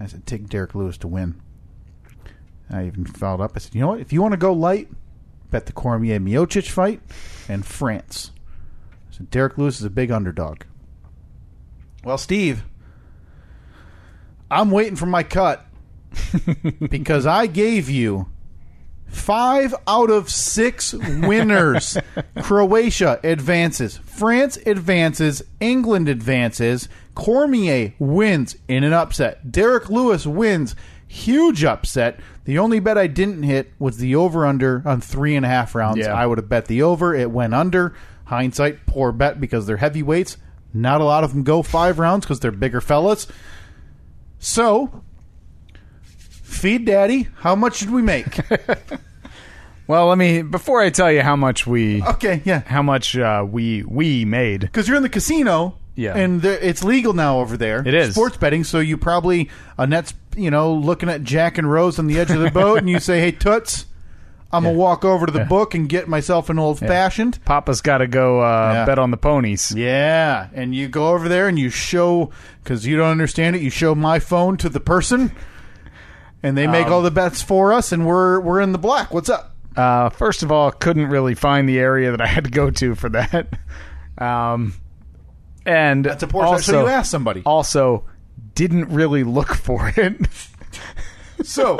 I 0.00 0.06
said, 0.06 0.26
take 0.26 0.48
Derrick 0.48 0.74
Lewis 0.74 0.98
to 0.98 1.08
win. 1.08 1.40
I 2.68 2.86
even 2.86 3.04
followed 3.06 3.42
up. 3.42 3.52
I 3.54 3.58
said, 3.60 3.74
you 3.74 3.80
know 3.80 3.88
what? 3.88 4.00
If 4.00 4.12
you 4.12 4.20
want 4.20 4.32
to 4.32 4.38
go 4.38 4.52
light, 4.52 4.88
bet 5.54 5.66
the 5.66 5.72
Cormier 5.72 6.18
Miocic 6.18 6.68
fight 6.68 7.00
and 7.48 7.64
France. 7.64 8.32
So 9.12 9.22
Derrick 9.30 9.56
Lewis 9.56 9.78
is 9.78 9.86
a 9.86 9.90
big 9.90 10.10
underdog. 10.10 10.62
Well, 12.02 12.18
Steve, 12.18 12.64
I'm 14.50 14.72
waiting 14.72 14.96
for 14.96 15.06
my 15.06 15.22
cut 15.22 15.64
because 16.90 17.24
I 17.24 17.46
gave 17.46 17.88
you 17.88 18.26
five 19.06 19.76
out 19.86 20.10
of 20.10 20.28
six 20.28 20.92
winners. 20.92 21.98
Croatia 22.42 23.20
advances, 23.22 23.98
France 23.98 24.58
advances, 24.66 25.44
England 25.60 26.08
advances, 26.08 26.88
Cormier 27.14 27.94
wins 28.00 28.56
in 28.66 28.82
an 28.82 28.92
upset, 28.92 29.52
Derrick 29.52 29.88
Lewis 29.88 30.26
wins, 30.26 30.74
huge 31.14 31.64
upset. 31.64 32.18
The 32.44 32.58
only 32.58 32.80
bet 32.80 32.98
I 32.98 33.06
didn't 33.06 33.42
hit 33.44 33.72
was 33.78 33.98
the 33.98 34.16
over 34.16 34.44
under 34.46 34.82
on 34.84 35.00
three 35.00 35.36
and 35.36 35.46
a 35.46 35.48
half 35.48 35.74
rounds. 35.74 35.98
Yeah. 35.98 36.12
I 36.14 36.26
would 36.26 36.38
have 36.38 36.48
bet 36.48 36.66
the 36.66 36.82
over, 36.82 37.14
it 37.14 37.30
went 37.30 37.54
under. 37.54 37.94
Hindsight, 38.26 38.86
poor 38.86 39.12
bet 39.12 39.40
because 39.40 39.66
they're 39.66 39.76
heavyweights. 39.76 40.36
Not 40.72 41.00
a 41.00 41.04
lot 41.04 41.24
of 41.24 41.32
them 41.32 41.42
go 41.44 41.62
five 41.62 41.98
rounds 41.98 42.24
because 42.24 42.40
they're 42.40 42.50
bigger 42.50 42.80
fellas. 42.80 43.26
So, 44.38 45.02
feed 46.42 46.84
daddy. 46.84 47.28
How 47.36 47.54
much 47.54 47.80
did 47.80 47.90
we 47.90 48.02
make? 48.02 48.38
Well, 49.86 50.06
let 50.06 50.16
me 50.16 50.40
before 50.40 50.80
I 50.80 50.88
tell 50.88 51.12
you 51.12 51.20
how 51.20 51.36
much 51.36 51.66
we 51.66 52.02
okay, 52.02 52.40
yeah. 52.46 52.60
how 52.60 52.80
much 52.82 53.18
uh, 53.18 53.44
we 53.46 53.82
we 53.82 54.24
made. 54.24 54.60
Because 54.62 54.88
you're 54.88 54.96
in 54.96 55.02
the 55.02 55.10
casino, 55.10 55.76
Yeah. 55.94 56.16
and 56.16 56.40
there, 56.40 56.58
it's 56.58 56.82
legal 56.82 57.12
now 57.12 57.40
over 57.40 57.58
there. 57.58 57.86
It 57.86 57.92
is. 57.92 58.14
sports 58.14 58.38
betting. 58.38 58.64
So 58.64 58.78
you 58.80 58.96
probably 58.96 59.50
Annette's, 59.78 60.14
you 60.36 60.50
know, 60.50 60.72
looking 60.72 61.08
at 61.08 61.22
Jack 61.22 61.58
and 61.58 61.70
Rose 61.70 61.98
on 61.98 62.06
the 62.06 62.18
edge 62.18 62.30
of 62.30 62.40
the 62.40 62.50
boat, 62.50 62.78
and 62.78 62.88
you 62.90 63.00
say, 63.00 63.20
"Hey, 63.20 63.30
Toots, 63.32 63.86
I'm 64.52 64.64
gonna 64.64 64.76
walk 64.76 65.04
over 65.04 65.26
to 65.26 65.32
the 65.32 65.44
book 65.44 65.74
and 65.74 65.88
get 65.88 66.08
myself 66.08 66.48
an 66.50 66.58
old 66.58 66.78
fashioned." 66.78 67.38
Papa's 67.44 67.80
got 67.80 67.98
to 67.98 68.06
go 68.06 68.40
uh, 68.40 68.70
Yeah. 68.72 68.84
bet 68.86 68.98
on 68.98 69.10
the 69.10 69.16
ponies. 69.16 69.72
Yeah, 69.76 70.48
and 70.54 70.74
you 70.74 70.88
go 70.88 71.08
over 71.08 71.28
there 71.28 71.48
and 71.48 71.58
you 71.58 71.70
show 71.70 72.30
because 72.62 72.86
you 72.86 72.96
don't 72.96 73.10
understand 73.10 73.56
it. 73.56 73.62
You 73.62 73.70
show 73.70 73.94
my 73.94 74.18
phone 74.18 74.56
to 74.58 74.68
the 74.68 74.80
person, 74.80 75.32
and 76.42 76.56
they 76.56 76.66
Um, 76.66 76.72
make 76.72 76.86
all 76.88 77.02
the 77.02 77.10
bets 77.10 77.42
for 77.42 77.72
us, 77.72 77.90
and 77.92 78.06
we're 78.06 78.40
we're 78.40 78.60
in 78.60 78.72
the 78.72 78.78
black. 78.78 79.12
What's 79.12 79.28
up? 79.28 79.52
Uh, 79.76 80.08
first 80.10 80.44
of 80.44 80.52
all, 80.52 80.70
couldn't 80.70 81.06
really 81.08 81.34
find 81.34 81.68
the 81.68 81.78
area 81.80 82.12
that 82.12 82.20
I 82.20 82.26
had 82.26 82.44
to 82.44 82.50
go 82.50 82.70
to 82.70 82.94
for 82.94 83.08
that. 83.08 83.48
Um, 84.18 84.74
and 85.66 86.04
That's 86.04 86.22
a 86.22 86.28
poor 86.28 86.44
also, 86.44 86.72
So 86.72 86.82
you 86.82 86.88
ask 86.88 87.10
somebody. 87.10 87.42
also 87.44 88.04
didn't 88.54 88.86
really 88.88 89.24
look 89.24 89.54
for 89.54 89.92
it. 89.96 90.16
So 91.42 91.78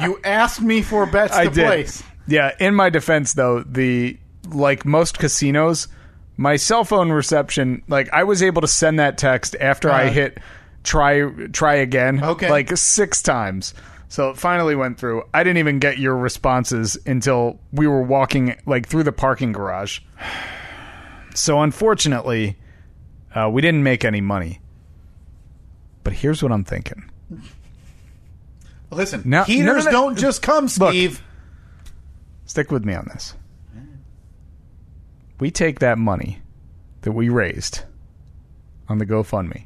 you 0.00 0.18
asked 0.24 0.60
me 0.60 0.82
for 0.82 1.06
bets 1.06 1.32
I 1.34 1.44
to 1.44 1.50
did. 1.50 1.64
place. 1.66 2.02
Yeah, 2.26 2.50
in 2.58 2.74
my 2.74 2.90
defense 2.90 3.32
though, 3.34 3.62
the 3.62 4.18
like 4.48 4.84
most 4.84 5.18
casinos, 5.18 5.86
my 6.36 6.56
cell 6.56 6.84
phone 6.84 7.10
reception, 7.10 7.82
like 7.88 8.12
I 8.12 8.24
was 8.24 8.42
able 8.42 8.60
to 8.60 8.66
send 8.68 8.98
that 8.98 9.16
text 9.16 9.56
after 9.60 9.90
I 9.90 10.04
Uh-huh. 10.06 10.12
hit 10.12 10.38
try 10.82 11.30
try 11.52 11.76
again 11.76 12.22
Okay. 12.22 12.50
like 12.50 12.76
6 12.76 13.22
times. 13.22 13.74
So 14.08 14.30
it 14.30 14.36
finally 14.36 14.74
went 14.74 14.98
through. 14.98 15.22
I 15.32 15.44
didn't 15.44 15.58
even 15.58 15.78
get 15.78 15.98
your 15.98 16.16
responses 16.16 16.98
until 17.06 17.60
we 17.72 17.86
were 17.86 18.02
walking 18.02 18.56
like 18.66 18.88
through 18.88 19.04
the 19.04 19.12
parking 19.12 19.52
garage. 19.52 20.00
So 21.34 21.60
unfortunately, 21.62 22.56
uh, 23.34 23.48
we 23.52 23.62
didn't 23.62 23.84
make 23.84 24.04
any 24.04 24.20
money. 24.20 24.60
But 26.08 26.16
here's 26.16 26.42
what 26.42 26.52
I'm 26.52 26.64
thinking. 26.64 27.10
Listen, 28.90 29.20
No- 29.26 29.44
heaters 29.44 29.84
no, 29.84 29.90
no, 29.90 29.98
no. 30.00 30.06
don't 30.06 30.18
just 30.18 30.40
come, 30.40 30.64
Look. 30.78 30.88
Steve. 30.88 31.22
Stick 32.46 32.70
with 32.72 32.82
me 32.82 32.94
on 32.94 33.04
this. 33.12 33.34
We 35.38 35.50
take 35.50 35.80
that 35.80 35.98
money 35.98 36.40
that 37.02 37.12
we 37.12 37.28
raised 37.28 37.82
on 38.88 38.96
the 38.96 39.04
GoFundMe, 39.04 39.64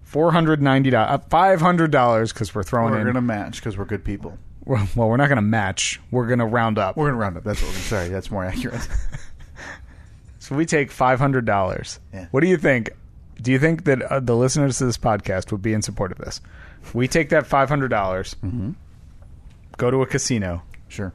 four 0.00 0.32
hundred 0.32 0.62
ninety 0.62 0.88
dollars, 0.88 1.20
uh, 1.22 1.28
five 1.28 1.60
hundred 1.60 1.90
dollars, 1.90 2.32
because 2.32 2.54
we're 2.54 2.62
throwing 2.62 2.94
in. 2.94 3.00
We're 3.00 3.08
in. 3.08 3.12
gonna 3.12 3.20
match 3.20 3.56
because 3.56 3.76
we're 3.76 3.84
good 3.84 4.06
people. 4.06 4.38
well, 4.64 4.88
we're 4.96 5.18
not 5.18 5.26
going 5.28 5.36
to 5.36 5.42
match. 5.42 6.00
We're 6.10 6.28
going 6.28 6.38
to 6.38 6.46
round 6.46 6.78
up. 6.78 6.96
We're 6.96 7.08
gonna 7.08 7.18
round 7.18 7.36
up. 7.36 7.44
That's 7.44 7.60
what 7.60 7.72
we're 7.72 7.76
sorry. 7.80 8.08
That's 8.08 8.30
more 8.30 8.44
accurate. 8.46 8.88
So 10.38 10.56
we 10.56 10.66
take 10.66 10.90
five 10.90 11.20
hundred 11.20 11.44
dollars. 11.44 12.00
Yeah. 12.12 12.26
What 12.32 12.40
do 12.40 12.48
you 12.48 12.56
think? 12.56 12.90
Do 13.42 13.50
you 13.52 13.58
think 13.58 13.84
that 13.84 14.00
uh, 14.02 14.20
the 14.20 14.36
listeners 14.36 14.78
to 14.78 14.84
this 14.86 14.96
podcast 14.96 15.50
would 15.52 15.62
be 15.62 15.72
in 15.74 15.82
support 15.82 16.12
of 16.12 16.18
this? 16.18 16.40
We 16.94 17.08
take 17.08 17.28
that 17.30 17.46
five 17.46 17.68
hundred 17.68 17.88
dollars, 17.88 18.36
Mm-hmm. 18.42 18.70
go 19.76 19.90
to 19.90 20.02
a 20.02 20.06
casino, 20.06 20.62
sure. 20.88 21.12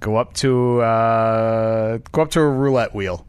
go 0.00 0.16
up 0.16 0.34
to 0.34 0.80
uh, 0.80 1.98
go 2.12 2.22
up 2.22 2.30
to 2.32 2.40
a 2.40 2.48
roulette 2.48 2.94
wheel. 2.94 3.24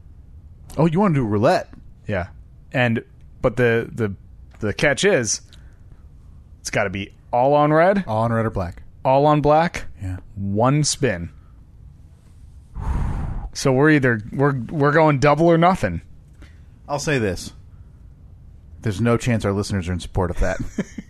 Oh, 0.78 0.86
you 0.88 0.99
want 0.99 1.14
to 1.16 1.20
do 1.22 1.26
roulette? 1.26 1.70
Yeah, 2.07 2.28
and 2.74 3.03
but 3.41 3.57
the 3.57 3.89
the 3.93 4.14
the 4.59 4.74
catch 4.74 5.03
is, 5.05 5.41
it's 6.62 6.70
got 6.72 6.86
to 6.86 6.89
be 6.89 7.14
all 7.32 7.53
on 7.53 7.72
red, 7.74 8.03
All 8.07 8.24
on 8.24 8.34
red 8.34 8.45
or 8.45 8.49
black? 8.51 8.84
all 9.05 9.26
on 9.26 9.41
black, 9.41 9.86
Yeah. 10.01 10.18
one 10.36 10.84
spin. 10.84 11.30
So 13.53 13.72
we're 13.74 13.89
either 13.91 14.22
we're 14.32 14.55
we're 14.70 14.91
going 14.93 15.20
double 15.20 15.47
or 15.47 15.57
nothing. 15.57 16.01
I'll 16.92 17.00
say 17.00 17.20
this. 17.20 17.54
There's 18.82 19.00
no 19.00 19.16
chance 19.16 19.46
our 19.46 19.54
listeners 19.54 19.88
are 19.88 19.94
in 19.94 20.02
support 20.02 20.30
of 20.30 20.39
that. 20.42 20.60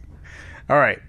All 0.70 0.78
right, 0.78 1.00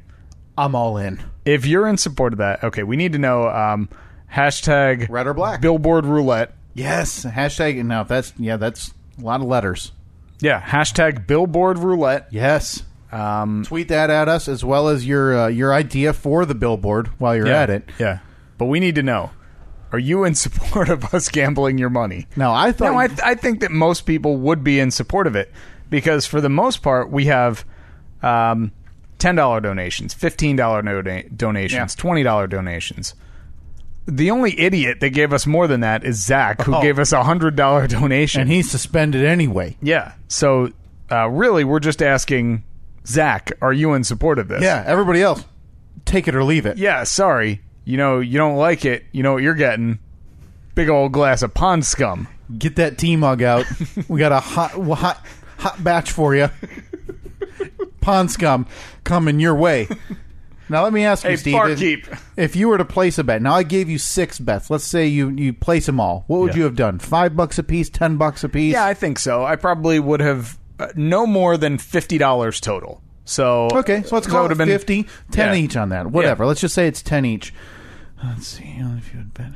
I'm 0.57 0.75
all 0.75 0.97
in. 0.97 1.23
if 1.45 1.67
you're 1.67 1.87
in 1.87 1.99
support 1.99 2.33
of 2.33 2.39
that, 2.39 2.65
okay, 2.65 2.83
we 2.83 2.97
need 2.97 3.13
to 3.13 3.19
know 3.19 3.49
um, 3.49 3.91
hashtag 4.33 5.11
Red 5.11 5.27
or 5.27 5.35
black? 5.35 5.61
billboard 5.61 6.07
roulette. 6.07 6.55
Yes. 6.73 7.27
Hashtag. 7.27 7.85
Now 7.85 8.05
that's 8.05 8.33
yeah. 8.39 8.57
That's 8.57 8.95
a 9.19 9.23
lot 9.23 9.43
of 9.43 9.47
letters. 9.47 9.93
Yeah, 10.41 10.59
hashtag 10.61 11.27
billboard 11.27 11.79
roulette. 11.79 12.29
Yes. 12.31 12.83
Um, 13.13 13.65
Tweet 13.67 13.89
that 13.89 14.09
at 14.09 14.29
us 14.31 14.49
as 14.49 14.65
well 14.65 14.89
as 14.89 15.07
your 15.07 15.39
uh, 15.39 15.49
your 15.49 15.75
idea 15.75 16.15
for 16.15 16.47
the 16.47 16.55
billboard 16.55 17.09
while 17.21 17.37
you're 17.37 17.47
yeah, 17.47 17.63
at 17.63 17.71
it. 17.71 17.91
Yeah, 17.99 18.21
but 18.57 18.67
we 18.67 18.81
need 18.81 18.95
to 18.95 19.03
know: 19.03 19.33
Are 19.93 19.99
you 19.99 20.25
in 20.25 20.35
support 20.35 20.89
of 20.89 21.15
us 21.15 21.29
gambling 21.29 21.79
your 21.79 21.91
money? 21.91 22.27
Now 22.37 22.53
I 22.55 22.73
thought 22.73 22.93
No, 22.93 22.99
I, 22.99 23.09
I 23.25 23.35
think 23.35 23.61
that 23.61 23.71
most 23.71 24.03
people 24.07 24.37
would 24.39 24.65
be 24.65 24.81
in 24.81 24.91
support 24.91 25.27
of 25.27 25.37
it 25.37 25.53
because 25.91 26.27
for 26.27 26.41
the 26.41 26.49
most 26.49 26.83
part 26.83 27.11
we 27.11 27.27
have 27.27 27.65
um, 28.23 28.73
ten 29.19 29.35
dollar 29.37 29.61
donations, 29.61 30.15
fifteen 30.15 30.57
dollar 30.57 30.83
dona- 30.83 31.29
donations, 31.29 31.95
Yeah. 31.95 32.01
twenty 32.01 32.23
dollar 32.23 32.47
donations. 32.47 33.15
The 34.07 34.33
only 34.33 34.59
idiot 34.59 34.99
that 35.01 35.11
gave 35.11 35.33
us 35.33 35.47
more 35.47 35.69
than 35.69 35.81
that 35.81 36.05
is 36.05 36.25
Zach, 36.25 36.63
who 36.63 36.75
Oh. 36.75 36.83
gave 36.83 36.99
us 36.99 37.13
a 37.13 37.23
hundred 37.23 37.55
dollar 37.55 37.87
donation. 37.87 38.41
and 38.41 38.51
he's 38.51 38.69
suspended 38.71 39.25
anyway. 39.25 39.77
yeah, 39.81 40.13
so 40.29 40.71
uh, 41.11 41.29
really, 41.29 41.63
we're 41.63 41.79
just 41.81 42.03
asking 42.03 42.65
Zach, 43.07 43.53
are 43.61 43.73
you 43.73 43.93
in 43.95 44.03
support 44.05 44.39
of 44.39 44.49
this? 44.49 44.63
Yeah. 44.63 44.83
Everybody 44.87 45.23
else, 45.23 45.45
take 46.05 46.27
it 46.27 46.35
or 46.35 46.43
leave 46.43 46.65
it. 46.67 46.79
Yeah. 46.79 47.05
Sorry, 47.05 47.61
you 47.85 47.97
know 47.97 48.21
you 48.21 48.39
don't 48.39 48.57
like 48.57 48.85
it. 48.85 49.05
You 49.13 49.23
know 49.23 49.33
what 49.35 49.43
you're 49.43 49.55
getting? 49.55 49.99
Big 50.75 50.89
old 50.89 51.13
glass 51.13 51.43
of 51.43 51.53
pond 51.55 51.85
scum. 51.85 52.29
Get 52.59 52.77
that 52.77 52.99
tea 52.99 53.17
mug 53.17 53.43
out. 53.43 53.67
we 54.09 54.19
got 54.19 54.33
a 54.33 54.41
hot 54.41 54.71
hot 54.73 55.25
hot 55.59 55.83
batch 55.85 56.11
for 56.11 56.35
you. 56.35 56.49
Pond 58.01 58.31
scum 58.31 58.67
coming 59.05 59.39
your 59.39 59.55
way. 59.55 59.89
Now 60.69 60.83
let 60.85 60.93
me 60.93 61.05
ask 61.05 61.25
you, 61.25 61.31
Hey, 61.31 61.37
Steve. 61.37 62.09
If, 62.09 62.33
if 62.37 62.57
you 62.57 62.69
were 62.69 62.79
to 62.79 62.85
place 62.85 63.19
a 63.19 63.25
bet, 63.25 63.43
now 63.43 63.55
I 63.55 63.63
gave 63.63 63.89
you 63.89 63.99
six 63.99 64.39
bets. 64.39 64.71
Let's 64.71 64.85
say 64.85 65.07
you 65.07 65.29
you 65.31 65.53
place 65.53 65.87
them 65.87 66.01
all. 66.01 66.25
What 66.27 66.41
would 66.41 66.53
Yeah. 66.53 66.59
you 66.59 66.65
have 66.65 66.77
done? 66.77 66.99
Five 66.99 67.37
bucks 67.37 67.59
a 67.59 67.63
piece, 67.63 67.91
ten 67.91 68.17
bucks 68.17 68.43
a 68.43 68.49
piece. 68.49 68.73
Yeah, 68.73 68.85
I 68.85 68.95
think 68.95 69.19
so. 69.19 69.45
I 69.45 69.57
probably 69.57 70.01
would 70.01 70.21
have 70.21 70.59
uh, 70.81 70.89
no 70.97 71.27
more 71.27 71.57
than 71.57 71.79
fifty 71.79 72.19
dollars 72.19 72.61
total. 72.61 73.03
So 73.25 73.69
Okay, 73.73 74.03
so 74.03 74.15
let's 74.17 74.27
call 74.27 74.51
it 74.51 74.57
been- 74.59 74.69
50, 74.69 75.07
10 75.31 75.55
Yeah. 75.55 75.61
each 75.61 75.77
on 75.77 75.91
that. 75.91 76.09
Whatever. 76.09 76.45
Let's 76.47 76.61
just 76.61 76.75
say 76.75 76.87
it's 76.89 77.03
10 77.03 77.25
each. 77.25 77.55
Let's 78.23 78.47
see 78.49 78.65
if 78.79 79.13
you 79.13 79.19
had 79.19 79.35
bet. 79.35 79.53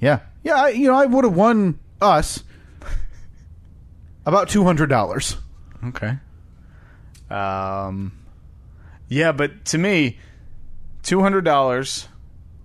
Yeah. 0.00 0.20
Yeah, 0.42 0.54
I, 0.54 0.68
you 0.70 0.88
know, 0.88 0.94
I 0.96 1.04
would 1.06 1.24
have 1.24 1.34
won 1.34 1.78
us 2.00 2.42
about 4.24 4.48
$200. 4.48 5.36
Okay. 5.88 6.18
Um, 7.30 8.12
yeah, 9.08 9.32
but 9.32 9.64
to 9.66 9.78
me, 9.78 10.18
two 11.02 11.20
hundred 11.20 11.44
dollars, 11.44 12.08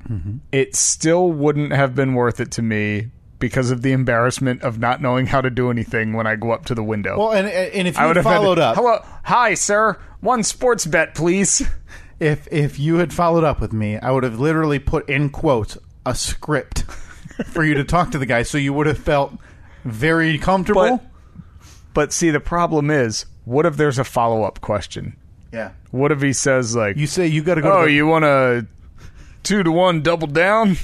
Mm-hmm. 0.09 0.37
it 0.51 0.75
still 0.75 1.31
wouldn't 1.31 1.71
have 1.73 1.95
been 1.95 2.13
worth 2.13 2.39
it 2.39 2.51
to 2.51 2.61
me 2.61 3.09
because 3.39 3.71
of 3.71 3.81
the 3.81 3.91
embarrassment 3.91 4.61
of 4.61 4.79
not 4.79 5.01
knowing 5.01 5.25
how 5.27 5.41
to 5.41 5.49
do 5.49 5.69
anything 5.69 6.13
when 6.13 6.25
I 6.27 6.35
go 6.35 6.51
up 6.51 6.65
to 6.65 6.75
the 6.75 6.83
window. 6.83 7.17
Well, 7.17 7.31
and 7.33 7.47
and 7.47 7.87
if 7.87 7.97
I 7.97 8.03
you 8.03 8.07
would 8.07 8.15
had 8.17 8.25
have 8.25 8.33
had 8.33 8.39
followed 8.41 8.59
up, 8.59 8.75
Hello, 8.75 8.99
hi, 9.23 9.53
sir. 9.53 9.99
One 10.21 10.43
sports 10.43 10.85
bet, 10.85 11.15
please. 11.15 11.61
if 12.19 12.47
if 12.51 12.79
you 12.79 12.95
had 12.95 13.13
followed 13.13 13.43
up 13.43 13.59
with 13.59 13.73
me, 13.73 13.97
I 13.97 14.11
would 14.11 14.23
have 14.23 14.39
literally 14.39 14.79
put 14.79 15.09
in 15.09 15.29
quotes 15.29 15.77
a 16.05 16.15
script 16.15 16.83
for 17.47 17.63
you 17.63 17.73
to 17.75 17.83
talk 17.83 18.11
to 18.11 18.17
the 18.17 18.25
guy 18.25 18.43
so 18.43 18.57
you 18.57 18.71
would 18.73 18.87
have 18.87 18.97
felt 18.99 19.33
very 19.83 20.37
comfortable. 20.37 20.97
But 20.97 21.03
but 21.93 22.13
see, 22.13 22.29
the 22.29 22.39
problem 22.39 22.89
is, 22.89 23.25
what 23.45 23.65
if 23.65 23.77
there's 23.77 23.99
a 23.99 24.03
follow 24.03 24.43
up 24.43 24.61
question? 24.61 25.17
yeah. 25.51 25.71
What 25.91 26.11
if 26.11 26.21
he 26.21 26.33
says 26.33 26.75
like, 26.75 26.97
You 26.97 27.07
say 27.07 27.27
you 27.27 27.41
got 27.43 27.55
to 27.55 27.61
go 27.61 27.71
"Oh, 27.71 27.81
to 27.81 27.85
the, 27.85 27.91
you 27.93 28.05
want 28.07 28.23
to 28.23 28.67
two 29.43 29.63
to 29.63 29.71
one 29.71 30.01
double 30.01 30.27
down?" 30.27 30.75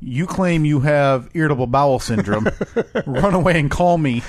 You 0.00 0.26
claim 0.26 0.64
you 0.64 0.80
have 0.80 1.30
irritable 1.34 1.66
bowel 1.66 1.98
syndrome. 1.98 2.48
Run 3.06 3.34
away 3.34 3.58
and 3.60 3.70
call 3.70 3.98
me. 3.98 4.22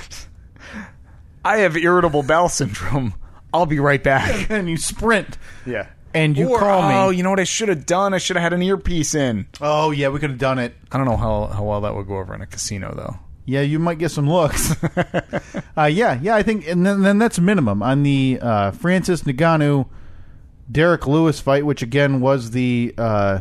I 1.43 1.57
have 1.59 1.78
irritable 1.78 2.24
bowel 2.24 2.49
syndrome. 2.49 3.13
I'll 3.53 3.65
be 3.65 3.80
right 3.80 4.03
back. 4.03 4.49
and 4.49 4.69
you 4.69 4.78
sprint. 4.78 5.38
Yeah. 5.65 5.88
And 6.13 6.38
you 6.38 6.49
or, 6.49 6.59
call 6.59 6.88
me. 6.88 6.95
Oh, 6.95 7.09
you 7.09 7.24
know 7.24 7.30
what 7.30 7.39
I 7.39 7.45
should 7.45 7.69
have 7.69 7.86
done? 7.86 8.13
I 8.13 8.17
should 8.17 8.36
have 8.36 8.43
had 8.43 8.53
an 8.53 8.61
earpiece 8.61 9.15
in. 9.15 9.47
Oh 9.61 9.91
yeah, 9.91 10.09
we 10.09 10.19
could 10.19 10.30
have 10.30 10.39
done 10.39 10.59
it. 10.59 10.76
I 10.91 10.97
don't 10.97 11.05
know 11.05 11.15
how 11.15 11.45
how 11.45 11.63
well 11.63 11.80
that 11.82 11.95
would 11.95 12.05
go 12.05 12.17
over 12.17 12.36
in 12.36 12.41
a 12.41 12.45
casino 12.45 12.93
though. 12.93 13.17
Yeah, 13.45 13.61
you 13.61 13.80
might 13.80 13.97
get 13.97 14.11
some 14.11 14.30
looks. 14.30 14.76
uh, 15.78 15.86
yeah, 15.86 16.19
yeah, 16.22 16.36
I 16.36 16.43
think, 16.43 16.67
and 16.67 16.86
then, 16.86 17.01
then 17.01 17.17
that's 17.17 17.39
minimum 17.39 17.82
on 17.82 18.03
the 18.03 18.39
uh, 18.41 18.72
Francis 18.72 19.24
Ngannou, 19.24 19.89
Derrick 20.72 21.07
Lewis 21.07 21.39
fight, 21.39 21.65
which 21.65 21.82
again 21.82 22.22
was 22.22 22.51
the 22.51 22.93
uh, 22.97 23.39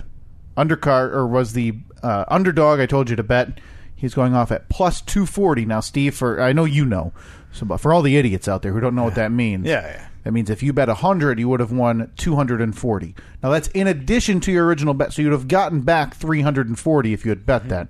undercard 0.57 1.13
or 1.13 1.27
was 1.27 1.53
the 1.53 1.75
uh, 2.03 2.25
underdog. 2.29 2.81
I 2.81 2.87
told 2.87 3.11
you 3.11 3.17
to 3.17 3.23
bet. 3.23 3.61
He's 3.95 4.15
going 4.15 4.35
off 4.35 4.51
at 4.51 4.69
plus 4.71 5.01
two 5.03 5.27
forty 5.27 5.65
now. 5.67 5.81
Steve, 5.81 6.15
for 6.15 6.41
I 6.41 6.53
know 6.55 6.65
you 6.65 6.85
know, 6.87 7.13
so 7.53 7.67
but 7.67 7.79
for 7.79 7.93
all 7.93 8.01
the 8.03 8.17
idiots 8.17 8.49
out 8.49 8.63
there 8.63 8.73
who 8.73 8.81
don't 8.81 8.95
know 8.95 9.05
what 9.05 9.15
that 9.17 9.31
means, 9.31 9.67
Yeah, 9.67 9.87
yeah. 9.87 10.09
that 10.25 10.33
means 10.33 10.49
if 10.49 10.63
you 10.63 10.73
bet 10.73 10.89
100, 10.89 11.39
you 11.39 11.49
would 11.51 11.61
have 11.61 11.71
won 11.73 12.11
240. 12.17 13.15
Now, 13.43 13.51
that's 13.51 13.69
in 13.69 13.87
addition 13.87 14.41
to 14.41 14.53
your 14.53 14.65
original 14.65 14.95
bet. 14.95 15.13
So 15.13 15.21
you'd 15.21 15.33
have 15.33 15.49
gotten 15.49 15.83
back 15.83 16.15
340 16.15 17.13
if 17.13 17.25
you 17.27 17.31
had 17.31 17.45
bet 17.45 17.69
that. 17.69 17.89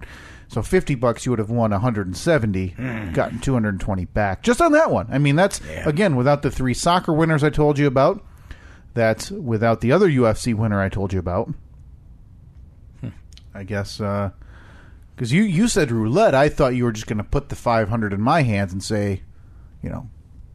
So 0.48 0.62
50 0.62 0.97
bucks, 0.97 1.24
you 1.24 1.30
would 1.30 1.39
have 1.39 1.51
won 1.51 1.70
170, 1.70 2.74
gotten 3.12 3.39
220 3.39 4.05
back. 4.06 4.43
Just 4.43 4.60
on 4.60 4.72
that 4.72 4.90
one. 4.90 5.06
I 5.12 5.18
mean, 5.18 5.36
that's, 5.36 5.60
again, 5.86 6.16
without 6.16 6.43
the 6.43 6.51
three 6.51 6.74
soccer 6.74 7.12
winners 7.12 7.44
I 7.44 7.51
told 7.51 7.78
you 7.78 7.86
about. 7.86 8.24
That's 8.94 9.30
without 9.30 9.80
the 9.80 9.93
other 9.93 10.09
UFC 10.10 10.52
winner 10.56 10.80
I 10.80 10.89
told 10.89 11.12
you 11.12 11.20
about. 11.20 11.55
I 13.55 13.64
guess, 13.64 13.98
because 13.98 15.32
you, 15.32 15.43
you 15.43 15.68
said 15.68 15.90
roulette. 15.90 16.35
I 16.35 16.48
thought 16.48 16.74
you 16.74 16.85
were 16.85 16.93
just 16.93 17.06
going 17.06 17.18
to 17.18 17.24
put 17.24 17.48
the 17.48 17.56
500 17.56 18.12
in 18.12 18.20
my 18.20 18.43
hands 18.43 18.72
and 18.72 18.82
say, 18.82 19.22
you 19.82 19.90
know, 19.90 20.09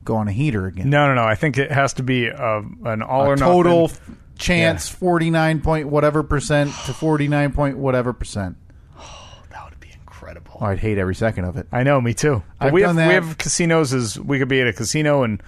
go 0.03 0.15
on 0.15 0.27
a 0.27 0.31
heater 0.31 0.67
again 0.67 0.89
No, 0.89 1.07
no, 1.07 1.15
no. 1.15 1.23
I 1.23 1.35
think 1.35 1.57
it 1.57 1.71
has 1.71 1.93
to 1.93 2.03
be 2.03 2.29
uh, 2.29 2.61
an 2.85 3.01
all 3.01 3.25
or 3.25 3.33
a 3.33 3.37
nothing. 3.37 3.53
total 3.53 3.83
f- 3.85 3.99
chance 4.37 4.87
49 4.87 5.61
point 5.61 5.87
whatever 5.89 6.21
percent 6.21 6.69
to 6.85 6.93
49 6.93 7.51
point 7.53 7.77
whatever 7.77 8.13
percent 8.13 8.55
Oh, 8.99 9.39
That 9.49 9.65
would 9.69 9.79
be 9.79 9.89
incredible. 9.93 10.57
oh, 10.61 10.65
i'd 10.67 10.77
hate 10.79 10.97
every 10.99 11.15
second 11.15 11.45
of 11.45 11.57
it 11.57 11.67
I 11.71 11.81
know, 11.83 11.99
me 12.01 12.13
too. 12.13 12.43
But 12.59 12.67
I've 12.67 12.73
we 12.73 12.81
done 12.81 12.97
have 12.97 13.07
we 13.07 13.13
have 13.29 13.37
casinos 13.39 13.93
as 13.93 14.19
we 14.19 14.37
could 14.37 14.47
be 14.49 14.61
at 14.61 14.67
a 14.67 14.73
casino 14.73 15.23
in 15.23 15.41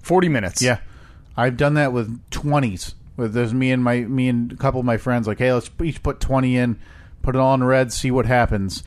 forty 0.00 0.28
minutes. 0.28 0.62
yeah 0.62 0.78
i've 1.36 1.56
done 1.56 1.74
that 1.74 1.92
with 1.92 2.20
20s 2.30 2.94
With 3.16 3.32
there's 3.32 3.52
me 3.54 3.72
and 3.72 3.82
my 3.82 4.02
me 4.02 4.28
and 4.28 4.52
a 4.52 4.56
couple 4.56 4.78
of 4.78 4.86
my 4.86 4.96
friends 4.98 5.26
like, 5.26 5.38
hey, 5.38 5.52
let's 5.52 5.70
each 5.82 6.02
put 6.04 6.20
twenty 6.20 6.56
in, 6.56 6.78
put 7.24 7.34
it 7.34 7.40
on 7.40 7.64
red, 7.64 7.92
see 7.92 8.10
what 8.10 8.26
happens. 8.26 8.84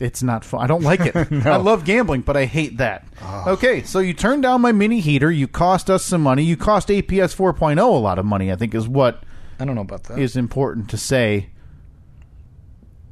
It's 0.00 0.22
not 0.22 0.44
fun. 0.46 0.62
I 0.62 0.66
don't 0.66 0.82
like 0.82 1.00
it. 1.00 1.14
I 1.46 1.56
love 1.56 1.84
gambling, 1.84 2.22
but 2.22 2.34
I 2.36 2.46
hate 2.46 2.78
that. 2.78 3.06
Okay, 3.46 3.82
so 3.82 3.98
you 3.98 4.14
turn 4.14 4.40
down 4.40 4.62
my 4.62 4.72
mini 4.72 5.00
heater. 5.00 5.30
You 5.30 5.46
cost 5.46 5.90
us 5.90 6.04
some 6.06 6.22
money. 6.22 6.42
You 6.42 6.56
cost 6.56 6.88
APS 6.88 7.36
4.0 7.36 7.78
a 7.78 7.82
lot 7.84 8.18
of 8.18 8.24
money. 8.24 8.50
I 8.50 8.56
think 8.56 8.74
is 8.74 8.88
what 8.88 9.22
I 9.58 9.66
don't 9.66 9.74
know 9.74 9.82
about 9.82 10.04
that. 10.04 10.18
is 10.18 10.36
important 10.36 10.88
to 10.90 10.96
say. 10.96 11.50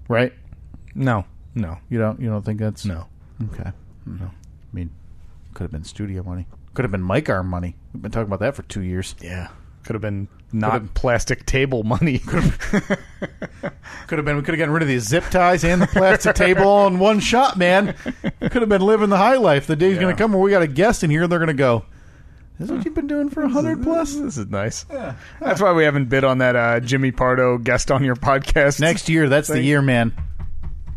Right? 0.08 0.32
no, 0.94 1.26
no, 1.54 1.76
You 1.90 1.98
don't 1.98 2.18
you 2.20 2.28
don't 2.30 2.42
think 2.44 2.58
that's 2.58 2.86
no. 2.86 3.06
Okay. 3.52 3.70
No. 4.06 4.24
I 4.26 4.30
mean, 4.72 4.90
could 5.52 5.64
have 5.64 5.70
been 5.70 5.84
studio 5.84 6.22
money. 6.22 6.46
Could 6.72 6.84
have 6.84 6.90
been 6.92 7.06
mic 7.06 7.28
arm 7.28 7.48
money. 7.48 7.76
We've 7.92 8.00
been 8.02 8.10
talking 8.10 8.26
about 8.28 8.40
that 8.40 8.56
for 8.56 8.62
two 8.62 8.80
years. 8.80 9.14
Yeah, 9.20 9.48
could 9.84 9.92
have 9.94 10.00
been 10.02 10.28
not 10.52 10.94
plastic 10.94 11.44
table 11.46 11.82
money. 11.82 12.18
Could 14.06 14.18
have 14.18 14.24
been. 14.24 14.36
We 14.36 14.42
could 14.42 14.54
have 14.54 14.58
gotten 14.58 14.70
rid 14.72 14.82
of 14.82 14.88
these 14.88 15.02
zip 15.06 15.24
ties 15.30 15.64
and 15.64 15.82
the 15.82 15.86
plastic 15.86 16.34
table 16.34 16.62
all 16.66 16.86
in 16.86 16.98
one 16.98 17.20
shot, 17.20 17.56
man. 17.58 17.94
Could 18.40 18.62
have 18.62 18.68
been 18.68 18.80
living 18.80 19.10
the 19.10 19.16
high 19.18 19.36
life. 19.36 19.66
The 19.66 19.76
day's 19.76 19.96
going 19.96 20.08
Yeah. 20.08 20.12
to 20.14 20.18
come 20.18 20.32
where 20.32 20.40
we 20.40 20.50
got 20.50 20.62
a 20.62 20.66
guest 20.66 21.04
in 21.04 21.10
here. 21.10 21.24
and 21.24 21.32
They're 21.32 21.38
going 21.38 21.48
to 21.48 21.54
go. 21.54 21.84
Is 22.58 22.66
this 22.68 22.76
what 22.76 22.84
you've 22.84 22.94
been 22.94 23.06
doing 23.06 23.28
for 23.28 23.42
a 23.42 23.48
hundred 23.48 23.82
plus? 23.82 24.14
this 24.16 24.36
is 24.36 24.46
nice. 24.48 24.84
Yeah. 24.90 25.14
That's 25.40 25.60
why 25.60 25.72
we 25.72 25.84
haven't 25.84 26.06
bid 26.06 26.24
on 26.24 26.38
that 26.38 26.56
uh, 26.56 26.80
Jimmy 26.80 27.12
Pardo 27.12 27.58
guest 27.58 27.90
on 27.90 28.02
your 28.02 28.16
podcast 28.16 28.80
Next 28.80 29.08
year, 29.08 29.28
that's 29.28 29.48
the 29.48 29.62
year, 29.62 29.80
man. 29.82 30.12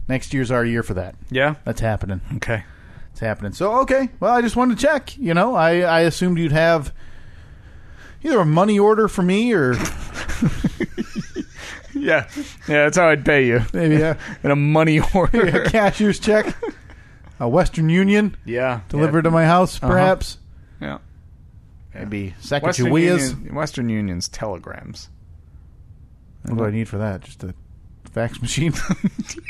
Next 0.08 0.34
year's 0.34 0.50
our 0.52 0.66
year 0.66 0.82
for 0.84 0.96
that. 0.96 1.16
Yeah. 1.30 1.56
That's 1.66 1.82
happening. 1.82 2.22
Okay. 2.38 2.64
It's 3.12 3.20
happening. 3.20 3.52
So 3.54 3.80
okay. 3.82 4.10
Well, 4.20 4.34
I 4.34 4.42
just 4.42 4.56
wanted 4.56 4.80
to 4.80 4.86
check. 4.88 5.18
You 5.18 5.34
know, 5.34 5.54
I 5.54 5.82
I 5.82 6.00
assumed 6.02 6.38
you'd 6.40 6.52
have 6.54 6.94
either 8.24 8.40
a 8.40 8.46
money 8.46 8.78
order 8.80 9.08
for 9.08 9.22
me 9.24 9.54
or 9.54 9.74
Yeah. 11.94 12.28
Yeah. 12.68 12.84
That's 12.86 12.98
how 12.98 13.10
I'd 13.10 13.26
pay 13.26 13.46
you 13.48 13.62
maybe 13.74 14.02
a, 14.02 14.18
in 14.44 14.52
a 14.52 14.56
money 14.56 15.00
order. 15.14 15.62
a 15.64 15.70
cashier's 15.70 16.20
check, 16.20 16.56
a 17.40 17.48
Western 17.48 17.90
Union 17.90 18.36
Yeah. 18.46 18.82
delivered 18.90 19.24
to 19.24 19.32
my 19.32 19.46
house, 19.46 19.78
uh-huh. 19.78 19.92
perhaps. 19.92 20.38
Yeah. 20.80 20.98
Maybe 21.94 22.30
Western, 22.50 22.62
Sacagaweas. 22.62 23.30
Union, 23.36 23.56
Western 23.56 23.90
Union's 23.90 24.30
telegrams. 24.30 25.10
What 26.44 26.58
do 26.58 26.66
I 26.66 26.72
need 26.72 26.88
for 26.88 26.98
that? 26.98 27.22
Just 27.22 27.44
a 27.44 27.54
fax 28.12 28.42
machine. 28.42 28.74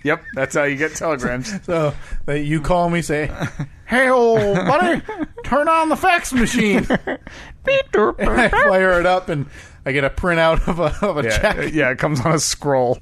Yep, 0.03 0.23
that's 0.33 0.55
how 0.55 0.63
you 0.63 0.77
get 0.77 0.95
telegrams. 0.95 1.63
so 1.65 1.93
that 2.25 2.39
you 2.39 2.59
call 2.59 2.89
me, 2.89 3.03
say, 3.03 3.29
"Hey, 3.85 4.09
old 4.09 4.55
buddy, 4.55 4.99
turn 5.43 5.67
on 5.67 5.89
the 5.89 5.95
fax 5.95 6.33
machine." 6.33 6.87
And 7.67 8.29
I 8.29 8.49
fire 8.49 8.99
it 8.99 9.05
up, 9.05 9.29
and 9.29 9.45
I 9.85 9.91
get 9.91 10.03
a 10.03 10.09
printout 10.09 10.67
of 10.67 10.79
a 10.79 11.05
of 11.05 11.17
a 11.19 11.23
yeah, 11.23 11.37
check, 11.37 11.73
yeah, 11.73 11.91
it 11.91 11.99
comes 11.99 12.19
on 12.21 12.31
a 12.33 12.39
scroll. 12.39 12.97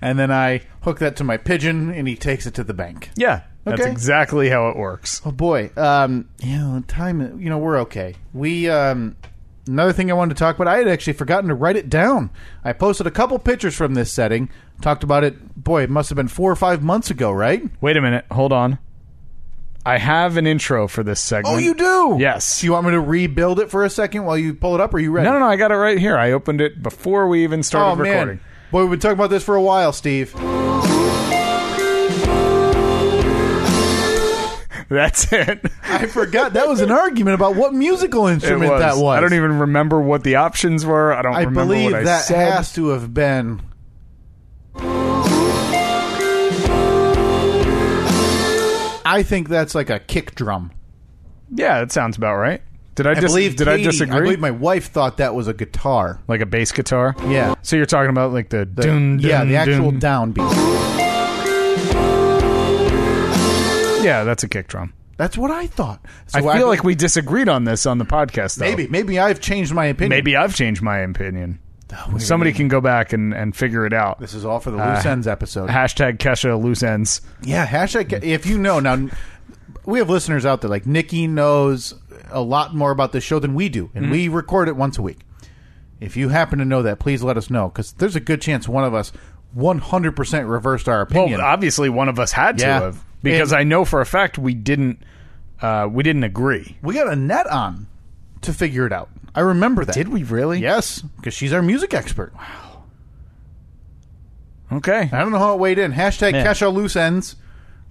and 0.00 0.16
then 0.18 0.30
I 0.30 0.62
hook 0.82 1.00
that 1.00 1.16
to 1.16 1.24
my 1.24 1.36
pigeon, 1.36 1.90
and 1.92 2.06
he 2.06 2.14
takes 2.14 2.46
it 2.46 2.54
to 2.54 2.62
the 2.64 2.74
bank. 2.74 3.10
Yeah, 3.16 3.42
that's 3.64 3.80
Okay. 3.80 3.90
exactly 3.90 4.48
how 4.48 4.68
it 4.68 4.76
works. 4.76 5.20
Oh 5.24 5.32
boy, 5.32 5.70
um, 5.76 6.28
yeah, 6.38 6.80
time. 6.86 7.40
You 7.40 7.50
know, 7.50 7.58
we're 7.58 7.78
okay. 7.80 8.14
We 8.32 8.68
um, 8.68 9.16
another 9.66 9.92
thing 9.92 10.10
I 10.10 10.14
wanted 10.14 10.34
to 10.36 10.38
talk 10.38 10.56
about. 10.56 10.68
I 10.68 10.78
had 10.78 10.88
actually 10.88 11.12
forgotten 11.14 11.48
to 11.48 11.54
write 11.54 11.76
it 11.76 11.88
down. 11.88 12.30
I 12.64 12.72
posted 12.72 13.06
a 13.06 13.10
couple 13.10 13.38
pictures 13.38 13.74
from 13.74 13.94
this 13.94 14.12
setting. 14.12 14.48
Talked 14.80 15.02
about 15.04 15.24
it. 15.24 15.62
Boy, 15.62 15.82
it 15.82 15.90
must 15.90 16.08
have 16.08 16.16
been 16.16 16.28
four 16.28 16.50
or 16.50 16.56
five 16.56 16.82
months 16.82 17.10
ago, 17.10 17.30
right? 17.32 17.62
Wait 17.80 17.96
a 17.96 18.00
minute, 18.00 18.24
hold 18.30 18.52
on. 18.52 18.78
I 19.84 19.96
have 19.98 20.36
an 20.36 20.46
intro 20.46 20.86
for 20.88 21.02
this 21.02 21.20
segment. 21.20 21.54
Oh, 21.54 21.58
you 21.58 21.74
do? 21.74 22.16
Yes. 22.20 22.60
Do 22.60 22.66
you 22.66 22.72
want 22.72 22.84
me 22.86 22.92
to 22.92 23.00
rebuild 23.00 23.60
it 23.60 23.70
for 23.70 23.82
a 23.84 23.88
second 23.90 24.24
while 24.24 24.36
you 24.36 24.52
pull 24.54 24.74
it 24.74 24.80
up? 24.80 24.92
Or 24.92 24.98
are 24.98 25.00
you 25.00 25.10
ready? 25.10 25.26
No, 25.26 25.32
no, 25.34 25.38
no, 25.40 25.46
I 25.46 25.56
got 25.56 25.72
it 25.72 25.76
right 25.76 25.98
here. 25.98 26.18
I 26.18 26.32
opened 26.32 26.60
it 26.60 26.82
before 26.82 27.28
we 27.28 27.44
even 27.44 27.62
started 27.62 27.86
Oh 27.86 27.94
started 27.94 28.02
man, 28.10 28.18
recording. 28.28 28.40
boy, 28.70 28.82
we've 28.82 28.90
been 28.90 29.00
talking 29.00 29.14
about 29.18 29.30
this 29.30 29.42
for 29.42 29.54
a 29.56 29.62
while, 29.62 29.92
Steve. 29.94 30.34
That's 34.94 35.32
it. 35.32 35.64
I 35.84 36.06
forgot 36.06 36.54
that 36.54 36.66
was 36.66 36.80
an 36.80 36.90
argument 36.90 37.36
about 37.36 37.54
what 37.54 37.72
musical 37.72 38.26
instrument 38.26 38.76
that 38.78 38.96
was. 38.96 39.16
I 39.16 39.20
don't 39.20 39.34
even 39.34 39.60
remember 39.60 40.00
what 40.00 40.24
the 40.24 40.34
options 40.34 40.84
were. 40.84 41.12
I 41.12 41.22
don't 41.22 41.32
I 41.34 41.40
remember 41.42 41.64
believe 41.64 41.92
what 41.92 42.00
I 42.00 42.04
that 42.04 42.24
said. 42.24 42.52
has 42.54 42.72
to 42.72 42.88
have 42.88 43.14
been. 43.14 43.60
I 49.12 49.22
think 49.24 49.48
that's 49.48 49.74
like 49.74 49.90
a 49.90 49.98
kick 49.98 50.34
drum. 50.36 50.70
Yeah, 51.52 51.80
that 51.80 51.90
sounds 51.92 52.16
about 52.16 52.36
right. 52.36 52.62
Did 52.94 53.06
I, 53.06 53.12
I 53.12 53.14
dis- 53.14 53.24
believe 53.30 53.56
did 53.56 53.66
I 53.68 53.76
disagree? 53.82 54.16
I 54.16 54.20
believe 54.20 54.40
my 54.40 54.50
wife 54.52 54.90
thought 54.90 55.16
that 55.16 55.34
was 55.34 55.48
a 55.48 55.54
guitar. 55.54 56.20
like 56.28 56.40
a 56.40 56.46
bass 56.46 56.70
guitar. 56.70 57.16
Yeah. 57.26 57.54
So 57.62 57.76
you're 57.76 57.86
talking 57.86 58.10
about 58.10 58.32
like 58.32 58.50
the, 58.50 58.58
The- 58.72 58.82
dun, 58.82 59.18
yeah, 59.20 59.44
the 59.44 59.56
actual 59.56 59.90
dun. 59.92 60.34
downbeat. 60.34 60.99
Yeah, 64.04 64.24
that's 64.24 64.42
a 64.42 64.48
kick 64.48 64.68
drum. 64.68 64.92
That's 65.16 65.36
what 65.36 65.50
I 65.50 65.66
thought. 65.66 66.00
So 66.28 66.48
I 66.48 66.56
feel 66.56 66.66
like 66.66 66.82
we 66.82 66.94
disagreed 66.94 67.48
on 67.48 67.64
this 67.64 67.84
on 67.84 67.98
the 67.98 68.06
podcast. 68.06 68.56
Though. 68.56 68.64
maybe 68.64 68.88
maybe 68.88 69.18
I've 69.18 69.40
changed 69.40 69.74
my 69.74 69.86
opinion. 69.86 70.10
maybe 70.10 70.34
I've 70.34 70.54
changed 70.54 70.80
my 70.80 70.98
opinion. 70.98 71.58
Oh, 71.92 72.18
Somebody 72.18 72.52
can 72.52 72.68
go 72.68 72.80
back 72.80 73.12
and, 73.12 73.34
and 73.34 73.54
figure 73.54 73.84
it 73.84 73.92
out. 73.92 74.20
this 74.20 74.32
is 74.32 74.44
all 74.44 74.60
for 74.60 74.70
the 74.70 74.78
uh, 74.78 74.94
loose 74.94 75.04
ends 75.04 75.26
episode. 75.26 75.68
Hashtag 75.68 76.18
Kesha 76.18 76.60
loose 76.62 76.82
ends. 76.82 77.20
Yeah, 77.42 77.66
hashtag. 77.66 78.22
If 78.22 78.46
you 78.46 78.58
know 78.58 78.80
now, 78.80 79.08
we 79.84 79.98
have 79.98 80.08
listeners 80.08 80.46
out 80.46 80.60
there. 80.60 80.70
Like 80.70 80.86
Nikki 80.86 81.26
knows 81.26 81.94
a 82.30 82.40
lot 82.40 82.74
more 82.74 82.90
about 82.90 83.12
this 83.12 83.24
show 83.24 83.40
than 83.40 83.54
we 83.54 83.68
do, 83.68 83.90
and 83.94 84.04
mm-hmm. 84.04 84.12
we 84.12 84.28
record 84.28 84.68
it 84.68 84.76
once 84.76 84.98
a 84.98 85.02
week. 85.02 85.18
If 86.00 86.16
you 86.16 86.30
happen 86.30 86.60
to 86.60 86.64
know 86.64 86.82
that, 86.82 86.98
please 86.98 87.22
let 87.22 87.36
us 87.36 87.50
know 87.50 87.68
because 87.68 87.92
there's 87.92 88.16
a 88.16 88.20
good 88.20 88.40
chance 88.40 88.66
one 88.66 88.84
of 88.84 88.94
us 88.94 89.12
100% 89.56 90.48
reversed 90.48 90.88
our 90.88 91.02
opinion. 91.02 91.40
Well, 91.40 91.46
obviously 91.46 91.88
one 91.88 92.08
of 92.08 92.18
us 92.18 92.32
had 92.32 92.58
to 92.58 92.64
Yeah. 92.64 92.80
have 92.80 93.04
because 93.22 93.52
And- 93.52 93.60
I 93.60 93.64
know 93.64 93.84
for 93.84 94.00
a 94.00 94.06
fact 94.06 94.38
we 94.38 94.54
didn't 94.54 95.02
uh, 95.62 95.88
we 95.90 96.02
didn't 96.02 96.24
agree. 96.24 96.76
we 96.82 96.94
got 96.94 97.08
Annette 97.08 97.46
on 97.46 97.86
to 98.42 98.52
figure 98.52 98.86
it 98.86 98.92
out. 98.92 99.10
I 99.34 99.40
remember 99.40 99.84
that. 99.84 99.94
Did 99.94 100.08
we 100.08 100.22
really? 100.24 100.58
Yes, 100.60 101.00
because 101.02 101.34
she's 101.34 101.52
our 101.52 101.62
music 101.62 101.92
expert. 101.94 102.32
Wow. 102.34 102.82
Okay. 104.72 105.10
I 105.12 105.18
don't 105.20 105.32
know 105.32 105.38
how 105.38 105.54
it 105.54 105.60
weighed 105.60 105.78
in. 105.78 105.92
Hashtag 105.92 106.32
Man. 106.32 106.44
catch 106.44 106.62
our 106.62 106.68
loose 106.70 106.96
ends. 106.96 107.36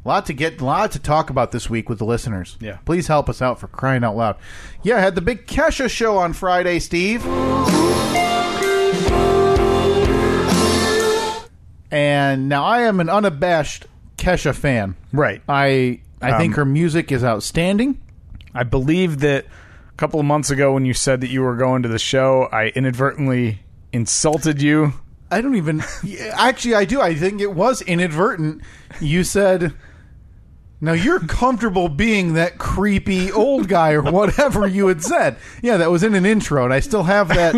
A 0.04 0.08
lot 0.08 0.26
to 0.28 0.34
get, 0.34 0.62
a 0.62 0.66
lot 0.66 0.92
to 0.94 1.00
talk 1.00 1.30
about 1.30 1.52
this 1.52 1.70
week 1.70 1.90
with 1.90 2.00
the 2.00 2.06
listeners. 2.06 2.58
Yeah. 2.62 2.78
Please 2.86 3.08
help 3.08 3.28
us 3.30 3.42
out 3.42 3.60
for 3.60 3.68
crying 3.68 4.04
out 4.04 4.16
loud. 4.16 4.38
Yeah, 4.82 4.96
I 4.96 5.02
had 5.02 5.14
the 5.16 5.22
big 5.22 5.46
Kesha 5.46 5.90
show 5.90 6.18
on 6.18 6.32
Friday, 6.34 6.80
Steve. 6.80 7.26
And 11.92 12.48
now 12.50 12.64
I 12.64 12.82
am 12.82 13.00
an 13.00 13.10
unabashed 13.10 13.86
Kesha 14.20 14.54
fan. 14.56 14.96
Right. 15.14 15.42
I 15.48 16.00
I 16.22 16.38
think 16.38 16.54
Um, 16.54 16.58
her 16.58 16.66
music 16.66 17.12
is 17.12 17.24
outstanding. 17.24 17.98
I 18.54 18.64
believe 18.64 19.20
that 19.20 19.46
a 19.46 19.98
couple 19.98 20.20
of 20.20 20.26
months 20.26 20.50
ago 20.50 20.74
when 20.74 20.86
you 20.86 20.94
said 20.94 21.22
that 21.22 21.30
you 21.30 21.42
were 21.42 21.56
going 21.56 21.84
to 21.84 21.90
the 21.90 22.00
show, 22.00 22.50
I 22.52 22.68
inadvertently 22.76 23.60
insulted 23.94 24.62
you. 24.62 24.94
I 25.32 25.42
don't 25.42 25.56
even 25.56 25.84
Yeah, 26.04 26.34
actually 26.38 26.76
I 26.76 26.86
do. 26.86 27.02
I 27.02 27.14
think 27.16 27.40
it 27.42 27.54
was 27.54 27.82
inadvertent. 27.84 28.62
You 29.00 29.24
said 29.24 29.74
now 30.82 30.94
you're 30.94 31.20
comfortable 31.20 31.90
being 31.90 32.34
that 32.34 32.58
creepy 32.58 33.32
old 33.32 33.68
guy 33.68 33.92
or 33.94 34.02
whatever 34.02 34.66
you 34.68 34.88
had 34.88 35.04
said. 35.04 35.36
Yeah, 35.62 35.78
that 35.78 35.92
was 35.92 36.04
in 36.04 36.16
an 36.16 36.26
intro 36.26 36.64
and 36.64 36.74
I 36.74 36.80
still 36.80 37.04
have 37.04 37.28
that 37.30 37.56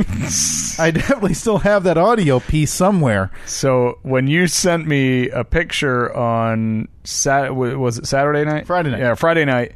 I 0.80 0.92
definitely 0.92 1.34
still 1.36 1.60
have 1.60 1.84
that 1.84 1.98
audio 1.98 2.40
piece 2.40 2.74
somewhere. 2.74 3.30
So 3.46 4.00
when 4.04 4.28
you 4.28 4.48
sent 4.48 4.88
me 4.88 5.30
a 5.30 5.44
picture 5.44 6.12
on 6.16 6.88
Sat, 7.04 7.56
was 7.56 8.00
it 8.00 8.08
Saturday 8.08 8.44
night? 8.46 8.66
Friday 8.68 8.90
night. 8.92 9.00
Yeah, 9.00 9.14
Friday 9.16 9.46
night 9.46 9.74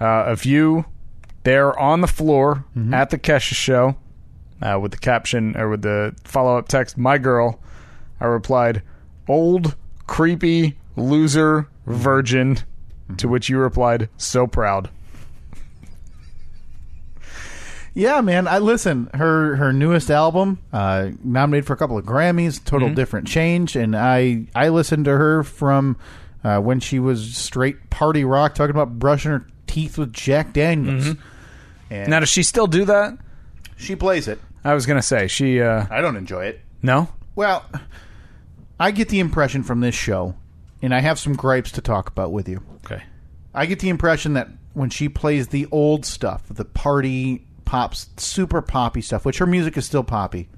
uh, 0.00 0.24
of 0.24 0.44
you 0.44 0.84
there 1.44 1.78
on 1.78 2.00
the 2.00 2.06
floor 2.08 2.64
Mm-hmm. 2.76 2.94
at 2.94 3.10
the 3.10 3.18
Kesha 3.18 3.54
show 3.54 3.96
uh, 4.62 4.78
with 4.80 4.92
the 4.92 4.98
caption 4.98 5.56
or 5.56 5.68
with 5.68 5.82
the 5.82 6.14
follow 6.24 6.58
up 6.58 6.68
text, 6.68 6.98
"My 6.98 7.18
girl." 7.18 7.60
I 8.20 8.26
replied, 8.26 8.82
"Old 9.28 9.74
creepy 10.06 10.78
loser 10.96 11.66
virgin." 11.86 12.58
To 13.18 13.28
which 13.28 13.48
you 13.48 13.58
replied, 13.58 14.08
"So 14.16 14.46
proud." 14.46 14.90
Yeah, 17.92 18.20
man. 18.20 18.46
I 18.46 18.58
listen. 18.58 19.10
Her 19.14 19.56
her 19.56 19.72
newest 19.72 20.10
album, 20.10 20.58
uh, 20.72 21.10
nominated 21.24 21.66
for 21.66 21.72
a 21.72 21.76
couple 21.76 21.98
of 21.98 22.04
Grammys, 22.04 22.64
total 22.64 22.94
different 22.94 23.26
change, 23.26 23.74
and 23.74 23.96
I 23.96 24.44
I 24.54 24.68
listened 24.68 25.06
to 25.06 25.16
her 25.16 25.42
from 25.42 25.96
uh, 26.44 26.60
when 26.60 26.78
she 26.80 27.00
was 27.00 27.36
straight 27.36 27.90
party 27.90 28.24
rock, 28.24 28.54
talking 28.54 28.70
about 28.70 28.98
brushing 28.98 29.32
her 29.32 29.44
teeth 29.66 29.98
with 29.98 30.12
Jack 30.12 30.52
Daniels. 30.52 31.16
And 31.90 32.08
Now, 32.08 32.20
does 32.20 32.28
she 32.28 32.44
still 32.44 32.68
do 32.68 32.84
that? 32.84 33.18
she 33.76 33.96
plays 33.96 34.28
it. 34.28 34.38
I 34.64 34.74
was 34.74 34.86
gonna 34.86 35.02
say 35.02 35.26
she. 35.26 35.60
uh 35.60 35.86
I 35.90 36.00
don't 36.00 36.16
enjoy 36.16 36.44
it. 36.44 36.60
No. 36.82 37.08
Well, 37.34 37.64
I 38.78 38.92
get 38.92 39.08
the 39.08 39.18
impression 39.18 39.62
from 39.64 39.80
this 39.80 39.94
show, 39.96 40.36
and 40.80 40.94
I 40.94 41.00
have 41.00 41.18
some 41.18 41.34
gripes 41.34 41.72
to 41.72 41.80
talk 41.80 42.08
about 42.08 42.30
with 42.30 42.48
you. 42.48 42.62
I 43.54 43.66
get 43.66 43.80
the 43.80 43.88
impression 43.88 44.34
that 44.34 44.48
when 44.74 44.90
she 44.90 45.08
plays 45.08 45.48
the 45.48 45.66
old 45.70 46.04
stuff, 46.06 46.44
the 46.48 46.64
party 46.64 47.44
pops, 47.64 48.08
super 48.16 48.62
poppy 48.62 49.00
stuff, 49.02 49.24
which 49.24 49.38
her 49.38 49.46
music 49.46 49.76
is 49.76 49.84
still 49.86 50.04
poppy. 50.04 50.48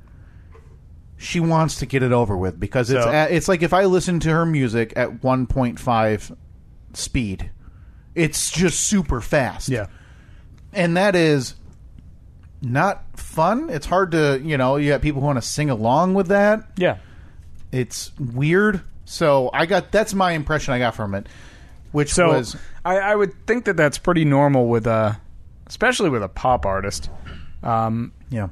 She 1.17 1.39
wants 1.41 1.77
to 1.77 1.87
get 1.87 2.03
it 2.03 2.13
over 2.13 2.37
with 2.37 2.59
because 2.59 2.91
it's 2.91 3.05
So- 3.05 3.11
at, 3.11 3.31
it's 3.31 3.49
like 3.49 3.63
if 3.63 3.73
I 3.73 3.85
listen 3.85 4.19
to 4.21 4.31
her 4.31 4.45
music 4.45 4.93
at 4.97 5.23
1.5 5.23 6.33
speed, 6.95 7.51
it's 8.15 8.51
just 8.51 8.81
super 8.81 9.21
fast 9.21 9.69
Yeah. 9.69 9.87
and 10.73 10.97
that 10.97 11.15
is 11.17 11.55
not 12.61 13.05
fun. 13.19 13.71
It's 13.71 13.87
hard 13.87 14.11
to, 14.13 14.41
you 14.43 14.57
know, 14.59 14.77
you 14.77 14.91
got 14.91 15.01
people 15.01 15.21
who 15.21 15.27
want 15.27 15.39
to 15.39 15.47
sing 15.49 15.71
along 15.71 16.15
with 16.15 16.29
that. 16.29 16.65
Yeah. 16.77 16.97
It's 17.71 18.13
weird. 18.19 18.83
So 19.05 19.49
I 19.53 19.67
got 19.67 19.91
that's 19.93 20.15
my 20.15 20.33
impression 20.33 20.75
I 20.75 20.79
got 20.79 20.95
from 20.95 21.15
it, 21.15 21.27
which 21.93 22.13
So 22.13 22.29
was 22.29 22.57
I, 22.85 22.99
I 22.99 23.15
would 23.15 23.47
think 23.47 23.65
that 23.67 23.77
that's 23.77 23.99
pretty 23.99 24.25
normal 24.25 24.67
with 24.69 24.87
a, 24.87 25.21
especially 25.67 26.11
with 26.11 26.23
a 26.23 26.29
pop 26.29 26.67
artist. 26.67 27.09
Um, 27.63 28.13
yeah, 28.31 28.49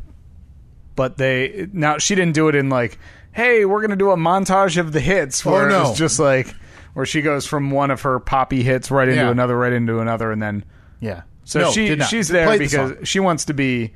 but 0.96 1.16
they 1.16 1.68
now 1.72 1.98
she 1.98 2.14
didn't 2.14 2.34
do 2.34 2.48
it 2.48 2.54
in 2.54 2.68
like, 2.68 2.98
hey, 3.32 3.64
we're 3.64 3.80
gonna 3.80 3.96
do 3.96 4.10
a 4.12 4.16
montage 4.16 4.76
of 4.76 4.92
the 4.92 5.00
hits. 5.00 5.44
Where 5.44 5.70
Oh, 5.70 5.76
it 5.80 5.88
was 5.88 5.98
just 5.98 6.18
like 6.20 6.54
where 6.94 7.06
she 7.06 7.22
goes 7.22 7.46
from 7.46 7.70
one 7.70 7.90
of 7.90 8.02
her 8.02 8.20
poppy 8.20 8.62
hits 8.62 8.90
right 8.90 9.08
into 9.08 9.22
Yeah. 9.22 9.30
another, 9.30 9.56
right 9.56 9.72
into 9.72 10.00
another, 10.00 10.30
and 10.32 10.42
then 10.42 10.64
yeah. 11.00 11.22
so 11.44 11.60
No, 11.60 11.70
she 11.72 11.98
she's 12.00 12.28
there 12.28 12.46
played 12.46 12.58
because 12.60 12.90
song. 12.94 13.04
she 13.04 13.20
wants 13.20 13.46
to 13.46 13.54
be. 13.54 13.92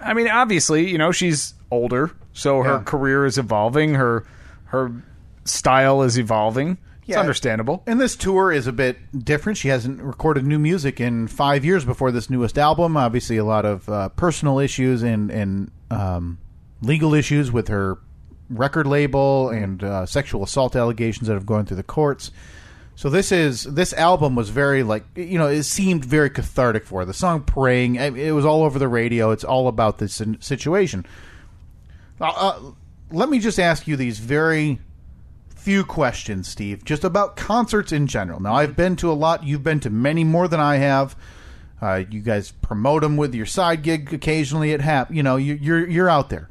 I 0.00 0.14
mean, 0.14 0.28
obviously, 0.28 0.88
you 0.90 0.96
know, 0.98 1.10
she's 1.12 1.54
older, 1.70 2.12
so 2.32 2.62
her 2.62 2.74
Yeah. 2.74 2.82
career 2.84 3.26
is 3.26 3.36
evolving. 3.38 3.94
Her 3.94 4.24
her 4.66 4.92
style 5.44 6.02
is 6.02 6.18
evolving. 6.18 6.78
It's 7.08 7.16
understandable. 7.16 7.82
And 7.86 8.00
this 8.00 8.16
tour 8.16 8.52
is 8.52 8.66
a 8.66 8.72
bit 8.72 8.98
different. 9.24 9.56
She 9.58 9.68
hasn't 9.68 10.00
recorded 10.02 10.44
new 10.44 10.58
music 10.58 11.00
in 11.00 11.26
five 11.26 11.64
years 11.64 11.84
before 11.84 12.10
this 12.10 12.28
newest 12.28 12.58
album. 12.58 12.96
Obviously, 12.96 13.38
a 13.38 13.44
lot 13.44 13.64
of 13.64 13.88
uh, 13.88 14.08
personal 14.10 14.58
issues 14.58 15.02
and 15.02 15.30
and 15.30 15.70
um, 15.90 16.38
legal 16.82 17.14
issues 17.14 17.50
with 17.50 17.68
her 17.68 17.98
record 18.50 18.86
label 18.86 19.50
and 19.50 19.82
uh, 19.82 20.06
sexual 20.06 20.42
assault 20.42 20.76
allegations 20.76 21.28
that 21.28 21.34
have 21.34 21.46
gone 21.46 21.66
through 21.66 21.76
the 21.76 21.82
courts. 21.82 22.30
So 22.94 23.08
this 23.08 23.30
is 23.30 23.62
this 23.62 23.92
album 23.92 24.34
was 24.34 24.50
very 24.50 24.82
like 24.82 25.04
you 25.14 25.38
know 25.38 25.46
it 25.46 25.62
seemed 25.62 26.04
very 26.04 26.30
cathartic 26.30 26.84
for 26.84 27.00
her. 27.00 27.04
The 27.06 27.14
song 27.14 27.42
"Praying" 27.42 27.94
it 27.94 28.32
was 28.32 28.44
all 28.44 28.64
over 28.64 28.78
the 28.78 28.88
radio. 28.88 29.30
It's 29.30 29.44
all 29.44 29.68
about 29.68 29.98
this 29.98 30.20
situation. 30.40 31.06
Uh, 32.20 32.32
uh, 32.36 32.60
let 33.12 33.28
me 33.28 33.38
just 33.38 33.60
ask 33.60 33.86
you 33.86 33.96
these 33.96 34.18
very 34.18 34.80
few 35.68 35.84
questions, 35.84 36.48
Steve, 36.48 36.82
just 36.82 37.04
about 37.04 37.36
concerts 37.36 37.92
in 37.92 38.06
general. 38.06 38.40
Now, 38.40 38.54
I've 38.54 38.74
been 38.74 38.96
to 38.96 39.10
a 39.10 39.12
lot. 39.12 39.44
You've 39.44 39.62
been 39.62 39.80
to 39.80 39.90
many 39.90 40.24
more 40.24 40.48
than 40.48 40.60
I 40.60 40.76
have. 40.76 41.14
Uh, 41.78 42.04
you 42.10 42.22
guys 42.22 42.52
promote 42.52 43.02
them 43.02 43.18
with 43.18 43.34
your 43.34 43.44
side 43.44 43.82
gig 43.82 44.10
occasionally. 44.14 44.72
It 44.72 44.80
hap- 44.80 45.12
You 45.12 45.22
know, 45.22 45.36
you, 45.36 45.58
you're 45.60 45.86
you're 45.86 46.08
out 46.08 46.30
there. 46.30 46.48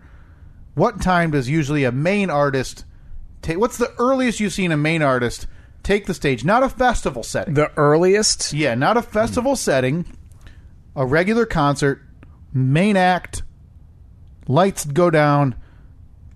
What 0.76 1.02
time 1.02 1.32
does 1.32 1.50
usually 1.50 1.84
a 1.84 1.92
main 1.92 2.30
artist 2.30 2.86
take? 3.42 3.58
What's 3.58 3.80
the 3.80 3.92
earliest 3.98 4.40
you've 4.40 4.54
seen 4.54 4.72
a 4.72 4.78
main 4.78 5.02
artist 5.02 5.48
take 5.82 6.06
the 6.06 6.14
stage? 6.14 6.46
Not 6.46 6.62
a 6.62 6.70
festival 6.70 7.24
setting. 7.24 7.56
The 7.56 7.72
earliest, 7.76 8.54
yeah, 8.54 8.76
not 8.76 8.98
a 8.98 9.02
festival 9.02 9.56
setting. 9.56 10.06
A 10.96 11.08
regular 11.08 11.48
concert, 11.48 12.04
main 12.54 12.96
act, 12.96 13.42
lights 14.48 14.86
go 14.86 15.10
down, 15.10 15.56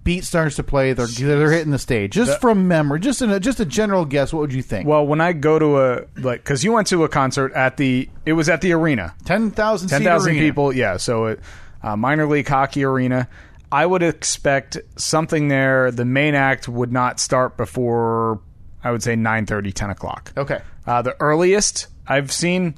beat 0.04 0.24
starts 0.24 0.56
to 0.58 0.64
play. 0.64 0.94
They're 0.94 1.06
they're 1.08 1.52
hitting 1.52 1.72
the 1.72 1.80
stage. 1.80 2.14
Just 2.14 2.42
from 2.42 2.68
memory, 2.68 3.00
just 3.00 3.22
in 3.22 3.30
a, 3.30 3.40
just 3.40 3.60
a 3.60 3.66
general 3.66 4.06
guess. 4.06 4.34
What 4.34 4.42
would 4.42 4.54
you 4.54 4.62
think? 4.62 4.88
Well, 4.88 5.06
when 5.06 5.22
I 5.22 5.34
go 5.34 5.60
to 5.60 5.80
a 5.82 6.06
like, 6.18 6.44
because 6.44 6.64
you 6.64 6.72
went 6.74 6.88
to 6.88 7.04
a 7.04 7.10
concert 7.10 7.54
at 7.54 7.78
the, 7.78 8.10
it 8.26 8.34
was 8.34 8.50
at 8.50 8.62
the 8.62 8.74
arena, 8.74 9.14
ten 9.26 9.52
thousand 9.52 9.90
ten 9.90 10.04
thousand 10.04 10.36
people. 10.36 10.74
Yeah, 10.74 10.98
so 10.98 11.26
it, 11.28 11.40
uh, 11.84 11.96
minor 11.96 12.26
league 12.28 12.48
hockey 12.48 12.84
arena. 12.84 13.28
I 13.72 13.86
would 13.86 14.04
expect 14.04 14.78
something 14.98 15.48
there. 15.48 15.92
The 15.92 16.04
main 16.04 16.36
act 16.36 16.68
would 16.68 16.92
not 16.92 17.20
start 17.22 17.56
before 17.56 18.42
I 18.84 18.92
would 18.92 19.02
say 19.02 19.14
9.30, 19.16 19.74
10 19.74 19.90
o'clock. 19.92 20.34
Okay, 20.36 20.60
Uh, 20.86 21.02
the 21.04 21.16
earliest 21.22 21.88
I've 22.06 22.34
seen 22.34 22.76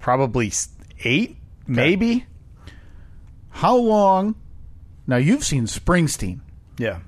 probably 0.00 0.46
s- 0.46 0.68
eight, 1.04 1.36
maybe. 1.66 2.24
how 3.50 3.76
long? 3.76 4.34
Now 5.12 5.18
you've 5.18 5.44
seen 5.44 5.66
Springsteen. 5.66 6.40
Yeah, 6.78 7.00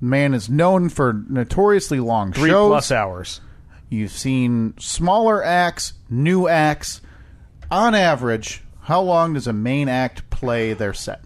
Man 0.00 0.32
is 0.32 0.48
known 0.48 0.88
for 0.88 1.12
notoriously 1.28 2.00
long 2.00 2.32
three 2.32 2.48
shows. 2.48 2.70
plus 2.70 2.90
hours. 2.90 3.42
You've 3.90 4.12
seen 4.12 4.72
smaller 4.78 5.44
acts, 5.44 5.92
new 6.08 6.48
acts. 6.48 7.02
On 7.70 7.94
average, 7.94 8.62
how 8.80 9.02
long 9.02 9.34
does 9.34 9.46
a 9.46 9.52
main 9.52 9.90
act 9.90 10.30
play 10.30 10.72
their 10.72 10.94
set? 10.94 11.20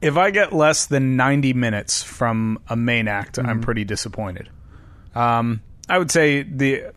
If 0.00 0.16
I 0.16 0.30
get 0.30 0.54
less 0.54 0.86
than 0.86 1.16
90 1.16 1.52
minutes 1.52 2.02
from 2.02 2.60
a 2.70 2.76
main 2.76 3.08
act, 3.08 3.38
I'm 3.38 3.60
pretty 3.60 3.84
disappointed. 3.84 4.48
Um, 5.14 5.60
I 5.86 5.98
would 5.98 6.10
say 6.10 6.44
the 6.44 6.94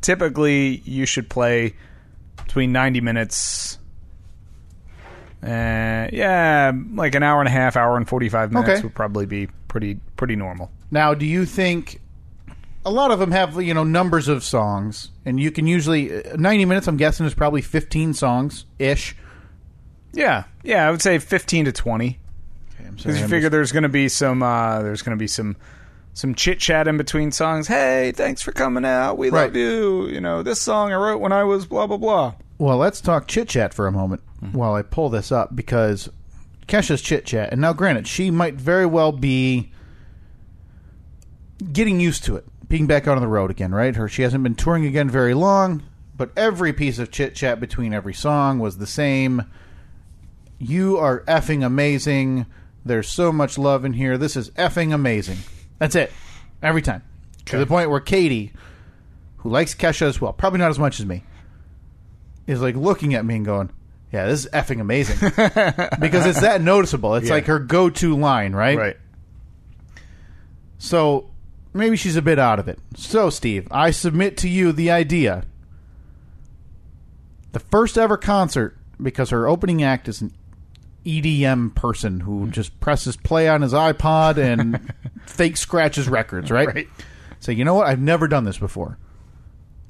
typically 0.00 0.76
you 0.84 1.06
should 1.06 1.28
play 1.28 1.74
between 2.36 2.70
90 2.70 3.00
minutes. 3.00 3.79
Uh, 5.42 6.08
yeah, 6.12 6.72
like 6.94 7.14
an 7.14 7.22
hour 7.22 7.40
and 7.40 7.48
a 7.48 7.52
half, 7.52 7.76
hour 7.76 7.96
and 7.96 8.06
45 8.08 8.52
minutes 8.52 8.70
Okay. 8.70 8.82
would 8.82 8.94
probably 8.94 9.24
be 9.26 9.48
pretty 9.68 9.98
pretty 10.16 10.36
normal. 10.36 10.70
Now, 10.90 11.14
do 11.14 11.24
you 11.24 11.46
think 11.46 12.00
a 12.84 12.90
lot 12.90 13.10
of 13.10 13.18
them 13.18 13.30
have 13.30 13.60
you 13.62 13.72
know 13.72 13.84
numbers 13.84 14.28
of 14.28 14.44
songs, 14.44 15.10
and 15.24 15.40
you 15.40 15.50
can 15.50 15.66
usually 15.66 16.24
uh, 16.24 16.36
ninety 16.36 16.64
minutes? 16.66 16.86
I'm 16.88 16.96
guessing 16.98 17.24
is 17.26 17.34
probably 17.34 17.62
fifteen 17.62 18.12
songs 18.12 18.66
ish. 18.78 19.16
Yeah, 20.12 20.44
yeah, 20.64 20.88
I 20.88 20.90
would 20.90 21.00
say 21.00 21.20
15 21.20 21.66
to 21.66 21.72
20. 21.72 22.18
Because 22.96 23.20
you 23.20 23.28
figure 23.28 23.48
there's 23.48 23.70
going 23.70 23.84
to 23.84 23.88
be 23.88 24.08
some 24.08 24.42
uh, 24.42 24.82
there's 24.82 25.02
going 25.02 25.16
to 25.16 25.20
be 25.20 25.28
some 25.28 25.56
some 26.14 26.34
chit 26.34 26.58
chat 26.58 26.88
in 26.88 26.96
between 26.96 27.30
songs. 27.30 27.68
Hey, 27.68 28.12
thanks 28.14 28.42
for 28.42 28.50
coming 28.52 28.84
out. 28.84 29.16
We 29.16 29.30
Right. 29.30 29.44
love 29.44 29.54
you. 29.56 30.08
You 30.08 30.20
know 30.20 30.42
this 30.42 30.60
song 30.60 30.92
I 30.92 30.96
wrote 30.96 31.18
when 31.20 31.32
I 31.32 31.44
was 31.44 31.64
blah 31.64 31.86
blah 31.86 31.96
blah. 31.96 32.34
Well, 32.60 32.76
let's 32.76 33.00
talk 33.00 33.26
chit 33.26 33.48
chat 33.48 33.72
for 33.72 33.86
a 33.86 33.92
moment 33.92 34.20
mm-hmm. 34.36 34.54
while 34.54 34.74
I 34.74 34.82
pull 34.82 35.08
this 35.08 35.32
up 35.32 35.56
because 35.56 36.10
Kesha's 36.68 37.00
chit 37.00 37.24
chat, 37.24 37.52
and 37.52 37.60
now 37.62 37.72
granted, 37.72 38.06
she 38.06 38.30
might 38.30 38.56
very 38.56 38.84
well 38.84 39.12
be 39.12 39.72
getting 41.72 42.00
used 42.00 42.22
to 42.24 42.36
it, 42.36 42.44
being 42.68 42.86
back 42.86 43.08
out 43.08 43.16
on 43.16 43.22
the 43.22 43.28
road 43.28 43.50
again, 43.50 43.72
right? 43.72 43.96
Her 43.96 44.10
she 44.10 44.20
hasn't 44.20 44.42
been 44.42 44.56
touring 44.56 44.84
again 44.84 45.08
very 45.08 45.32
long, 45.32 45.82
but 46.14 46.32
every 46.36 46.74
piece 46.74 46.98
of 46.98 47.10
chit 47.10 47.34
chat 47.34 47.60
between 47.60 47.94
every 47.94 48.12
song 48.12 48.58
was 48.58 48.76
the 48.76 48.86
same. 48.86 49.42
You 50.58 50.98
are 50.98 51.20
effing 51.20 51.64
amazing. 51.64 52.44
There's 52.84 53.08
so 53.08 53.32
much 53.32 53.56
love 53.56 53.86
in 53.86 53.94
here. 53.94 54.18
This 54.18 54.36
is 54.36 54.50
effing 54.50 54.92
amazing. 54.92 55.38
That's 55.78 55.94
it. 55.94 56.12
Every 56.62 56.82
time. 56.82 57.04
To 57.46 57.56
the 57.56 57.64
point 57.64 57.88
where 57.88 58.00
Katie, 58.00 58.52
who 59.38 59.48
likes 59.48 59.74
Kesha 59.74 60.02
as 60.02 60.20
well, 60.20 60.34
probably 60.34 60.58
not 60.58 60.68
as 60.68 60.78
much 60.78 61.00
as 61.00 61.06
me, 61.06 61.24
is 62.50 62.60
like 62.60 62.74
looking 62.74 63.14
at 63.14 63.24
me 63.24 63.36
and 63.36 63.44
going, 63.44 63.70
"Yeah, 64.12 64.26
this 64.26 64.44
is 64.44 64.50
effing 64.52 64.80
amazing," 64.80 65.16
because 66.00 66.26
it's 66.26 66.40
that 66.40 66.60
noticeable. 66.60 67.14
It's 67.14 67.28
Yeah. 67.28 67.34
like 67.34 67.46
her 67.46 67.58
go-to 67.58 68.16
line, 68.16 68.52
right? 68.52 68.76
Right. 68.76 68.96
So 70.78 71.30
maybe 71.72 71.96
she's 71.96 72.16
a 72.16 72.22
bit 72.22 72.38
out 72.38 72.58
of 72.58 72.68
it. 72.68 72.78
So, 72.96 73.30
Steve, 73.30 73.68
I 73.70 73.92
submit 73.92 74.36
to 74.38 74.48
you 74.48 74.72
the 74.72 74.90
idea. 74.90 75.44
The 77.52 77.60
first 77.60 77.96
ever 77.96 78.16
concert, 78.16 78.76
because 79.00 79.30
her 79.30 79.46
opening 79.46 79.82
act 79.82 80.08
is 80.08 80.20
an 80.20 80.32
EDM 81.04 81.74
person 81.74 82.20
who 82.20 82.46
hmm. 82.46 82.50
just 82.50 82.78
presses 82.80 83.16
play 83.16 83.48
on 83.48 83.62
his 83.62 83.72
iPod 83.72 84.38
and 84.38 84.92
fake 85.26 85.56
scratches 85.56 86.08
records, 86.08 86.50
right? 86.50 86.66
Right. 86.74 86.88
So, 87.38 87.52
you 87.52 87.64
know 87.64 87.74
what? 87.74 87.86
I've 87.86 88.00
never 88.00 88.26
done 88.26 88.44
this 88.44 88.58
before. 88.58 88.98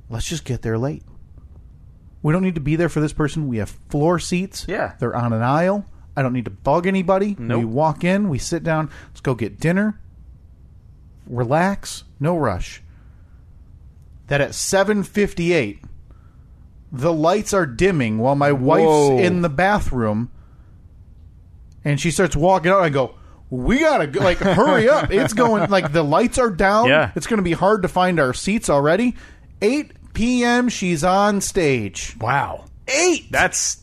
Let's 0.08 0.26
just 0.26 0.44
get 0.44 0.62
there 0.62 0.76
late. 0.78 1.02
We 2.22 2.32
don't 2.32 2.42
need 2.42 2.56
to 2.56 2.60
be 2.60 2.76
there 2.76 2.88
for 2.88 3.00
this 3.00 3.12
person. 3.12 3.48
We 3.48 3.58
have 3.58 3.70
floor 3.88 4.18
seats. 4.18 4.66
Yeah. 4.68 4.94
They're 4.98 5.16
on 5.16 5.32
an 5.32 5.42
aisle. 5.42 5.86
I 6.16 6.22
don't 6.22 6.32
need 6.32 6.44
to 6.46 6.50
bug 6.50 6.86
anybody. 6.86 7.34
We 7.38 7.64
walk 7.64 8.04
in, 8.04 8.28
we 8.28 8.38
sit 8.38 8.62
down, 8.62 8.90
let's 9.08 9.20
go 9.20 9.34
get 9.34 9.58
dinner. 9.60 9.98
Relax, 11.26 12.04
no 12.18 12.36
rush. 12.36 12.82
That 14.26 14.40
at 14.40 14.50
7:58 14.50 15.78
the 16.92 17.12
lights 17.12 17.54
are 17.54 17.66
dimming 17.66 18.18
while 18.18 18.34
my 18.34 18.50
wife's 18.50 18.84
Whoa. 18.84 19.18
in 19.18 19.42
the 19.42 19.48
bathroom 19.48 20.28
and 21.84 22.00
she 22.00 22.10
starts 22.10 22.34
walking 22.34 22.72
out 22.72 22.80
I 22.82 22.88
go 22.88 23.14
we 23.48 23.78
gotta 23.78 24.08
go, 24.08 24.20
like 24.20 24.38
hurry 24.38 24.88
up 24.88 25.12
it's 25.12 25.32
going 25.32 25.70
like 25.70 25.92
the 25.92 26.02
lights 26.02 26.36
are 26.38 26.50
down 26.50 26.88
Yeah. 26.88 27.12
it's 27.14 27.28
gonna 27.28 27.42
be 27.42 27.52
hard 27.52 27.82
to 27.82 27.88
find 27.88 28.18
our 28.18 28.34
seats 28.34 28.68
already 28.68 29.14
8 29.62 29.92
p.m 30.20 30.68
she's 30.68 31.02
on 31.04 31.40
stage 31.40 32.14
Wow. 32.20 32.66
8 32.88 33.30
That's 33.30 33.78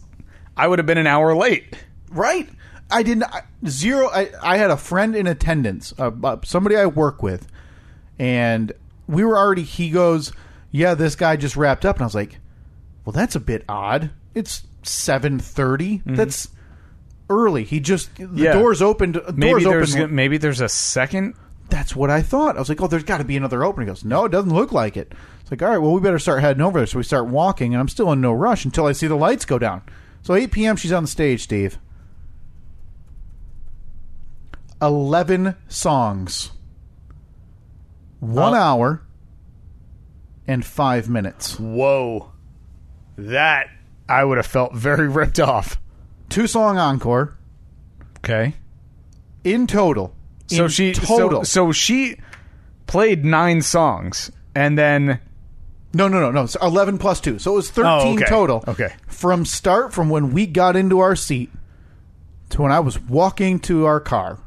I 0.55 0.67
would 0.67 0.79
have 0.79 0.85
been 0.85 0.97
an 0.97 1.07
hour 1.07 1.35
late. 1.35 1.75
right 2.11 2.47
i 2.89 3.03
didn't 3.03 3.23
I, 3.23 3.41
zero 3.67 4.07
I, 4.09 4.29
I 4.41 4.57
had 4.57 4.69
a 4.71 4.77
friend 4.77 5.15
in 5.15 5.27
attendance 5.27 5.93
uh, 5.99 6.11
uh, 6.23 6.37
somebody 6.45 6.75
i 6.77 6.85
work 6.85 7.21
with 7.21 7.47
and 8.19 8.71
we 9.07 9.23
were 9.25 9.37
already 9.37 9.63
he 9.63 9.89
goes 9.89 10.31
yeah 10.71 10.93
this 10.93 11.15
guy 11.15 11.35
just 11.35 11.55
wrapped 11.57 11.85
up 11.85 11.95
and 11.97 12.03
i 12.03 12.05
was 12.05 12.15
like 12.15 12.39
well, 13.05 13.13
that's 13.13 13.35
a 13.35 13.39
bit 13.39 13.63
odd. 13.69 14.09
It's 14.35 14.63
7:30. 14.83 16.01
That's 16.05 16.49
early. 17.29 17.63
He 17.63 17.79
just 17.79 18.13
the 18.15 18.23
Mm-hmm. 18.25 18.37
Yeah. 18.37 18.51
doors 18.53 18.81
opened. 18.81 19.13
Doors 19.13 19.63
there's 19.63 19.95
opened. 19.95 20.11
maybe 20.13 20.37
there's 20.37 20.59
a 20.59 20.67
second. 20.67 21.35
That's 21.69 21.95
what 21.95 22.09
I 22.09 22.21
thought. 22.21 22.57
I 22.57 22.59
was 22.59 22.67
like, 22.67 22.81
oh, 22.81 22.87
there's 22.87 23.03
got 23.05 23.17
to 23.19 23.23
be 23.23 23.37
another 23.37 23.63
opening. 23.63 23.87
He 23.87 23.91
goes, 23.91 24.03
no, 24.03 24.25
it 24.25 24.29
doesn't 24.33 24.53
look 24.53 24.73
like 24.73 24.97
it. 24.97 25.13
It's 25.47 25.51
like, 25.53 25.61
all 25.61 25.69
right, 25.69 25.77
well, 25.77 25.93
we 25.93 26.01
better 26.01 26.19
start 26.19 26.41
heading 26.41 26.61
over 26.61 26.77
there. 26.77 26.85
So 26.85 26.97
we 26.97 27.03
start 27.03 27.27
walking, 27.27 27.73
and 27.73 27.79
I'm 27.79 27.87
still 27.87 28.11
in 28.11 28.19
no 28.19 28.33
rush 28.33 28.65
until 28.65 28.85
I 28.85 28.91
see 28.91 29.07
the 29.07 29.15
lights 29.15 29.45
go 29.45 29.57
down. 29.57 29.81
So 30.21 30.35
8 30.35 30.51
p.m. 30.51 30.75
She's 30.75 30.91
on 30.91 31.03
the 31.03 31.07
stage, 31.07 31.41
Steve. 31.43 31.79
11 34.81 35.55
songs. 35.69 36.51
One 38.19 38.53
Uh, 38.53 38.57
hour 38.57 39.01
and 40.47 40.65
five 40.65 41.07
minutes. 41.07 41.57
Whoa, 41.57 42.31
that 43.17 43.67
I 44.09 44.25
would 44.25 44.37
have 44.37 44.45
felt 44.47 44.75
very 44.75 45.07
ripped 45.19 45.39
off. 45.39 45.79
Two 46.27 46.45
song 46.47 46.77
encore 46.77 47.37
Okay, 48.17 48.55
in 49.45 49.65
total. 49.65 50.13
so 50.47 50.65
In 50.65 50.69
she 50.69 50.91
total. 50.93 51.45
So, 51.45 51.67
so 51.67 51.71
she 51.71 52.19
played 52.85 53.23
nine 53.23 53.61
songs, 53.61 54.29
and 54.53 54.77
then 54.77 55.19
No, 55.93 56.07
no, 56.07 56.19
no, 56.19 56.31
no. 56.31 56.45
So 56.45 56.59
11 56.61 56.97
plus 56.97 57.21
2. 57.21 57.39
So 57.39 57.53
it 57.53 57.55
was 57.55 57.71
13 57.71 57.89
Oh, 57.91 58.13
okay. 58.15 58.25
total. 58.25 58.63
Okay. 58.67 58.93
From 59.07 59.45
start, 59.45 59.93
from 59.93 60.09
when 60.09 60.33
we 60.33 60.45
got 60.45 60.75
into 60.75 60.99
our 60.99 61.15
seat 61.15 61.49
to 62.49 62.61
when 62.61 62.71
I 62.71 62.79
was 62.79 62.99
walking 62.99 63.59
to 63.61 63.85
our 63.85 63.99
car, 63.99 64.39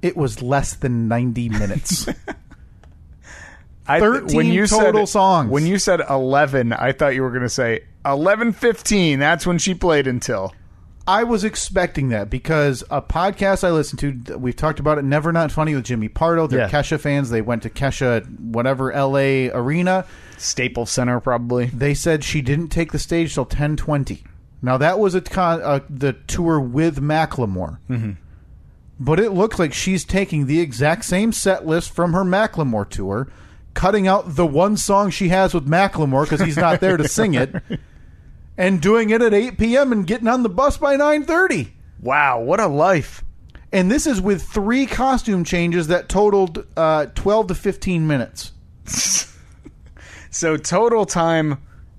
it 0.00 0.16
was 0.16 0.40
less 0.42 0.74
than 0.74 1.08
90 1.08 1.48
minutes. 1.48 2.08
I, 3.86 4.00
13 4.00 4.36
when 4.36 4.46
you 4.46 4.66
total 4.66 5.06
said, 5.06 5.12
songs. 5.12 5.50
When 5.50 5.66
you 5.66 5.78
said 5.78 6.00
eleven, 6.10 6.74
I 6.74 6.92
thought 6.92 7.14
you 7.14 7.22
were 7.22 7.30
going 7.30 7.42
to 7.42 7.48
say 7.48 7.84
eleven 8.04 8.52
fifteen. 8.52 9.18
That's 9.18 9.46
when 9.46 9.56
she 9.56 9.72
played 9.72 10.06
until. 10.06 10.52
I 11.08 11.24
was 11.24 11.42
expecting 11.42 12.10
that 12.10 12.28
because 12.28 12.84
a 12.90 13.00
podcast 13.00 13.64
I 13.64 13.70
listened 13.70 14.26
to, 14.26 14.36
we've 14.36 14.54
talked 14.54 14.78
about 14.78 14.98
it, 14.98 15.04
Never 15.04 15.32
Not 15.32 15.50
Funny 15.50 15.74
with 15.74 15.84
Jimmy 15.84 16.08
Pardo. 16.08 16.46
They're 16.46 16.60
Yeah. 16.60 16.68
Kesha 16.68 17.00
fans. 17.00 17.30
They 17.30 17.40
went 17.40 17.62
to 17.62 17.70
Kesha, 17.70 18.28
whatever, 18.38 18.92
LA 18.92 19.48
arena. 19.52 20.04
Staples 20.36 20.90
Center, 20.90 21.18
probably. 21.18 21.66
They 21.66 21.94
said 21.94 22.24
she 22.24 22.42
didn't 22.42 22.68
take 22.68 22.92
the 22.92 22.98
stage 22.98 23.32
till 23.32 23.46
ten 23.46 23.74
twenty. 23.74 24.22
Now 24.60 24.76
that 24.76 24.98
was 24.98 25.14
a 25.14 25.22
con- 25.22 25.62
uh, 25.62 25.80
the 25.88 26.12
tour 26.12 26.60
with 26.60 27.00
Macklemore, 27.00 27.78
mm-hmm. 27.88 28.12
but 29.00 29.18
it 29.18 29.30
looks 29.30 29.58
like 29.58 29.72
she's 29.72 30.04
taking 30.04 30.46
the 30.46 30.60
exact 30.60 31.06
same 31.06 31.32
set 31.32 31.66
list 31.66 31.90
from 31.90 32.12
her 32.12 32.22
Macklemore 32.22 32.88
tour, 32.88 33.28
cutting 33.72 34.06
out 34.06 34.36
the 34.36 34.46
one 34.46 34.76
song 34.76 35.08
she 35.10 35.28
has 35.28 35.54
with 35.54 35.66
Macklemore 35.66 36.24
because 36.24 36.40
he's 36.40 36.56
not 36.58 36.80
there 36.80 36.96
to 36.98 37.08
sing 37.08 37.32
it, 37.34 37.54
and 38.58 38.82
doing 38.82 39.08
it 39.08 39.22
at 39.22 39.32
eight 39.32 39.56
p.m. 39.56 39.90
and 39.92 40.06
getting 40.06 40.28
on 40.28 40.42
the 40.42 40.48
bus 40.50 40.76
by 40.76 40.96
nine 40.96 41.24
thirty. 41.24 41.72
Wow, 42.02 42.40
what 42.40 42.60
a 42.60 42.66
life! 42.66 43.24
And 43.72 43.90
this 43.90 44.06
is 44.06 44.20
with 44.20 44.42
three 44.42 44.84
costume 44.86 45.44
changes 45.44 45.86
that 45.88 46.08
totaled 46.10 46.66
uh, 46.76 47.06
twelve 47.14 47.46
to 47.46 47.54
fifteen 47.54 48.06
minutes. 48.06 48.52
So 50.30 50.58
total 50.58 51.06
time 51.06 51.56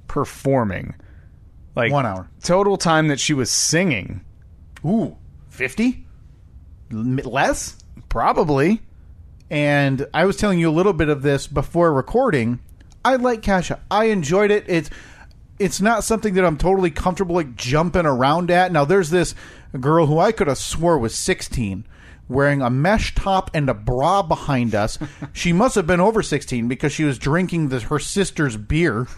performing, 0.08 0.94
like 1.76 1.92
One 1.92 2.06
hour. 2.06 2.30
Total 2.44 2.78
time 2.78 3.08
that 3.08 3.20
she 3.20 3.34
was 3.34 3.50
singing, 3.50 4.24
Ooh, 4.86 5.18
fifty 5.50 6.06
less. 6.92 7.76
probably. 8.08 8.82
and 9.50 10.06
I 10.14 10.26
was 10.26 10.38
telling 10.38 10.60
you 10.60 10.70
a 10.70 10.72
little 10.72 10.94
bit 10.94 11.10
of 11.10 11.24
this 11.24 11.48
before 11.48 11.92
recording. 11.92 12.60
I 13.04 13.16
like 13.16 13.42
Kesha. 13.42 13.80
I 13.90 14.06
enjoyed 14.06 14.52
it. 14.52 14.66
It's 14.68 14.90
it's 15.60 15.82
not 15.82 16.04
something 16.04 16.34
that 16.36 16.46
I'm 16.46 16.58
totally 16.58 16.92
comfortable 16.92 17.36
like 17.36 17.56
jumping 17.56 18.06
around 18.06 18.50
at. 18.50 18.72
Now 18.72 18.86
there's 18.86 19.10
this 19.10 19.36
girl 19.80 20.08
who 20.08 20.18
I 20.18 20.32
could 20.32 20.48
have 20.48 20.58
swore 20.58 20.98
was 20.98 21.14
16 21.16 21.86
wearing 22.28 22.62
a 22.62 22.70
mesh 22.70 23.16
top 23.16 23.50
and 23.54 23.70
a 23.70 23.74
bra 23.74 24.22
behind 24.22 24.74
us. 24.76 25.00
she 25.34 25.52
must 25.52 25.76
have 25.76 25.88
been 25.88 26.00
over 26.00 26.22
16 26.22 26.68
because 26.68 26.94
she 26.94 27.04
was 27.04 27.18
drinking 27.18 27.70
the, 27.70 27.80
her 27.82 28.00
sister's 28.00 28.56
beer. 28.56 29.08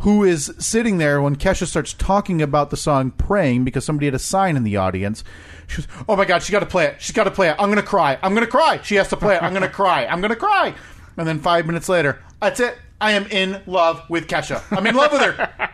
who 0.00 0.24
is 0.24 0.52
sitting 0.58 0.98
there 0.98 1.22
when 1.22 1.36
Kesha 1.36 1.66
starts 1.66 1.92
talking 1.92 2.42
about 2.42 2.70
the 2.70 2.76
song 2.76 3.10
Praying 3.10 3.64
because 3.64 3.84
somebody 3.84 4.06
had 4.06 4.14
a 4.14 4.18
sign 4.18 4.56
in 4.56 4.62
the 4.62 4.76
audience. 4.76 5.24
She 5.66 5.82
goes, 5.82 5.88
Oh 6.08 6.16
my 6.16 6.24
God, 6.24 6.42
she 6.42 6.52
got 6.52 6.60
to 6.60 6.66
play 6.66 6.86
it. 6.86 7.00
She's 7.00 7.14
got 7.14 7.24
to 7.24 7.30
play 7.30 7.48
it. 7.48 7.56
I'm 7.58 7.68
going 7.70 7.82
to 7.82 7.82
cry. 7.82 8.18
I'm 8.22 8.32
going 8.32 8.44
to 8.44 8.50
cry. 8.50 8.80
She 8.82 8.96
has 8.96 9.08
to 9.08 9.16
play 9.16 9.36
it. 9.36 9.42
I'm 9.42 9.52
going 9.52 9.62
to 9.62 9.68
cry. 9.68 10.06
I'm 10.06 10.20
going 10.20 10.30
to 10.30 10.36
cry. 10.36 10.74
And 11.16 11.26
then 11.26 11.40
five 11.40 11.66
minutes 11.66 11.88
later, 11.88 12.22
that's 12.40 12.60
it. 12.60 12.76
I 13.00 13.12
am 13.12 13.26
in 13.26 13.62
love 13.66 14.02
with 14.08 14.26
Kesha. 14.26 14.62
I'm 14.76 14.86
in 14.86 14.94
love 14.94 15.12
with 15.12 15.20
her. 15.22 15.72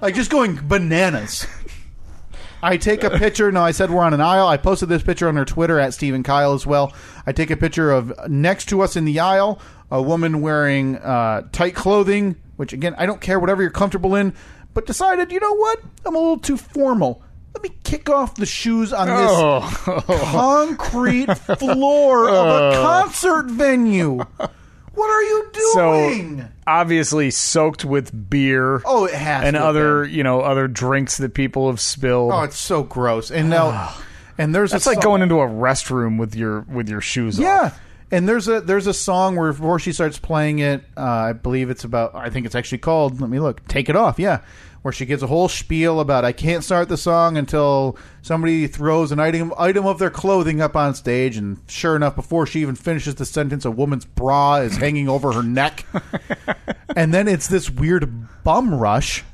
Like 0.00 0.14
just 0.14 0.30
going 0.30 0.58
bananas. 0.68 1.46
I 2.62 2.76
take 2.76 3.02
a 3.02 3.10
picture. 3.10 3.50
Now, 3.50 3.64
I 3.64 3.72
said 3.72 3.90
we're 3.90 4.04
on 4.04 4.14
an 4.14 4.20
aisle. 4.20 4.46
I 4.46 4.56
posted 4.56 4.88
this 4.88 5.02
picture 5.02 5.26
on 5.28 5.34
her 5.34 5.44
Twitter 5.44 5.80
at 5.80 5.94
Steve 5.94 6.14
and 6.14 6.24
Kyle 6.24 6.52
as 6.52 6.64
well. 6.64 6.92
I 7.26 7.32
take 7.32 7.50
a 7.50 7.56
picture 7.56 7.90
of 7.90 8.12
next 8.28 8.66
to 8.68 8.82
us 8.82 8.94
in 8.94 9.04
the 9.04 9.18
aisle, 9.18 9.60
a 9.90 10.00
woman 10.00 10.40
wearing 10.40 10.96
uh, 10.96 11.42
tight 11.50 11.74
clothing, 11.74 12.36
which, 12.56 12.72
again, 12.72 12.94
I 12.96 13.06
don't 13.06 13.20
care, 13.20 13.40
whatever 13.40 13.62
you're 13.62 13.72
comfortable 13.72 14.14
in, 14.14 14.32
but 14.74 14.86
decided, 14.86 15.32
you 15.32 15.40
know 15.40 15.54
what? 15.56 15.80
I'm 16.06 16.14
a 16.14 16.18
little 16.18 16.38
too 16.38 16.56
formal. 16.56 17.22
Let 17.52 17.64
me 17.64 17.70
kick 17.82 18.08
off 18.08 18.36
the 18.36 18.46
shoes 18.46 18.92
on 18.92 19.08
this 19.08 19.16
Oh, 19.30 20.04
concrete 20.32 21.34
floor 21.58 22.28
of 22.28 22.46
a 22.46 22.80
concert 22.80 23.46
venue. 23.46 24.20
What 24.94 25.10
are 25.10 25.22
you 25.22 25.50
doing? 25.52 26.40
so 26.40 26.48
obviously 26.66 27.30
soaked 27.30 27.84
with 27.84 28.30
beer. 28.30 28.82
oh, 28.84 29.06
it 29.06 29.14
has 29.14 29.44
and 29.46 29.56
other 29.56 30.04
you 30.04 30.22
know 30.22 30.40
other 30.40 30.68
drinks 30.68 31.16
that 31.18 31.34
people 31.34 31.68
have 31.70 31.80
spilled. 31.80 32.32
Oh, 32.32 32.42
it's 32.42 32.58
so 32.58 32.82
gross. 32.82 33.30
And 33.30 33.50
now, 33.50 33.94
and 34.38 34.54
there's 34.54 34.70
That's 34.72 34.86
a 34.86 34.90
like 34.90 34.96
song- 34.96 35.02
going 35.02 35.22
into 35.22 35.40
a 35.40 35.46
restroom 35.46 36.18
with 36.18 36.34
your 36.34 36.60
with 36.62 36.88
your 36.88 37.00
shoes 37.00 37.38
on. 37.38 37.44
Yeah. 37.44 37.60
off. 37.66 37.80
And 38.10 38.28
there's 38.28 38.46
a 38.46 38.60
there's 38.60 38.86
a 38.86 38.92
song 38.92 39.36
where 39.36 39.52
before 39.52 39.78
she 39.78 39.92
starts 39.92 40.18
playing 40.18 40.58
it, 40.58 40.84
uh, 40.98 41.00
I 41.00 41.32
believe 41.32 41.70
it's 41.70 41.84
about 41.84 42.14
I 42.14 42.28
think 42.28 42.44
it's 42.44 42.54
actually 42.54 42.78
called 42.78 43.20
let 43.22 43.30
me 43.30 43.38
look 43.40 43.66
take 43.68 43.88
it 43.88 43.96
off 43.96 44.18
yeah 44.18 44.40
where 44.82 44.92
she 44.92 45.06
gives 45.06 45.22
a 45.22 45.28
whole 45.28 45.48
spiel 45.48 46.00
about 46.00 46.24
I 46.24 46.32
can't 46.32 46.64
start 46.64 46.88
the 46.88 46.96
song 46.96 47.36
until 47.36 47.96
somebody 48.20 48.66
throws 48.66 49.12
an 49.12 49.20
item 49.20 49.54
item 49.56 49.86
of 49.86 49.98
their 49.98 50.10
clothing 50.10 50.60
up 50.60 50.76
on 50.76 50.94
stage. 50.94 51.36
And 51.36 51.58
sure 51.68 51.96
enough 51.96 52.16
before 52.16 52.46
she 52.46 52.60
even 52.60 52.74
finishes 52.74 53.14
the 53.14 53.24
sentence 53.26 53.64
a 53.64 53.70
woman's 53.70 54.04
bra 54.04 54.56
is 54.56 54.76
hanging 54.76 55.08
over 55.08 55.32
her 55.32 55.42
neck. 55.42 55.86
And 56.94 57.14
then 57.14 57.26
it's 57.26 57.48
this 57.48 57.70
weird 57.70 58.44
bum 58.44 58.74
rush 58.74 59.24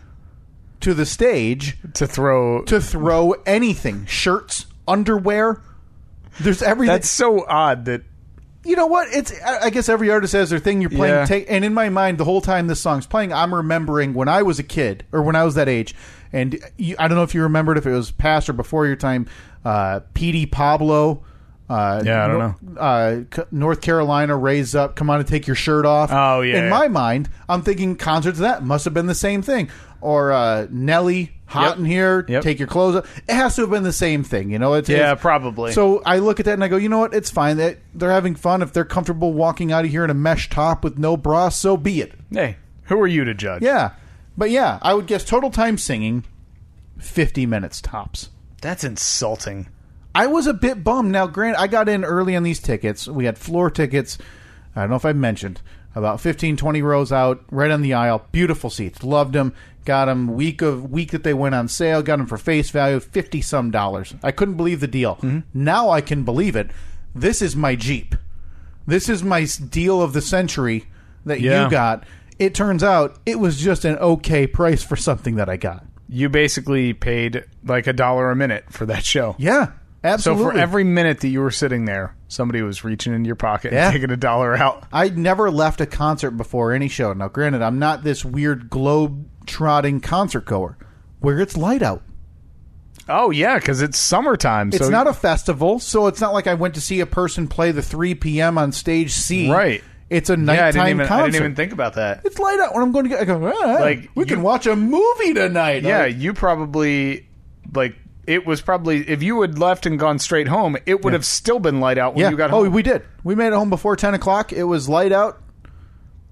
to 0.81 0.95
the 0.95 1.05
stage 1.05 1.77
To 1.95 2.07
throw 2.07 2.63
to 2.67 2.81
throw 2.81 3.33
anything 3.47 4.07
shirts 4.07 4.67
underwear. 4.87 5.61
There's 6.41 6.63
everything. 6.63 6.95
That's 6.95 7.11
so 7.11 7.45
odd 7.47 7.87
that 7.87 8.03
you 8.69 8.77
know 8.77 8.87
what? 8.87 9.09
It's 9.13 9.33
I 9.43 9.71
guess 9.71 9.89
every 9.89 10.11
artist 10.11 10.33
has 10.35 10.51
their 10.51 10.59
thing. 10.59 10.81
You're 10.81 10.91
playing, 10.91 11.15
Yeah. 11.15 11.25
take, 11.25 11.47
and 11.49 11.65
in 11.65 11.75
my 11.75 11.89
mind, 11.89 12.19
the 12.19 12.25
whole 12.25 12.41
time 12.41 12.67
this 12.67 12.81
song's 12.81 13.07
playing, 13.07 13.33
I'm 13.33 13.55
remembering 13.55 14.15
when 14.15 14.29
I 14.29 14.43
was 14.43 14.59
a 14.59 14.63
kid 14.63 15.05
or 15.13 15.23
when 15.23 15.35
I 15.37 15.45
was 15.45 15.55
that 15.57 15.69
age. 15.69 15.95
And 16.33 16.59
you, 16.77 16.95
I 16.99 17.09
don't 17.09 17.17
know 17.17 17.23
if 17.25 17.35
you 17.35 17.43
remembered 17.43 17.79
if 17.79 17.87
it 17.87 17.93
was 17.93 18.11
past 18.11 18.49
or 18.49 18.53
before 18.53 18.87
your 18.87 18.97
time. 18.97 19.27
Uh, 19.65 20.01
Petey 20.15 20.47
Pablo. 20.47 21.25
Uh, 21.71 22.03
Yeah, 22.05 22.25
I 22.25 22.29
don't 22.29 22.39
know. 22.39 22.81
Uh, 22.81 23.21
C- 23.35 23.43
North 23.51 23.81
Carolina, 23.83 24.37
raise 24.37 24.75
up, 24.75 24.97
come 24.97 25.11
on 25.11 25.19
and 25.21 25.29
take 25.29 25.47
your 25.47 25.57
shirt 25.57 25.85
off. 25.85 26.11
Oh, 26.13 26.41
yeah, 26.43 26.59
In 26.59 26.65
yeah. 26.65 26.71
my 26.71 26.89
mind, 26.89 27.29
I'm 27.49 27.63
thinking 27.63 27.97
concerts 27.97 28.39
of 28.39 28.43
that 28.43 28.63
must 28.65 28.85
have 28.87 28.95
been 28.95 29.07
the 29.07 29.15
same 29.15 29.43
thing. 29.43 29.69
Or 30.01 30.33
uh, 30.33 30.67
Nelly, 30.71 31.33
hot 31.49 31.71
Yep. 31.71 31.79
in 31.79 31.85
here, 31.87 32.25
Yep. 32.29 32.43
take 32.43 32.59
your 32.59 32.69
clothes 32.69 32.97
off. 32.97 33.19
It 33.29 33.35
has 33.35 33.57
to 33.57 33.63
have 33.63 33.71
been 33.71 33.83
the 33.83 33.93
same 33.93 34.23
thing, 34.23 34.51
you 34.51 34.59
know. 34.59 34.75
It's, 34.75 34.89
Yeah, 34.89 34.97
it's- 35.13 35.21
probably. 35.21 35.73
So 35.73 36.03
I 36.07 36.19
look 36.19 36.39
at 36.39 36.47
that 36.47 36.53
and 36.53 36.63
I 36.63 36.69
go, 36.69 36.77
you 36.77 36.89
know 36.89 36.99
what? 36.99 37.15
It's 37.15 37.31
fine. 37.31 37.57
That 37.57 37.79
they're 37.95 38.11
having 38.13 38.35
fun. 38.37 38.63
If 38.63 38.73
they're 38.73 38.85
comfortable 38.85 39.33
walking 39.33 39.73
out 39.73 39.85
of 39.85 39.91
here 39.91 40.05
in 40.05 40.11
a 40.11 40.15
mesh 40.15 40.49
top 40.51 40.85
with 40.85 40.99
no 40.99 41.17
bra, 41.17 41.49
so 41.49 41.77
be 41.77 42.01
it. 42.01 42.13
hey, 42.33 42.57
who 42.85 43.01
are 43.01 43.07
you 43.07 43.25
to 43.25 43.35
judge? 43.35 43.63
Yeah, 43.63 43.91
but 44.37 44.51
yeah, 44.51 44.79
I 44.83 44.95
would 44.95 45.07
guess 45.07 45.25
total 45.25 45.51
time 45.51 45.79
singing, 45.79 46.25
fifty 46.99 47.47
minutes 47.47 47.81
tops. 47.81 48.31
That's 48.61 48.85
insulting. 48.85 49.69
I 50.15 50.27
was 50.27 50.47
a 50.47 50.55
bit 50.55 50.83
bummed. 50.83 51.13
Now, 51.13 51.27
Grant, 51.27 51.59
I 51.59 51.67
got 51.67 51.89
in 51.89 52.05
early 52.05 52.35
on 52.35 52.43
these 52.43 52.61
tickets. 52.61 53.07
We 53.07 53.25
had 53.27 53.39
floor 53.39 53.71
tickets. 53.71 54.19
I 54.75 54.81
don't 54.83 54.91
know 54.91 54.97
if 54.97 55.05
I 55.05 55.13
mentioned 55.13 55.61
about 55.95 56.21
15, 56.21 56.57
20 56.57 56.83
rows 56.83 57.13
out, 57.13 57.43
right 57.51 57.71
on 57.71 57.83
the 57.83 57.95
aisle. 57.95 58.25
Beautiful 58.33 58.71
seats. 58.71 59.03
Loved 59.05 59.33
them. 59.33 59.53
Got 59.89 60.05
them 60.05 60.35
week 60.35 60.61
of 60.61 60.91
week 60.91 61.13
that 61.13 61.23
they 61.25 61.33
went 61.33 61.55
on 61.55 61.67
sale. 61.67 62.03
Got 62.03 62.19
them 62.19 62.27
for 62.27 62.37
face 62.37 62.69
value, 62.69 63.01
fifty 63.01 63.41
some 63.41 63.71
dollars. 63.71 64.15
I 64.23 64.33
couldn't 64.33 64.59
believe 64.59 64.81
the 64.81 64.87
deal. 64.87 65.17
Mm-hmm. 65.17 65.39
Now 65.55 65.89
I 65.89 66.03
can 66.03 66.25
believe 66.25 66.57
it. 66.57 66.71
This 67.15 67.41
is 67.41 67.57
my 67.57 67.75
Jeep. 67.75 68.15
This 68.87 69.09
is 69.09 69.23
my 69.23 69.47
deal 69.71 70.03
of 70.03 70.13
the 70.13 70.21
century 70.21 70.85
that 71.25 71.41
Yeah. 71.41 71.65
you 71.65 71.71
got. 71.71 72.05
It 72.39 72.55
turns 72.55 72.85
out 72.85 73.19
it 73.25 73.39
was 73.41 73.59
just 73.59 73.87
an 73.87 73.97
okay 73.97 74.47
price 74.47 74.83
for 74.83 74.95
something 74.95 75.37
that 75.37 75.49
I 75.49 75.57
got. 75.57 75.87
You 76.07 76.29
basically 76.29 76.93
paid 76.93 77.47
like 77.65 77.87
a 77.87 77.95
dollar 77.95 78.31
a 78.31 78.37
minute 78.37 78.67
for 78.71 78.85
that 78.85 79.07
show. 79.07 79.37
Yeah. 79.39 79.69
Absolutely. 80.05 80.45
So 80.45 80.51
for 80.51 80.59
every 80.59 80.85
minute 80.85 81.21
that 81.21 81.29
you 81.29 81.41
were 81.41 81.51
sitting 81.51 81.87
there, 81.87 82.15
somebody 82.29 82.61
was 82.61 82.85
reaching 82.85 83.15
into 83.15 83.27
your 83.27 83.37
pocket 83.37 83.73
Yeah. 83.73 83.87
and 83.87 83.95
taking 83.95 84.11
a 84.11 84.19
dollar 84.19 84.55
out. 84.55 84.85
I 84.93 85.09
never 85.09 85.51
left 85.51 85.81
a 85.81 85.87
concert 85.87 86.33
before 86.33 86.73
any 86.75 86.89
show. 86.89 87.15
Now, 87.15 87.29
granted, 87.29 87.63
I'm 87.63 87.79
not 87.79 88.05
this 88.05 88.23
weird 88.23 88.69
globe 88.69 89.27
trotting 89.49 90.01
concert 90.01 90.45
goer 90.45 90.79
where 91.21 91.41
it's 91.41 91.57
light 91.57 91.83
out. 91.83 92.03
Oh 93.09 93.31
yeah, 93.31 93.59
because 93.59 93.81
it's 93.81 93.99
summertime. 93.99 94.69
It's 94.69 94.79
so 94.79 94.91
not 94.91 95.07
a 95.07 95.13
festival, 95.13 95.79
so 95.79 96.07
it's 96.07 96.21
not 96.21 96.33
like 96.35 96.47
I 96.47 96.55
went 96.55 96.75
to 96.75 96.81
see 96.81 97.01
a 97.01 97.07
person 97.07 97.49
play 97.49 97.73
the 97.73 97.83
3 97.83 98.15
p.m. 98.17 98.59
on 98.59 98.73
stage 98.73 99.13
C. 99.13 99.51
right. 99.51 99.83
It's 100.11 100.31
a 100.31 100.35
Yeah, 100.35 100.39
I 100.39 100.45
nighttime 100.45 100.89
even, 100.89 101.07
concert. 101.07 101.15
I 101.23 101.27
didn't 101.27 101.37
even 101.37 101.55
think 101.55 101.73
about 101.73 101.95
that. 101.95 102.23
it's 102.25 102.39
light 102.39 102.59
out 102.61 102.73
when 102.75 102.83
I'm 102.83 102.93
going 102.93 103.05
to 103.05 103.11
get. 103.11 103.21
I 103.21 103.25
go, 103.27 103.47
ah, 103.47 103.77
Like, 103.79 104.09
we 104.15 104.25
can 104.25 104.41
watch 104.41 104.67
a 104.67 104.75
movie 104.75 105.35
tonight. 105.35 105.83
Yeah, 105.83 106.05
Like, 106.05 106.17
you 106.17 106.33
probably 106.33 107.29
like 107.75 107.95
it 108.27 108.47
was 108.47 108.61
probably 108.63 109.09
if 109.09 109.23
you 109.23 109.41
had 109.43 109.59
left 109.59 109.85
and 109.87 109.99
gone 109.99 110.19
straight 110.19 110.49
home, 110.49 110.77
it 110.87 111.03
would 111.03 111.13
have 111.13 111.25
still 111.27 111.59
been 111.59 111.81
light 111.81 111.99
out 111.99 112.15
when 112.15 112.23
yeah. 112.23 112.31
you 112.31 112.37
got 112.37 112.51
home. 112.51 112.67
oh, 112.67 112.71
we 112.71 112.83
did. 112.83 113.03
We 113.25 113.35
made 113.35 113.49
it 113.49 113.53
home 113.55 113.71
before 113.71 113.97
10 113.97 114.15
o'clock. 114.15 114.53
It 114.53 114.65
was 114.65 114.89
light 114.89 115.13
out. 115.13 115.41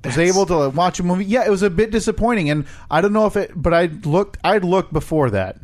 Was 0.04 0.18
able 0.18 0.46
to 0.46 0.70
watch 0.70 1.00
a 1.00 1.02
movie. 1.02 1.24
Yeah, 1.24 1.44
it 1.44 1.50
was 1.50 1.62
a 1.62 1.70
bit 1.70 1.90
disappointing, 1.90 2.50
and 2.50 2.66
I 2.90 3.00
don't 3.00 3.12
know 3.12 3.26
if 3.26 3.36
it, 3.36 3.52
but 3.54 3.74
I 3.74 3.86
looked. 3.86 4.38
I'd 4.44 4.64
looked 4.64 4.92
before 4.92 5.30
that 5.30 5.58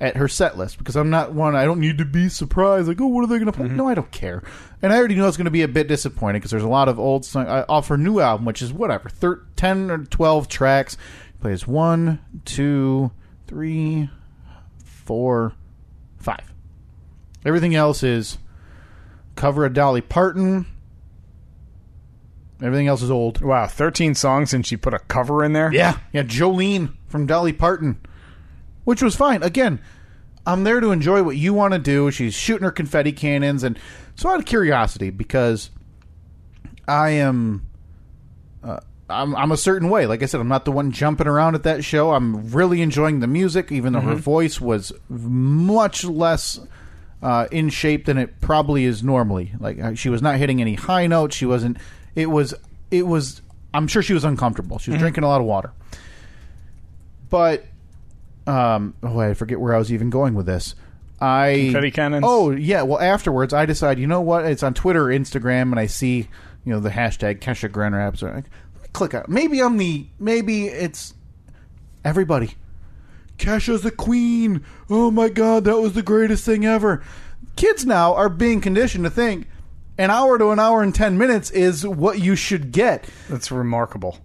at 0.00 0.16
her 0.16 0.28
set 0.28 0.56
list 0.56 0.78
because 0.78 0.96
I'm 0.96 1.10
not 1.10 1.32
one. 1.32 1.54
I 1.54 1.64
don't 1.64 1.80
need 1.80 1.98
to 1.98 2.04
be 2.04 2.28
surprised. 2.28 2.88
Like, 2.88 3.00
oh, 3.00 3.06
what 3.06 3.22
are 3.22 3.26
they 3.26 3.36
going 3.36 3.46
to 3.46 3.52
play? 3.52 3.66
Mm-hmm. 3.66 3.76
No, 3.76 3.88
I 3.88 3.94
don't 3.94 4.10
care. 4.10 4.42
And 4.82 4.92
I 4.92 4.96
already 4.96 5.14
know 5.14 5.28
it's 5.28 5.36
going 5.36 5.44
to 5.44 5.50
be 5.50 5.62
a 5.62 5.68
bit 5.68 5.88
disappointing 5.88 6.40
because 6.40 6.50
there's 6.50 6.62
a 6.62 6.68
lot 6.68 6.88
of 6.88 6.98
old 6.98 7.24
songs 7.24 7.48
uh, 7.48 7.66
off 7.68 7.88
her 7.88 7.98
new 7.98 8.20
album, 8.20 8.46
which 8.46 8.62
is 8.62 8.72
whatever, 8.72 9.08
thir- 9.08 9.42
ten 9.56 9.90
or 9.90 9.98
twelve 9.98 10.48
tracks. 10.48 10.96
Plays 11.40 11.66
one, 11.66 12.20
two, 12.44 13.10
three, 13.46 14.10
four, 14.84 15.54
five. 16.18 16.52
Everything 17.44 17.74
else 17.74 18.02
is 18.02 18.36
cover 19.36 19.64
of 19.64 19.72
Dolly 19.72 20.02
Parton. 20.02 20.66
Everything 22.62 22.88
else 22.88 23.02
is 23.02 23.10
old. 23.10 23.40
wow, 23.40 23.66
thirteen 23.66 24.14
songs 24.14 24.52
and 24.52 24.66
she 24.66 24.76
put 24.76 24.94
a 24.94 24.98
cover 24.98 25.44
in 25.44 25.52
there. 25.52 25.72
Yeah, 25.72 25.98
yeah, 26.12 26.22
Jolene 26.22 26.94
from 27.08 27.26
Dolly 27.26 27.52
Parton, 27.52 27.98
which 28.84 29.02
was 29.02 29.16
fine. 29.16 29.42
Again, 29.42 29.80
I'm 30.46 30.64
there 30.64 30.80
to 30.80 30.90
enjoy 30.90 31.22
what 31.22 31.36
you 31.36 31.54
want 31.54 31.72
to 31.72 31.78
do. 31.78 32.10
She's 32.10 32.34
shooting 32.34 32.64
her 32.64 32.70
confetti 32.70 33.12
cannons, 33.12 33.62
and 33.62 33.78
so 34.14 34.28
out 34.28 34.40
of 34.40 34.44
curiosity, 34.46 35.10
because 35.10 35.70
I 36.86 37.10
am, 37.10 37.66
uh, 38.62 38.80
I'm, 39.08 39.34
I'm 39.36 39.52
a 39.52 39.56
certain 39.56 39.88
way. 39.88 40.06
Like 40.06 40.22
I 40.22 40.26
said, 40.26 40.40
I'm 40.40 40.48
not 40.48 40.64
the 40.64 40.72
one 40.72 40.92
jumping 40.92 41.26
around 41.26 41.54
at 41.54 41.62
that 41.62 41.82
show. 41.84 42.12
I'm 42.12 42.50
really 42.50 42.82
enjoying 42.82 43.20
the 43.20 43.26
music, 43.26 43.72
even 43.72 43.92
though 43.94 44.00
her 44.00 44.14
voice 44.14 44.60
was 44.60 44.92
much 45.08 46.04
less. 46.04 46.60
Uh, 47.22 47.46
in 47.50 47.68
shape 47.68 48.06
than 48.06 48.16
it 48.16 48.40
probably 48.40 48.86
is 48.86 49.02
normally. 49.02 49.52
Like 49.60 49.78
uh, 49.78 49.92
she 49.92 50.08
was 50.08 50.22
not 50.22 50.36
hitting 50.38 50.62
any 50.62 50.72
high 50.72 51.06
notes. 51.06 51.36
She 51.36 51.44
wasn't. 51.44 51.76
It 52.14 52.26
was. 52.26 52.54
It 52.90 53.06
was. 53.06 53.42
I'm 53.72 53.86
sure 53.86 54.02
she 54.02 54.14
was 54.14 54.24
uncomfortable. 54.24 54.78
She 54.78 54.90
was 54.90 54.98
drinking 54.98 55.22
a 55.24 55.28
lot 55.28 55.40
of 55.40 55.46
water. 55.46 55.72
But, 57.28 57.64
um, 58.46 58.94
oh, 59.04 59.20
I 59.20 59.34
forget 59.34 59.60
where 59.60 59.74
I 59.74 59.78
was 59.78 59.92
even 59.92 60.10
going 60.10 60.34
with 60.34 60.46
this. 60.46 60.74
I 61.20 61.54
Confetti 61.66 61.90
cannons? 61.92 62.24
Oh 62.26 62.50
yeah. 62.50 62.82
Well, 62.82 62.98
afterwards, 62.98 63.54
I 63.54 63.66
decide. 63.66 63.98
You 63.98 64.06
know 64.06 64.20
what? 64.20 64.46
It's 64.46 64.62
on 64.62 64.74
Twitter, 64.74 65.10
or 65.10 65.14
Instagram, 65.14 65.70
and 65.70 65.78
I 65.78 65.86
see 65.86 66.28
you 66.64 66.72
know 66.72 66.80
the 66.80 66.90
hashtag 66.90 67.40
Kesha 67.40 67.70
Grand 67.70 67.94
Raps. 67.94 68.22
Or, 68.22 68.32
like, 68.32 68.46
click 68.92 69.14
out. 69.14 69.28
Maybe 69.28 69.60
I'm 69.60 69.76
the. 69.76 70.06
Maybe 70.18 70.66
it's 70.66 71.14
everybody. 72.04 72.54
Kesha's 73.38 73.82
the 73.82 73.90
queen. 73.90 74.64
Oh 74.88 75.10
my 75.10 75.28
god, 75.28 75.64
that 75.64 75.78
was 75.80 75.92
the 75.92 76.02
greatest 76.02 76.44
thing 76.44 76.66
ever. 76.66 77.02
Kids 77.56 77.86
now 77.86 78.14
are 78.14 78.28
being 78.28 78.60
conditioned 78.60 79.04
to 79.04 79.10
think 79.10 79.46
an 80.00 80.10
hour 80.10 80.38
to 80.38 80.50
an 80.50 80.58
hour 80.58 80.82
and 80.82 80.94
10 80.94 81.18
minutes 81.18 81.50
is 81.50 81.86
what 81.86 82.18
you 82.20 82.34
should 82.34 82.72
get. 82.72 83.04
That's 83.28 83.50
remarkable. 83.52 84.18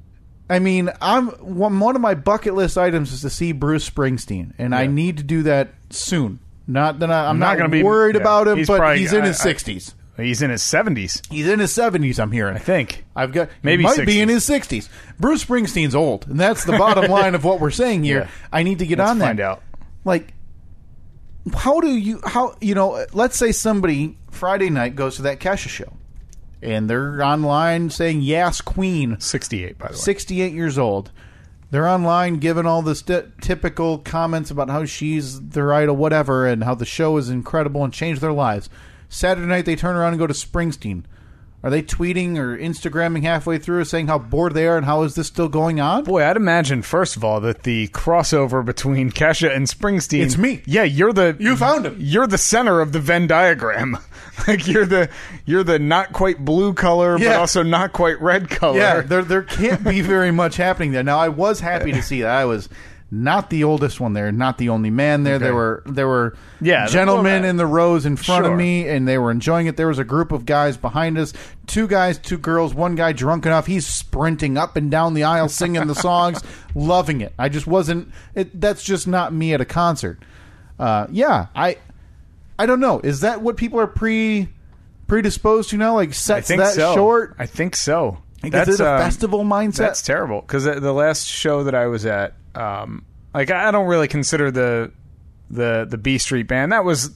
I 0.49 0.60
mean, 0.60 0.89
I'm 1.02 1.27
one, 1.30 1.80
one 1.80 1.95
of 1.95 2.02
my 2.02 2.14
bucket 2.15 2.53
list 2.53 2.77
items 2.77 3.11
is 3.11 3.22
to 3.22 3.30
see 3.30 3.52
Bruce 3.52 3.89
Springsteen, 3.89 4.53
and 4.57 4.73
I 4.76 4.88
need 4.88 5.18
to 5.18 5.23
do 5.23 5.43
that 5.43 5.69
soon. 5.89 6.39
Not 6.68 6.99
that 6.99 7.11
I, 7.11 7.27
I'm 7.30 7.39
Not 7.39 7.52
not, 7.53 7.57
gonna 7.57 7.69
be- 7.69 7.84
worried 7.84 8.15
yeah. 8.15 8.22
about 8.22 8.47
him, 8.47 8.57
He's 8.57 8.68
but 8.68 8.77
probably- 8.77 8.99
he's 8.99 9.14
in 9.14 9.23
I- 9.23 9.27
his 9.27 9.41
I- 9.41 9.53
60s. 9.53 9.93
He's 10.18 10.41
in 10.41 10.49
his 10.49 10.64
seventies, 10.64 11.22
He's 11.30 11.45
in 11.47 11.60
his 11.60 11.73
70s, 11.73 12.19
I'm 12.19 12.31
hearing. 12.31 12.56
I 12.56 12.60
think. 12.60 13.03
I've 13.18 13.34
got 13.34 13.49
Maybe 13.64 13.84
might 13.84 14.06
be 14.06 14.22
in 14.22 14.30
his 14.30 14.45
60s. 14.47 14.88
Bruce 15.19 15.43
Springsteen's 15.43 15.93
old, 15.93 16.26
and 16.30 16.39
that's 16.39 16.64
the 16.64 16.72
bottom 16.77 17.11
line 17.11 17.35
of 17.35 17.43
what 17.43 17.60
we're 17.60 17.69
saying 17.69 18.06
here. 18.06 18.19
Yeah. 18.19 18.27
I 18.53 18.64
need 18.64 18.80
to 18.80 18.85
get 18.88 18.97
Let's 18.99 19.11
on 19.11 19.18
that. 19.19 19.26
find 19.26 19.39
out. 19.41 19.61
Like, 20.06 20.34
how 21.53 21.80
do 21.80 21.95
you 21.95 22.19
how 22.26 22.55
you 22.61 22.76
know? 22.76 23.05
Let's 23.13 23.38
say 23.38 23.51
somebody 23.51 24.17
Friday 24.31 24.69
night 24.69 24.95
goes 24.95 25.17
to 25.17 25.22
that 25.23 25.39
Kesha 25.39 25.67
show, 25.69 25.93
and 26.61 26.89
they're 26.89 27.23
online 27.23 27.89
saying 27.89 28.22
"Yes, 28.22 28.61
Queen." 28.61 29.19
Sixty-eight, 29.19 29.77
by 29.77 29.88
the 29.88 29.93
way. 29.93 29.99
68 29.99 30.53
years 30.53 30.77
old. 30.77 31.11
They're 31.72 31.88
online 31.88 32.38
giving 32.38 32.65
all 32.65 32.81
the 32.81 32.95
st- 32.95 33.41
typical 33.41 33.97
comments 33.97 34.49
about 34.51 34.69
how 34.69 34.85
she's 34.85 35.41
their 35.41 35.73
idol, 35.73 35.95
whatever, 35.95 36.45
and 36.47 36.63
how 36.63 36.76
the 36.76 36.85
show 36.85 37.17
is 37.17 37.30
incredible 37.30 37.84
and 37.84 37.91
changed 37.91 38.22
their 38.22 38.31
lives. 38.31 38.69
Saturday 39.09 39.47
night, 39.47 39.65
they 39.65 39.76
turn 39.76 39.95
around 39.95 40.13
and 40.13 40.19
go 40.19 40.27
to 40.27 40.34
Springsteen. 40.34 41.03
Are 41.65 41.71
they 41.71 41.81
tweeting 41.81 42.37
or 42.37 42.55
Instagramming 42.55 43.23
halfway 43.23 43.57
through 43.57 43.85
saying 43.85 44.05
how 44.05 44.19
bored 44.19 44.53
they 44.53 44.67
are 44.67 44.77
and 44.77 44.85
how 44.85 45.01
is 45.01 45.15
this 45.15 45.25
still 45.25 45.49
going 45.49 45.79
on? 45.79 46.03
Boy, 46.03 46.23
I'd 46.23 46.37
imagine 46.37 46.83
first 46.83 47.15
of 47.15 47.23
all 47.23 47.41
that 47.41 47.63
the 47.63 47.87
crossover 47.87 48.63
between 48.63 49.09
Kesha 49.09 49.51
and 49.51 49.65
Springsteen. 49.65 50.21
It's 50.21 50.37
me. 50.37 50.61
Yeah, 50.67 50.83
you're 50.83 51.11
the 51.11 51.35
You 51.39 51.55
found 51.55 51.87
him. 51.87 51.95
You're 51.97 52.27
the 52.27 52.37
center 52.37 52.81
of 52.81 52.91
the 52.91 52.99
Venn 52.99 53.25
diagram. 53.25 53.97
like 54.47 54.67
you're 54.67 54.85
the 54.85 55.09
you're 55.47 55.63
the 55.63 55.79
not 55.79 56.13
quite 56.13 56.45
blue 56.45 56.71
color, 56.75 57.17
but 57.17 57.35
also 57.35 57.63
not 57.63 57.93
quite 57.93 58.21
red 58.21 58.47
color. 58.47 58.77
Yeah, 58.77 59.01
there 59.01 59.23
there 59.23 59.41
can't 59.41 59.83
be 59.83 60.01
very 60.01 60.29
much 60.29 60.57
happening 60.57 60.91
there. 60.91 61.01
Now 61.01 61.17
I 61.17 61.29
was 61.29 61.61
happy 61.61 61.91
to 61.93 62.01
see 62.03 62.21
that 62.21 62.29
I 62.29 62.45
was 62.45 62.69
not 63.11 63.49
the 63.49 63.64
oldest 63.64 63.99
one 63.99 64.14
there, 64.14 64.32
not 64.32 64.57
the 64.57 64.69
only 64.69 64.90
man 64.90 65.23
there. 65.23 65.38
There 65.38 65.53
were 65.53 65.84
there 65.86 66.07
were 66.07 66.36
Yeah, 66.60 66.88
gentlemen 66.88 67.41
well, 67.41 67.49
in 67.49 67.57
the 67.57 67.65
rows 67.65 68.06
in 68.06 68.15
front 68.18 68.45
Sure. 68.45 68.53
of 68.53 68.57
me, 68.57 68.88
and 68.88 69.07
they 69.07 69.18
were 69.18 69.32
enjoying 69.32 69.68
it. 69.68 69.77
There 69.77 69.88
was 69.88 69.99
a 69.99 70.03
group 70.03 70.32
of 70.32 70.45
guys 70.45 70.76
behind 70.76 71.18
us, 71.18 71.34
two 71.68 71.88
guys, 71.88 72.18
two 72.18 72.38
girls, 72.38 72.73
one 72.73 72.95
guy 72.95 73.11
drunk 73.14 73.45
enough 73.45 73.68
he's 73.68 73.86
sprinting 73.86 74.57
up 74.57 74.76
and 74.76 74.90
down 74.90 75.14
the 75.14 75.23
aisle 75.23 75.49
singing 75.49 75.88
the 75.88 75.95
songs, 75.95 76.41
loving 76.76 77.22
it. 77.22 77.34
I 77.38 77.49
just 77.49 77.68
wasn't. 77.68 78.11
It, 78.34 78.60
that's 78.60 78.84
just 78.84 79.07
not 79.07 79.34
me 79.34 79.53
at 79.53 79.61
a 79.61 79.65
concert. 79.65 80.19
Uh, 80.80 81.07
yeah, 81.11 81.48
I 81.56 81.77
I 82.57 82.65
don't 82.65 82.80
know. 82.80 82.99
Is 83.02 83.22
that 83.22 83.41
what 83.41 83.57
people 83.57 83.80
are 83.80 83.88
pre 83.88 84.49
predisposed 85.07 85.69
to 85.69 85.77
now? 85.77 85.95
Like 85.95 86.14
sets 86.14 86.48
that 86.48 86.73
so. 86.73 86.95
short? 86.95 87.36
I 87.38 87.45
think 87.45 87.76
so. 87.76 88.18
Like, 88.44 88.53
it 88.53 88.80
a 88.80 88.94
um, 88.94 88.99
festival 88.99 89.44
mindset? 89.44 89.77
That's 89.77 90.02
terrible 90.02 90.41
because 90.41 90.65
the 90.65 90.94
last 90.94 91.27
show 91.27 91.64
that 91.64 91.73
I 91.73 91.88
was 91.88 92.06
at, 92.06 92.34
um, 92.57 93.06
like 93.34 93.52
I 93.52 93.72
don't 93.72 93.88
really 93.88 94.07
consider 94.07 94.52
the 94.52 94.91
the 95.49 95.86
the 95.90 95.98
B 95.98 96.18
Street 96.18 96.48
Band. 96.48 96.72
That 96.72 96.84
was 96.86 97.10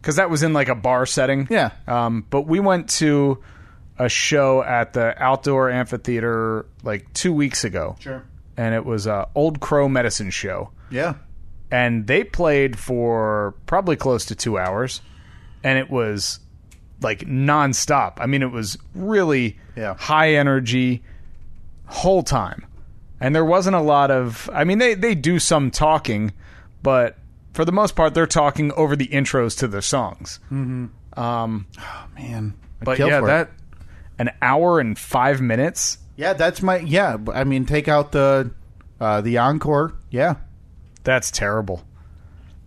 because 0.00 0.16
that 0.16 0.30
was 0.30 0.42
in 0.42 0.52
like 0.52 0.68
a 0.68 0.74
bar 0.74 1.06
setting. 1.06 1.46
Yeah. 1.50 1.70
Um, 1.86 2.24
but 2.30 2.42
we 2.42 2.60
went 2.60 2.88
to 2.90 3.42
a 3.98 4.08
show 4.08 4.62
at 4.62 4.92
the 4.92 5.14
outdoor 5.22 5.70
amphitheater 5.70 6.66
like 6.82 7.12
two 7.14 7.32
weeks 7.32 7.64
ago. 7.64 7.96
Sure. 7.98 8.22
And 8.56 8.74
it 8.74 8.84
was 8.84 9.06
a 9.06 9.28
Old 9.34 9.60
Crow 9.60 9.88
Medicine 9.88 10.30
show, 10.30 10.70
Yeah. 10.90 11.14
and 11.70 12.06
they 12.06 12.24
played 12.24 12.78
for 12.78 13.54
probably 13.66 13.96
close 13.96 14.24
to 14.26 14.34
two 14.34 14.58
hours, 14.58 15.02
and 15.62 15.78
it 15.78 15.90
was 15.90 16.40
like 17.02 17.20
nonstop. 17.20 18.14
I 18.18 18.26
mean, 18.26 18.42
it 18.42 18.50
was 18.50 18.78
really 18.94 19.58
Yeah. 19.76 19.94
high 19.98 20.34
energy 20.34 21.02
whole 21.86 22.22
time. 22.22 22.64
And 23.20 23.34
there 23.34 23.44
wasn't 23.44 23.76
a 23.76 23.80
lot 23.80 24.10
of 24.10 24.48
I 24.52 24.64
mean 24.64 24.78
they 24.78 24.94
they 24.94 25.14
do 25.14 25.38
some 25.38 25.70
talking, 25.70 26.32
but 26.82 27.16
for 27.54 27.64
the 27.64 27.72
most 27.72 27.96
part 27.96 28.14
they're 28.14 28.26
talking 28.26 28.72
over 28.72 28.96
the 28.96 29.08
intros 29.08 29.58
to 29.58 29.68
their 29.68 29.80
songs. 29.82 30.38
Um, 30.50 31.66
Man. 32.14 32.54
I'd 32.80 32.84
But 32.84 32.98
yeah, 32.98 33.20
for 33.20 33.26
it. 33.26 33.28
that 33.28 33.50
an 34.18 34.30
hour 34.42 34.80
and 34.80 34.98
5 34.98 35.40
minutes. 35.40 35.98
Yeah, 36.16 36.32
that's 36.32 36.62
my 36.62 36.78
yeah. 36.78 37.16
I 37.32 37.44
mean, 37.44 37.66
take 37.66 37.88
out 37.88 38.12
the 38.12 38.50
uh, 39.00 39.20
the 39.20 39.36
encore. 39.38 39.94
Yeah, 40.10 40.36
That's 41.04 41.30
terrible. 41.30 41.84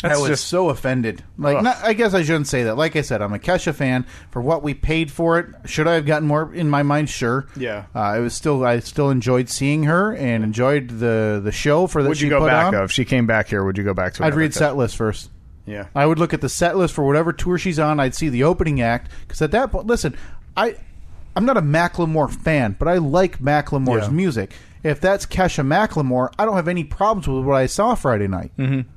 That's 0.02 0.16
I 0.16 0.18
was 0.22 0.30
just 0.30 0.48
so 0.48 0.70
offended. 0.70 1.24
Like, 1.38 1.62
not, 1.62 1.78
I 1.84 1.92
guess 1.92 2.14
I 2.14 2.22
shouldn't 2.24 2.48
say 2.48 2.64
that. 2.64 2.78
Like 2.78 2.96
I 2.96 3.02
said, 3.02 3.22
I'm 3.22 3.34
a 3.34 3.40
Kesha 3.40 3.76
fan. 3.76 4.06
For 4.32 4.42
what 4.42 4.64
we 4.64 4.74
paid 4.74 5.12
for 5.12 5.40
it, 5.40 5.48
should 5.66 5.88
I 5.88 5.96
have 5.96 6.06
gotten 6.06 6.26
more? 6.28 6.54
In 6.54 6.70
my 6.70 6.84
mind, 6.84 7.10
sure. 7.10 7.48
Yeah. 7.58 7.86
uh, 7.94 8.16
it 8.18 8.22
was 8.22 8.34
still. 8.34 8.64
I 8.64 8.80
still 8.80 9.10
enjoyed 9.10 9.50
seeing 9.50 9.84
her 9.84 10.16
and 10.16 10.44
enjoyed 10.44 10.88
the 10.90 11.42
the 11.44 11.52
show 11.52 11.86
for 11.88 12.02
that 12.02 12.08
would 12.10 12.18
she 12.18 12.26
you 12.26 12.30
go 12.30 12.40
put 12.40 12.48
back 12.48 12.68
on. 12.68 12.76
of? 12.76 12.92
She 12.94 13.04
came 13.04 13.28
back 13.28 13.50
here, 13.50 13.64
would 13.66 13.78
you 13.78 13.84
go 13.84 13.94
back 13.94 14.14
to 14.16 14.24
I'd 14.24 14.36
read 14.36 14.54
set 14.54 14.78
list 14.78 14.96
first. 14.96 15.32
Yeah. 15.66 15.88
I 15.94 16.06
would 16.06 16.18
look 16.18 16.34
at 16.34 16.40
the 16.42 16.50
set 16.50 16.78
list 16.78 16.94
for 16.94 17.06
whatever 17.06 17.34
tour 17.34 17.58
she's 17.58 17.78
on. 17.78 18.00
I'd 18.00 18.16
see 18.16 18.30
the 18.30 18.44
opening 18.46 18.82
act 18.82 19.12
because 19.28 19.42
at 19.42 19.52
that 19.52 19.70
point, 19.72 19.86
listen, 19.88 20.16
I 20.56 20.76
I'm 21.36 21.46
not 21.46 21.58
a 21.58 21.62
Macklemore 21.62 22.32
fan, 22.34 22.76
but 22.80 22.88
I 22.88 23.00
like 23.00 23.40
Macklemore's 23.40 24.08
Yeah. 24.08 24.14
music. 24.14 24.54
If 24.82 25.02
that's 25.02 25.26
Kesha 25.26 25.66
Macklemore, 25.68 26.32
I 26.40 26.46
don't 26.46 26.56
have 26.56 26.70
any 26.70 26.86
problems 26.86 27.28
with 27.28 27.44
what 27.44 27.56
I 27.56 27.66
saw 27.66 27.96
Friday 27.96 28.28
night. 28.28 28.52
Mm-hmm. 28.58 28.90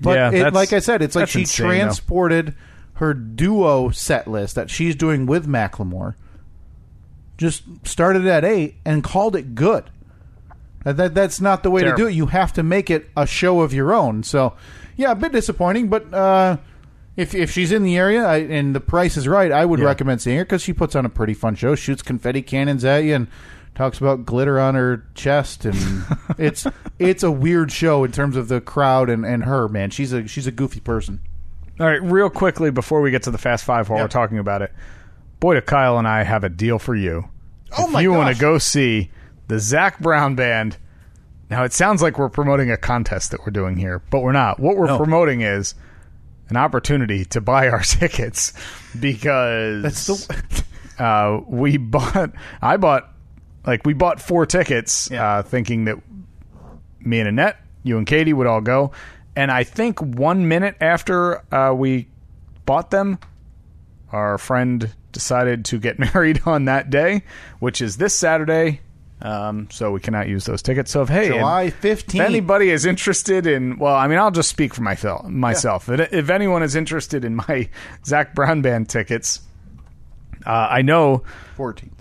But 0.00 0.16
Yeah, 0.16 0.28
it, 0.28 0.32
that's- 0.32 0.54
like 0.54 0.72
I 0.72 0.78
said, 0.78 1.02
it's 1.02 1.14
like 1.14 1.22
that's 1.22 1.32
she 1.32 1.40
insane, 1.40 1.66
though. 1.68 1.74
transported 1.76 2.54
her 2.94 3.14
duo 3.14 3.90
set 3.90 4.26
list 4.28 4.54
that 4.56 4.70
she's 4.70 4.94
doing 4.96 5.26
with 5.26 5.46
Macklemore. 5.46 6.14
Just 7.38 7.62
started 7.84 8.26
at 8.26 8.44
eight 8.44 8.76
and 8.84 9.02
called 9.02 9.34
it 9.34 9.54
good. 9.54 9.84
That, 10.84 10.96
that 10.98 11.14
that's 11.14 11.40
not 11.40 11.62
the 11.62 11.70
way 11.70 11.80
to 11.82 11.86
Terrible. 11.88 12.04
do 12.04 12.08
it. 12.08 12.14
You 12.14 12.26
have 12.26 12.52
to 12.54 12.62
make 12.62 12.90
it 12.90 13.08
a 13.16 13.26
show 13.26 13.60
of 13.62 13.72
your 13.72 13.92
own. 13.94 14.22
So, 14.22 14.54
yeah, 14.96 15.10
a 15.12 15.14
bit 15.14 15.32
disappointing, 15.32 15.88
but 15.88 16.12
uh, 16.12 16.58
if 17.16 17.34
if 17.34 17.50
she's 17.50 17.72
in 17.72 17.82
the 17.82 17.96
area 17.96 18.24
I, 18.24 18.36
and 18.38 18.74
the 18.74 18.80
price 18.80 19.16
is 19.16 19.26
right, 19.28 19.52
I 19.52 19.64
would 19.64 19.80
recommend 19.80 20.20
seeing 20.22 20.38
her 20.38 20.44
because 20.44 20.62
she 20.62 20.72
puts 20.72 20.94
on 20.94 21.04
a 21.06 21.10
pretty 21.10 21.34
fun 21.34 21.54
show. 21.54 21.74
Shoots 21.74 22.02
confetti 22.02 22.40
cannons 22.42 22.84
at 22.84 23.04
you 23.04 23.14
and 23.14 23.26
talks 23.80 23.96
about 23.98 24.26
glitter 24.26 24.60
on 24.60 24.74
her 24.74 25.06
chest, 25.14 25.64
and 25.64 25.76
it's 26.38 26.66
it's 26.98 27.22
a 27.22 27.30
weird 27.30 27.72
show 27.72 28.04
in 28.04 28.12
terms 28.12 28.36
of 28.36 28.48
the 28.48 28.60
crowd 28.60 29.08
and, 29.08 29.24
and 29.24 29.44
her. 29.44 29.68
Man, 29.68 29.88
she's 29.90 30.12
a 30.12 30.28
she's 30.28 30.46
a 30.46 30.50
goofy 30.52 30.80
person. 30.80 31.20
All 31.80 31.86
right, 31.86 32.02
real 32.02 32.28
quickly 32.28 32.70
before 32.70 33.00
we 33.00 33.10
get 33.10 33.22
to 33.22 33.30
the 33.30 33.38
Fast 33.38 33.64
Five 33.64 33.88
while 33.88 33.98
Yeah. 33.98 34.04
we're 34.04 34.08
talking 34.08 34.36
about 34.38 34.60
it, 34.60 34.70
boy, 35.40 35.54
do 35.54 35.62
Kyle 35.62 35.98
and 35.98 36.06
I 36.06 36.24
have 36.24 36.44
a 36.44 36.50
deal 36.50 36.78
for 36.78 36.94
you. 36.94 37.30
Oh 37.78 37.86
if 37.86 37.90
my 37.92 38.02
you 38.02 38.12
want 38.12 38.34
to 38.34 38.38
go 38.40 38.58
see 38.58 39.10
the 39.48 39.58
Zac 39.58 39.98
Brown 39.98 40.34
Band, 40.34 40.76
now 41.48 41.64
it 41.64 41.72
sounds 41.72 42.02
like 42.02 42.18
we're 42.18 42.28
promoting 42.28 42.70
a 42.70 42.76
contest 42.76 43.30
that 43.30 43.40
we're 43.46 43.50
doing 43.52 43.76
here, 43.78 44.02
but 44.10 44.20
we're 44.20 44.32
not. 44.32 44.60
What 44.60 44.76
we're 44.76 44.88
No. 44.88 44.98
promoting 44.98 45.40
is 45.40 45.74
an 46.50 46.58
opportunity 46.58 47.24
to 47.24 47.40
buy 47.40 47.70
our 47.70 47.80
tickets 47.82 48.52
because 48.98 49.82
That's 49.82 50.06
the 50.06 50.64
uh, 51.02 51.40
we 51.48 51.78
bought 51.78 52.32
I 52.60 52.76
bought 52.76 53.10
like 53.66 53.84
we 53.84 53.92
bought 53.94 54.20
four 54.20 54.46
tickets 54.46 55.08
Yeah. 55.10 55.38
uh, 55.38 55.42
thinking 55.42 55.84
that 55.86 55.96
me 57.00 57.20
and 57.20 57.28
Annette, 57.28 57.56
you 57.82 57.98
and 57.98 58.06
Katie 58.06 58.32
would 58.32 58.46
all 58.46 58.60
go. 58.60 58.92
And 59.36 59.50
I 59.50 59.64
think 59.64 60.00
one 60.00 60.48
minute 60.48 60.76
after 60.80 61.42
uh, 61.54 61.72
we 61.72 62.08
bought 62.66 62.90
them, 62.90 63.18
our 64.12 64.38
friend 64.38 64.92
decided 65.12 65.64
to 65.66 65.78
get 65.78 65.98
married 66.14 66.42
on 66.46 66.66
that 66.66 66.90
day, 66.90 67.22
which 67.58 67.80
is 67.80 67.96
this 67.96 68.14
Saturday. 68.14 68.80
Um, 69.22 69.68
so 69.70 69.90
we 69.92 70.00
cannot 70.00 70.28
use 70.28 70.46
those 70.46 70.62
tickets. 70.62 70.90
So 70.90 71.02
if 71.02 71.10
hey, 71.10 71.28
July 71.28 71.64
if 71.64 71.80
15th. 71.82 72.20
anybody 72.20 72.70
is 72.70 72.86
interested 72.86 73.46
in, 73.46 73.78
well, 73.78 73.94
I 73.94 74.06
mean, 74.08 74.18
I'll 74.18 74.30
just 74.30 74.48
speak 74.48 74.72
for 74.72 74.80
myself. 74.82 75.26
Myself, 75.28 75.90
If- 75.90 76.10
if 76.12 76.30
anyone 76.30 76.62
is 76.62 76.74
interested 76.74 77.22
in 77.24 77.36
my 77.36 77.68
Zac 78.06 78.34
Brown 78.34 78.62
band 78.62 78.88
tickets, 78.88 79.40
uh, 80.46 80.68
I 80.70 80.80
know 80.80 81.22
fourteenth. 81.54 81.99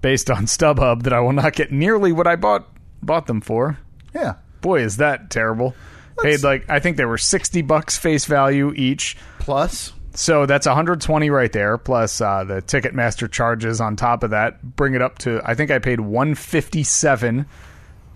Based 0.00 0.30
on 0.30 0.46
StubHub 0.46 1.02
that 1.04 1.12
I 1.12 1.20
will 1.20 1.32
not 1.32 1.54
get 1.54 1.70
nearly 1.72 2.12
what 2.12 2.26
I 2.26 2.36
bought 2.36 2.68
bought 3.02 3.26
them 3.26 3.40
for. 3.40 3.78
Yeah, 4.14 4.34
Boy, 4.60 4.82
is 4.82 4.98
that 4.98 5.30
terrible. 5.30 5.74
Paid 6.22 6.42
like 6.42 6.68
I 6.68 6.80
think 6.80 6.96
they 6.96 7.04
were 7.04 7.18
sixty 7.18 7.62
bucks 7.62 7.96
face 7.96 8.26
value 8.26 8.72
each. 8.74 9.16
plus 9.38 9.92
So 10.12 10.44
that's 10.44 10.66
120 10.66 11.30
right 11.30 11.52
there, 11.52 11.78
plus 11.78 12.20
uh, 12.20 12.44
the 12.44 12.60
Ticketmaster 12.60 13.30
charges 13.30 13.80
on 13.80 13.96
top 13.96 14.22
of 14.22 14.30
that. 14.30 14.62
Bring 14.76 14.94
it 14.94 15.02
up 15.02 15.18
to 15.20 15.40
I 15.44 15.54
think 15.54 15.70
I 15.70 15.78
paid 15.78 16.00
157 16.00 17.46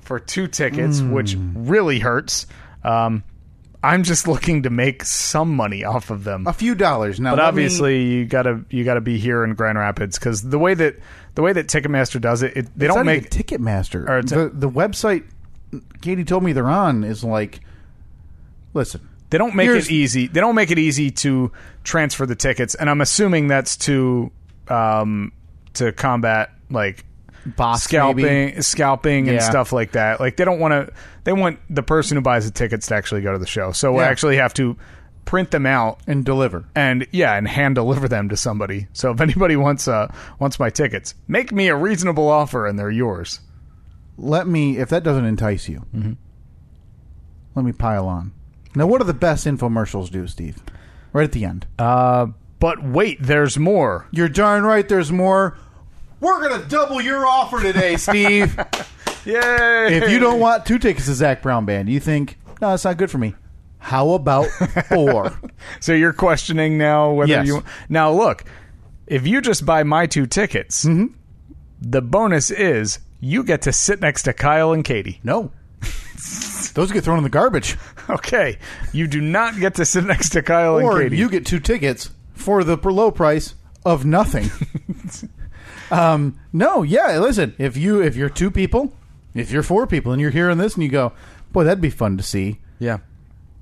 for 0.01 0.21
two 0.21 0.47
tickets, 0.49 1.01
which 1.01 1.37
really 1.55 1.99
hurts. 1.99 2.47
Um, 2.83 3.25
I'm 3.85 4.03
just 4.03 4.27
looking 4.27 4.63
to 4.65 4.71
make 4.71 5.05
some 5.05 5.55
money 5.55 5.85
off 5.85 6.11
of 6.11 6.25
them. 6.25 6.47
a 6.47 6.53
few 6.53 6.75
dollars. 6.75 7.21
Now, 7.21 7.33
But 7.37 7.43
let 7.43 7.43
me- 7.45 7.49
obviously, 7.65 8.03
you 8.05 8.25
gotta 8.25 8.65
you 8.71 8.85
gotta 8.85 9.01
be 9.01 9.19
here 9.19 9.45
in 9.45 9.55
Grand 9.55 9.79
Rapids 9.79 10.19
because 10.19 10.43
the 10.43 10.59
way 10.59 10.75
that 10.75 10.97
the 11.35 11.43
way 11.43 11.53
that 11.53 11.67
Ticketmaster 11.69 12.21
does 12.21 12.43
it, 12.43 12.57
it 12.57 12.79
they 12.79 12.87
It's 12.87 12.95
don't 12.95 13.07
make 13.07 13.31
Ticketmaster. 13.31 14.09
Or 14.09 14.23
the 14.23 14.51
the 14.53 14.71
website 14.71 15.25
Katie 16.01 16.25
told 16.25 16.43
me 16.45 16.53
they're 16.53 16.69
on 16.69 17.03
is 17.05 17.25
like, 17.25 17.61
listen, 18.75 19.01
They 19.31 19.39
don't 19.39 19.55
make 19.57 19.67
Here's- 19.67 19.87
it 19.87 19.91
easy. 19.93 20.29
They 20.29 20.41
don't 20.41 20.55
make 20.55 20.71
it 20.71 20.79
easy 20.79 21.11
to 21.11 21.51
transfer 21.83 22.25
the 22.27 22.37
tickets, 22.37 22.75
and 22.77 22.89
I'm 22.89 23.01
assuming 23.01 23.49
that's 23.49 23.77
to 23.79 24.31
um, 24.69 25.33
to 25.75 25.93
combat 25.93 26.51
like 26.71 27.05
boss 27.47 27.85
scalping, 27.85 28.25
maybe. 28.25 28.63
scalping, 28.63 29.29
and 29.29 29.37
Yeah. 29.37 29.49
stuff 29.49 29.73
like 29.73 29.93
that. 29.93 30.21
Like 30.21 30.37
they 30.37 30.45
don't 30.45 30.61
want 30.61 30.73
to. 30.73 30.93
They 31.25 31.33
want 31.33 31.59
the 31.71 31.83
person 31.83 32.17
who 32.17 32.21
buys 32.23 32.45
the 32.45 32.51
tickets 32.53 32.87
to 32.89 32.95
actually 32.95 33.23
go 33.23 33.33
to 33.33 33.39
the 33.39 33.47
show. 33.47 33.73
So 33.73 33.93
we 33.93 33.99
Yeah. 34.01 34.09
actually 34.09 34.37
have 34.37 34.55
to 34.55 34.77
print 35.25 35.51
them 35.51 35.65
out 35.65 36.01
and 36.07 36.23
deliver. 36.25 36.65
and 36.75 37.07
yeah, 37.11 37.35
and 37.35 37.49
hand 37.49 37.75
deliver 37.77 38.09
them 38.09 38.29
to 38.29 38.37
somebody. 38.37 38.89
So 38.93 39.11
if 39.11 39.21
anybody 39.21 39.57
wants 39.67 39.89
uh 39.89 40.09
wants 40.39 40.59
my 40.61 40.71
tickets, 40.71 41.15
make 41.29 41.51
me 41.53 41.69
a 41.69 41.77
reasonable 41.77 42.29
offer, 42.29 42.67
and 42.67 42.79
they're 42.79 42.91
yours. 42.91 43.41
Let 44.17 44.47
me, 44.47 44.77
if 44.79 44.91
that 44.91 45.03
doesn't 45.03 45.25
entice 45.25 45.69
you, 45.69 45.85
Mm-hmm. 45.97 46.13
let 47.55 47.65
me 47.65 47.73
pile 47.73 48.07
on. 48.07 48.33
Now, 48.75 48.87
what 48.87 48.99
do 49.01 49.05
the 49.05 49.15
best 49.15 49.47
infomercials 49.47 50.11
do, 50.11 50.27
Steve? 50.27 50.63
Right 51.13 51.25
at 51.25 51.33
the 51.33 51.45
end. 51.45 51.67
Uh, 51.79 52.27
but 52.61 52.83
wait, 52.85 53.19
there's 53.23 53.59
more. 53.59 54.07
You're 54.11 54.29
darn 54.29 54.65
right. 54.65 54.89
There's 54.89 55.13
more. 55.13 55.57
We're 56.25 56.49
gonna 56.49 56.65
double 56.65 57.03
your 57.03 57.27
offer 57.27 57.61
today, 57.63 57.97
Steve. 57.99 58.57
Yay! 59.27 59.97
if 59.97 60.11
you 60.11 60.19
don't 60.19 60.41
want 60.41 60.65
two 60.65 60.79
tickets 60.79 61.05
to 61.07 61.15
Zac 61.15 61.43
Brown 61.43 61.67
Band, 61.67 61.89
you 61.91 62.01
think 62.01 62.39
no, 62.63 62.71
that's 62.71 62.85
not 62.85 62.97
good 62.97 63.11
for 63.11 63.19
me. 63.19 63.35
How 63.79 64.11
about 64.13 64.47
four? 64.89 65.39
So 65.81 65.93
you're 65.93 66.13
questioning 66.15 66.79
now 66.79 67.13
whether 67.13 67.31
Yes. 67.31 67.47
you 67.47 67.63
now 67.91 68.11
look. 68.11 68.45
If 69.07 69.27
you 69.27 69.41
just 69.43 69.67
buy 69.67 69.83
my 69.83 70.07
two 70.07 70.25
tickets, 70.27 70.85
Mm-hmm. 70.87 71.13
the 71.83 72.01
bonus 72.01 72.51
is 72.51 73.01
you 73.21 73.45
get 73.45 73.63
to 73.63 73.73
sit 73.73 74.01
next 74.01 74.23
to 74.23 74.33
Kyle 74.33 74.73
and 74.73 74.83
Katie. 74.85 75.21
no, 75.25 75.51
those 76.75 76.91
get 76.91 77.05
thrown 77.05 77.19
in 77.19 77.25
the 77.25 77.31
garbage. 77.31 77.77
Okay, 78.11 78.59
you 78.93 79.07
do 79.07 79.21
not 79.23 79.59
get 79.59 79.77
to 79.77 79.85
sit 79.87 80.05
next 80.05 80.29
to 80.31 80.43
Kyle 80.43 80.75
or 80.79 81.01
and 81.01 81.05
Katie. 81.11 81.17
you 81.17 81.31
get 81.31 81.47
two 81.47 81.59
tickets 81.61 82.11
for 82.35 82.63
the 82.63 82.77
low 82.77 83.11
price 83.11 83.55
of 83.87 84.05
nothing. 84.05 84.51
Um, 85.91 86.39
no, 86.53 86.83
yeah. 86.83 87.19
Listen, 87.19 87.55
if 87.59 87.77
you 87.77 88.01
if 88.03 88.17
you're 88.17 88.29
two 88.29 88.51
people, 88.51 88.93
if 89.35 89.51
you're 89.51 89.63
four 89.63 89.87
people, 89.87 90.13
and 90.13 90.21
you're 90.21 90.31
hearing 90.31 90.59
this, 90.59 90.75
and 90.75 90.83
you 90.83 90.89
go, 90.89 91.13
"Boy, 91.53 91.65
that'd 91.65 91.81
be 91.81 91.91
fun 91.91 92.17
to 92.17 92.23
see." 92.23 92.61
yeah, 92.79 92.99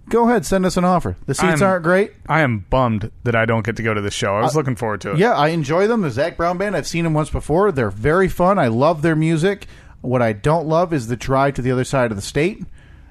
Go 0.08 0.28
ahead, 0.28 0.44
send 0.44 0.66
us 0.66 0.76
an 0.76 0.84
offer. 0.84 1.16
The 1.26 1.34
seats 1.34 1.62
I'm- 1.62 1.62
aren't 1.62 1.84
great. 1.84 2.12
I 2.28 2.40
am 2.40 2.66
bummed 2.70 3.10
that 3.24 3.36
I 3.36 3.44
don't 3.44 3.64
get 3.64 3.76
to 3.76 3.82
go 3.82 3.94
to 3.94 4.00
the 4.00 4.10
show. 4.10 4.34
I 4.34 4.42
was 4.42 4.56
looking 4.56 4.74
forward 4.76 5.00
to 5.02 5.12
it. 5.12 5.18
Yeah, 5.18 5.32
I 5.32 5.48
enjoy 5.48 5.86
them. 5.86 6.02
The 6.02 6.10
Zac 6.10 6.36
Brown 6.36 6.58
Band. 6.58 6.76
I've 6.76 6.88
seen 6.88 7.04
them 7.04 7.14
once 7.14 7.30
before. 7.30 7.70
They're 7.70 7.90
very 7.90 8.28
fun. 8.28 8.58
I 8.58 8.66
love 8.66 9.02
their 9.02 9.14
music. 9.16 9.66
What 10.00 10.20
I 10.20 10.32
don't 10.32 10.66
love 10.66 10.92
is 10.92 11.06
the 11.06 11.16
drive 11.16 11.54
to 11.54 11.62
the 11.62 11.70
other 11.70 11.84
side 11.84 12.10
of 12.10 12.16
the 12.16 12.22
state, 12.22 12.64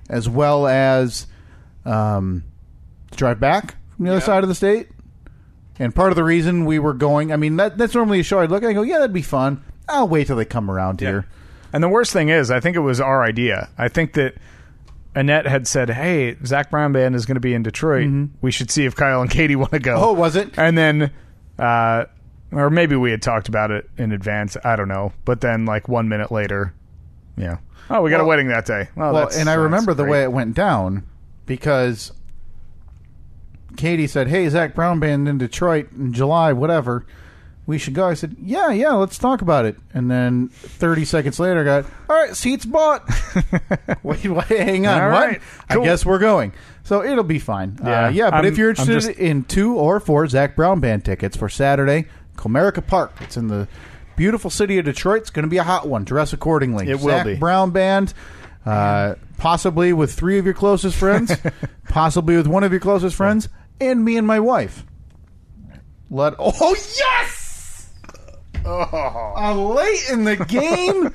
as 0.09 0.27
well 0.27 0.67
as 0.67 1.27
um, 1.85 2.43
the 3.09 3.15
drive 3.15 3.39
back 3.39 3.75
from 3.95 4.05
the 4.05 4.11
other 4.11 4.21
side 4.21 4.43
of 4.43 4.49
the 4.49 4.55
state. 4.55 4.89
And 5.81 5.95
part 5.95 6.11
of 6.11 6.15
the 6.15 6.23
reason 6.23 6.65
we 6.65 6.77
were 6.77 6.93
going, 6.93 7.31
I 7.33 7.37
mean, 7.37 7.55
that, 7.57 7.77
that's 7.77 7.95
normally 7.95 8.19
a 8.19 8.23
show 8.23 8.39
I'd 8.39 8.51
look 8.51 8.61
at 8.61 8.67
and 8.67 8.75
go, 8.75 8.83
yeah, 8.83 8.99
that'd 8.99 9.11
be 9.13 9.21
fun. 9.23 9.63
I'll 9.89 10.07
wait 10.07 10.27
till 10.27 10.35
they 10.35 10.45
come 10.45 10.69
around 10.69 10.99
here. 10.99 11.25
And 11.73 11.83
the 11.83 11.89
worst 11.89 12.13
thing 12.13 12.29
is, 12.29 12.51
I 12.51 12.59
think 12.59 12.75
it 12.75 12.81
was 12.81 13.01
our 13.01 13.23
idea. 13.23 13.69
I 13.77 13.87
think 13.87 14.13
that 14.13 14.35
Annette 15.15 15.45
had 15.47 15.67
said, 15.67 15.89
"Hey, 15.89 16.37
Zac 16.45 16.69
Brown 16.69 16.93
Band 16.93 17.15
is 17.15 17.25
going 17.25 17.35
to 17.35 17.41
be 17.41 17.53
in 17.53 17.63
Detroit. 17.63 18.09
We 18.41 18.51
should 18.51 18.69
see 18.69 18.85
if 18.85 18.95
Kyle 18.95 19.21
and 19.21 19.29
Katie 19.29 19.55
want 19.57 19.71
to 19.71 19.79
go." 19.79 19.95
Mm-hmm. 19.95 20.03
Oh, 20.03 20.13
was 20.13 20.35
it? 20.35 20.57
And 20.57 20.77
then, 20.77 21.11
uh, 21.59 22.05
or 22.51 22.69
maybe 22.69 22.95
we 22.95 23.11
had 23.11 23.21
talked 23.21 23.49
about 23.49 23.71
it 23.71 23.89
in 23.97 24.11
advance. 24.11 24.55
I 24.63 24.75
don't 24.75 24.87
know. 24.87 25.11
But 25.25 25.41
then, 25.41 25.65
like 25.65 25.87
one 25.89 26.07
minute 26.07 26.31
later, 26.31 26.73
yeah. 27.37 27.57
Oh, 27.89 28.01
we 28.01 28.09
got 28.09 28.21
a 28.21 28.25
wedding 28.25 28.47
that 28.49 28.65
day. 28.65 28.87
Well, 28.95 29.11
well, 29.13 29.23
that's- 29.23 29.37
and 29.39 29.49
I 29.49 29.55
remember 29.55 29.93
the 29.93 30.05
way 30.05 30.23
it 30.23 30.31
went 30.31 30.53
down 30.55 31.03
because 31.45 32.11
Katie 33.77 34.07
said, 34.07 34.27
"Hey, 34.27 34.47
Zac 34.49 34.75
Brown 34.75 34.99
Band 34.99 35.27
in 35.27 35.37
Detroit 35.37 35.91
in 35.91 36.13
July, 36.13 36.53
whatever. 36.53 37.05
We 37.65 37.77
should 37.77 37.93
go." 37.93 38.07
I 38.07 38.13
said, 38.15 38.35
"Yeah, 38.41 38.71
yeah, 38.71 38.91
let's 38.93 39.17
talk 39.17 39.41
about 39.41 39.65
it." 39.65 39.77
And 39.93 40.09
then 40.09 40.49
30 40.49 41.05
seconds 41.05 41.39
later, 41.39 41.61
I 41.61 41.63
got, 41.63 41.85
"All 42.09 42.15
right, 42.15 42.35
seats 42.35 42.65
bought." 42.65 43.07
wait, 44.03 44.25
wait, 44.25 44.45
hang 44.47 44.87
on. 44.87 45.01
All 45.01 45.09
what? 45.11 45.27
right, 45.27 45.41
I 45.69 45.75
guess 45.83 46.05
we're 46.05 46.19
going. 46.19 46.53
So 46.83 47.03
it'll 47.03 47.23
be 47.23 47.39
fine. 47.39 47.77
Yeah, 47.83 48.05
uh, 48.05 48.09
yeah. 48.09 48.25
But 48.31 48.35
I'm- 48.37 48.45
if 48.45 48.57
you're 48.57 48.69
I'm 48.71 48.75
interested 48.79 49.09
just- 49.11 49.19
in 49.19 49.43
two 49.43 49.75
or 49.75 49.99
four 49.99 50.27
Zac 50.27 50.55
Brown 50.55 50.79
Band 50.79 51.05
tickets 51.05 51.37
for 51.37 51.47
Saturday, 51.49 52.05
Comerica 52.35 52.85
Park. 52.85 53.13
It's 53.21 53.37
in 53.37 53.47
the 53.47 53.67
beautiful 54.15 54.49
city 54.49 54.77
of 54.79 54.85
Detroit. 54.85 55.21
It's 55.21 55.29
going 55.29 55.43
to 55.43 55.49
be 55.49 55.57
a 55.57 55.63
hot 55.63 55.87
one. 55.87 56.03
Dress 56.03 56.33
accordingly. 56.33 56.89
It 56.89 56.95
will 56.99 57.09
Zac 57.09 57.25
be. 57.25 57.35
Brown 57.35 57.69
Band, 57.71 58.13
uh, 58.65 59.15
possibly 59.37 59.93
with 59.93 60.11
three 60.11 60.37
of 60.39 60.45
your 60.45 60.53
closest 60.55 60.97
friends, 60.97 61.31
possibly 61.89 62.35
with 62.35 62.47
one 62.47 62.63
of 62.63 62.71
your 62.71 62.81
closest 62.81 63.15
friends, 63.15 63.47
and 63.81 64.05
me 64.05 64.17
and 64.17 64.25
my 64.27 64.39
wife. 64.39 64.85
Let 66.09 66.35
oh 66.39 66.75
yes, 66.97 67.89
Oh. 68.63 69.33
a 69.35 69.53
late 69.55 70.09
in 70.11 70.23
the 70.23 70.35
game 70.37 71.13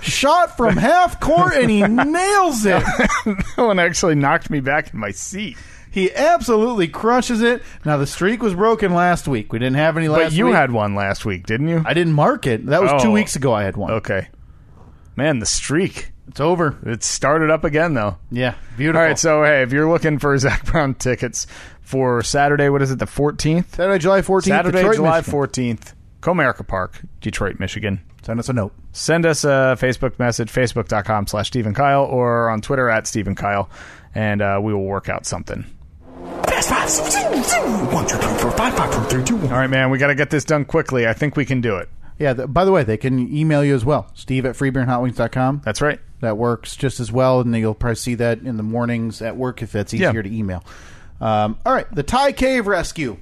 shot 0.00 0.56
from 0.56 0.76
half 0.76 1.20
court, 1.20 1.54
and 1.54 1.70
he 1.70 1.82
nails 1.86 2.66
it. 2.66 2.82
that 2.84 3.54
one 3.56 3.78
actually 3.78 4.16
knocked 4.16 4.50
me 4.50 4.60
back 4.60 4.92
in 4.92 4.98
my 4.98 5.12
seat. 5.12 5.56
He 5.92 6.12
absolutely 6.14 6.88
crushes 6.88 7.42
it. 7.42 7.62
Now 7.84 7.96
the 7.96 8.06
streak 8.06 8.42
was 8.42 8.54
broken 8.54 8.94
last 8.94 9.26
week. 9.28 9.52
We 9.52 9.58
didn't 9.58 9.76
have 9.76 9.96
any 9.96 10.08
last 10.08 10.30
But 10.30 10.32
you 10.32 10.46
week. 10.46 10.54
had 10.54 10.70
one 10.70 10.94
last 10.94 11.24
week, 11.24 11.46
didn't 11.46 11.68
you? 11.68 11.82
I 11.84 11.94
didn't 11.94 12.12
mark 12.12 12.46
it. 12.46 12.66
That 12.66 12.80
was 12.82 13.02
two 13.02 13.08
oh. 13.08 13.12
weeks 13.12 13.34
ago. 13.36 13.52
I 13.52 13.64
had 13.64 13.76
one. 13.76 13.92
Okay. 13.92 14.28
Man, 15.16 15.40
the 15.40 15.46
streak. 15.46 16.12
It's 16.28 16.38
over. 16.40 16.78
It 16.86 17.02
started 17.02 17.50
up 17.50 17.64
again 17.64 17.94
though. 17.94 18.16
Yeah, 18.30 18.54
beautiful. 18.76 19.00
All 19.00 19.06
right, 19.06 19.18
so 19.18 19.42
hey, 19.42 19.62
if 19.62 19.72
you're 19.72 19.88
looking 19.90 20.20
for 20.20 20.36
Zac 20.38 20.64
Brown 20.64 20.94
tickets 20.94 21.48
for 21.90 22.22
Saturday, 22.22 22.68
what 22.68 22.82
is 22.82 22.90
it, 22.92 22.98
the 23.00 23.04
14th? 23.04 23.66
Saturday, 23.74 23.98
July 23.98 24.20
14th. 24.22 24.44
Saturday, 24.44 24.78
Detroit, 24.78 24.94
July 24.96 25.20
14th, 25.22 25.94
Comerica 26.22 26.66
Park, 26.66 27.00
Detroit, 27.20 27.58
Michigan. 27.58 28.00
Send 28.22 28.38
us 28.38 28.48
a 28.48 28.52
note. 28.52 28.72
Send 28.92 29.26
us 29.26 29.42
a 29.44 29.76
Facebook 29.80 30.18
message, 30.18 30.52
facebook.com 30.52 31.26
slash 31.26 31.48
Steve 31.48 31.66
and 31.66 31.74
Kyle, 31.74 32.04
or 32.04 32.48
on 32.48 32.60
Twitter 32.60 32.88
at 32.88 33.06
Steve 33.06 33.26
and 33.26 33.36
Kyle, 33.36 33.68
and 34.14 34.40
uh, 34.40 34.60
we 34.62 34.72
will 34.72 34.84
work 34.84 35.08
out 35.08 35.26
something. 35.26 35.64
Fast 36.44 36.68
five. 36.68 36.88
Zoom, 36.90 37.10
zoom, 37.10 37.42
zoom. 37.42 37.92
One, 37.92 38.06
two, 38.06 38.16
three, 38.16 38.34
four, 38.38 38.50
five, 38.52 38.74
five, 38.74 38.94
four, 38.94 39.04
three, 39.06 39.24
two, 39.24 39.36
one. 39.36 39.52
All 39.52 39.58
right, 39.58 39.70
man, 39.70 39.90
we 39.90 39.98
got 39.98 40.08
to 40.08 40.14
get 40.14 40.30
this 40.30 40.44
done 40.44 40.64
quickly. 40.64 41.08
I 41.08 41.12
think 41.12 41.34
we 41.36 41.44
can 41.44 41.60
do 41.60 41.76
it. 41.78 41.88
Yeah, 42.18 42.34
th- 42.34 42.52
by 42.52 42.64
the 42.66 42.72
way, 42.72 42.84
they 42.84 42.98
can 42.98 43.34
email 43.34 43.64
you 43.64 43.74
as 43.74 43.84
well. 43.84 44.10
Steve 44.14 44.44
at 44.44 44.54
freebeerandhotwings.com. 44.54 45.62
That's 45.64 45.80
right. 45.80 45.98
That 46.20 46.36
works 46.36 46.76
just 46.76 47.00
as 47.00 47.10
well, 47.10 47.40
and 47.40 47.56
you'll 47.56 47.74
probably 47.74 47.94
see 47.96 48.14
that 48.16 48.40
in 48.40 48.58
the 48.58 48.62
mornings 48.62 49.22
at 49.22 49.36
work 49.36 49.62
if 49.62 49.72
that's 49.72 49.94
easier 49.94 50.12
Yeah. 50.12 50.22
to 50.22 50.30
email. 50.30 50.62
Um, 51.20 51.58
all 51.66 51.72
right, 51.74 51.86
the 51.94 52.02
Thai 52.02 52.32
Cave 52.32 52.66
Rescue. 52.66 53.18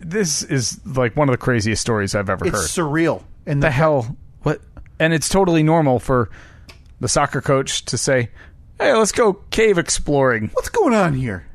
This 0.00 0.42
is 0.42 0.80
like 0.86 1.16
one 1.16 1.28
of 1.28 1.32
the 1.32 1.38
craziest 1.38 1.80
stories 1.80 2.14
I've 2.14 2.28
ever 2.30 2.46
It's 2.46 2.56
heard. 2.56 2.68
surreal. 2.84 3.22
And 3.46 3.62
the 3.62 3.66
the 3.66 3.70
hell? 3.70 4.16
What? 4.42 4.60
And 4.98 5.12
it's 5.12 5.28
totally 5.28 5.62
normal 5.62 5.98
for 5.98 6.30
the 7.00 7.08
soccer 7.08 7.40
coach 7.40 7.84
to 7.86 7.98
say, 7.98 8.30
"Hey, 8.78 8.92
let's 8.94 9.12
go 9.12 9.34
cave 9.50 9.78
exploring." 9.78 10.50
what's 10.52 10.68
going 10.68 10.94
on 10.94 11.14
here? 11.14 11.46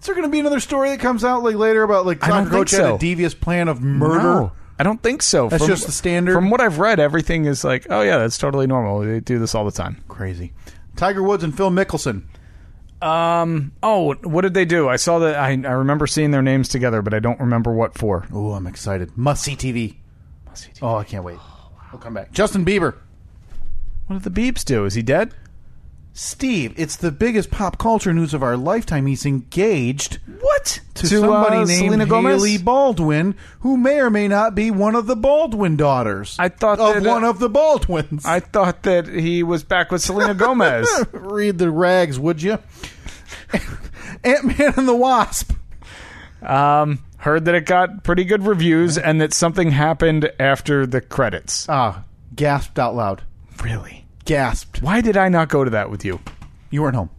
Is 0.00 0.06
there 0.06 0.14
going 0.14 0.26
to 0.26 0.30
be 0.30 0.38
another 0.38 0.60
story 0.60 0.90
that 0.90 1.00
comes 1.00 1.24
out 1.24 1.42
like 1.42 1.56
later 1.56 1.82
about 1.82 2.06
like 2.06 2.22
I 2.24 2.28
don't 2.28 2.44
soccer 2.44 2.56
coach 2.58 2.70
think 2.70 2.82
had 2.82 2.88
so. 2.90 2.94
a 2.94 2.98
devious 2.98 3.34
plan 3.34 3.68
of 3.68 3.80
murder? 3.82 4.22
No, 4.22 4.52
I 4.78 4.84
don't 4.84 5.02
think 5.02 5.22
so. 5.22 5.48
That's 5.48 5.66
just 5.66 5.86
the 5.86 5.92
standard? 5.92 6.32
From 6.34 6.50
what 6.50 6.60
I've 6.60 6.78
read, 6.78 7.00
everything 7.00 7.44
is 7.46 7.64
like, 7.64 7.86
oh 7.90 8.02
yeah, 8.02 8.18
that's 8.18 8.38
totally 8.38 8.66
normal. 8.68 9.00
They 9.00 9.20
do 9.20 9.38
this 9.38 9.54
all 9.54 9.64
the 9.64 9.72
time. 9.72 10.02
Crazy. 10.08 10.52
Tiger 10.96 11.22
Woods 11.22 11.42
and 11.44 11.54
Phil 11.56 11.70
Mickelson. 11.70 12.22
Um. 13.00 13.72
Oh, 13.82 14.14
what 14.14 14.42
did 14.42 14.54
they 14.54 14.64
do? 14.64 14.88
I 14.88 14.96
saw 14.96 15.20
that. 15.20 15.36
I, 15.36 15.50
I 15.50 15.72
remember 15.72 16.06
seeing 16.06 16.30
their 16.30 16.42
names 16.42 16.68
together, 16.68 17.00
but 17.02 17.14
I 17.14 17.20
don't 17.20 17.38
remember 17.38 17.72
what 17.72 17.96
for. 17.96 18.26
Oh, 18.32 18.52
I'm 18.52 18.66
excited. 18.66 19.16
Must 19.16 19.42
see 19.42 19.54
TV. 19.56 19.96
Oh, 20.82 20.96
I 20.96 21.04
can't 21.04 21.24
wait. 21.24 21.38
We'll 21.92 22.00
come 22.00 22.14
back. 22.14 22.32
Justin 22.32 22.64
Bieber. 22.64 22.94
What 24.06 24.22
did 24.22 24.34
the 24.34 24.40
Biebs 24.40 24.64
do? 24.64 24.84
Is 24.84 24.94
he 24.94 25.02
dead? 25.02 25.34
Steve, 26.18 26.74
it's 26.76 26.96
the 26.96 27.12
biggest 27.12 27.48
pop 27.48 27.78
culture 27.78 28.12
news 28.12 28.34
of 28.34 28.42
our 28.42 28.56
lifetime. 28.56 29.06
He's 29.06 29.24
engaged 29.24 30.18
What 30.40 30.80
to, 30.94 31.06
somebody 31.06 31.58
uh, 31.58 31.64
named 31.64 31.92
Selena 31.92 32.06
Gomez? 32.06 32.42
Hailey 32.42 32.58
Baldwin, 32.58 33.36
who 33.60 33.76
may 33.76 34.00
or 34.00 34.10
may 34.10 34.26
not 34.26 34.56
be 34.56 34.72
one 34.72 34.96
of 34.96 35.06
the 35.06 35.14
Baldwin 35.14 35.76
daughters. 35.76 36.34
I 36.36 36.48
thought 36.48 36.80
of 36.80 37.04
that, 37.04 37.08
uh, 37.08 37.12
one 37.14 37.22
of 37.22 37.38
the 37.38 37.48
Baldwins. 37.48 38.26
I 38.26 38.40
thought 38.40 38.82
that 38.82 39.06
he 39.06 39.44
was 39.44 39.62
back 39.62 39.92
with 39.92 40.02
Selena 40.02 40.34
Gomez. 40.34 40.88
Read 41.12 41.58
the 41.58 41.70
rags, 41.70 42.18
would 42.18 42.42
you? 42.42 42.58
Ant 44.24 44.58
Man 44.58 44.74
and 44.76 44.88
the 44.88 44.96
Wasp. 44.96 45.52
Um, 46.42 46.98
heard 47.18 47.44
that 47.44 47.54
it 47.54 47.64
got 47.64 48.02
pretty 48.02 48.24
good 48.24 48.44
reviews 48.44 48.98
and 48.98 49.20
that 49.20 49.32
something 49.32 49.70
happened 49.70 50.32
after 50.40 50.84
the 50.84 51.00
credits. 51.00 51.68
Ah, 51.68 52.02
gasped 52.34 52.80
out 52.80 52.96
loud. 52.96 53.22
Really? 53.62 54.07
Gasped. 54.28 54.82
Why 54.82 55.00
did 55.00 55.16
I 55.16 55.28
not 55.28 55.48
go 55.48 55.64
to 55.64 55.70
that 55.70 55.90
with 55.90 56.04
you? 56.04 56.20
You 56.70 56.82
weren't 56.82 56.96
home. 56.96 57.10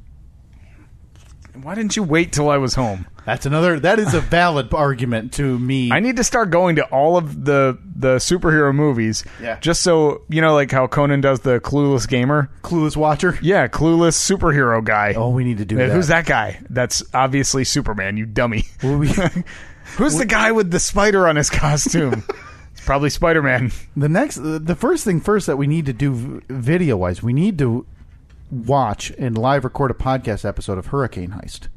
Why 1.61 1.75
didn't 1.75 1.95
you 1.97 2.03
wait 2.03 2.31
till 2.31 2.49
I 2.49 2.57
was 2.57 2.75
home? 2.75 3.07
That's 3.25 3.45
another. 3.45 3.79
That 3.79 3.99
is 3.99 4.13
a 4.13 4.21
valid 4.21 4.73
argument 4.73 5.33
to 5.33 5.59
me. 5.59 5.91
I 5.91 5.99
need 5.99 6.15
to 6.17 6.23
start 6.23 6.51
going 6.51 6.77
to 6.77 6.83
all 6.85 7.17
of 7.17 7.45
the 7.45 7.77
the 7.95 8.15
superhero 8.17 8.73
movies. 8.73 9.23
Yeah. 9.41 9.59
Just 9.59 9.81
so 9.81 10.21
you 10.29 10.39
know, 10.41 10.53
like 10.53 10.71
how 10.71 10.87
Conan 10.87 11.19
does 11.21 11.41
the 11.41 11.59
Clueless 11.59 12.07
Gamer. 12.07 12.49
Clueless 12.61 12.95
Watcher. 12.95 13.37
Yeah, 13.41 13.67
Clueless 13.67 14.15
superhero 14.17 14.83
guy. 14.83 15.13
Oh, 15.17 15.29
we 15.29 15.43
need 15.43 15.57
to 15.57 15.65
do 15.65 15.77
Yeah, 15.77 15.87
that. 15.87 15.93
Who's 15.95 16.07
that 16.07 16.25
guy? 16.27 16.59
That's 16.69 17.03
obviously 17.13 17.63
Superman. 17.65 18.17
You 18.17 18.25
dummy. 18.27 18.65
Well, 18.83 18.97
we- 18.99 19.13
Who's 19.97 20.17
the 20.17 20.25
guy 20.27 20.51
with 20.51 20.69
the 20.69 20.79
spider 20.79 21.27
on 21.27 21.35
his 21.35 21.49
costume? 21.49 22.23
probably 22.89 23.11
Spider 23.11 23.43
Man. 23.43 23.71
the 23.95 24.09
next, 24.09 24.39
the 24.41 24.75
first 24.75 25.05
thing 25.05 25.21
first 25.21 25.45
that 25.45 25.57
we 25.57 25.67
need 25.67 25.85
to 25.85 25.93
do 25.93 26.41
video 26.49 26.97
wise, 26.97 27.21
we 27.21 27.33
need 27.33 27.59
to 27.59 27.85
watch 28.49 29.11
and 29.11 29.37
live 29.37 29.63
record 29.63 29.91
a 29.91 29.93
podcast 29.93 30.43
episode 30.43 30.79
of 30.79 30.87
Hurricane 30.87 31.29
Heist. 31.29 31.67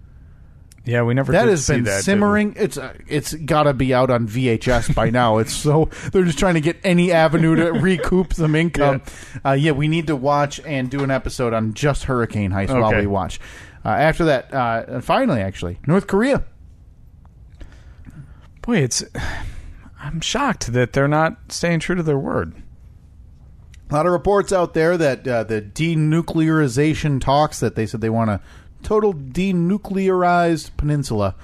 Yeah, 0.87 1.03
we 1.03 1.13
never. 1.13 1.31
That 1.33 1.45
did 1.45 1.51
has 1.51 1.69
been 1.69 1.85
that, 1.85 2.03
simmering. 2.03 2.55
It's 2.57 2.79
uh, 2.79 2.95
it's 3.07 3.35
got 3.35 3.65
to 3.65 3.75
be 3.75 3.93
out 3.93 4.09
on 4.09 4.27
VHS 4.27 4.95
by 4.95 5.11
now. 5.11 5.37
It's 5.43 5.53
so 5.53 5.91
they're 6.13 6.25
just 6.25 6.39
trying 6.39 6.55
to 6.55 6.63
get 6.63 6.79
any 6.83 7.13
avenue 7.13 7.57
to 7.57 7.73
recoup 7.73 8.33
some 8.33 8.55
income. 8.55 9.03
Yeah. 9.05 9.51
Uh, 9.51 9.53
yeah, 9.53 9.73
we 9.73 9.89
need 9.89 10.07
to 10.07 10.17
watch 10.17 10.61
and 10.61 10.91
do 10.91 11.05
an 11.05 11.11
episode 11.11 11.53
on 11.53 11.75
just 11.75 12.05
Hurricane 12.05 12.53
Heist 12.53 12.71
while 12.71 12.99
we 12.99 13.07
watch. 13.07 13.39
Uh, 13.85 13.91
after 13.91 14.25
that, 14.25 14.55
uh, 14.55 14.85
and 14.89 15.05
finally, 15.05 15.43
actually, 15.43 15.79
North 15.87 16.07
Korea. 16.07 16.43
Boy, 18.63 18.79
it's. 18.79 19.05
I'm 20.03 20.21
shocked 20.21 20.73
that 20.73 20.93
they're 20.93 21.07
not 21.07 21.53
staying 21.53 21.79
true 21.81 21.95
to 21.95 22.03
their 22.03 22.19
word. 22.19 22.55
A 23.89 23.95
lot 23.95 24.05
of 24.05 24.13
reports 24.13 24.53
out 24.53 24.75
there 24.75 24.97
that 24.97 25.29
uh, 25.29 25.45
the 25.45 25.63
denuclearization 25.63 27.21
talks 27.21 27.61
that 27.61 27.77
they 27.77 27.87
said 27.87 28.01
they 28.01 28.11
want 28.11 28.31
a 28.31 28.41
total 28.83 29.15
denuclearized 29.15 30.77
peninsula 30.77 31.37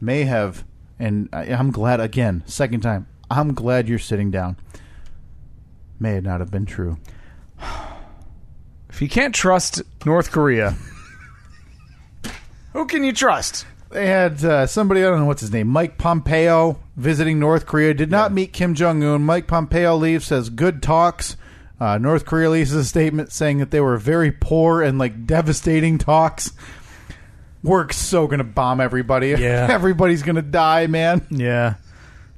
may 0.00 0.24
have, 0.24 0.64
and 0.98 1.28
I, 1.32 1.44
I'm 1.44 1.70
glad 1.70 2.00
again, 2.00 2.42
second 2.46 2.80
time, 2.80 3.06
I'm 3.30 3.54
glad 3.54 3.88
you're 3.88 3.98
sitting 4.00 4.30
down. 4.32 4.56
May 6.00 6.18
not 6.20 6.40
have 6.40 6.50
been 6.50 6.66
true. 6.66 6.98
If 8.88 9.00
you 9.00 9.08
can't 9.08 9.34
trust 9.34 9.82
North 10.04 10.32
Korea, 10.32 10.74
who 12.72 12.86
can 12.86 13.04
you 13.04 13.12
trust? 13.12 13.66
They 13.90 14.06
had 14.06 14.44
uh, 14.44 14.66
somebody, 14.66 15.00
I 15.00 15.04
don't 15.10 15.18
know 15.20 15.26
what's 15.26 15.40
his 15.40 15.52
name, 15.52 15.66
Mike 15.66 15.98
Pompeo 15.98 16.78
visiting 16.96 17.38
North 17.40 17.66
Korea. 17.66 17.92
Did 17.92 18.10
not 18.10 18.32
meet 18.32 18.52
Kim 18.52 18.74
Jong 18.74 19.02
un. 19.02 19.22
Mike 19.24 19.48
Pompeo 19.48 19.96
leaves, 19.96 20.26
says 20.26 20.48
good 20.48 20.80
talks. 20.82 21.36
Uh, 21.80 21.98
North 21.98 22.24
Korea 22.24 22.48
releases 22.48 22.74
a 22.76 22.84
statement 22.84 23.32
saying 23.32 23.58
that 23.58 23.70
they 23.70 23.80
were 23.80 23.96
very 23.96 24.30
poor 24.30 24.82
and 24.82 24.98
like 24.98 25.26
devastating 25.26 25.98
talks. 25.98 26.52
We're 27.62 27.90
so 27.90 28.26
gonna 28.26 28.44
bomb 28.44 28.80
everybody. 28.80 29.28
Yeah. 29.38 29.66
everybody's 29.70 30.22
gonna 30.22 30.42
die, 30.42 30.86
man. 30.86 31.26
Yeah, 31.30 31.74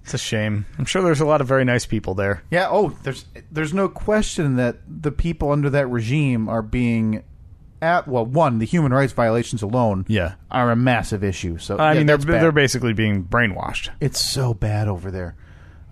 it's 0.05 0.15
a 0.15 0.19
shame. 0.19 0.65
I'm 0.79 0.85
sure 0.85 1.03
there's 1.03 1.21
a 1.21 1.27
lot 1.27 1.41
of 1.41 1.49
very 1.49 1.65
nice 1.65 1.87
people 1.87 2.15
there. 2.15 2.43
Yeah. 2.51 2.69
Oh, 2.71 2.97
there's 3.03 3.25
there's 3.51 3.75
no 3.75 3.89
question 3.89 4.57
that 4.57 4.77
the 4.89 5.13
people 5.13 5.51
under 5.53 5.71
that 5.71 5.89
regime 5.89 6.49
are 6.49 6.63
being 6.63 7.23
at 7.83 8.07
well, 8.09 8.25
one 8.25 8.59
the 8.59 8.65
human 8.65 8.93
rights 8.93 9.13
violations 9.13 9.61
alone 9.63 10.05
Yeah. 10.09 10.35
are 10.51 10.71
a 10.71 10.77
massive 10.77 11.23
issue. 11.23 11.59
So 11.59 11.77
I 11.77 11.93
yeah, 11.93 11.99
mean, 11.99 12.07
they're 12.07 12.19
bad. 12.19 12.43
they're 12.43 12.53
basically 12.53 12.93
being 12.95 13.25
brainwashed. 13.25 13.91
It's 14.01 14.21
so 14.25 14.55
bad 14.55 14.89
over 14.89 15.11
there. 15.11 15.35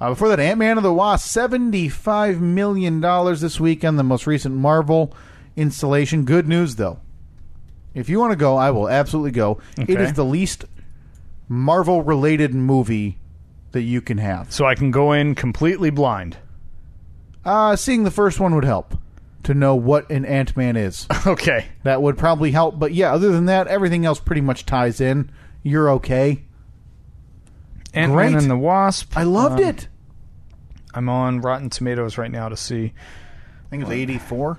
Uh, 0.00 0.08
before 0.10 0.28
that, 0.28 0.40
Ant 0.40 0.58
Man 0.58 0.78
and 0.78 0.84
the 0.84 0.92
Wasp, 0.94 1.28
seventy-five 1.28 2.40
million 2.40 3.00
dollars 3.00 3.42
this 3.42 3.60
weekend. 3.60 3.98
The 3.98 4.02
most 4.04 4.26
recent 4.26 4.54
Marvel 4.54 5.14
installation. 5.56 6.24
Good 6.24 6.48
news 6.48 6.76
though. 6.76 7.00
If 7.92 8.08
you 8.08 8.18
want 8.20 8.30
to 8.30 8.36
go, 8.36 8.56
I 8.56 8.70
will 8.70 8.88
absolutely 8.88 9.32
go. 9.32 9.58
It 9.76 9.90
Okay. 9.90 10.02
is 10.04 10.12
the 10.14 10.24
least 10.24 10.64
Marvel-related 11.48 12.54
movie 12.54 13.18
that 13.72 13.82
you 13.82 14.00
can 14.00 14.18
have. 14.18 14.52
So 14.52 14.64
I 14.64 14.74
can 14.76 14.90
go 14.92 15.12
in 15.12 15.34
completely 15.34 15.90
blind. 15.90 16.36
Uh, 17.44 17.74
seeing 17.74 18.04
the 18.04 18.10
first 18.10 18.38
one 18.38 18.54
would 18.54 18.64
help 18.64 18.94
to 19.44 19.54
know 19.54 19.74
what 19.74 20.10
an 20.10 20.24
Ant 20.24 20.56
Man 20.56 20.76
is. 20.76 21.06
Okay. 21.26 21.66
that 21.82 22.00
would 22.02 22.16
probably 22.18 22.50
help. 22.50 22.78
But 22.78 22.92
yeah, 22.94 23.12
other 23.12 23.30
than 23.30 23.46
that, 23.46 23.66
everything 23.68 24.04
else 24.06 24.20
pretty 24.20 24.40
much 24.40 24.66
ties 24.66 25.00
in. 25.00 25.30
You're 25.62 25.90
okay. 25.92 26.44
Ant 27.94 28.12
Great. 28.12 28.30
Man 28.32 28.40
and 28.42 28.50
the 28.50 28.56
Wasp. 28.56 29.16
I 29.16 29.24
loved 29.24 29.60
Um, 29.60 29.66
it. 29.68 29.88
I'm 30.94 31.08
on 31.08 31.40
Rotten 31.40 31.70
Tomatoes 31.70 32.18
right 32.18 32.30
now 32.30 32.48
to 32.48 32.56
see. 32.56 32.92
I 33.66 33.68
think 33.70 33.82
it 33.82 33.86
was 33.88 33.96
84. 33.96 34.58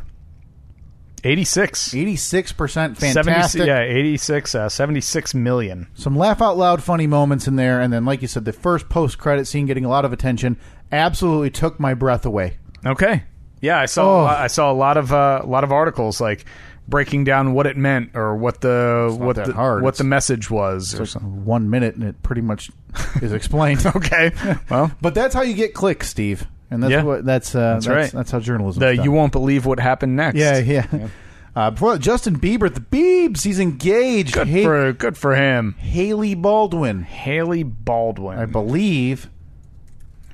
86. 1.23 1.89
86% 1.93 2.97
70 2.97 2.97
fantastic. 2.97 3.67
yeah, 3.67 3.81
86, 3.81 4.55
uh, 4.55 4.69
76 4.69 5.35
million. 5.35 5.87
Some 5.93 6.15
laugh 6.17 6.41
out 6.41 6.57
loud 6.57 6.81
funny 6.81 7.05
moments 7.05 7.47
in 7.47 7.57
there. 7.57 7.79
And 7.79 7.93
then, 7.93 8.05
like 8.05 8.21
you 8.23 8.27
said, 8.27 8.45
the 8.45 8.53
first 8.53 8.89
post 8.89 9.17
credit 9.19 9.45
scene 9.45 9.65
getting 9.67 9.85
a 9.85 9.89
lot 9.89 10.03
of 10.03 10.13
attention 10.13 10.57
absolutely 10.91 11.51
took 11.51 11.79
my 11.79 11.93
breath 11.93 12.25
away. 12.25 12.57
Okay. 12.85 13.23
Yeah, 13.61 13.79
I 13.79 13.85
saw 13.85 14.23
Oh. 14.23 14.25
I 14.25 14.47
saw 14.47 14.71
a 14.71 14.73
lot 14.73 14.97
of 14.97 15.13
uh, 15.13 15.41
a 15.43 15.45
lot 15.47 15.63
of 15.63 15.71
articles 15.71 16.19
like 16.19 16.45
breaking 16.88 17.23
down 17.23 17.53
what 17.53 17.67
it 17.67 17.77
meant 17.77 18.15
or 18.15 18.35
what 18.35 18.59
the 18.61 19.15
what 19.17 19.35
the 19.38 19.53
hard. 19.53 19.83
what 19.83 19.95
the 19.97 20.03
message 20.03 20.49
was. 20.49 20.93
It's 20.93 21.11
something. 21.11 21.45
one 21.45 21.69
minute 21.69 21.95
and 21.95 22.03
it 22.03 22.21
pretty 22.23 22.41
much 22.41 22.71
is 23.21 23.31
explained. 23.33 23.85
Okay. 23.85 24.31
Well, 24.69 24.91
But 25.01 25.13
that's 25.15 25.33
how 25.35 25.41
you 25.43 25.53
get 25.53 25.73
clicks, 25.73 26.09
Steve. 26.09 26.47
And 26.71 26.81
that's 26.81 26.91
Yeah. 26.91 27.03
what 27.03 27.23
that's 27.25 27.53
uh, 27.53 27.73
that's, 27.75 27.88
right. 27.88 28.11
That's 28.11 28.31
how 28.31 28.39
journalism. 28.39 28.79
the 28.81 28.95
you 29.03 29.11
won't 29.11 29.31
believe 29.31 29.65
what 29.65 29.79
happened 29.79 30.15
next. 30.15 30.38
Yeah, 30.38 30.57
yeah. 30.57 31.07
Uh, 31.53 31.69
before 31.69 31.91
that, 31.91 31.99
Justin 31.99 32.39
Bieber, 32.39 32.73
the 32.73 32.79
Biebs, 32.79 33.43
he's 33.43 33.59
engaged. 33.59 34.35
Good 34.35 34.47
Ha- 34.47 34.63
for 34.63 34.93
good 34.93 35.17
for 35.17 35.35
him. 35.35 35.75
Hailey 35.79 36.33
Baldwin, 36.33 37.03
Hailey 37.03 37.63
Baldwin. 37.63 38.39
I 38.39 38.45
believe. 38.45 39.29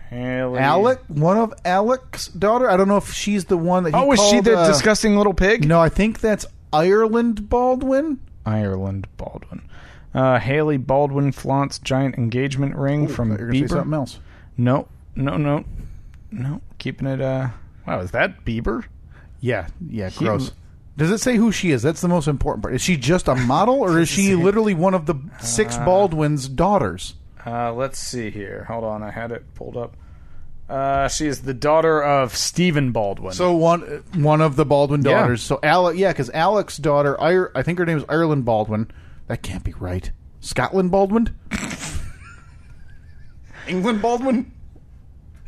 Hailey. 0.09 0.59
Alec, 0.59 0.99
one 1.07 1.37
of 1.37 1.53
Alec's 1.65 2.27
daughter. 2.27 2.69
I 2.69 2.77
don't 2.77 2.87
know 2.87 2.97
if 2.97 3.11
she's 3.11 3.45
the 3.45 3.57
one 3.57 3.83
that. 3.83 3.93
He 3.93 3.99
Oh, 3.99 4.11
is 4.11 4.21
she 4.29 4.39
the 4.39 4.57
uh, 4.57 4.67
disgusting 4.67 5.17
little 5.17 5.33
pig? 5.33 5.67
No, 5.67 5.81
I 5.81 5.89
think 5.89 6.19
that's 6.21 6.45
Ireland 6.71 7.49
Baldwin. 7.49 8.19
Ireland 8.45 9.07
Baldwin. 9.17 9.67
Uh, 10.13 10.39
Hailey 10.39 10.77
Baldwin 10.77 11.31
flaunts 11.31 11.77
giant 11.79 12.15
engagement 12.17 12.75
ring 12.75 13.07
from 13.07 13.35
gonna 13.35 13.51
say 13.51 13.61
Bieber. 13.61 13.69
something 13.69 13.93
else. 13.93 14.19
No, 14.57 14.87
no, 15.15 15.37
no, 15.37 15.65
no. 16.31 16.61
Keeping 16.77 17.07
it. 17.07 17.21
Uh, 17.21 17.49
wow, 17.85 17.99
is 17.99 18.11
that 18.11 18.45
Bieber? 18.45 18.85
Yeah, 19.41 19.67
yeah, 19.89 20.09
gross. 20.15 20.51
Does 20.97 21.11
it 21.11 21.19
say 21.19 21.35
who 21.35 21.51
she 21.51 21.71
is? 21.71 21.83
That's 21.83 22.01
the 22.01 22.07
most 22.07 22.27
important 22.27 22.63
part. 22.63 22.73
Is 22.73 22.81
she 22.81 22.97
just 22.97 23.27
a 23.27 23.35
model, 23.35 23.75
or 23.81 23.99
is 23.99 24.09
she 24.09 24.33
literally 24.33 24.73
one 24.73 24.93
of 24.95 25.05
the 25.05 25.15
six 25.39 25.77
Baldwin's 25.77 26.47
daughters? 26.47 27.13
Uh, 27.47 27.73
let's 27.73 27.97
see 27.97 28.29
here. 28.29 28.65
Hold 28.67 28.83
on, 28.83 29.01
I 29.03 29.09
had 29.11 29.31
it 29.31 29.53
pulled 29.55 29.77
up. 29.77 29.95
Uh, 30.69 31.07
she 31.07 31.27
is 31.27 31.43
the 31.43 31.53
daughter 31.53 32.03
of 32.03 32.35
Stephen 32.35 32.91
Baldwin. 32.91 33.31
So 33.33 33.55
one 33.55 34.03
one 34.15 34.41
of 34.41 34.57
the 34.57 34.65
Baldwin 34.65 35.01
Yeah. 35.01 35.21
daughters. 35.21 35.41
So 35.41 35.59
Alec, 35.63 35.97
yeah, 35.97 36.11
because 36.11 36.29
Alec's 36.31 36.75
daughter, 36.75 37.19
I, 37.21 37.45
I 37.55 37.63
think 37.63 37.79
her 37.79 37.85
name 37.85 37.97
is 37.99 38.03
Ireland 38.09 38.43
Baldwin. 38.43 38.91
That 39.27 39.41
can't 39.43 39.63
be 39.63 39.73
right. 39.79 40.11
Scotland 40.41 40.91
Baldwin. 40.91 41.33
England 43.67 44.01
Baldwin. 44.01 44.51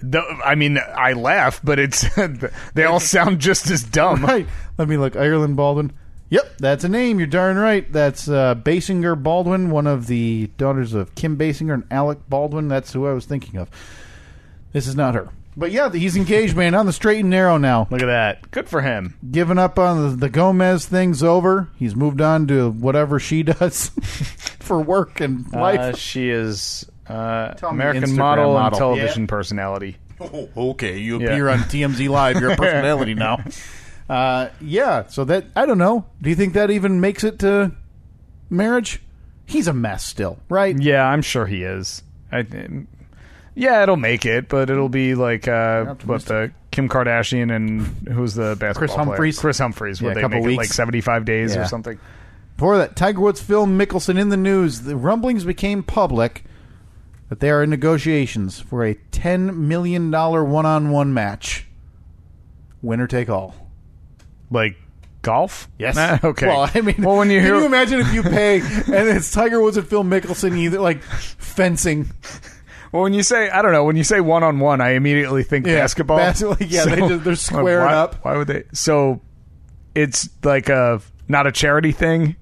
The- 0.02 0.24
I 0.46 0.56
mean, 0.56 0.78
I 0.78 1.12
laugh, 1.14 1.60
but 1.64 1.80
it's 1.80 2.06
they 2.74 2.86
all 2.86 3.00
sound 3.02 3.40
just 3.40 3.70
as 3.70 3.84
dumb. 3.84 4.24
Right. 4.30 4.48
Let 4.78 4.88
me 4.88 4.96
look. 4.98 5.16
Ireland 5.18 5.58
Baldwin. 5.58 5.92
Yep, 6.32 6.58
that's 6.60 6.84
a 6.84 6.90
name. 6.90 7.18
You're 7.18 7.28
darn 7.28 7.58
right. 7.58 7.92
That's 7.92 8.28
uh, 8.30 8.54
Basinger 8.56 9.22
Baldwin, 9.22 9.72
one 9.72 9.88
of 9.88 10.06
the 10.08 10.48
daughters 10.58 10.94
of 10.94 11.16
Kim 11.16 11.38
Basinger 11.38 11.74
and 11.74 11.84
Alec 11.90 12.20
Baldwin. 12.30 12.68
That's 12.68 12.94
who 12.94 13.08
I 13.08 13.14
was 13.14 13.26
thinking 13.26 13.60
of. 13.60 13.70
This 14.72 14.86
is 14.88 14.96
not 14.96 15.16
her. 15.16 15.30
But 15.58 15.72
yeah, 15.72 15.92
he's 15.92 16.16
engaged, 16.16 16.56
man, 16.56 16.76
on 16.76 16.86
the 16.86 16.94
straight 16.94 17.22
and 17.22 17.30
narrow 17.32 17.58
now. 17.58 17.88
Look 17.90 18.02
at 18.04 18.06
that. 18.06 18.50
Good 18.52 18.70
for 18.70 18.82
him. 18.82 19.18
Giving 19.30 19.58
up 19.58 19.80
on 19.80 20.12
the, 20.12 20.16
the 20.16 20.30
Gomez 20.30 20.86
thing's 20.86 21.24
over. 21.24 21.70
He's 21.78 21.96
moved 21.96 22.22
on 22.22 22.48
to 22.48 22.70
whatever 22.70 23.20
she 23.20 23.42
does 23.44 23.90
for 24.60 24.80
work 24.80 25.20
and 25.20 25.52
life. 25.52 25.80
Uh, 25.80 25.96
she 25.96 26.30
is 26.30 26.90
uh, 27.08 27.54
Tell 27.56 27.72
me 27.72 27.78
American 27.78 28.04
Instagram 28.04 28.18
model, 28.18 28.46
and 28.52 28.54
model. 28.54 28.80
television 28.80 29.26
personality. 29.28 29.98
Oh, 30.22 30.50
okay, 30.72 31.00
you 31.00 31.20
Yeah. 31.20 31.30
appear 31.32 31.50
on 31.50 31.60
TMZ 31.60 32.08
Live. 32.08 32.40
You're 32.40 32.52
a 32.52 32.56
personality 32.58 33.16
now. 33.16 33.40
Uh, 34.10 34.50
yeah, 34.60 35.06
so 35.08 35.24
that 35.26 35.46
I 35.56 35.66
don't 35.66 35.78
know. 35.78 36.06
Do 36.22 36.30
you 36.30 36.36
think 36.36 36.54
that 36.54 36.72
even 36.72 37.00
makes 37.00 37.24
it 37.24 37.40
to 37.40 37.72
marriage? 38.50 39.02
He's 39.46 39.68
a 39.68 39.74
mess 39.74 40.04
still, 40.04 40.40
right? 40.50 40.78
Yeah, 40.80 41.04
I'm 41.06 41.22
sure 41.22 41.46
he 41.46 41.64
is. 41.64 42.02
I, 42.32 42.46
yeah, 43.56 43.84
it'll 43.84 43.96
make 43.98 44.26
it, 44.26 44.48
but 44.50 44.70
it'll 44.70 44.90
be 44.90 45.16
like 45.16 45.48
uh, 45.48 45.96
what 46.06 46.24
the 46.26 46.52
Kim 46.72 46.88
Kardashian 46.90 47.56
and 47.56 47.82
who's 48.08 48.34
the 48.36 48.56
basketball 48.60 48.74
Kris 48.74 48.92
player? 48.94 49.06
Humphries? 49.06 49.40
Kris 49.40 49.58
Humphries. 49.60 50.02
Where 50.02 50.10
Yeah, 50.10 50.14
a 50.14 50.16
they 50.16 50.22
couple 50.22 50.44
make 50.46 50.54
it 50.54 50.58
like 50.58 50.68
75 50.74 51.26
days 51.26 51.54
Yeah. 51.56 51.62
or 51.62 51.66
something. 51.66 52.00
Before 52.58 52.78
that, 52.78 52.96
Tiger 52.96 53.22
Woods, 53.22 53.42
Phil 53.42 53.66
Mickelson 53.66 54.20
in 54.20 54.30
the 54.30 54.38
news. 54.38 54.82
The 54.82 54.96
rumblings 54.96 55.46
became 55.46 55.82
public 55.82 56.44
that 57.30 57.40
they 57.40 57.50
are 57.50 57.64
in 57.64 57.70
negotiations 57.70 58.60
for 58.60 58.84
a 58.84 58.96
ten 59.12 59.68
million 59.68 60.10
dollar 60.12 60.44
one-on-one 60.44 61.14
match. 61.14 61.68
Winner 62.82 63.08
take 63.08 63.30
all. 63.30 63.56
Like 64.52 64.76
golf? 65.22 65.68
Yes. 65.78 65.96
Nah, 65.96 66.18
okay. 66.30 66.48
Well, 66.48 66.70
I 66.74 66.82
mean, 66.82 66.96
well, 67.00 67.18
when 67.18 67.30
you 67.30 67.40
can 67.40 67.46
hear 67.48 67.60
you 67.60 67.66
imagine 67.66 68.00
if 68.00 68.14
you 68.14 68.24
pay 68.24 68.60
and 68.62 69.08
it's 69.10 69.32
Tiger 69.32 69.62
Woods 69.62 69.78
and 69.78 69.88
Phil 69.88 70.04
Mickelson 70.04 70.58
either 70.58 70.80
like 70.80 71.02
fencing? 71.04 72.10
well, 72.92 73.04
when 73.04 73.14
you 73.14 73.24
say 73.24 73.50
I 73.50 73.62
don't 73.62 73.72
know, 73.72 73.84
when 73.84 73.96
you 73.96 74.04
say 74.04 74.22
one 74.22 74.44
on 74.44 74.60
one, 74.60 74.82
I 74.82 74.92
immediately 74.92 75.44
think 75.44 75.66
Yeah, 75.68 75.76
basketball. 75.82 76.18
basketball, 76.18 76.58
yeah, 76.68 76.86
they 76.86 76.98
just- 77.08 77.24
they're 77.24 77.36
squaring 77.52 77.86
why, 77.86 77.94
up. 77.94 78.24
Why 78.24 78.38
would 78.38 78.48
they? 78.48 78.64
So 78.74 79.22
it's 79.96 80.30
like 80.44 80.70
a 80.70 81.02
not 81.28 81.48
a 81.48 81.52
charity 81.52 81.92
thing. 81.92 82.36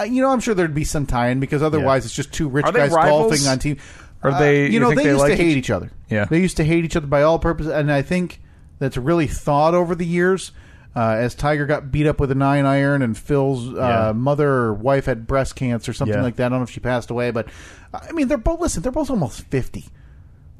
Uh, 0.00 0.04
You 0.04 0.22
know, 0.22 0.30
I'm 0.30 0.40
sure 0.40 0.54
there'd 0.54 0.74
be 0.74 0.84
some 0.84 1.06
tie-in 1.06 1.38
because 1.40 1.62
otherwise 1.62 2.04
it's 2.04 2.14
just 2.14 2.32
two 2.32 2.48
rich 2.48 2.66
guys 2.66 2.90
rivals? 2.90 3.30
golfing 3.30 3.46
on 3.46 3.58
team. 3.58 3.76
Are 4.22 4.32
Uh, 4.32 4.38
they- 4.40 4.66
You 4.66 4.72
you 4.72 4.80
know, 4.80 4.88
they 4.90 4.96
they 5.04 5.10
used 5.10 5.24
to 5.26 5.36
hate 5.36 5.46
each- 5.52 5.56
each 5.56 5.70
other. 5.70 5.90
Yeah. 6.10 6.24
they 6.24 6.40
used 6.40 6.56
to 6.58 6.64
hate 6.64 6.84
each 6.84 6.96
other 6.96 7.06
by 7.06 7.22
all 7.22 7.38
purposes, 7.38 7.72
and 7.72 7.90
I 7.92 8.02
think 8.02 8.40
that's 8.80 8.96
really 8.96 9.26
thawed 9.28 9.74
over 9.74 9.94
the 9.94 10.04
years. 10.06 10.50
Uh, 10.96 11.16
as 11.18 11.34
Tiger 11.34 11.66
got 11.66 11.90
beat 11.90 12.06
up 12.06 12.20
with 12.20 12.30
a 12.30 12.36
nine 12.36 12.66
iron, 12.66 13.02
and 13.02 13.18
Phil's 13.18 13.68
uh, 13.74 13.76
Yeah. 14.06 14.12
mother 14.12 14.48
or 14.48 14.74
wife 14.74 15.06
had 15.06 15.26
breast 15.26 15.56
cancer, 15.56 15.90
or 15.90 15.94
something 15.94 16.16
Yeah. 16.16 16.22
like 16.22 16.36
that. 16.36 16.46
I 16.46 16.48
don't 16.50 16.58
know 16.60 16.64
if 16.64 16.70
she 16.70 16.78
passed 16.80 17.10
away, 17.10 17.30
but 17.32 17.48
I 17.92 18.12
mean, 18.12 18.28
they're 18.28 18.38
both 18.38 18.60
listen. 18.60 18.82
They're 18.82 18.92
both 18.92 19.10
almost 19.10 19.42
fifty. 19.48 19.86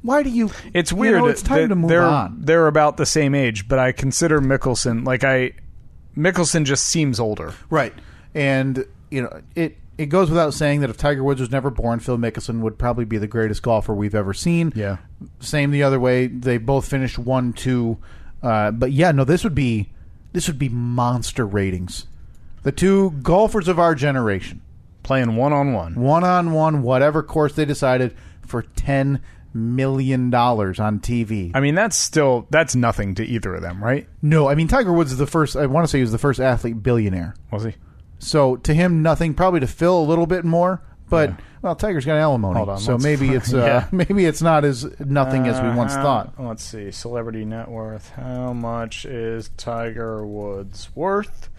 Why 0.01 0.23
do 0.23 0.29
you? 0.29 0.51
It's 0.73 0.91
you 0.91 0.97
weird. 0.97 1.19
know, 1.21 1.27
it's 1.27 1.41
time 1.41 1.61
that 1.63 1.67
to 1.69 1.75
move 1.75 1.89
they're, 1.89 2.03
on. 2.03 2.37
They're 2.41 2.67
about 2.67 2.97
the 2.97 3.05
same 3.05 3.33
age, 3.33 3.67
but 3.67 3.79
I 3.79 3.91
consider 3.91 4.39
Mickelson 4.41 5.05
like 5.05 5.23
I. 5.23 5.53
Mickelson 6.17 6.63
just 6.65 6.85
seems 6.87 7.19
older. 7.19 7.53
Right. 7.69 7.93
And 8.33 8.85
you 9.09 9.21
know, 9.21 9.41
it 9.55 9.77
it 9.97 10.07
goes 10.07 10.29
without 10.29 10.53
saying 10.53 10.81
that 10.81 10.89
if 10.89 10.97
Tiger 10.97 11.23
Woods 11.23 11.39
was 11.39 11.49
never 11.51 11.69
born, 11.69 11.99
Phil 11.99 12.17
Mickelson 12.17 12.59
would 12.59 12.77
probably 12.77 13.05
be 13.05 13.17
the 13.17 13.27
greatest 13.27 13.63
golfer 13.63 13.93
we've 13.95 14.13
ever 14.15 14.33
seen. 14.33 14.73
Yeah. 14.75 14.97
Same 15.39 15.71
the 15.71 15.83
other 15.83 15.99
way. 15.99 16.27
They 16.27 16.57
both 16.57 16.87
finished 16.87 17.17
one 17.17 17.53
two. 17.53 17.97
Uh, 18.43 18.71
but 18.71 18.91
yeah, 18.91 19.11
no, 19.11 19.23
this 19.23 19.43
would 19.43 19.55
be 19.55 19.91
this 20.35 20.47
would 20.47 20.59
be 20.59 20.69
monster 20.69 21.45
ratings. 21.47 22.05
The 22.63 22.71
two 22.71 23.11
golfers 23.21 23.67
of 23.67 23.79
our 23.79 23.95
generation, 23.95 24.61
Playing 25.03 25.35
one 25.35 25.53
on 25.53 25.73
one. 25.73 25.95
one 25.95 26.23
on 26.23 26.51
one, 26.51 26.81
whatever 26.81 27.21
course 27.23 27.53
they 27.53 27.65
decided, 27.65 28.15
for 28.45 28.61
ten 28.63 29.21
million 29.53 30.29
dollars 30.29 30.79
on 30.79 30.99
TV. 30.99 31.51
I 31.53 31.59
mean, 31.61 31.75
that's 31.75 31.95
still 31.95 32.47
that's 32.49 32.75
nothing 32.75 33.15
to 33.15 33.25
either 33.25 33.55
of 33.55 33.61
them, 33.61 33.83
right? 33.83 34.07
no, 34.21 34.49
I 34.49 34.55
mean 34.55 34.67
Tiger 34.67 34.91
Woods 34.91 35.11
is 35.11 35.17
the 35.17 35.27
first. 35.27 35.55
I 35.55 35.65
want 35.67 35.85
to 35.85 35.87
say 35.87 35.99
he 35.99 36.03
was 36.03 36.11
the 36.11 36.17
first 36.17 36.39
athlete 36.39 36.81
billionaire. 36.83 37.35
Was 37.51 37.63
he? 37.63 37.73
So 38.19 38.55
to 38.57 38.73
him, 38.73 39.01
nothing. 39.01 39.33
Probably 39.33 39.59
to 39.61 39.67
Phil, 39.67 39.97
a 39.97 40.03
little 40.03 40.25
bit 40.27 40.43
more. 40.43 40.81
But 41.09 41.39
well, 41.65 41.75
Tiger's 41.75 42.05
got 42.05 42.17
alimony, 42.17 42.57
Hold 42.57 42.69
on, 42.69 42.77
so 42.79 42.93
let's 42.93 43.03
maybe 43.03 43.29
it's 43.33 43.53
uh, 43.53 43.57
yeah. 43.57 43.87
maybe 43.91 44.25
it's 44.25 44.41
not 44.41 44.63
as 44.63 44.87
nothing 44.99 45.47
as 45.47 45.59
we 45.61 45.69
once 45.75 45.93
Uh, 45.93 46.01
thought. 46.03 46.33
Let's 46.39 46.63
see. 46.63 46.91
Celebrity 46.91 47.43
net 47.43 47.67
worth. 47.69 48.09
How 48.11 48.53
much 48.53 49.03
is 49.05 49.49
Tiger 49.57 50.25
Woods 50.25 50.89
worth? 50.95 51.49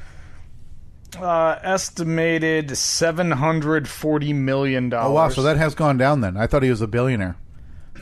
Uh, 1.21 1.59
estimated 1.63 2.77
seven 2.77 3.31
hundred 3.33 3.89
forty 3.89 4.33
million 4.33 4.89
dollars. 4.91 5.11
Oh 5.11 5.15
wow, 5.15 5.29
so 5.29 5.43
that 5.43 5.57
has 5.57 5.75
gone 5.75 5.97
down. 5.99 6.21
Then 6.21 6.37
I 6.37 6.47
thought 6.47 6.63
he 6.63 6.71
was 6.71 6.81
a 6.83 6.87
billionaire. 6.87 7.37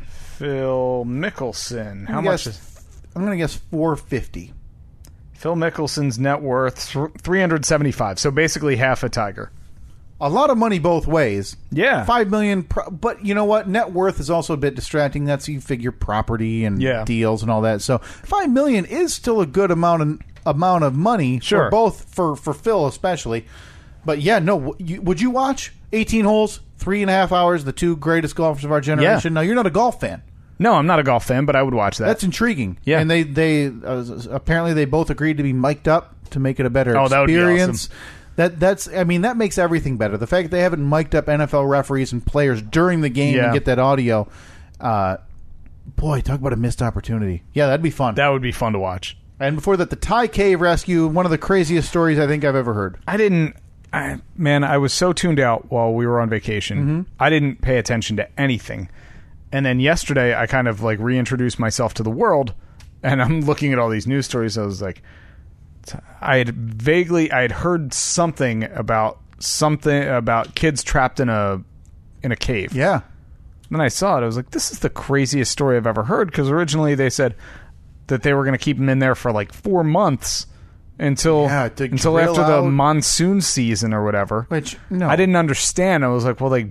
Phil 0.02 1.04
Mickelson. 1.06 2.08
How 2.08 2.18
I'm 2.18 2.24
much 2.24 2.44
gonna 2.44 2.50
is 2.54 2.58
guess- 2.58 2.86
I'm 3.16 3.22
going 3.24 3.32
to 3.38 3.42
guess 3.42 3.54
four 3.54 3.94
fifty. 3.96 4.52
Phil 5.32 5.54
Mickelson's 5.54 6.18
net 6.18 6.40
worth? 6.42 6.96
Three 7.22 7.40
hundred 7.40 7.64
seventy-five. 7.64 8.18
So 8.18 8.30
basically 8.30 8.76
half 8.76 9.02
a 9.04 9.08
Tiger. 9.08 9.52
A 10.20 10.28
lot 10.30 10.48
of 10.48 10.56
money 10.56 10.78
both 10.78 11.06
ways. 11.06 11.56
Yeah. 11.70 12.04
five 12.04 12.30
million. 12.30 12.62
Pro- 12.62 12.88
but 12.90 13.24
you 13.24 13.34
know 13.34 13.44
what? 13.44 13.68
Net 13.68 13.92
worth 13.92 14.20
is 14.20 14.30
also 14.30 14.54
a 14.54 14.56
bit 14.56 14.74
distracting. 14.74 15.24
That's 15.24 15.48
you 15.48 15.60
figure 15.60 15.90
property 15.92 16.64
and 16.64 16.80
Yeah. 16.80 17.04
deals 17.04 17.42
and 17.42 17.50
all 17.50 17.62
that. 17.62 17.82
So 17.82 17.98
five 17.98 18.50
million 18.50 18.84
is 18.84 19.12
still 19.12 19.40
a 19.40 19.46
good 19.46 19.70
amount 19.70 20.02
of 20.02 20.18
amount 20.46 20.84
of 20.84 20.94
money 20.94 21.40
Sure. 21.40 21.64
for 21.66 21.70
both 21.70 22.04
for 22.14 22.36
for 22.36 22.54
Phil 22.54 22.86
especially. 22.86 23.44
But 24.04 24.20
yeah, 24.20 24.38
no. 24.38 24.74
You, 24.78 25.02
would 25.02 25.20
you 25.20 25.30
watch 25.30 25.72
eighteen 25.92 26.24
holes, 26.24 26.60
three 26.78 27.02
and 27.02 27.10
a 27.10 27.14
half 27.14 27.32
hours, 27.32 27.64
the 27.64 27.72
two 27.72 27.96
greatest 27.96 28.36
golfers 28.36 28.64
of 28.64 28.70
our 28.72 28.80
generation? 28.80 29.34
Now 29.34 29.40
you're 29.40 29.54
not 29.56 29.66
a 29.66 29.70
golf 29.70 30.00
fan. 30.00 30.22
No, 30.60 30.74
I'm 30.74 30.86
not 30.86 31.00
a 31.00 31.02
golf 31.02 31.24
fan, 31.26 31.44
but 31.46 31.56
I 31.56 31.62
would 31.64 31.74
watch 31.74 31.98
that. 31.98 32.06
That's 32.06 32.22
intriguing. 32.22 32.78
Yeah. 32.84 33.00
and 33.00 33.10
they 33.10 33.24
they 33.24 33.66
uh, 33.66 34.04
apparently 34.30 34.72
they 34.74 34.84
both 34.84 35.10
agreed 35.10 35.38
to 35.38 35.42
be 35.42 35.52
mic'd 35.52 35.88
up 35.88 36.14
to 36.30 36.38
make 36.38 36.60
it 36.60 36.66
a 36.66 36.70
better 36.70 36.96
Oh, 36.96 37.08
that 37.08 37.18
would 37.18 37.26
be 37.26 37.34
experience. 37.34 37.86
awesome. 37.88 37.96
That 38.36 38.58
that's 38.58 38.88
I 38.88 39.04
mean 39.04 39.22
that 39.22 39.36
makes 39.36 39.58
everything 39.58 39.96
better. 39.96 40.16
The 40.16 40.26
fact 40.26 40.50
that 40.50 40.56
they 40.56 40.62
haven't 40.62 40.88
mic'd 40.88 41.14
up 41.14 41.26
NFL 41.26 41.68
referees 41.68 42.12
and 42.12 42.24
players 42.24 42.60
during 42.62 43.00
the 43.00 43.08
game 43.08 43.36
Yeah. 43.36 43.44
and 43.44 43.52
get 43.54 43.64
that 43.66 43.78
audio, 43.78 44.28
uh, 44.80 45.18
boy, 45.96 46.20
talk 46.20 46.40
about 46.40 46.52
a 46.52 46.56
missed 46.56 46.82
opportunity. 46.82 47.42
Yeah, 47.52 47.66
that'd 47.66 47.82
be 47.82 47.90
fun. 47.90 48.14
that 48.16 48.28
would 48.28 48.42
be 48.42 48.52
fun 48.52 48.72
to 48.72 48.78
watch. 48.78 49.16
and 49.40 49.56
before 49.56 49.76
that, 49.76 49.90
the 49.90 49.96
Thai 49.96 50.26
cave 50.28 50.60
rescue, 50.60 51.06
one 51.06 51.24
of 51.26 51.30
the 51.30 51.38
craziest 51.38 51.88
stories 51.88 52.18
I 52.18 52.26
think 52.26 52.44
I've 52.44 52.56
ever 52.56 52.74
heard. 52.74 52.98
I 53.06 53.16
didn't. 53.16 53.56
I, 53.92 54.18
man, 54.36 54.64
I 54.64 54.78
was 54.78 54.92
so 54.92 55.12
tuned 55.12 55.38
out 55.38 55.70
while 55.70 55.92
we 55.94 56.04
were 56.04 56.20
on 56.20 56.28
vacation. 56.28 56.78
Mm-hmm. 56.78 57.00
I 57.20 57.30
didn't 57.30 57.60
pay 57.60 57.78
attention 57.78 58.16
to 58.16 58.28
anything. 58.40 58.88
And 59.52 59.64
then 59.64 59.78
yesterday, 59.78 60.34
I 60.36 60.48
kind 60.48 60.66
of 60.66 60.82
like 60.82 60.98
reintroduced 60.98 61.60
myself 61.60 61.94
to 61.94 62.02
the 62.02 62.10
world, 62.10 62.54
and 63.04 63.22
I'm 63.22 63.40
looking 63.50 63.72
at 63.72 63.78
all 63.78 63.88
these 63.88 64.08
news 64.08 64.24
stories. 64.26 64.58
I 64.58 64.64
was 64.64 64.82
like, 64.82 65.00
I 66.20 66.38
had 66.38 66.48
vaguely, 66.54 67.30
I 67.32 67.42
had 67.42 67.52
heard 67.52 67.92
something 67.92 68.64
about 68.64 69.18
something 69.38 70.04
about 70.08 70.54
kids 70.54 70.82
trapped 70.82 71.20
in 71.20 71.28
a 71.28 71.62
in 72.22 72.32
a 72.32 72.36
cave. 72.36 72.72
Yeah, 72.72 73.00
Then 73.70 73.80
I 73.80 73.88
saw 73.88 74.16
it. 74.18 74.22
I 74.22 74.26
was 74.26 74.36
like, 74.36 74.50
this 74.50 74.70
is 74.72 74.78
the 74.78 74.88
craziest 74.88 75.52
story 75.52 75.76
I've 75.76 75.86
ever 75.86 76.04
heard. 76.04 76.28
Because 76.30 76.48
originally 76.48 76.94
they 76.94 77.10
said 77.10 77.34
that 78.06 78.22
they 78.22 78.32
were 78.32 78.44
going 78.44 78.56
to 78.56 78.64
keep 78.64 78.78
them 78.78 78.88
in 78.88 78.98
there 78.98 79.14
for 79.14 79.30
like 79.32 79.52
four 79.52 79.84
months 79.84 80.46
until 80.98 81.44
Yeah, 81.44 81.68
until 81.78 82.18
after 82.18 82.44
the 82.44 82.62
monsoon 82.62 83.40
season 83.42 83.92
or 83.92 84.02
whatever. 84.04 84.46
which 84.48 84.78
no, 84.88 85.08
I 85.08 85.16
didn't 85.16 85.36
understand. 85.36 86.04
I 86.04 86.08
was 86.08 86.24
like, 86.24 86.40
well, 86.40 86.50
they, 86.50 86.70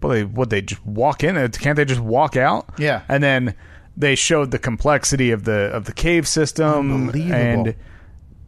well, 0.00 0.12
they 0.12 0.24
would 0.24 0.48
they 0.48 0.62
just 0.62 0.84
walk 0.86 1.22
in? 1.24 1.36
Uh, 1.36 1.48
Can't 1.52 1.76
they 1.76 1.84
just 1.84 2.00
walk 2.00 2.36
out? 2.36 2.70
Yeah. 2.78 3.02
And 3.08 3.22
then 3.22 3.54
they 3.96 4.14
showed 4.14 4.52
the 4.52 4.58
complexity 4.60 5.32
of 5.32 5.44
the 5.44 5.70
of 5.74 5.84
the 5.86 5.92
cave 5.92 6.26
system 6.28 6.92
Unbelievable. 6.92 7.34
and 7.34 7.74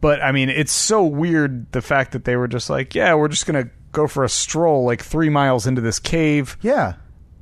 but 0.01 0.21
I 0.21 0.31
mean 0.31 0.49
it's 0.49 0.71
so 0.73 1.03
weird 1.05 1.71
the 1.71 1.81
fact 1.81 2.11
that 2.11 2.25
they 2.25 2.35
were 2.35 2.47
just 2.47 2.69
like, 2.69 2.93
yeah, 2.95 3.13
we're 3.15 3.27
just 3.29 3.45
going 3.45 3.63
to 3.63 3.71
go 3.91 4.07
for 4.07 4.23
a 4.23 4.29
stroll 4.29 4.85
like 4.85 5.01
3 5.01 5.29
miles 5.29 5.67
into 5.67 5.81
this 5.81 5.99
cave 5.99 6.57
Yeah. 6.61 6.93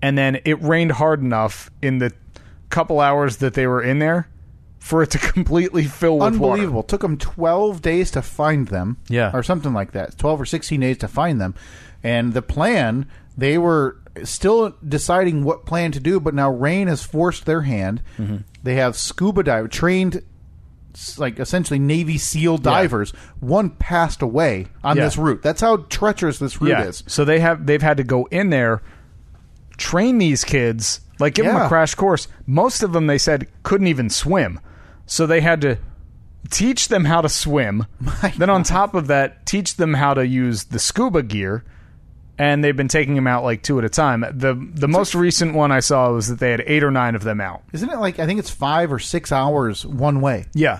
and 0.02 0.18
then 0.18 0.40
it 0.46 0.62
rained 0.62 0.92
hard 0.94 1.22
enough 1.22 1.70
in 1.82 2.00
the 2.00 2.12
couple 2.70 3.00
hours 3.00 3.38
that 3.38 3.54
they 3.56 3.66
were 3.68 3.82
in 3.82 4.00
there 4.00 4.28
for 4.80 5.04
it 5.04 5.12
to 5.12 5.18
completely 5.34 5.84
fill 5.86 6.14
with 6.20 6.38
water. 6.38 6.54
Unbelievable. 6.54 6.84
Took 6.84 7.02
them 7.02 7.18
12 7.18 7.82
days 7.82 8.12
to 8.12 8.22
find 8.22 8.68
them. 8.70 8.98
Yeah. 9.10 9.30
Or 9.34 9.44
something 9.44 9.74
like 9.74 9.92
that. 9.92 10.18
12 10.18 10.42
or 10.42 10.46
16 10.46 10.80
days 10.80 10.98
to 11.00 11.08
find 11.08 11.40
them. 11.42 11.54
And 12.04 12.34
the 12.34 12.42
plan, 12.42 13.08
they 13.38 13.58
were 13.58 13.98
still 14.24 14.74
deciding 14.88 15.44
what 15.44 15.66
plan 15.66 15.92
to 15.92 16.00
do, 16.00 16.20
but 16.20 16.34
now 16.34 16.50
rain 16.52 16.88
has 16.88 17.04
forced 17.04 17.46
their 17.46 17.62
hand. 17.62 18.02
Mm-hmm. 18.18 18.38
They 18.64 18.76
have 18.76 18.96
scuba 18.96 19.44
dive 19.44 19.70
trained 19.70 20.16
s- 20.16 20.22
like 21.18 21.40
essentially 21.40 21.80
Navy 21.80 22.18
SEAL 22.18 22.60
divers. 22.60 23.12
One 23.40 23.70
passed 23.70 24.22
away 24.22 24.68
on 24.84 24.98
Yeah. 24.98 25.04
this 25.06 25.18
route. 25.18 25.42
That's 25.42 25.62
how 25.62 25.78
treacherous 25.90 26.40
this 26.40 26.62
route 26.62 26.70
yeah. 26.72 26.84
is. 26.86 27.04
So 27.08 27.26
they 27.26 27.40
have 27.40 27.66
they've 27.66 27.82
had 27.82 27.98
to 27.98 28.04
go 28.04 28.26
in 28.26 28.50
there, 28.50 28.82
train 29.78 30.18
these 30.18 30.44
kids, 30.44 31.02
like 31.20 31.36
give 31.36 31.46
them 31.46 31.56
a 31.56 31.68
crash 31.68 31.96
course. 31.96 32.28
Most 32.46 32.84
of 32.84 32.94
them 32.94 33.08
they 33.08 33.18
said 33.18 33.48
couldn't 33.64 33.88
even 33.88 34.10
swim, 34.10 34.60
so 35.06 35.26
they 35.26 35.42
had 35.42 35.62
to 35.62 35.78
teach 36.50 36.88
them 36.88 37.06
how 37.06 37.22
to 37.22 37.30
swim. 37.30 37.86
then 38.38 38.50
on 38.50 38.64
top 38.64 38.96
of 38.96 39.08
that, 39.08 39.46
teach 39.46 39.76
them 39.76 39.94
how 39.94 40.14
to 40.14 40.26
use 40.26 40.66
the 40.66 40.80
scuba 40.80 41.24
gear. 41.24 41.64
And 42.40 42.64
they've 42.64 42.76
been 42.76 42.88
taking 42.88 43.16
them 43.16 43.28
out 43.28 43.44
like 43.44 43.62
two 43.64 43.78
at 43.80 43.84
a 43.86 43.90
time. 43.90 44.22
The 44.22 44.56
the 44.74 44.88
most 44.88 45.14
recent 45.14 45.54
one 45.54 45.72
I 45.74 45.82
saw 45.82 46.12
was 46.14 46.30
that 46.30 46.40
they 46.40 46.52
had 46.52 46.64
eight 46.66 46.84
or 46.84 46.90
nine 46.90 47.14
of 47.16 47.24
them 47.24 47.42
out. 47.42 47.64
Isn't 47.74 47.90
it 47.90 48.00
like 48.00 48.18
I 48.18 48.26
think 48.26 48.40
it's 48.40 48.50
five 48.50 48.92
or 48.94 48.98
six 49.00 49.32
hours 49.34 49.86
one 49.86 50.22
way? 50.22 50.46
Yeah. 50.54 50.80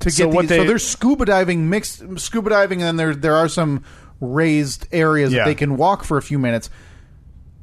to 0.00 0.10
So 0.10 0.24
get 0.26 0.34
what 0.34 0.40
these. 0.42 0.48
they- 0.48 0.56
so 0.58 0.64
there's 0.64 0.86
scuba 0.88 1.26
diving 1.26 1.68
mixed 1.68 2.02
scuba 2.18 2.48
diving, 2.50 2.80
and 2.82 2.86
then 2.86 2.96
there 2.96 3.14
there 3.14 3.34
are 3.34 3.48
some 3.48 3.84
raised 4.22 4.86
areas 4.90 5.32
Yeah. 5.32 5.40
that 5.40 5.44
they 5.50 5.54
can 5.54 5.76
walk 5.76 6.02
for 6.02 6.16
a 6.16 6.22
few 6.22 6.38
minutes. 6.38 6.70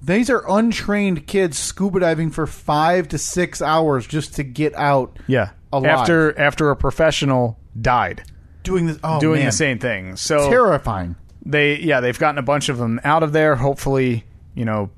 These 0.03 0.29
are 0.29 0.43
untrained 0.47 1.25
kids 1.27 1.57
scuba 1.57 2.01
diving 2.01 2.29
for 2.29 2.45
five 2.45 3.07
to 3.07 3.17
six 3.17 3.61
hours 3.61 4.05
just 4.05 4.35
to 4.35 4.43
get 4.43 4.75
out. 4.75 5.17
Yeah. 5.27 5.49
alive. 5.71 5.89
After 5.89 6.39
after 6.39 6.69
a 6.69 6.75
professional 6.75 7.57
died 7.81 8.23
doing 8.63 8.85
this, 8.85 8.99
oh, 9.03 9.19
doing 9.19 9.39
man. 9.39 9.45
the 9.47 9.51
same 9.51 9.79
thing. 9.79 10.15
So 10.17 10.49
terrifying. 10.51 11.15
They 11.45 11.77
yeah 11.79 11.99
they've 11.99 12.17
gotten 12.19 12.37
a 12.37 12.41
bunch 12.43 12.69
of 12.69 12.77
them 12.77 12.99
out 13.03 13.21
of 13.23 13.33
there 13.33 13.55
hopefully 13.55 14.23
you 14.55 14.65
know 14.65 14.89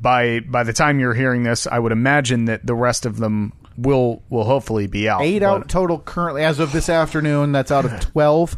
by 0.00 0.40
by 0.40 0.62
the 0.62 0.72
time 0.72 0.98
you're 1.00 1.14
hearing 1.14 1.42
this 1.42 1.66
i 1.66 1.78
would 1.78 1.92
imagine 1.92 2.46
that 2.46 2.64
the 2.66 2.74
rest 2.74 3.04
of 3.06 3.18
them 3.18 3.52
will 3.78 4.22
will 4.30 4.44
hopefully 4.44 4.86
be 4.86 5.08
out 5.08 5.22
Eight 5.22 5.40
But- 5.40 5.46
out 5.48 5.68
total 5.68 5.98
currently 5.98 6.44
as 6.44 6.58
of 6.58 6.72
this 6.72 6.88
afternoon. 6.90 7.52
That's 7.52 7.70
out 7.72 7.86
of 7.86 8.00
twelve, 8.12 8.56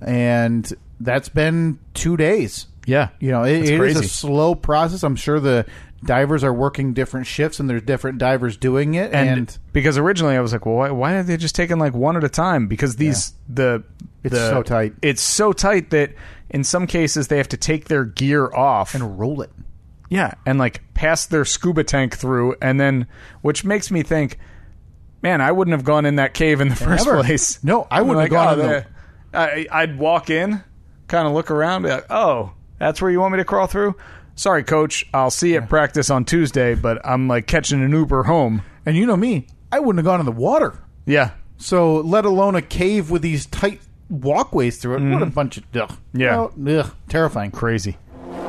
and 0.00 0.70
that's 1.00 1.28
been 1.30 1.78
two 1.94 2.16
days. 2.18 2.66
yeah 2.86 3.08
You 3.20 3.30
know, 3.30 3.44
it, 3.44 3.68
it 3.68 3.80
is 3.80 3.96
a 3.96 4.04
slow 4.08 4.54
process. 4.54 5.02
I'm 5.02 5.16
sure 5.16 5.40
the 5.40 5.64
divers 6.04 6.42
are 6.44 6.52
working 6.52 6.94
different 6.94 7.26
shifts, 7.26 7.60
and 7.60 7.68
there's 7.68 7.82
different 7.82 8.18
divers 8.18 8.56
doing 8.56 8.94
it. 8.94 9.12
and, 9.12 9.28
And, 9.28 9.58
because 9.72 9.98
originally 9.98 10.36
i 10.36 10.40
was 10.40 10.52
like 10.52 10.64
well 10.66 10.74
why, 10.76 10.90
why 10.90 11.14
are 11.14 11.22
they 11.22 11.36
just 11.36 11.54
taking 11.54 11.78
like 11.78 11.94
one 11.94 12.16
at 12.16 12.24
a 12.24 12.28
time 12.28 12.66
because 12.68 12.96
these 12.96 13.34
the 13.48 13.82
It's 14.24 14.32
the- 14.34 14.50
so 14.50 14.62
tight. 14.62 14.94
it's 15.02 15.22
so 15.22 15.52
tight 15.52 15.90
that 15.90 16.12
in 16.48 16.64
some 16.64 16.86
cases 16.86 17.28
they 17.28 17.36
have 17.36 17.48
to 17.48 17.56
take 17.56 17.86
their 17.88 18.04
gear 18.04 18.52
off 18.52 18.94
and 18.94 19.18
roll 19.18 19.40
it. 19.42 19.50
Yeah, 20.08 20.32
and 20.44 20.58
like 20.58 20.82
pass 20.94 21.26
their 21.26 21.44
scuba 21.44 21.84
tank 21.84 22.16
through, 22.16 22.56
and 22.60 22.80
then 22.80 23.06
which 23.42 23.62
makes 23.64 23.92
me 23.92 24.02
think, 24.02 24.38
man, 25.22 25.40
I 25.40 25.52
wouldn't 25.52 25.72
have 25.72 25.84
gone 25.84 26.04
in 26.06 26.16
that 26.16 26.34
cave 26.34 26.60
in 26.60 26.68
the 26.68 26.74
first 26.74 27.06
Never. 27.06 27.22
place. 27.22 27.62
No, 27.62 27.86
I 27.90 28.02
wouldn't 28.02 28.22
have 28.22 28.30
gone 28.30 28.58
oh, 28.58 28.62
in 28.62 28.68
oh, 28.68 28.72
the- 28.72 28.86
I, 29.38 29.66
I'd 29.70 29.98
walk 30.00 30.28
in, 30.30 30.64
kind 31.06 31.28
of 31.28 31.34
look 31.34 31.52
around, 31.52 31.82
be 31.82 31.90
like, 31.90 32.06
oh, 32.10 32.52
that's 32.80 33.00
where 33.00 33.10
you 33.12 33.20
want 33.20 33.32
me 33.32 33.38
to 33.38 33.44
crawl 33.44 33.68
through. 33.68 33.94
Sorry, 34.34 34.64
coach. 34.64 35.06
I'll 35.14 35.30
see 35.30 35.50
you 35.52 35.58
at 35.58 35.68
practice 35.68 36.10
on 36.10 36.24
Tuesday, 36.24 36.74
but 36.74 37.00
I'm 37.06 37.28
like 37.28 37.46
catching 37.46 37.82
an 37.82 37.92
Uber 37.92 38.24
home. 38.24 38.62
And 38.84 38.96
you 38.96 39.06
know 39.06 39.16
me, 39.16 39.46
I 39.70 39.78
wouldn't 39.78 39.98
have 39.98 40.04
gone 40.10 40.18
in 40.20 40.26
the 40.26 40.32
water. 40.32 40.78
Yeah, 41.06 41.30
So, 41.58 41.96
let 42.00 42.24
alone 42.24 42.54
a 42.56 42.62
cave 42.62 43.10
with 43.10 43.22
these 43.22 43.46
tight 43.46 43.80
walkways 44.08 44.78
through 44.78 44.96
it. 44.96 45.12
What 45.12 45.22
a 45.22 45.26
bunch 45.26 45.56
of 45.58 45.64
ugh. 45.76 45.90
Mm-hmm. 45.90 46.20
Yeah. 46.20 46.48
Well, 46.56 46.80
ugh, 46.80 46.94
terrifying. 47.08 47.50
crazy. 47.50 47.96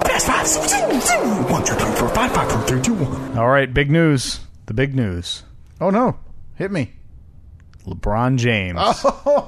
Fast 0.05 0.27
five. 0.27 0.47
Zoom, 0.47 0.67
zoom, 0.67 1.01
zoom. 1.01 1.49
One, 1.51 1.63
two, 1.65 1.73
three, 1.73 1.91
four, 1.95 2.09
five, 2.09 2.31
five, 2.31 2.51
four, 2.51 2.61
three, 2.63 2.81
two, 2.81 2.93
one. 2.93 3.37
All 3.37 3.47
right, 3.49 3.71
big 3.73 3.91
news. 3.91 4.39
The 4.67 4.73
big 4.73 4.95
news. 4.95 5.43
Oh 5.81 5.89
no, 5.89 6.17
hit 6.55 6.71
me. 6.71 6.93
LeBron 7.85 8.37
James. 8.37 8.79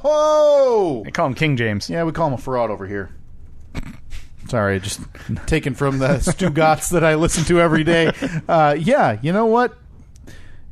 Oh, 0.05 1.01
They 1.05 1.11
call 1.11 1.27
him 1.27 1.33
King 1.35 1.55
James. 1.55 1.89
yeah, 1.89 2.03
we 2.03 2.11
call 2.11 2.27
him 2.27 2.33
a 2.33 2.37
fraud 2.37 2.71
over 2.71 2.85
here. 2.87 3.09
Sorry, 4.49 4.79
just 4.79 5.01
taken 5.47 5.73
from 5.73 5.99
the 5.99 6.07
Stugotz 6.19 6.91
that 6.91 7.03
I 7.03 7.15
listen 7.15 7.43
to 7.45 7.59
every 7.61 7.83
day. 7.83 8.11
Uh, 8.47 8.75
yeah, 8.77 9.17
you 9.21 9.31
know 9.33 9.45
what? 9.45 9.77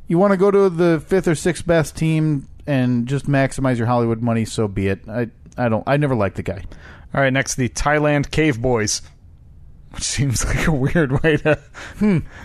You 0.08 0.18
want 0.18 0.32
to 0.32 0.36
go 0.36 0.50
to 0.50 0.68
the 0.68 1.00
fifth 1.06 1.26
or 1.26 1.34
sixth 1.34 1.66
best 1.66 1.96
team 1.96 2.46
and 2.66 3.06
just 3.08 3.26
maximize 3.26 3.78
your 3.78 3.86
Hollywood 3.86 4.20
money, 4.20 4.44
so 4.44 4.68
be 4.68 4.88
it. 4.88 5.08
I 5.08 5.28
I 5.56 5.68
don't. 5.68 5.82
I 5.86 5.96
never 5.96 6.14
liked 6.14 6.36
the 6.36 6.42
guy. 6.42 6.64
All 7.14 7.20
right, 7.20 7.32
next 7.32 7.54
the 7.56 7.68
Thailand 7.70 8.30
Cave 8.30 8.60
Boys, 8.60 9.02
which 9.92 10.02
seems 10.04 10.44
like 10.46 10.66
a 10.66 10.72
weird 10.72 11.22
way 11.22 11.38
to. 11.38 11.58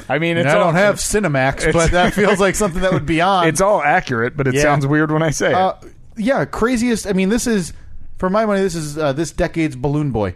I 0.09 0.17
mean, 0.19 0.37
it's 0.37 0.47
I 0.49 0.53
all, 0.57 0.65
don't 0.65 0.75
have 0.75 0.95
Cinemax, 0.95 1.71
but 1.73 1.91
that 1.91 2.13
feels 2.13 2.39
like 2.39 2.55
something 2.55 2.81
that 2.81 2.93
would 2.93 3.05
be 3.05 3.21
on. 3.21 3.47
It's 3.47 3.61
all 3.61 3.81
accurate, 3.81 4.35
but 4.37 4.47
it 4.47 4.55
Yeah. 4.55 4.61
sounds 4.61 4.87
weird 4.87 5.11
when 5.11 5.23
I 5.23 5.29
say 5.31 5.53
Uh, 5.53 5.73
it. 5.83 5.93
yeah, 6.17 6.45
craziest. 6.45 7.05
I 7.05 7.13
mean, 7.13 7.29
this 7.29 7.47
is 7.47 7.73
for 8.17 8.29
my 8.29 8.45
money. 8.45 8.61
This 8.61 8.75
is 8.75 8.97
uh, 8.97 9.13
this 9.13 9.31
decade's 9.31 9.75
Balloon 9.75 10.11
Boy. 10.11 10.35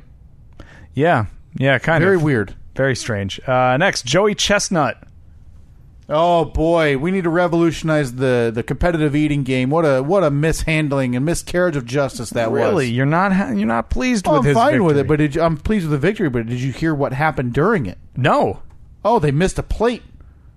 Yeah, 0.93 1.26
yeah, 1.55 1.80
kind 1.80 2.01
Very 2.03 2.15
of 2.15 2.22
Very 2.22 2.26
weird. 2.34 2.55
very 2.76 2.95
strange. 2.95 3.39
Uh, 3.47 3.77
next, 3.77 4.05
Joey 4.05 4.35
Chestnut. 4.35 5.03
Oh 6.09 6.43
boy, 6.45 6.97
we 6.97 7.09
need 7.11 7.23
to 7.23 7.30
revolutionize 7.30 8.15
the 8.15 8.51
the 8.53 8.63
competitive 8.63 9.15
eating 9.15 9.43
game. 9.43 9.69
What 9.69 9.84
a 9.85 10.01
what 10.03 10.23
a 10.23 10.31
mishandling 10.31 11.15
and 11.15 11.23
miscarriage 11.26 11.77
of 11.77 11.85
justice 11.85 12.31
that 12.31 12.49
Really, 12.51 12.59
was. 12.65 12.69
Really, 12.72 12.89
you're 12.91 13.05
not 13.05 13.31
ha- 13.31 13.51
you're 13.51 13.68
not 13.68 13.89
pleased 13.89 14.27
Oh, 14.27 14.31
with 14.34 14.39
I'm 14.41 14.45
his 14.47 14.55
fine 14.57 14.84
with 14.84 14.97
it, 14.97 15.07
but 15.07 15.18
did 15.18 15.35
you, 15.35 15.41
I'm 15.41 15.55
pleased 15.55 15.85
with 15.85 15.91
the 15.91 15.97
victory. 16.05 16.30
But 16.30 16.47
did 16.47 16.59
you 16.59 16.73
hear 16.73 16.93
what 16.93 17.13
happened 17.13 17.53
during 17.53 17.85
it? 17.85 17.97
no. 18.15 18.61
Oh, 19.03 19.18
they 19.18 19.31
missed 19.31 19.57
a 19.57 19.63
plate. 19.63 20.03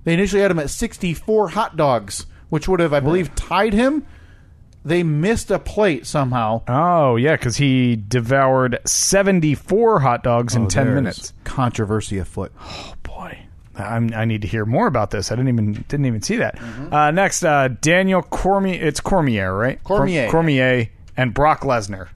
They 0.05 0.12
initially 0.12 0.43
had 0.43 0.51
him 0.51 0.59
at 0.59 0.69
64 0.69 1.48
hot 1.51 1.78
dogs, 1.78 2.27
which 2.51 2.69
would 2.69 2.78
have, 2.81 2.93
I 2.93 3.01
believe, 3.01 3.35
tied 3.35 3.73
him. 3.73 4.05
They 4.85 5.02
missed 5.02 5.51
a 5.51 5.59
plate 5.59 6.06
somehow. 6.06 6.62
Oh 6.69 7.16
yeah, 7.16 7.36
because 7.36 7.56
he 7.56 7.97
devoured 7.97 8.81
74 8.85 10.01
hot 10.01 10.23
dogs 10.23 10.55
in 10.55 10.69
10 10.69 10.85
There's 10.85 10.94
minutes. 10.94 11.32
Controversy 11.44 12.19
afoot. 12.19 12.52
Oh 12.61 12.93
boy, 13.02 13.39
I'm, 13.77 14.12
I 14.12 14.27
need 14.27 14.43
to 14.43 14.48
hear 14.48 14.66
more 14.66 14.86
about 14.86 15.11
this. 15.11 15.32
I 15.32 15.36
didn't 15.36 15.48
even 15.48 15.73
didn't 15.89 16.05
even 16.05 16.20
see 16.20 16.36
that. 16.36 16.56
Mm-hmm. 16.56 16.93
Uh, 16.93 17.11
next, 17.12 17.43
uh, 17.44 17.69
Daniel 17.69 18.23
Cormier. 18.23 18.82
It's 18.82 19.01
Cormier, 19.01 19.56
right? 19.56 19.82
Cormier. 19.85 20.31
Cormier 20.31 20.90
and 21.16 21.32
Brock 21.32 21.62
Lesnar. 21.62 22.09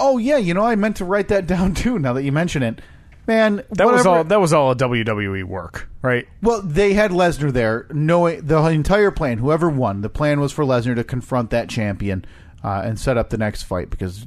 Oh 0.00 0.18
yeah, 0.18 0.38
you 0.38 0.52
know 0.52 0.64
I 0.64 0.74
meant 0.74 0.96
to 0.96 1.04
write 1.04 1.28
that 1.28 1.46
down 1.46 1.74
too. 1.74 1.98
Now 2.00 2.12
that 2.14 2.24
you 2.24 2.32
mention 2.32 2.64
it, 2.64 2.80
man, 3.26 3.62
That 3.70 3.86
was 3.86 4.06
all. 4.06 4.24
That 4.24 4.40
was 4.40 4.52
all 4.52 4.72
a 4.72 4.76
WWE 4.76 5.44
work, 5.44 5.88
right? 6.02 6.26
Well, 6.42 6.62
they 6.62 6.92
had 6.94 7.10
Lesnar 7.10 7.52
there, 7.52 7.86
knowing 7.90 8.46
the 8.46 8.62
entire 8.66 9.10
plan. 9.10 9.38
Whoever 9.38 9.68
won, 9.68 10.00
the 10.00 10.08
plan 10.08 10.40
was 10.40 10.52
for 10.52 10.64
Lesnar 10.64 10.96
to 10.96 11.04
confront 11.04 11.50
that 11.50 11.68
champion 11.68 12.24
uh, 12.64 12.82
and 12.84 12.98
set 12.98 13.16
up 13.16 13.30
the 13.30 13.38
next 13.38 13.64
fight. 13.64 13.90
Because 13.90 14.26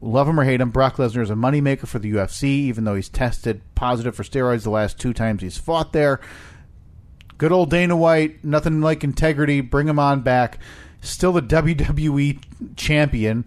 love 0.00 0.28
him 0.28 0.38
or 0.38 0.44
hate 0.44 0.60
him, 0.60 0.70
Brock 0.70 0.96
Lesnar 0.96 1.22
is 1.22 1.30
a 1.30 1.34
moneymaker 1.34 1.86
for 1.86 1.98
the 1.98 2.12
UFC. 2.12 2.44
Even 2.44 2.84
though 2.84 2.94
he's 2.94 3.08
tested 3.08 3.62
positive 3.74 4.14
for 4.14 4.22
steroids 4.22 4.62
the 4.62 4.70
last 4.70 4.98
two 4.98 5.12
times 5.12 5.42
he's 5.42 5.58
fought 5.58 5.92
there. 5.92 6.20
Good 7.36 7.50
old 7.52 7.70
Dana 7.70 7.96
White, 7.96 8.44
nothing 8.44 8.80
like 8.80 9.02
integrity. 9.02 9.60
Bring 9.60 9.88
him 9.88 9.98
on 9.98 10.20
back. 10.20 10.58
Still 11.00 11.32
the 11.32 11.42
WWE 11.42 12.42
champion, 12.76 13.46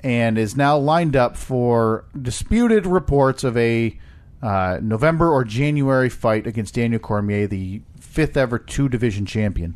and 0.00 0.38
is 0.38 0.56
now 0.56 0.78
lined 0.78 1.16
up 1.16 1.36
for 1.36 2.04
disputed 2.20 2.86
reports 2.86 3.44
of 3.44 3.56
a 3.56 3.98
uh, 4.42 4.78
November 4.82 5.30
or 5.32 5.44
January 5.44 6.08
fight 6.08 6.46
against 6.46 6.74
Daniel 6.74 7.00
Cormier, 7.00 7.46
the 7.46 7.82
fifth 8.00 8.36
ever 8.36 8.58
two 8.58 8.88
division 8.88 9.26
champion. 9.26 9.74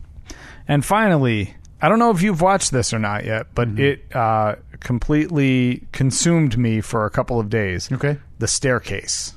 And 0.69 0.85
finally, 0.85 1.55
I 1.81 1.89
don't 1.89 1.99
know 1.99 2.11
if 2.11 2.23
you've 2.23 2.41
watched 2.41 2.71
this 2.71 2.93
or 2.95 2.99
not 2.99 3.25
yet, 3.25 3.49
but 3.55 3.69
Mm-hmm. 3.69 3.81
it 3.81 4.17
uh, 4.17 4.55
completely 4.81 5.87
consumed 5.93 6.57
me 6.57 6.81
for 6.81 7.05
a 7.07 7.11
couple 7.11 7.41
of 7.41 7.51
days. 7.51 7.91
Okay. 7.91 8.19
The 8.39 8.47
staircase. 8.49 9.35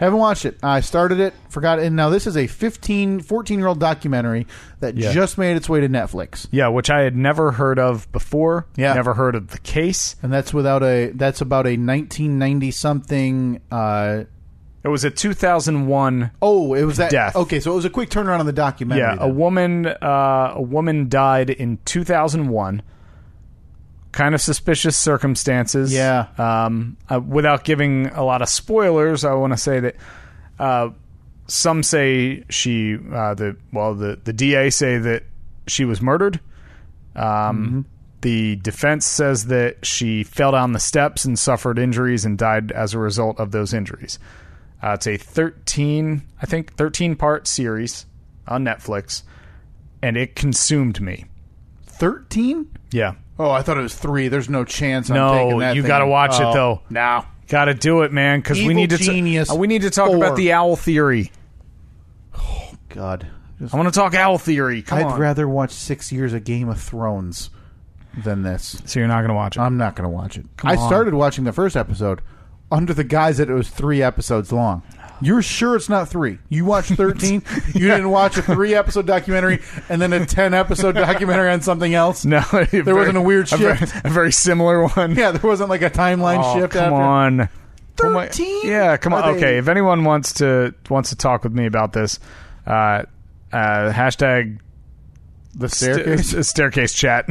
I 0.00 0.04
Haven't 0.06 0.18
watched 0.18 0.44
it. 0.46 0.58
I 0.64 0.80
started 0.80 1.20
it, 1.20 1.32
forgot 1.48 1.78
it. 1.78 1.84
And 1.86 1.94
now 1.94 2.08
this 2.10 2.26
is 2.26 2.36
a 2.36 2.48
15, 2.48 3.20
14 3.20 3.58
year 3.58 3.68
old 3.68 3.78
documentary 3.78 4.46
that 4.80 4.96
Yeah. 4.96 5.12
just 5.12 5.38
made 5.38 5.56
its 5.56 5.68
way 5.68 5.80
to 5.80 5.88
Netflix. 5.88 6.46
Yeah, 6.50 6.68
which 6.68 6.90
I 6.90 7.02
had 7.02 7.14
never 7.14 7.52
heard 7.52 7.78
of 7.78 8.10
before. 8.10 8.66
Yeah. 8.76 8.94
Never 8.94 9.14
heard 9.14 9.34
of 9.36 9.48
the 9.48 9.58
case. 9.58 10.16
And 10.22 10.32
that's 10.32 10.52
without 10.52 10.82
a 10.82 11.12
that's 11.14 11.40
about 11.40 11.66
a 11.66 11.76
1990 11.76 12.70
something 12.72 13.60
uh, 13.70 14.24
It 14.84 14.88
was 14.88 15.04
a 15.04 15.10
2001. 15.10 16.30
Oh, 16.42 16.74
it 16.74 16.82
was 16.84 16.96
that. 16.96 17.10
Death. 17.10 17.36
Okay, 17.36 17.60
so 17.60 17.72
it 17.72 17.76
was 17.76 17.84
a 17.84 17.90
quick 17.90 18.10
turnaround 18.10 18.40
on 18.40 18.46
the 18.46 18.52
documentary. 18.52 19.02
Yeah, 19.02 19.14
a 19.14 19.26
then. 19.28 19.36
woman. 19.36 19.86
Uh, 19.86 20.52
a 20.56 20.62
woman 20.62 21.08
died 21.08 21.50
in 21.50 21.78
2001. 21.84 22.82
Kind 24.10 24.34
of 24.34 24.40
suspicious 24.40 24.96
circumstances. 24.96 25.94
Yeah. 25.94 26.26
Um, 26.36 26.96
uh, 27.10 27.20
without 27.20 27.64
giving 27.64 28.06
a 28.08 28.24
lot 28.24 28.42
of 28.42 28.48
spoilers, 28.48 29.24
I 29.24 29.32
want 29.34 29.52
to 29.52 29.56
say 29.56 29.80
that 29.80 29.96
uh, 30.58 30.90
some 31.46 31.82
say 31.82 32.44
she 32.50 32.96
uh, 33.12 33.34
the 33.34 33.56
well 33.72 33.94
the 33.94 34.18
the 34.22 34.32
DA 34.32 34.68
say 34.70 34.98
that 34.98 35.22
she 35.66 35.84
was 35.84 36.02
murdered. 36.02 36.40
Um, 37.14 37.86
The 38.22 38.54
defense 38.56 39.04
says 39.04 39.46
that 39.46 39.84
she 39.84 40.22
fell 40.22 40.52
down 40.52 40.72
the 40.72 40.78
steps 40.80 41.24
and 41.24 41.36
suffered 41.36 41.76
injuries 41.78 42.24
and 42.24 42.38
died 42.38 42.70
as 42.70 42.94
a 42.94 42.98
result 42.98 43.40
of 43.40 43.50
those 43.50 43.74
injuries. 43.74 44.18
Uh, 44.82 44.92
it's 44.94 45.06
a 45.06 45.16
13, 45.16 46.22
I 46.40 46.46
think, 46.46 46.74
13 46.74 47.14
part 47.16 47.46
series 47.46 48.06
on 48.48 48.64
Netflix, 48.64 49.22
and 50.02 50.16
it 50.16 50.34
consumed 50.34 51.00
me. 51.00 51.26
thirteen. 51.86 52.66
Yeah. 52.90 53.14
Oh, 53.38 53.50
I 53.50 53.62
thought 53.62 53.78
it 53.78 53.82
was 53.82 53.94
three. 53.94 54.26
There's 54.28 54.48
no 54.48 54.64
chance. 54.64 55.08
I'm 55.10 55.14
taking 55.32 55.50
No, 55.50 55.60
that 55.60 55.76
you 55.76 55.82
thing. 55.82 55.88
got 55.88 56.00
to 56.00 56.06
watch 56.06 56.34
it 56.40 56.44
Oh, 56.44 56.52
though. 56.52 56.80
No. 56.90 57.24
Got 57.48 57.66
to 57.66 57.74
do 57.74 58.02
it, 58.02 58.12
man, 58.12 58.40
because 58.40 58.58
we 58.58 58.64
Evil 58.64 58.74
need 58.74 58.90
to. 58.90 58.98
Genius 58.98 59.50
uh, 59.52 59.54
we 59.54 59.66
need 59.68 59.82
to 59.82 59.90
talk 59.90 60.08
four. 60.08 60.16
about 60.16 60.36
the 60.36 60.52
owl 60.52 60.74
theory. 60.76 61.30
Oh 62.36 62.72
god. 62.88 63.26
Just- 63.60 63.74
I 63.74 63.76
want 63.76 63.92
to 63.92 63.98
talk 63.98 64.14
owl 64.14 64.38
theory. 64.38 64.82
Come 64.82 64.98
I'd 64.98 65.06
on. 65.06 65.20
rather 65.20 65.48
watch 65.48 65.70
six 65.70 66.10
years 66.10 66.32
of 66.32 66.44
Game 66.44 66.68
of 66.68 66.80
Thrones 66.80 67.50
than 68.24 68.42
this. 68.42 68.82
so 68.84 68.98
you're 68.98 69.08
not 69.08 69.18
going 69.18 69.28
to 69.28 69.34
watch 69.34 69.56
it? 69.56 69.60
I'm 69.60 69.76
not 69.76 69.94
going 69.96 70.04
to 70.04 70.14
watch 70.14 70.36
it. 70.36 70.46
I 70.64 70.76
on. 70.76 70.88
started 70.88 71.14
watching 71.14 71.44
the 71.44 71.52
first 71.52 71.76
episode 71.76 72.20
under 72.72 72.92
the 72.94 73.04
guise 73.04 73.38
that 73.38 73.48
it 73.50 73.54
was 73.54 73.68
three 73.68 74.02
episodes 74.02 74.50
long. 74.52 74.82
You're 75.20 75.42
sure 75.42 75.76
it's 75.76 75.88
not 75.88 76.08
three? 76.08 76.38
You 76.48 76.64
watched 76.64 76.90
13? 76.94 77.44
you 77.74 77.86
didn't 77.88 78.10
watch 78.10 78.36
a 78.38 78.42
three 78.42 78.74
episode 78.74 79.06
documentary 79.06 79.60
and 79.88 80.02
then 80.02 80.12
a 80.12 80.26
10 80.26 80.52
episode 80.52 80.96
documentary 80.96 81.50
on 81.52 81.60
something 81.60 81.94
else? 81.94 82.24
no, 82.24 82.40
There 82.72 82.96
wasn't 82.96 83.18
a 83.18 83.20
weird 83.20 83.48
very- 83.48 83.76
shift. 83.76 84.04
A 84.04 84.08
very, 84.10 84.32
similar 84.32 84.84
one. 84.88 85.14
Yeah, 85.14 85.30
there 85.30 85.48
wasn't 85.48 85.70
like 85.70 85.82
a 85.82 85.90
timeline 85.90 86.40
Oh, 86.42 86.58
shift 86.58 86.72
come 86.72 86.92
after. 86.92 86.94
on. 86.96 87.48
Oh 88.02 88.10
my- 88.10 88.26
13? 88.26 88.62
yeah, 88.68 88.96
come 88.96 89.12
on. 89.14 89.22
Are 89.22 89.32
they- 89.34 89.38
Okay, 89.38 89.58
if 89.58 89.68
anyone 89.68 90.02
wants 90.02 90.32
to 90.34 90.74
wants 90.90 91.10
to 91.10 91.16
talk 91.16 91.44
with 91.44 91.52
me 91.52 91.66
about 91.66 91.92
this, 91.92 92.18
uh, 92.66 93.04
uh, 93.52 93.92
hashtag 93.92 94.58
The 95.54 95.68
sta- 95.68 95.92
staircase? 95.94 96.48
staircase 96.48 96.92
chat. 96.94 97.28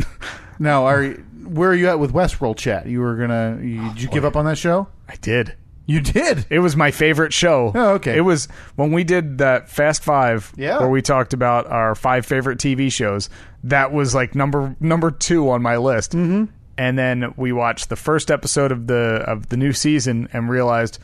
no, 0.59 0.85
are 0.85 1.03
you, 1.03 1.26
where 1.45 1.69
are 1.69 1.76
you 1.76 1.88
at 1.89 1.99
with 1.99 2.13
Westworld 2.13 2.57
chat? 2.57 2.85
You 2.88 3.01
were 3.01 3.15
going 3.15 3.30
to. 3.30 3.65
you, 3.65 3.89
Did 3.89 4.01
you 4.01 4.09
give 4.09 4.26
up 4.26 4.35
on 4.35 4.45
that 4.45 4.57
show? 4.57 4.88
I 5.07 5.15
did. 5.15 5.55
You 5.88 5.99
did. 5.99 6.45
It 6.49 6.59
was 6.59 6.76
my 6.77 6.91
favorite 6.91 7.34
show. 7.34 7.72
Oh, 7.76 7.89
okay. 7.95 8.15
It 8.15 8.22
was 8.22 8.47
when 8.76 8.91
we 8.91 9.03
did 9.03 9.39
that 9.39 9.69
Fast 9.69 10.03
Five, 10.03 10.53
Yeah. 10.55 10.80
where 10.80 10.89
we 10.89 11.01
talked 11.01 11.34
about 11.34 11.68
our 11.68 11.95
five 11.95 12.26
favorite 12.26 12.59
TV 12.59 12.91
shows. 12.91 13.30
That 13.65 13.91
was 13.91 14.15
like 14.15 14.34
number 14.35 14.76
number 14.80 15.11
two 15.11 15.49
on 15.49 15.61
my 15.61 15.77
list. 15.77 16.11
Mm-hmm. 16.13 16.45
And 16.77 16.97
then 16.97 17.34
we 17.35 17.51
watched 17.51 17.89
the 17.89 17.95
first 17.95 18.31
episode 18.31 18.72
of 18.72 18.88
the 18.88 19.23
of 19.27 19.49
the 19.49 19.57
new 19.57 19.73
season 19.73 20.30
and 20.34 20.49
realized 20.49 20.99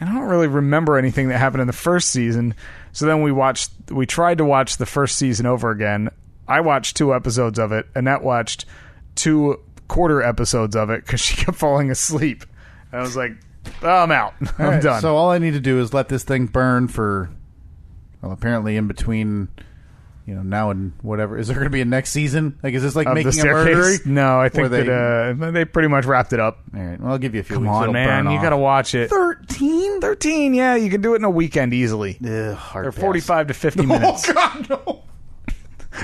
I 0.00 0.04
don't 0.04 0.28
really 0.28 0.46
remember 0.48 0.96
anything 0.98 1.28
that 1.28 1.38
happened 1.38 1.60
in 1.62 1.66
the 1.66 1.72
first 1.72 2.10
season. 2.10 2.54
So 2.92 3.06
then 3.06 3.22
we 3.22 3.32
watched 3.32 3.70
we 3.90 4.04
tried 4.04 4.38
to 4.38 4.44
watch 4.44 4.76
the 4.76 4.86
first 4.86 5.16
season 5.16 5.46
over 5.46 5.70
again. 5.70 6.10
I 6.46 6.60
watched 6.60 6.96
two 6.96 7.14
episodes 7.14 7.58
of 7.58 7.72
it. 7.72 7.86
Annette 7.94 8.22
watched 8.22 8.64
two 9.14 9.60
quarter 9.88 10.22
episodes 10.22 10.76
of 10.76 10.90
it 10.90 11.04
because 11.04 11.20
she 11.20 11.36
kept 11.44 11.56
falling 11.58 11.90
asleep. 11.90 12.44
And 12.92 13.00
I 13.00 13.02
was 13.02 13.16
like, 13.16 13.32
oh, 13.82 13.88
I'm 13.88 14.12
out. 14.12 14.34
I'm 14.40 14.48
All 14.58 14.70
right, 14.72 14.82
done. 14.82 15.00
So 15.00 15.16
all 15.16 15.30
I 15.30 15.38
need 15.38 15.54
to 15.54 15.60
do 15.60 15.80
is 15.80 15.92
let 15.92 16.08
this 16.08 16.24
thing 16.24 16.46
burn 16.46 16.88
for, 16.88 17.30
well, 18.22 18.32
apparently 18.32 18.76
in 18.76 18.86
between, 18.86 19.48
you 20.26 20.34
know, 20.34 20.42
now 20.42 20.70
and 20.70 20.92
whatever. 21.02 21.38
Is 21.38 21.48
there 21.48 21.54
going 21.54 21.64
to 21.66 21.70
be 21.70 21.80
a 21.80 21.86
next 21.86 22.10
season? 22.10 22.58
Like, 22.62 22.74
is 22.74 22.82
this 22.82 22.94
like 22.94 23.06
of 23.06 23.14
making 23.14 23.32
the 23.32 23.40
a 23.40 23.44
murdery? 23.44 23.72
staircase? 23.94 24.06
No, 24.06 24.38
I 24.38 24.48
think 24.50 24.70
Where 24.70 24.84
that 24.84 25.36
uh, 25.40 25.50
they 25.52 25.64
pretty 25.64 25.88
much 25.88 26.04
wrapped 26.04 26.32
it 26.34 26.40
up. 26.40 26.58
All 26.74 26.80
right. 26.82 27.00
Well, 27.00 27.12
I'll 27.12 27.18
give 27.18 27.34
you 27.34 27.40
a 27.40 27.44
few. 27.44 27.56
Come 27.56 27.64
weeks. 27.64 27.72
on, 27.74 27.82
It'll 27.84 27.92
man, 27.94 28.30
you 28.30 28.40
got 28.42 28.50
to 28.50 28.56
watch 28.58 28.94
it. 28.94 29.08
thirteen. 29.10 30.00
13, 30.00 30.54
yeah, 30.54 30.76
you 30.76 30.90
can 30.90 31.00
do 31.00 31.14
it 31.14 31.16
in 31.16 31.24
a 31.24 31.30
weekend 31.30 31.74
easily. 31.74 32.18
Ugh, 32.24 32.54
hard 32.54 32.84
They're 32.84 32.92
pass. 32.92 33.00
45 33.00 33.48
to 33.48 33.54
50 33.54 33.86
minutes. 33.86 34.28
Oh 34.28 34.32
God, 34.32 34.68
no! 34.70 34.97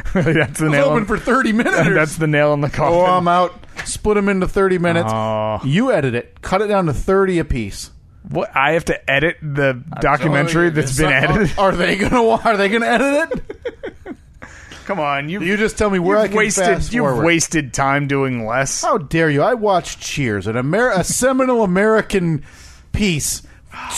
that's 0.14 0.58
the 0.60 0.66
I 0.66 0.68
was 0.68 0.72
nail. 0.72 0.84
hoping 0.84 0.98
In, 0.98 1.04
for 1.06 1.18
thirty 1.18 1.52
minutes. 1.52 1.76
that's 1.88 2.16
the 2.16 2.26
nail 2.26 2.52
in 2.54 2.60
the 2.60 2.68
oh, 2.68 2.70
coffin. 2.70 2.98
oh, 2.98 3.04
I'm 3.04 3.28
out. 3.28 3.54
Split 3.84 4.16
them 4.16 4.28
into 4.28 4.48
thirty 4.48 4.78
minutes. 4.78 5.10
Oh. 5.12 5.60
You 5.64 5.92
edit 5.92 6.14
it. 6.14 6.40
Cut 6.42 6.62
it 6.62 6.66
down 6.68 6.86
to 6.86 6.92
thirty 6.94 7.38
apiece. 7.38 7.90
What 8.28 8.50
I 8.56 8.72
have 8.72 8.86
to 8.86 9.10
edit 9.10 9.36
the 9.42 9.82
documentary 10.00 10.70
that's 10.70 10.96
been 10.96 11.12
edited. 11.12 11.58
Are 11.58 11.72
they 11.76 11.96
gonna? 11.96 12.22
Are 12.26 12.56
they 12.56 12.68
gonna 12.70 12.86
edit 12.86 13.32
it? 13.32 14.16
Come 14.86 15.00
on, 15.00 15.30
you 15.30 15.40
You 15.40 15.56
just 15.56 15.78
tell 15.78 15.88
me 15.88 15.98
where 15.98 16.18
I 16.18 16.28
can 16.28 16.36
wasted 16.36 16.64
fast 16.66 16.92
you've 16.92 17.04
forward. 17.06 17.24
wasted 17.24 17.72
time 17.72 18.06
doing 18.06 18.46
less. 18.46 18.82
How 18.82 18.98
dare 18.98 19.30
you? 19.30 19.42
I 19.42 19.54
watched 19.54 20.00
Cheers, 20.00 20.46
an 20.46 20.58
Amer- 20.58 20.90
a 20.90 21.02
seminal 21.02 21.62
American 21.64 22.44
piece, 22.92 23.40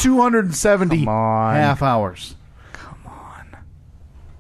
270 0.01 0.99
Come 1.01 1.09
on. 1.09 1.55
half 1.57 1.83
hours. 1.83 2.37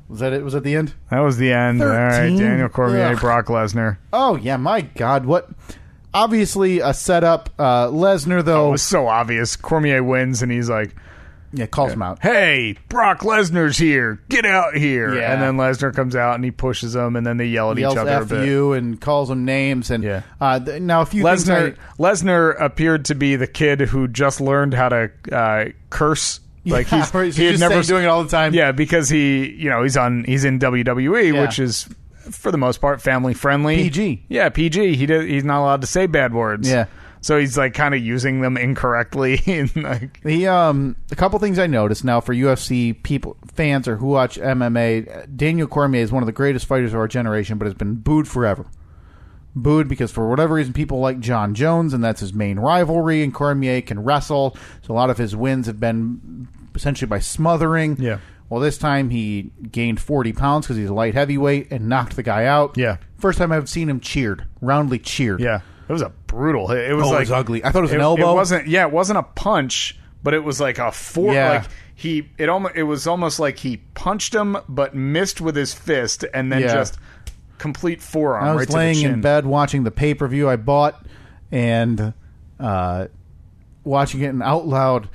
Was 0.08 0.20
that 0.20 0.32
it? 0.32 0.44
Was 0.44 0.52
that 0.52 0.62
the 0.64 0.76
end? 0.76 0.94
That 1.10 1.20
was 1.20 1.36
the 1.36 1.52
end. 1.52 1.82
All 1.82 1.88
right, 1.88 2.28
Daniel 2.36 2.68
Cormier, 2.68 3.12
Ugh. 3.14 3.18
Brock 3.20 3.46
Lesnar. 3.46 3.98
Oh 4.12 4.36
yeah, 4.36 4.56
my 4.56 4.82
God! 4.82 5.26
What? 5.26 5.48
Obviously 6.14 6.78
a 6.80 6.94
setup. 6.94 7.50
Uh, 7.58 7.88
Lesnar 7.88 8.28
though 8.28 8.38
It 8.38 8.42
though, 8.44 8.70
was 8.72 8.82
so 8.82 9.06
obvious. 9.08 9.56
Cormier 9.56 10.02
wins, 10.02 10.42
and 10.42 10.50
he's 10.50 10.70
like, 10.70 10.94
yeah, 11.52 11.66
calls 11.66 11.92
him 11.92 12.02
out. 12.02 12.20
hey, 12.22 12.76
Brock 12.88 13.20
Lesnar's 13.20 13.76
here. 13.76 14.20
Get 14.28 14.46
out 14.46 14.74
here. 14.76 15.14
Yeah. 15.14 15.32
And 15.32 15.42
then 15.42 15.56
Lesnar 15.56 15.94
comes 15.94 16.16
out 16.16 16.34
and 16.36 16.44
he 16.44 16.50
pushes 16.50 16.94
him, 16.96 17.16
and 17.16 17.26
then 17.26 17.36
they 17.36 17.46
yell 17.46 17.70
at 17.70 17.76
Yells 17.78 17.94
each 17.94 17.98
other 17.98 18.10
a 18.10 18.20
"F 18.22 18.28
bit. 18.28 18.48
you" 18.48 18.72
and 18.72 18.98
calls 19.00 19.28
him 19.30 19.44
names. 19.44 19.90
And 19.90 20.02
Yeah. 20.04 20.22
uh, 20.40 20.58
th- 20.60 20.80
now 20.80 21.02
a 21.02 21.06
few 21.06 21.22
things 21.22 21.48
I- 21.50 21.72
Lesnar 21.72 21.76
Lesnar 21.98 22.60
appeared 22.62 23.04
to 23.06 23.14
be 23.14 23.36
the 23.36 23.46
kid 23.46 23.80
who 23.82 24.08
just 24.08 24.40
learned 24.40 24.72
how 24.74 24.88
to 24.88 25.10
uh, 25.32 25.64
curse. 25.90 26.40
Like 26.70 26.88
he's, 26.88 27.14
right, 27.14 27.32
he 27.34 27.44
had 27.47 27.60
never 27.60 27.82
doing 27.82 28.05
it 28.05 28.09
all 28.09 28.22
the 28.24 28.28
time. 28.30 28.52
Yeah, 28.52 28.72
because 28.72 29.09
he 29.09 29.51
you 29.52 29.70
know 29.70 29.82
he's 29.82 29.97
on 29.97 30.24
he's 30.24 30.44
in 30.44 30.59
WWE, 30.59 31.32
Yeah. 31.34 31.43
which 31.43 31.59
is 31.59 31.88
for 32.30 32.51
the 32.51 32.59
most 32.59 32.80
part 32.80 33.01
family 33.01 33.34
friendly. 33.34 33.76
PG. 33.84 34.24
Yeah, 34.28 34.48
PG. 34.48 34.97
He 34.97 35.06
did, 35.06 35.28
he's 35.28 35.44
not 35.44 35.60
allowed 35.62 35.80
to 35.82 35.86
say 35.86 36.06
bad 36.06 36.34
words. 36.34 36.68
Yeah. 36.68 36.86
So 37.20 37.38
he's 37.38 37.56
like 37.56 37.72
kind 37.74 37.94
of 37.94 38.01
using 38.05 38.40
them 38.40 38.56
incorrectly. 38.56 39.40
and 39.47 39.74
like 39.76 40.20
The 40.22 40.48
um 40.48 40.97
a 41.12 41.16
couple 41.16 41.38
things 41.38 41.59
I 41.59 41.66
noticed 41.68 42.05
now 42.05 42.20
for 42.20 42.34
UFC 42.34 43.01
people 43.02 43.36
fans 43.55 43.86
or 43.88 43.97
who 43.97 44.06
watch 44.06 44.36
MMA, 44.38 45.36
Daniel 45.36 45.66
Cormier 45.68 46.02
is 46.02 46.10
one 46.12 46.22
of 46.22 46.26
the 46.26 46.32
greatest 46.32 46.66
fighters 46.66 46.93
of 46.93 46.98
our 47.01 47.09
generation, 47.09 47.59
but 47.59 47.64
has 47.66 47.74
been 47.74 47.94
booed 47.94 48.26
forever. 48.28 48.66
Booed 49.56 49.88
because 49.88 50.12
for 50.12 50.28
whatever 50.28 50.54
reason 50.54 50.72
people 50.74 51.00
like 51.00 51.18
Jon 51.18 51.54
Jones 51.54 51.94
and 51.94 52.04
that's 52.04 52.20
his 52.20 52.34
main 52.34 52.58
rivalry 52.58 53.22
and 53.22 53.32
Cormier 53.32 53.80
can 53.80 54.04
wrestle. 54.04 54.54
So 54.82 54.92
a 54.92 54.94
lot 54.94 55.08
of 55.10 55.16
his 55.18 55.34
wins 55.34 55.66
have 55.66 55.80
been 55.80 56.46
essentially 56.74 57.08
by 57.08 57.20
smothering. 57.20 57.96
Yeah. 57.98 58.18
Well, 58.50 58.60
this 58.60 58.76
time 58.78 59.08
he 59.10 59.50
gained 59.72 59.98
40 60.00 60.32
pounds 60.34 60.66
because 60.66 60.76
he's 60.76 60.90
a 60.90 60.94
light 60.94 61.14
heavyweight 61.14 61.72
and 61.72 61.88
knocked 61.88 62.16
the 62.16 62.22
guy 62.22 62.44
out. 62.44 62.76
Yeah. 62.76 62.98
First 63.18 63.38
time 63.38 63.50
I've 63.50 63.68
seen 63.68 63.88
him 63.88 63.98
cheered, 63.98 64.44
roundly 64.60 64.98
cheered. 64.98 65.40
yeah, 65.40 65.62
it 65.88 65.92
was 65.92 66.02
a 66.02 66.10
brutal 66.26 66.68
hit. 66.68 66.90
It 66.90 66.94
was 66.94 67.06
Oh, 67.06 67.08
it 67.08 67.12
like 67.12 67.20
was 67.20 67.32
ugly. 67.32 67.64
I 67.64 67.70
thought 67.72 67.78
it 67.78 67.82
was 67.82 67.92
an 67.92 68.00
it, 68.00 68.04
elbow. 68.04 68.32
It 68.32 68.34
wasn't. 68.34 68.66
Yeah, 68.68 68.86
it 68.86 68.92
wasn't 68.92 69.18
a 69.18 69.22
punch, 69.22 69.98
but 70.22 70.34
it 70.34 70.44
was 70.44 70.60
like 70.60 70.78
a 70.78 70.92
four. 70.92 71.32
Yeah. 71.32 71.50
Like 71.50 71.64
he, 71.94 72.28
it 72.36 72.48
almost, 72.50 72.76
it 72.76 72.82
was 72.82 73.06
almost 73.06 73.40
like 73.40 73.58
he 73.58 73.78
punched 73.94 74.34
him, 74.34 74.58
but 74.68 74.94
missed 74.94 75.40
with 75.40 75.56
his 75.56 75.72
fist, 75.72 76.24
and 76.34 76.52
then 76.52 76.60
Yeah. 76.60 76.74
just 76.74 76.98
complete 77.58 78.00
forearm 78.02 78.44
I 78.44 78.54
was 78.54 78.68
right 78.68 78.76
laying 78.76 79.02
in 79.02 79.20
bed 79.20 79.46
watching 79.46 79.84
the 79.84 79.90
pay 79.90 80.14
per 80.14 80.26
view 80.28 80.48
I 80.48 80.56
bought 80.56 81.04
and 81.50 82.12
uh, 82.60 83.06
watching 83.84 84.20
it 84.22 84.26
and 84.28 84.42
out 84.42 84.66
loud. 84.66 85.08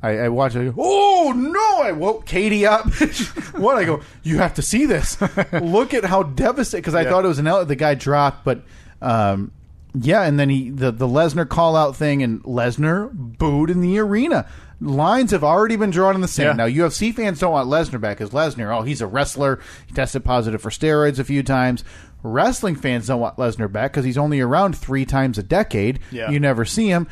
I, 0.00 0.10
I 0.18 0.28
watched 0.28 0.54
it. 0.54 0.60
I 0.60 0.64
go, 0.66 0.74
oh 0.78 1.32
no! 1.36 1.82
I 1.82 1.90
woke 1.90 2.24
Katie 2.24 2.64
up. 2.64 2.86
what? 3.56 3.76
I 3.76 3.84
go. 3.84 4.00
You 4.22 4.38
have 4.38 4.54
to 4.54 4.62
see 4.62 4.86
this. 4.86 5.20
Look 5.52 5.92
at 5.92 6.04
how 6.04 6.22
devastated. 6.22 6.82
Because 6.82 6.94
I 6.94 7.02
Yeah. 7.02 7.10
thought 7.10 7.24
it 7.24 7.28
was 7.28 7.40
an 7.40 7.48
L. 7.48 7.64
The 7.64 7.74
guy 7.74 7.94
dropped, 7.94 8.44
but 8.44 8.62
um, 9.02 9.50
yeah. 9.94 10.22
And 10.22 10.38
then 10.38 10.50
he 10.50 10.70
the 10.70 10.92
the 10.92 11.08
Lesnar 11.08 11.48
call 11.48 11.74
out 11.74 11.96
thing, 11.96 12.22
and 12.22 12.40
Lesnar 12.44 13.10
booed 13.12 13.70
in 13.70 13.80
the 13.80 13.98
arena. 13.98 14.48
Lines 14.80 15.32
have 15.32 15.42
already 15.42 15.74
been 15.76 15.90
drawn 15.90 16.14
in 16.14 16.20
the 16.20 16.28
sand. 16.28 16.58
Yeah. 16.58 16.66
Now 16.66 16.88
UFC 16.88 17.12
fans 17.12 17.40
don't 17.40 17.52
want 17.52 17.68
Lesnar 17.68 18.00
back 18.00 18.18
because 18.18 18.30
Lesnar, 18.32 18.76
oh, 18.76 18.82
he's 18.82 19.00
a 19.00 19.06
wrestler. 19.06 19.60
He 19.86 19.92
tested 19.94 20.24
positive 20.24 20.62
for 20.62 20.70
steroids 20.70 21.18
a 21.18 21.24
few 21.24 21.42
times. 21.42 21.82
Wrestling 22.22 22.76
fans 22.76 23.08
don't 23.08 23.20
want 23.20 23.36
Lesnar 23.36 23.70
back 23.70 23.92
because 23.92 24.04
he's 24.04 24.18
only 24.18 24.40
around 24.40 24.76
three 24.76 25.04
times 25.04 25.36
a 25.38 25.42
decade. 25.42 25.98
Yeah. 26.12 26.30
You 26.30 26.38
never 26.38 26.64
see 26.64 26.88
him. 26.88 27.08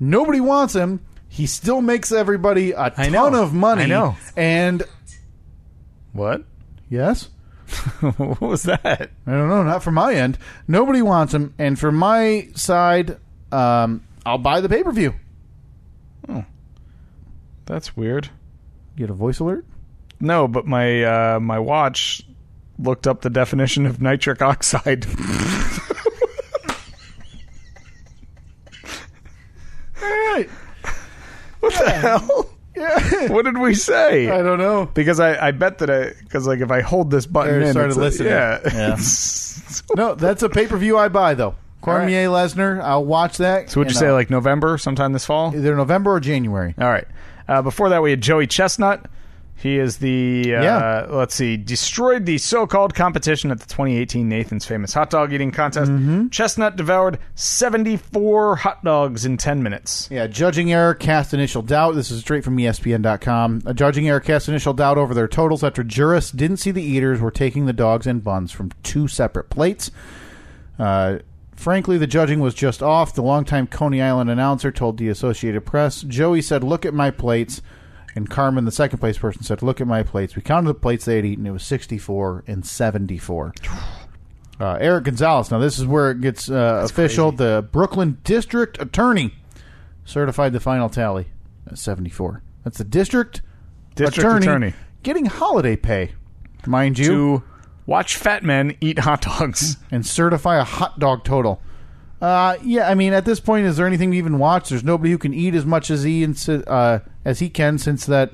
Nobody 0.00 0.40
wants 0.40 0.74
him. 0.74 1.00
He 1.28 1.46
still 1.46 1.80
makes 1.80 2.10
everybody 2.10 2.72
a 2.72 2.86
I 2.86 2.90
ton 2.90 3.12
know. 3.12 3.42
of 3.42 3.52
money. 3.54 3.84
I 3.84 3.86
know. 3.86 4.16
And 4.36 4.82
what? 6.12 6.42
yes, 6.88 7.28
what 8.00 8.40
was 8.40 8.64
that? 8.64 9.10
I 9.26 9.30
don't 9.30 9.48
know, 9.48 9.62
not 9.62 9.84
from 9.84 9.94
my 9.94 10.14
end. 10.14 10.38
Nobody 10.66 11.02
wants 11.02 11.32
him. 11.32 11.54
And 11.56 11.78
from 11.78 11.94
my 11.94 12.48
side, 12.56 13.18
um, 13.52 14.02
I'll 14.26 14.38
buy 14.38 14.60
the 14.60 14.68
pay 14.68 14.82
per 14.82 14.90
view. 14.90 15.14
That's 17.66 17.96
weird. 17.96 18.30
You 18.96 19.04
had 19.04 19.10
a 19.10 19.14
voice 19.14 19.38
alert? 19.38 19.64
No, 20.20 20.46
but 20.48 20.66
my 20.66 21.02
uh, 21.04 21.40
my 21.40 21.58
watch 21.58 22.22
looked 22.78 23.06
up 23.06 23.20
the 23.22 23.30
definition 23.30 23.86
of 23.86 24.00
nitric 24.02 24.42
oxide. 24.42 25.06
All 30.02 30.08
right. 30.08 30.48
what 31.60 31.72
the 31.74 31.90
hell? 31.90 32.50
Yeah. 32.76 33.28
What 33.32 33.44
did 33.44 33.58
we 33.58 33.74
say? 33.74 34.30
I 34.30 34.42
don't 34.42 34.58
know. 34.58 34.86
because 34.94 35.20
I, 35.20 35.48
I 35.48 35.50
bet 35.50 35.78
that 35.78 35.90
I 35.90 36.12
because 36.22 36.46
like 36.46 36.60
if 36.60 36.70
I 36.70 36.80
hold 36.80 37.10
this 37.10 37.26
button 37.26 37.62
in, 37.62 37.70
started 37.72 37.88
it's 37.90 37.96
a- 37.98 38.00
listening. 38.00 38.32
yeah, 38.32 38.60
Yeah. 38.64 38.96
No, 39.96 40.14
that's 40.14 40.42
a 40.42 40.48
pay 40.48 40.66
per 40.66 40.76
view 40.76 40.96
I 40.98 41.08
buy 41.08 41.34
though. 41.34 41.54
Cormier 41.80 42.28
Lesnar, 42.28 42.80
I'll 42.82 43.04
watch 43.04 43.38
that. 43.38 43.70
so 43.70 43.80
would 43.80 43.86
you 43.86 43.90
and, 43.92 43.96
say 43.98 44.08
uh, 44.08 44.12
like 44.12 44.28
November, 44.30 44.76
sometime 44.78 45.12
this 45.12 45.24
fall? 45.24 45.54
either 45.54 45.74
November 45.74 46.12
or 46.12 46.20
January? 46.20 46.74
All 46.78 46.88
right. 46.90 47.08
Uh, 47.50 47.60
before 47.62 47.88
that, 47.90 48.00
we 48.02 48.10
had 48.10 48.20
Joey 48.20 48.46
Chestnut. 48.46 49.06
He 49.56 49.76
is 49.78 49.98
the 49.98 50.54
uh, 50.56 50.62
Yeah. 50.62 51.06
let's 51.10 51.34
see, 51.34 51.58
destroyed 51.58 52.24
the 52.24 52.38
so-called 52.38 52.94
competition 52.94 53.50
at 53.50 53.60
the 53.60 53.66
2018 53.66 54.26
Nathan's 54.26 54.64
Famous 54.64 54.94
Hot 54.94 55.10
Dog 55.10 55.34
Eating 55.34 55.50
Contest. 55.50 55.90
Mm-hmm. 55.90 56.28
Chestnut 56.28 56.76
devoured 56.76 57.18
74 57.34 58.56
hot 58.56 58.82
dogs 58.82 59.26
in 59.26 59.36
10 59.36 59.62
minutes. 59.62 60.08
Yeah, 60.10 60.28
judging 60.28 60.72
error 60.72 60.94
cast 60.94 61.34
initial 61.34 61.60
doubt. 61.60 61.94
This 61.94 62.10
is 62.10 62.20
straight 62.20 62.42
from 62.42 62.56
ESPN.com. 62.56 63.62
A 63.66 63.74
judging 63.74 64.08
error 64.08 64.20
cast 64.20 64.48
initial 64.48 64.72
doubt 64.72 64.96
over 64.96 65.12
their 65.12 65.28
totals 65.28 65.62
after 65.62 65.82
jurists 65.84 66.30
didn't 66.30 66.56
see 66.56 66.70
the 66.70 66.82
eaters 66.82 67.20
were 67.20 67.30
taking 67.30 67.66
the 67.66 67.74
dogs 67.74 68.06
and 68.06 68.24
buns 68.24 68.52
from 68.52 68.70
two 68.82 69.08
separate 69.08 69.50
plates. 69.50 69.90
Uh, 70.78 71.18
frankly, 71.60 71.98
the 71.98 72.06
judging 72.06 72.40
was 72.40 72.54
just 72.54 72.82
off. 72.82 73.14
The 73.14 73.22
longtime 73.22 73.66
Coney 73.68 74.00
Island 74.02 74.30
announcer 74.30 74.70
told 74.72 74.96
the 74.98 75.08
Associated 75.08 75.64
Press. 75.66 76.02
Joey 76.02 76.42
said, 76.42 76.64
"Look 76.64 76.84
at 76.84 76.94
my 76.94 77.10
plates." 77.10 77.62
And 78.16 78.28
Carmen, 78.28 78.64
the 78.64 78.72
second 78.72 78.98
place 78.98 79.18
person, 79.18 79.42
said, 79.44 79.62
"Look 79.62 79.80
at 79.80 79.86
my 79.86 80.02
plates." 80.02 80.34
We 80.34 80.42
counted 80.42 80.68
the 80.68 80.74
plates 80.74 81.04
they 81.04 81.16
had 81.16 81.24
eaten. 81.24 81.46
It 81.46 81.52
was 81.52 81.62
sixty-four 81.62 82.44
and 82.46 82.64
seventy-four. 82.66 83.54
Uh, 84.60 84.76
Eric 84.78 85.04
Gonzalez. 85.04 85.50
Now 85.50 85.58
this 85.58 85.78
is 85.78 85.86
where 85.86 86.10
it 86.10 86.20
gets 86.20 86.50
uh, 86.50 86.82
official. 86.84 87.32
The 87.32 87.66
Brooklyn 87.72 88.18
District 88.24 88.78
Attorney 88.78 89.32
certified 90.04 90.52
the 90.52 90.60
final 90.60 90.90
tally 90.90 91.28
at 91.66 91.78
74. 91.78 92.42
That's 92.62 92.76
the 92.76 92.84
district, 92.84 93.40
District 93.94 94.18
attorney, 94.18 94.44
attorney. 94.44 94.74
getting 95.02 95.24
holiday 95.24 95.76
pay, 95.76 96.12
mind 96.66 96.98
you, 96.98 97.06
To 97.06 97.42
watch 97.86 98.16
fat 98.16 98.42
men 98.42 98.76
eat 98.80 99.00
hot 99.00 99.22
dogs. 99.22 99.76
and 99.90 100.04
certify 100.06 100.58
a 100.58 100.64
hot 100.64 100.98
dog 100.98 101.24
total. 101.24 101.60
Uh, 102.20 102.56
yeah, 102.62 102.86
I 102.88 102.94
mean, 102.94 103.12
at 103.14 103.24
this 103.24 103.40
point, 103.40 103.64
is 103.66 103.76
there 103.78 103.86
anything 103.86 104.10
to 104.10 104.16
even 104.16 104.38
watch? 104.38 104.68
There's 104.68 104.84
nobody 104.84 105.10
who 105.10 105.16
can 105.18 105.32
eat 105.32 105.54
as 105.54 105.64
much 105.64 105.90
as 105.90 106.02
he 106.02 106.26
uh, 106.48 106.98
as 107.24 107.38
he 107.38 107.48
can 107.48 107.78
since 107.78 108.04
that. 108.06 108.32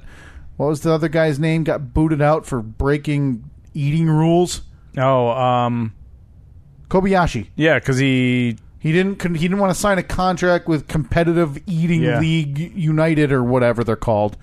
What 0.56 0.66
was 0.68 0.80
the 0.80 0.90
other 0.92 1.08
guy's 1.08 1.38
name? 1.38 1.62
Got 1.64 1.94
booted 1.94 2.20
out 2.22 2.46
for 2.46 2.62
breaking 2.62 3.48
eating 3.74 4.08
rules. 4.08 4.62
oh, 4.96 5.28
um, 5.28 5.94
Kobayashi. 6.88 7.48
yeah, 7.56 7.78
because 7.78 7.98
he 7.98 8.56
He 8.78 8.90
didn't. 8.92 9.22
He 9.22 9.42
didn't 9.42 9.58
want 9.58 9.72
to 9.74 9.78
sign 9.78 9.98
a 9.98 10.02
contract 10.02 10.66
with 10.68 10.88
Competitive 10.88 11.58
Eating 11.66 12.02
Yeah. 12.02 12.20
League 12.20 12.58
United 12.76 13.32
or 13.32 13.42
whatever 13.44 13.84
they're 13.84 13.96
called. 13.96 14.36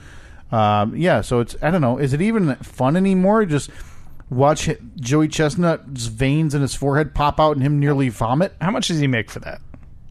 Um, 0.52 0.96
yeah, 0.96 1.22
so 1.22 1.40
it's 1.40 1.56
I 1.62 1.72
don't 1.72 1.82
know. 1.82 1.98
Is 1.98 2.14
it 2.14 2.22
even 2.22 2.56
fun 2.58 2.96
anymore? 2.96 3.46
Just 3.46 3.72
watch 4.36 4.70
Joey 4.98 5.28
Chestnut's 5.28 6.06
veins 6.08 6.54
in 6.56 6.62
his 6.62 6.76
forehead 6.76 7.14
pop 7.14 7.40
out 7.40 7.56
and 7.56 7.66
him 7.66 7.80
nearly 7.80 8.10
vomit. 8.10 8.54
how 8.62 8.72
much 8.72 8.88
does 8.90 9.00
he 9.00 9.08
make 9.08 9.30
for 9.32 9.40
that? 9.40 9.62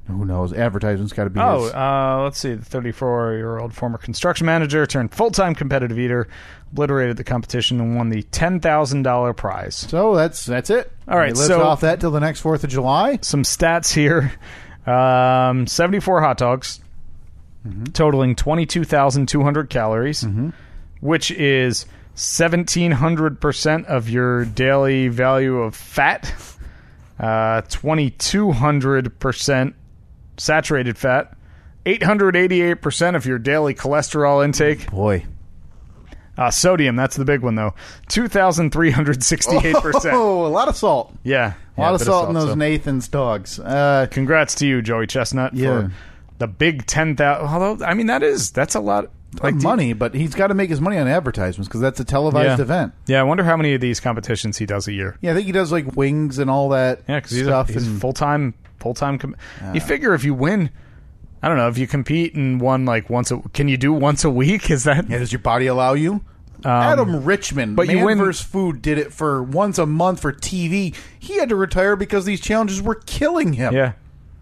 Who 0.09 0.24
knows? 0.24 0.53
Advertisement's 0.53 1.12
got 1.12 1.24
to 1.24 1.31
be. 1.31 1.39
Oh, 1.40 1.62
his. 1.65 1.73
uh, 1.74 2.20
let's 2.24 2.39
see. 2.39 2.55
The 2.55 2.65
34 2.65 3.35
year 3.35 3.59
old 3.59 3.73
former 3.73 3.99
construction 3.99 4.47
manager 4.47 4.85
turned 4.85 5.15
full 5.15 5.31
time 5.31 5.55
competitive 5.55 5.97
eater, 5.99 6.27
obliterated 6.73 7.16
the 7.16 7.24
competition, 7.24 7.81
and 7.81 7.97
won 7.97 8.09
the 8.09 8.23
$10,000 8.24 9.36
prize. 9.36 9.77
so 9.77 10.15
that's 10.16 10.44
that's 10.44 10.70
it. 10.70 10.90
All 11.07 11.16
right, 11.16 11.28
He 11.28 11.35
lives 11.35 11.47
so- 11.47 11.62
off 11.62 11.82
that 11.82 12.01
till 12.01 12.11
the 12.11 12.19
next 12.20 12.40
Fourth 12.40 12.65
of 12.65 12.70
July. 12.70 13.20
Some 13.23 13.44
stats 13.44 13.93
here 13.94 14.32
um, 14.93 15.69
74 15.69 16.20
hot 16.20 16.36
dogs, 16.36 16.81
totaling 17.93 18.35
22,200 18.35 19.70
calories, 19.70 20.27
which 21.01 21.31
is 21.31 21.86
1,700% 22.17 23.85
of 23.87 24.09
your 24.09 24.45
daily 24.45 25.09
value 25.09 25.59
of 25.59 25.75
fat, 25.75 26.33
uh, 27.19 27.63
2,200% 27.63 29.75
saturated 30.37 30.97
fat, 30.99 31.37
888% 31.87 33.17
of 33.17 33.27
your 33.27 33.39
daily 33.39 33.75
cholesterol 33.75 34.45
intake. 34.45 34.91
Boy, 34.91 35.25
Uh, 36.39 36.51
sodium, 36.51 36.97
that's 36.97 37.17
the 37.17 37.27
big 37.27 37.43
one, 37.43 37.57
though. 37.57 37.75
2,368%. 38.09 40.07
oh, 40.15 40.47
a 40.47 40.49
lot 40.49 40.67
of 40.67 40.75
salt. 40.77 41.13
Yeah. 41.25 41.53
A 41.77 41.81
lot 41.83 41.95
of 41.95 42.01
salt 42.01 42.29
in 42.29 42.35
those 42.35 42.49
so- 42.51 42.55
Nathan's 42.55 43.07
dogs. 43.09 43.59
Uh, 43.59 44.07
Congrats 44.11 44.55
to 44.57 44.67
you, 44.67 44.81
Joey 44.81 45.07
Chestnut, 45.07 45.53
Yeah. 45.55 45.89
for 45.89 45.93
the 46.39 46.47
big 46.47 46.87
10,000. 46.87 47.47
Although, 47.47 47.85
I 47.85 47.93
mean, 47.95 48.07
that 48.07 48.23
is, 48.23 48.51
that's 48.51 48.75
a 48.75 48.81
lot. 48.81 49.11
Like 49.41 49.55
money, 49.55 49.93
but 49.95 50.15
he's 50.15 50.35
got 50.35 50.49
to 50.49 50.55
make 50.55 50.69
his 50.69 50.81
money 50.81 50.99
on 50.99 51.09
advertisements 51.09 51.67
because 51.69 51.81
that's 51.81 51.99
a 52.01 52.05
televised 52.05 52.59
Yeah. 52.59 52.63
event. 52.63 52.93
Yeah, 53.07 53.21
I 53.21 53.23
wonder 53.23 53.45
how 53.45 53.57
many 53.57 53.73
of 53.75 53.81
these 53.81 53.99
competitions 54.01 54.59
he 54.59 54.67
does 54.67 54.87
a 54.89 54.93
year. 54.93 55.17
Yeah, 55.23 55.31
I 55.31 55.35
think 55.35 55.47
he 55.47 55.53
does 55.53 55.73
like 55.73 55.97
wings 55.97 56.39
and 56.39 56.51
all 56.51 56.69
that 56.71 57.01
Yeah, 57.09 57.17
because 57.17 57.31
he's, 57.31 57.43
a, 57.43 57.45
stuff. 57.45 57.69
he's 57.71 57.87
and 57.89 58.01
full 58.01 58.13
time, 58.13 58.53
full 58.79 58.93
time. 58.95 59.19
Com- 59.19 59.37
you 59.73 59.81
figure 59.81 60.13
if 60.13 60.23
you 60.25 60.35
win, 60.35 60.69
I 61.43 61.49
don't 61.49 61.57
know, 61.57 61.69
if 61.69 61.79
you 61.79 61.87
compete 61.87 62.35
and 62.35 62.61
won 62.61 62.85
like 62.85 63.09
once 63.09 63.31
a, 63.31 63.39
can 63.55 63.69
you 63.69 63.77
do 63.79 63.93
once 63.93 64.23
a 64.25 64.31
week? 64.31 64.71
Is 64.71 64.85
that, 64.85 65.09
yeah, 65.09 65.19
does 65.19 65.33
your 65.33 65.41
body 65.41 65.67
allow 65.67 65.95
you? 65.95 66.23
Um, 66.65 66.71
Adam 66.71 67.25
Richman, 67.25 67.75
but 67.75 67.87
but 67.87 67.91
you 67.93 67.97
Man 67.99 68.05
win- 68.07 68.19
vs. 68.19 68.45
Food 68.47 68.83
did 68.83 68.97
it 68.99 69.13
for 69.13 69.43
once 69.43 69.79
a 69.79 69.87
month 69.87 70.21
for 70.21 70.33
TV. 70.33 70.95
He 71.19 71.39
had 71.39 71.49
to 71.49 71.57
retire 71.57 71.97
because 71.97 72.25
these 72.25 72.41
challenges 72.41 72.81
were 72.83 72.95
killing 72.97 73.55
him. 73.55 73.73
yeah. 73.75 73.93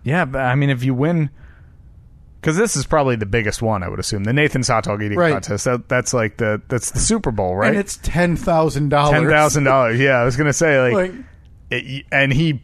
Yeah, 0.03 0.25
but 0.25 0.41
I 0.41 0.55
mean, 0.55 0.69
if 0.71 0.83
you 0.83 0.95
win, 0.95 1.31
because 2.41 2.57
this 2.57 2.75
is 2.77 2.87
probably 2.87 3.17
the 3.17 3.27
biggest 3.27 3.61
one, 3.63 3.83
I 3.83 3.89
would 3.89 3.99
assume. 4.01 4.25
The 4.25 4.33
Nathan's 4.33 4.69
Hot 4.69 4.85
Dog 4.85 5.03
Eating 5.03 5.19
Right. 5.19 5.33
Contest. 5.33 5.65
That, 5.67 5.89
that's 5.89 6.15
like 6.15 6.39
the, 6.39 6.61
that's 6.69 6.91
the 6.93 6.99
Super 7.01 7.31
Bowl, 7.31 7.55
right? 7.57 7.69
and 7.69 7.77
it's 7.79 7.99
ten 8.03 8.37
thousand 8.37 8.89
dollars. 8.89 9.21
ten 9.21 9.29
thousand 9.29 9.65
dollars. 9.65 9.99
Yeah, 10.01 10.13
I 10.19 10.25
was 10.25 10.37
gonna 10.37 10.53
say 10.53 10.81
like, 10.93 10.95
Like, 11.13 11.21
it, 11.71 12.07
and 12.11 12.33
he, 12.33 12.63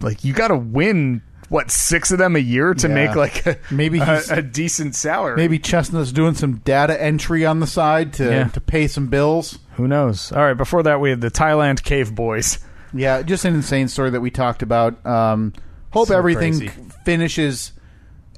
like, 0.00 0.24
you 0.24 0.32
got 0.34 0.48
to 0.48 0.56
win 0.56 1.22
what 1.48 1.70
six 1.70 2.10
of 2.10 2.18
them 2.18 2.36
a 2.36 2.40
year 2.40 2.72
to 2.74 2.88
Yeah. 2.88 2.94
make 2.94 3.14
like 3.16 3.46
a, 3.46 3.56
Maybe 3.70 3.98
a, 4.00 4.22
a 4.30 4.42
decent 4.42 4.94
salary. 4.94 5.36
maybe 5.36 5.58
Chestnut's 5.58 6.10
doing 6.12 6.34
some 6.34 6.56
data 6.58 7.00
entry 7.00 7.44
on 7.44 7.60
the 7.60 7.66
side 7.66 8.12
to 8.14 8.24
Yeah. 8.24 8.44
to 8.48 8.60
pay 8.60 8.86
some 8.86 9.08
bills. 9.08 9.58
who 9.76 9.86
knows? 9.88 10.30
All 10.32 10.42
right, 10.42 10.54
before 10.56 10.82
that 10.84 11.00
we 11.00 11.10
had 11.10 11.20
the 11.20 11.30
Thailand 11.30 11.82
Cave 11.82 12.14
Boys. 12.14 12.58
Yeah, 12.92 13.22
just 13.22 13.44
an 13.44 13.54
insane 13.54 13.88
story 13.88 14.10
that 14.10 14.20
we 14.20 14.30
talked 14.30 14.62
about. 14.62 15.04
Um, 15.04 15.52
hope 15.90 16.08
So 16.08 16.16
everything 16.16 16.58
crazy. 16.58 16.70
finishes 17.04 17.72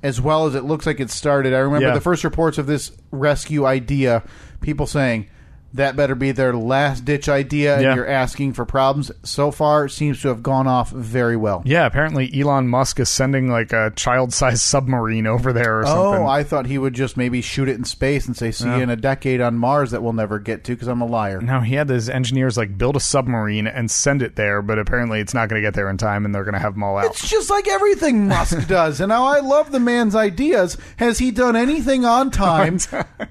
as 0.07 0.21
well 0.21 0.47
as 0.47 0.55
it 0.55 0.63
looks 0.65 0.87
like 0.87 1.01
it 1.01 1.11
started. 1.11 1.53
I 1.53 1.59
remember 1.59 1.89
Yeah. 1.89 1.95
the 1.95 2.01
first 2.01 2.23
reports 2.23 2.59
of 2.59 2.67
this 2.67 2.93
rescue 3.11 3.67
idea, 3.67 4.23
people 4.61 4.87
saying 4.87 5.27
that 5.75 5.95
better 5.97 6.15
be 6.15 6.33
their 6.33 6.55
last 6.55 7.05
ditch 7.05 7.29
idea, 7.29 7.75
and 7.75 7.83
Yeah. 7.83 7.95
you're 7.95 8.07
asking 8.09 8.55
for 8.55 8.65
problems. 8.65 9.11
So 9.25 9.51
far, 9.51 9.87
it 9.87 9.91
seems 9.91 10.23
to 10.23 10.29
have 10.29 10.43
gone 10.43 10.67
off 10.67 10.91
very 10.91 11.37
well. 11.37 11.63
Yeah, 11.67 11.85
apparently 11.85 12.31
Elon 12.39 12.69
Musk 12.69 12.99
is 13.01 13.09
sending 13.09 13.51
like 13.51 13.73
a 13.73 13.93
child-sized 13.95 14.61
submarine 14.63 15.27
over 15.27 15.53
there 15.53 15.81
or 15.81 15.83
oh, 15.83 15.87
something. 15.87 16.23
Oh, 16.23 16.27
I 16.27 16.45
thought 16.45 16.67
he 16.67 16.79
would 16.79 16.95
just 16.95 17.17
maybe 17.17 17.43
shoot 17.43 17.69
it 17.69 17.77
in 17.77 17.85
space 17.85 18.27
and 18.27 18.37
say, 18.37 18.51
"See 18.51 18.67
you 18.67 18.75
in 18.77 18.91
a 18.91 18.97
decade 18.97 19.41
on 19.41 19.59
Mars 19.59 19.91
that 19.91 20.03
we'll 20.03 20.13
never 20.15 20.39
get 20.39 20.65
to," 20.65 20.73
because 20.73 20.89
I'm 20.89 21.03
a 21.03 21.07
liar. 21.07 21.41
no, 21.43 21.61
he 21.61 21.75
had 21.75 21.89
his 21.89 22.09
engineers 22.09 22.57
like 22.57 22.79
build 22.79 22.97
a 22.97 23.01
submarine 23.01 23.67
and 23.67 23.91
send 23.91 24.23
it 24.23 24.37
there, 24.37 24.63
but 24.63 24.79
apparently 24.79 25.21
it's 25.21 25.35
not 25.35 25.49
going 25.49 25.61
to 25.61 25.67
get 25.67 25.75
there 25.75 25.91
in 25.91 25.99
time, 25.99 26.25
and 26.25 26.35
they're 26.35 26.45
going 26.45 26.55
to 26.55 26.61
have 26.61 26.73
them 26.75 26.83
all 26.85 26.97
out. 26.97 27.07
It's 27.07 27.29
just 27.29 27.51
like 27.51 27.69
everything 27.69 28.29
Musk 28.29 28.67
does. 28.69 29.01
And 29.01 29.11
now 29.11 29.25
I 29.27 29.41
love 29.41 29.73
the 29.73 29.81
man's 29.81 30.15
ideas. 30.15 30.79
Has 30.97 31.19
he 31.19 31.31
done 31.31 31.55
anything 31.57 32.05
on 32.05 32.31
time 32.47 32.79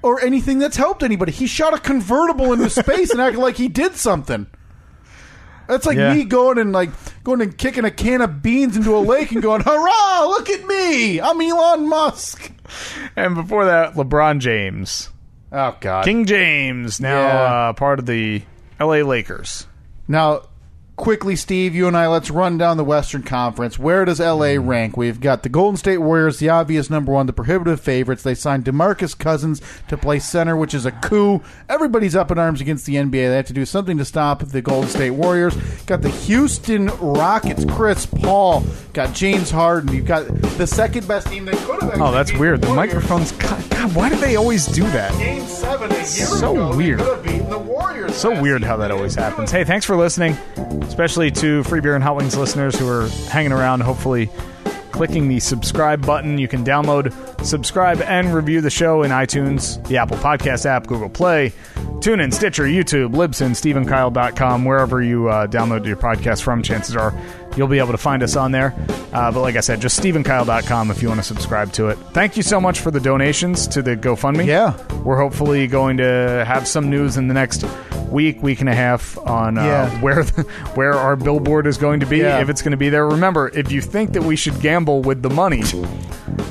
or 0.02 0.20
anything 0.20 0.58
that's 0.60 0.76
helped 0.76 1.02
anybody? 1.02 1.32
He 1.32 1.46
shot 1.46 1.74
a 1.74 1.78
convertible 1.78 2.25
into 2.30 2.70
space 2.70 3.10
and 3.10 3.20
acted 3.20 3.40
like 3.40 3.56
he 3.56 3.68
did 3.68 3.94
something. 3.96 4.46
That's 5.68 5.84
like 5.86 5.96
Yeah. 5.96 6.14
me 6.14 6.24
going 6.24 6.58
and 6.58 6.72
like 6.72 6.90
going 7.24 7.40
and 7.40 7.56
kicking 7.56 7.84
a 7.84 7.90
can 7.90 8.20
of 8.20 8.40
beans 8.42 8.76
into 8.76 8.96
a 8.96 9.00
lake 9.00 9.32
and 9.32 9.42
going, 9.42 9.62
"Hurrah! 9.62 10.24
Look 10.28 10.48
at 10.48 10.64
me! 10.66 11.20
I'm 11.20 11.40
Elon 11.40 11.88
Musk." 11.88 12.52
And 13.16 13.34
before 13.34 13.64
that, 13.64 13.94
LeBron 13.94 14.38
James, 14.38 15.10
Oh 15.52 15.74
God! 15.80 16.04
King 16.04 16.24
James, 16.26 17.00
now 17.00 17.20
Yeah. 17.20 17.68
uh, 17.68 17.72
part 17.72 17.98
of 17.98 18.06
the 18.06 18.42
L.A. 18.78 19.02
Lakers. 19.02 19.66
Now, 20.06 20.42
quickly, 20.96 21.36
Steve, 21.36 21.74
you 21.74 21.86
and 21.86 21.96
I, 21.96 22.06
let's 22.08 22.30
run 22.30 22.56
down 22.58 22.76
the 22.78 22.84
Western 22.84 23.22
Conference. 23.22 23.78
Where 23.78 24.04
does 24.04 24.18
LA 24.20 24.54
Hmm. 24.54 24.66
rank? 24.68 24.96
We've 24.96 25.20
got 25.20 25.42
the 25.42 25.48
Golden 25.48 25.76
State 25.76 25.98
Warriors, 25.98 26.38
the 26.38 26.48
obvious 26.48 26.88
number 26.90 27.12
one, 27.12 27.26
the 27.26 27.32
prohibitive 27.32 27.80
favorites. 27.80 28.22
They 28.22 28.34
signed 28.34 28.64
DeMarcus 28.64 29.16
Cousins 29.18 29.60
to 29.88 29.96
play 29.96 30.18
center, 30.18 30.56
which 30.56 30.74
is 30.74 30.86
a 30.86 30.90
coup. 30.92 31.42
Everybody's 31.68 32.16
up 32.16 32.30
in 32.30 32.38
arms 32.38 32.60
against 32.60 32.86
the 32.86 32.96
NBA. 32.96 33.28
They 33.28 33.36
have 33.36 33.46
to 33.46 33.52
do 33.52 33.66
something 33.66 33.98
to 33.98 34.04
stop 34.04 34.40
the 34.42 34.62
Golden 34.62 34.88
State 34.90 35.10
Warriors. 35.10 35.54
Got 35.86 36.02
the 36.02 36.08
Houston 36.08 36.86
Rockets, 37.00 37.64
Chris 37.66 38.06
Paul. 38.06 38.64
Got 38.92 39.12
James 39.14 39.50
Harden. 39.50 39.92
You've 39.94 40.06
got 40.06 40.26
the 40.58 40.66
second 40.66 41.06
best 41.06 41.28
team 41.28 41.44
that 41.44 41.56
could 41.56 41.82
have. 41.82 42.00
Oh, 42.00 42.12
that's 42.12 42.32
weird. 42.32 42.62
The 42.62 42.68
Warriors. 42.68 42.94
microphone's. 42.94 43.32
God, 43.32 43.70
God, 43.70 43.94
why 43.94 44.08
do 44.08 44.16
they 44.16 44.36
always 44.36 44.66
do 44.66 44.82
that? 44.84 45.12
Game 45.18 45.44
seven 45.46 45.90
a 45.92 45.94
year 45.94 46.04
So 46.04 46.52
ago, 46.52 46.70
they 46.72 46.76
weird. 46.76 46.98
could 47.00 47.08
have 47.16 47.22
beaten 47.24 47.50
the 47.50 47.58
Warriors. 47.58 48.14
So 48.16 48.40
weird 48.40 48.64
how 48.64 48.76
that 48.78 48.90
always 48.90 49.14
happens. 49.14 49.50
Hey, 49.50 49.64
thanks 49.64 49.84
for 49.84 49.96
listening, 49.96 50.36
especially 50.86 51.30
to 51.32 51.62
Free 51.64 51.80
Beer 51.80 51.94
and 51.94 52.04
Hot 52.04 52.16
Wings 52.16 52.36
listeners 52.36 52.78
who 52.78 52.88
are 52.88 53.08
hanging 53.28 53.52
around, 53.52 53.80
hopefully 53.80 54.30
clicking 54.92 55.28
the 55.28 55.40
subscribe 55.40 56.04
button. 56.06 56.38
You 56.38 56.48
can 56.48 56.64
download, 56.64 57.12
subscribe, 57.44 58.00
and 58.00 58.32
review 58.32 58.62
the 58.62 58.70
show 58.70 59.02
in 59.02 59.10
iTunes, 59.10 59.86
the 59.88 59.98
Apple 59.98 60.16
Podcast 60.16 60.64
app, 60.64 60.86
Google 60.86 61.10
Play, 61.10 61.52
TuneIn, 62.00 62.32
Stitcher, 62.32 62.64
YouTube, 62.64 63.14
Libsyn, 63.14 63.50
SteveandKyle.com, 63.50 64.64
wherever 64.64 65.02
you 65.02 65.28
uh, 65.28 65.46
download 65.46 65.84
your 65.84 65.96
podcast 65.96 66.42
from. 66.42 66.62
Chances 66.62 66.96
are 66.96 67.12
you'll 67.56 67.68
be 67.68 67.78
able 67.78 67.92
to 67.92 67.98
find 67.98 68.22
us 68.22 68.36
on 68.36 68.52
there. 68.52 68.74
Uh, 69.12 69.32
but 69.32 69.40
like 69.40 69.56
I 69.56 69.60
said, 69.60 69.80
just 69.80 70.00
SteveandKyle.com 70.02 70.90
if 70.90 71.02
you 71.02 71.08
want 71.08 71.20
to 71.20 71.26
subscribe 71.26 71.72
to 71.74 71.88
it. 71.88 71.96
Thank 72.12 72.36
you 72.36 72.42
so 72.42 72.60
much 72.60 72.80
for 72.80 72.90
the 72.90 73.00
donations 73.00 73.66
to 73.68 73.82
the 73.82 73.96
GoFundMe. 73.96 74.46
Yeah. 74.46 74.76
We're 75.02 75.16
hopefully 75.18 75.66
going 75.66 75.96
to 75.98 76.44
have 76.46 76.68
some 76.68 76.90
news 76.90 77.16
in 77.16 77.28
the 77.28 77.34
next 77.34 77.64
week, 78.10 78.42
week 78.42 78.60
and 78.60 78.68
a 78.68 78.74
half 78.74 79.16
on 79.18 79.56
uh, 79.58 79.62
Yeah. 79.64 80.00
where 80.02 80.22
the, 80.24 80.42
where 80.74 80.92
our 80.94 81.16
billboard 81.16 81.66
is 81.66 81.78
going 81.78 82.00
to 82.00 82.06
be, 82.06 82.18
Yeah. 82.18 82.40
if 82.40 82.48
it's 82.50 82.60
going 82.62 82.72
to 82.72 82.76
be 82.76 82.88
there. 82.90 83.06
Remember, 83.08 83.48
if 83.54 83.72
you 83.72 83.80
think 83.80 84.12
that 84.12 84.22
we 84.22 84.36
should 84.36 84.60
gamble 84.60 85.00
with 85.02 85.22
the 85.22 85.30
money, 85.30 85.62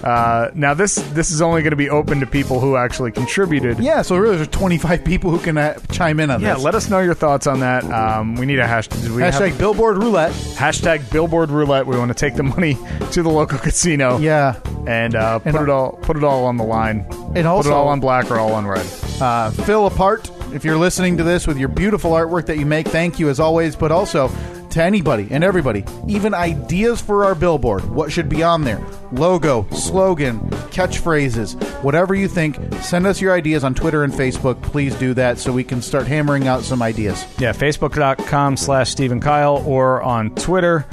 uh, 0.03 0.49
now 0.53 0.73
this 0.73 0.95
this 1.13 1.31
is 1.31 1.41
only 1.41 1.61
going 1.61 1.71
to 1.71 1.77
be 1.77 1.89
open 1.89 2.19
to 2.19 2.25
people 2.25 2.59
who 2.59 2.75
actually 2.75 3.11
contributed. 3.11 3.79
Yeah, 3.79 4.01
so 4.01 4.15
really, 4.17 4.35
there's 4.37 4.47
25 4.49 5.03
people 5.03 5.31
who 5.31 5.39
can 5.39 5.57
uh, 5.57 5.79
chime 5.91 6.19
in 6.19 6.29
on 6.29 6.41
Yeah, 6.41 6.53
this. 6.53 6.59
Yeah, 6.59 6.65
let 6.65 6.75
us 6.75 6.89
know 6.89 6.99
your 6.99 7.13
thoughts 7.13 7.47
on 7.47 7.59
that. 7.61 7.83
Um, 7.85 8.35
we 8.35 8.45
need 8.45 8.59
a 8.59 8.65
hashtag. 8.67 9.09
we 9.15 9.21
have- 9.21 9.33
Hashtag 9.33 9.57
Billboard 9.57 9.97
Roulette. 9.97 10.31
hashtag 10.31 10.94
Billboard 11.09 11.49
Roulette. 11.49 11.85
We 11.87 11.97
want 11.97 12.09
to 12.09 12.15
take 12.15 12.35
the 12.35 12.43
money 12.43 12.75
to 13.11 13.23
the 13.23 13.29
local 13.29 13.57
casino. 13.59 14.17
Yeah. 14.17 14.59
and 14.87 15.15
uh, 15.15 15.39
put 15.39 15.55
And- 15.55 15.63
it 15.63 15.69
all 15.69 15.93
put 16.01 16.17
it 16.17 16.23
all 16.23 16.45
on 16.45 16.57
the 16.57 16.63
line. 16.63 17.05
And 17.09 17.33
put 17.35 17.45
also- 17.45 17.69
it 17.71 17.73
all 17.73 17.87
on 17.87 17.99
black 17.99 18.29
or 18.31 18.37
all 18.39 18.53
on 18.53 18.65
red. 18.67 18.85
Uh, 19.21 19.49
Phil 19.51 19.87
Apart, 19.87 20.29
if 20.53 20.65
you're 20.65 20.77
listening 20.77 21.17
to 21.17 21.23
this 21.23 21.47
with 21.47 21.57
your 21.57 21.69
beautiful 21.69 22.11
artwork 22.11 22.45
that 22.47 22.57
you 22.57 22.65
make, 22.65 22.87
thank 22.87 23.17
you 23.19 23.29
as 23.29 23.39
always. 23.39 23.75
But 23.75 23.91
also 23.91 24.27
to 24.75 24.83
anybody 24.83 25.25
and 25.31 25.41
everybody, 25.41 25.85
even 26.07 26.33
ideas 26.33 26.99
for 26.99 27.23
our 27.23 27.33
billboard, 27.33 27.83
what 27.85 28.11
should 28.11 28.27
be 28.27 28.43
on 28.43 28.65
there, 28.65 28.85
logo, 29.13 29.65
slogan, 29.71 30.39
catchphrases, 30.69 31.55
whatever 31.81 32.13
you 32.13 32.27
think, 32.27 32.57
send 32.81 33.07
us 33.07 33.21
your 33.21 33.33
ideas 33.33 33.63
on 33.63 33.73
Twitter 33.73 34.03
and 34.03 34.11
Facebook. 34.11 34.61
Please 34.61 34.93
do 34.95 35.13
that 35.13 35.39
so 35.39 35.53
we 35.53 35.63
can 35.63 35.81
start 35.81 36.07
hammering 36.07 36.49
out 36.49 36.63
some 36.63 36.81
ideas. 36.81 37.25
Yeah, 37.39 37.53
facebook.com 37.53 38.57
slash 38.57 38.89
Steve 38.89 39.13
and 39.13 39.21
Kyle 39.21 39.63
or 39.65 40.03
on 40.03 40.35
Twitter 40.35 40.85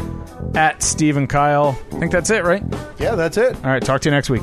at 0.55 0.81
Steve 0.81 1.17
and 1.17 1.29
Kyle. 1.29 1.77
I 1.93 1.99
think 1.99 2.13
that's 2.13 2.31
it, 2.31 2.45
right? 2.45 2.63
Yeah, 3.01 3.17
that's 3.17 3.37
it. 3.37 3.57
All 3.57 3.71
right, 3.71 3.83
talk 3.83 4.01
to 4.03 4.09
you 4.09 4.15
next 4.15 4.31
week. 4.31 4.43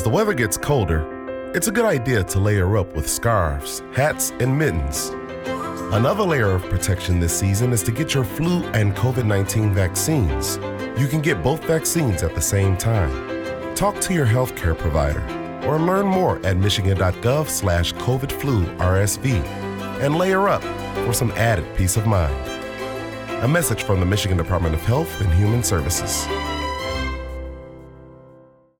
As 0.00 0.04
the 0.04 0.08
weather 0.08 0.32
gets 0.32 0.56
colder, 0.56 1.04
it's 1.54 1.66
a 1.66 1.70
good 1.70 1.84
idea 1.84 2.24
to 2.24 2.40
layer 2.40 2.78
up 2.78 2.94
with 2.96 3.06
scarves, 3.06 3.82
hats, 3.92 4.30
and 4.40 4.58
mittens. 4.58 5.10
Another 5.92 6.22
layer 6.22 6.52
of 6.52 6.62
protection 6.70 7.20
this 7.20 7.38
season 7.38 7.70
is 7.70 7.82
to 7.82 7.92
get 7.92 8.14
your 8.14 8.24
flu 8.24 8.64
and 8.68 8.96
COVID 8.96 9.26
19 9.26 9.74
vaccines. 9.74 10.56
You 10.98 11.06
can 11.06 11.20
get 11.20 11.42
both 11.42 11.62
vaccines 11.64 12.22
at 12.22 12.34
the 12.34 12.40
same 12.40 12.78
time. 12.78 13.74
Talk 13.74 14.00
to 14.00 14.14
your 14.14 14.24
healthcare 14.24 14.74
provider 14.74 15.20
or 15.68 15.78
learn 15.78 16.06
more 16.06 16.40
at 16.46 16.56
michigan.gov 16.56 17.50
slash 17.50 17.92
COVID 17.92 18.32
flu 18.32 18.64
RSV 18.78 19.44
and 20.00 20.16
layer 20.16 20.48
up 20.48 20.62
for 21.04 21.12
some 21.12 21.30
added 21.32 21.66
peace 21.76 21.98
of 21.98 22.06
mind. 22.06 22.34
A 23.44 23.48
message 23.48 23.82
from 23.82 24.00
the 24.00 24.06
Michigan 24.06 24.38
Department 24.38 24.74
of 24.74 24.80
Health 24.80 25.20
and 25.20 25.30
Human 25.34 25.62
Services. 25.62 26.26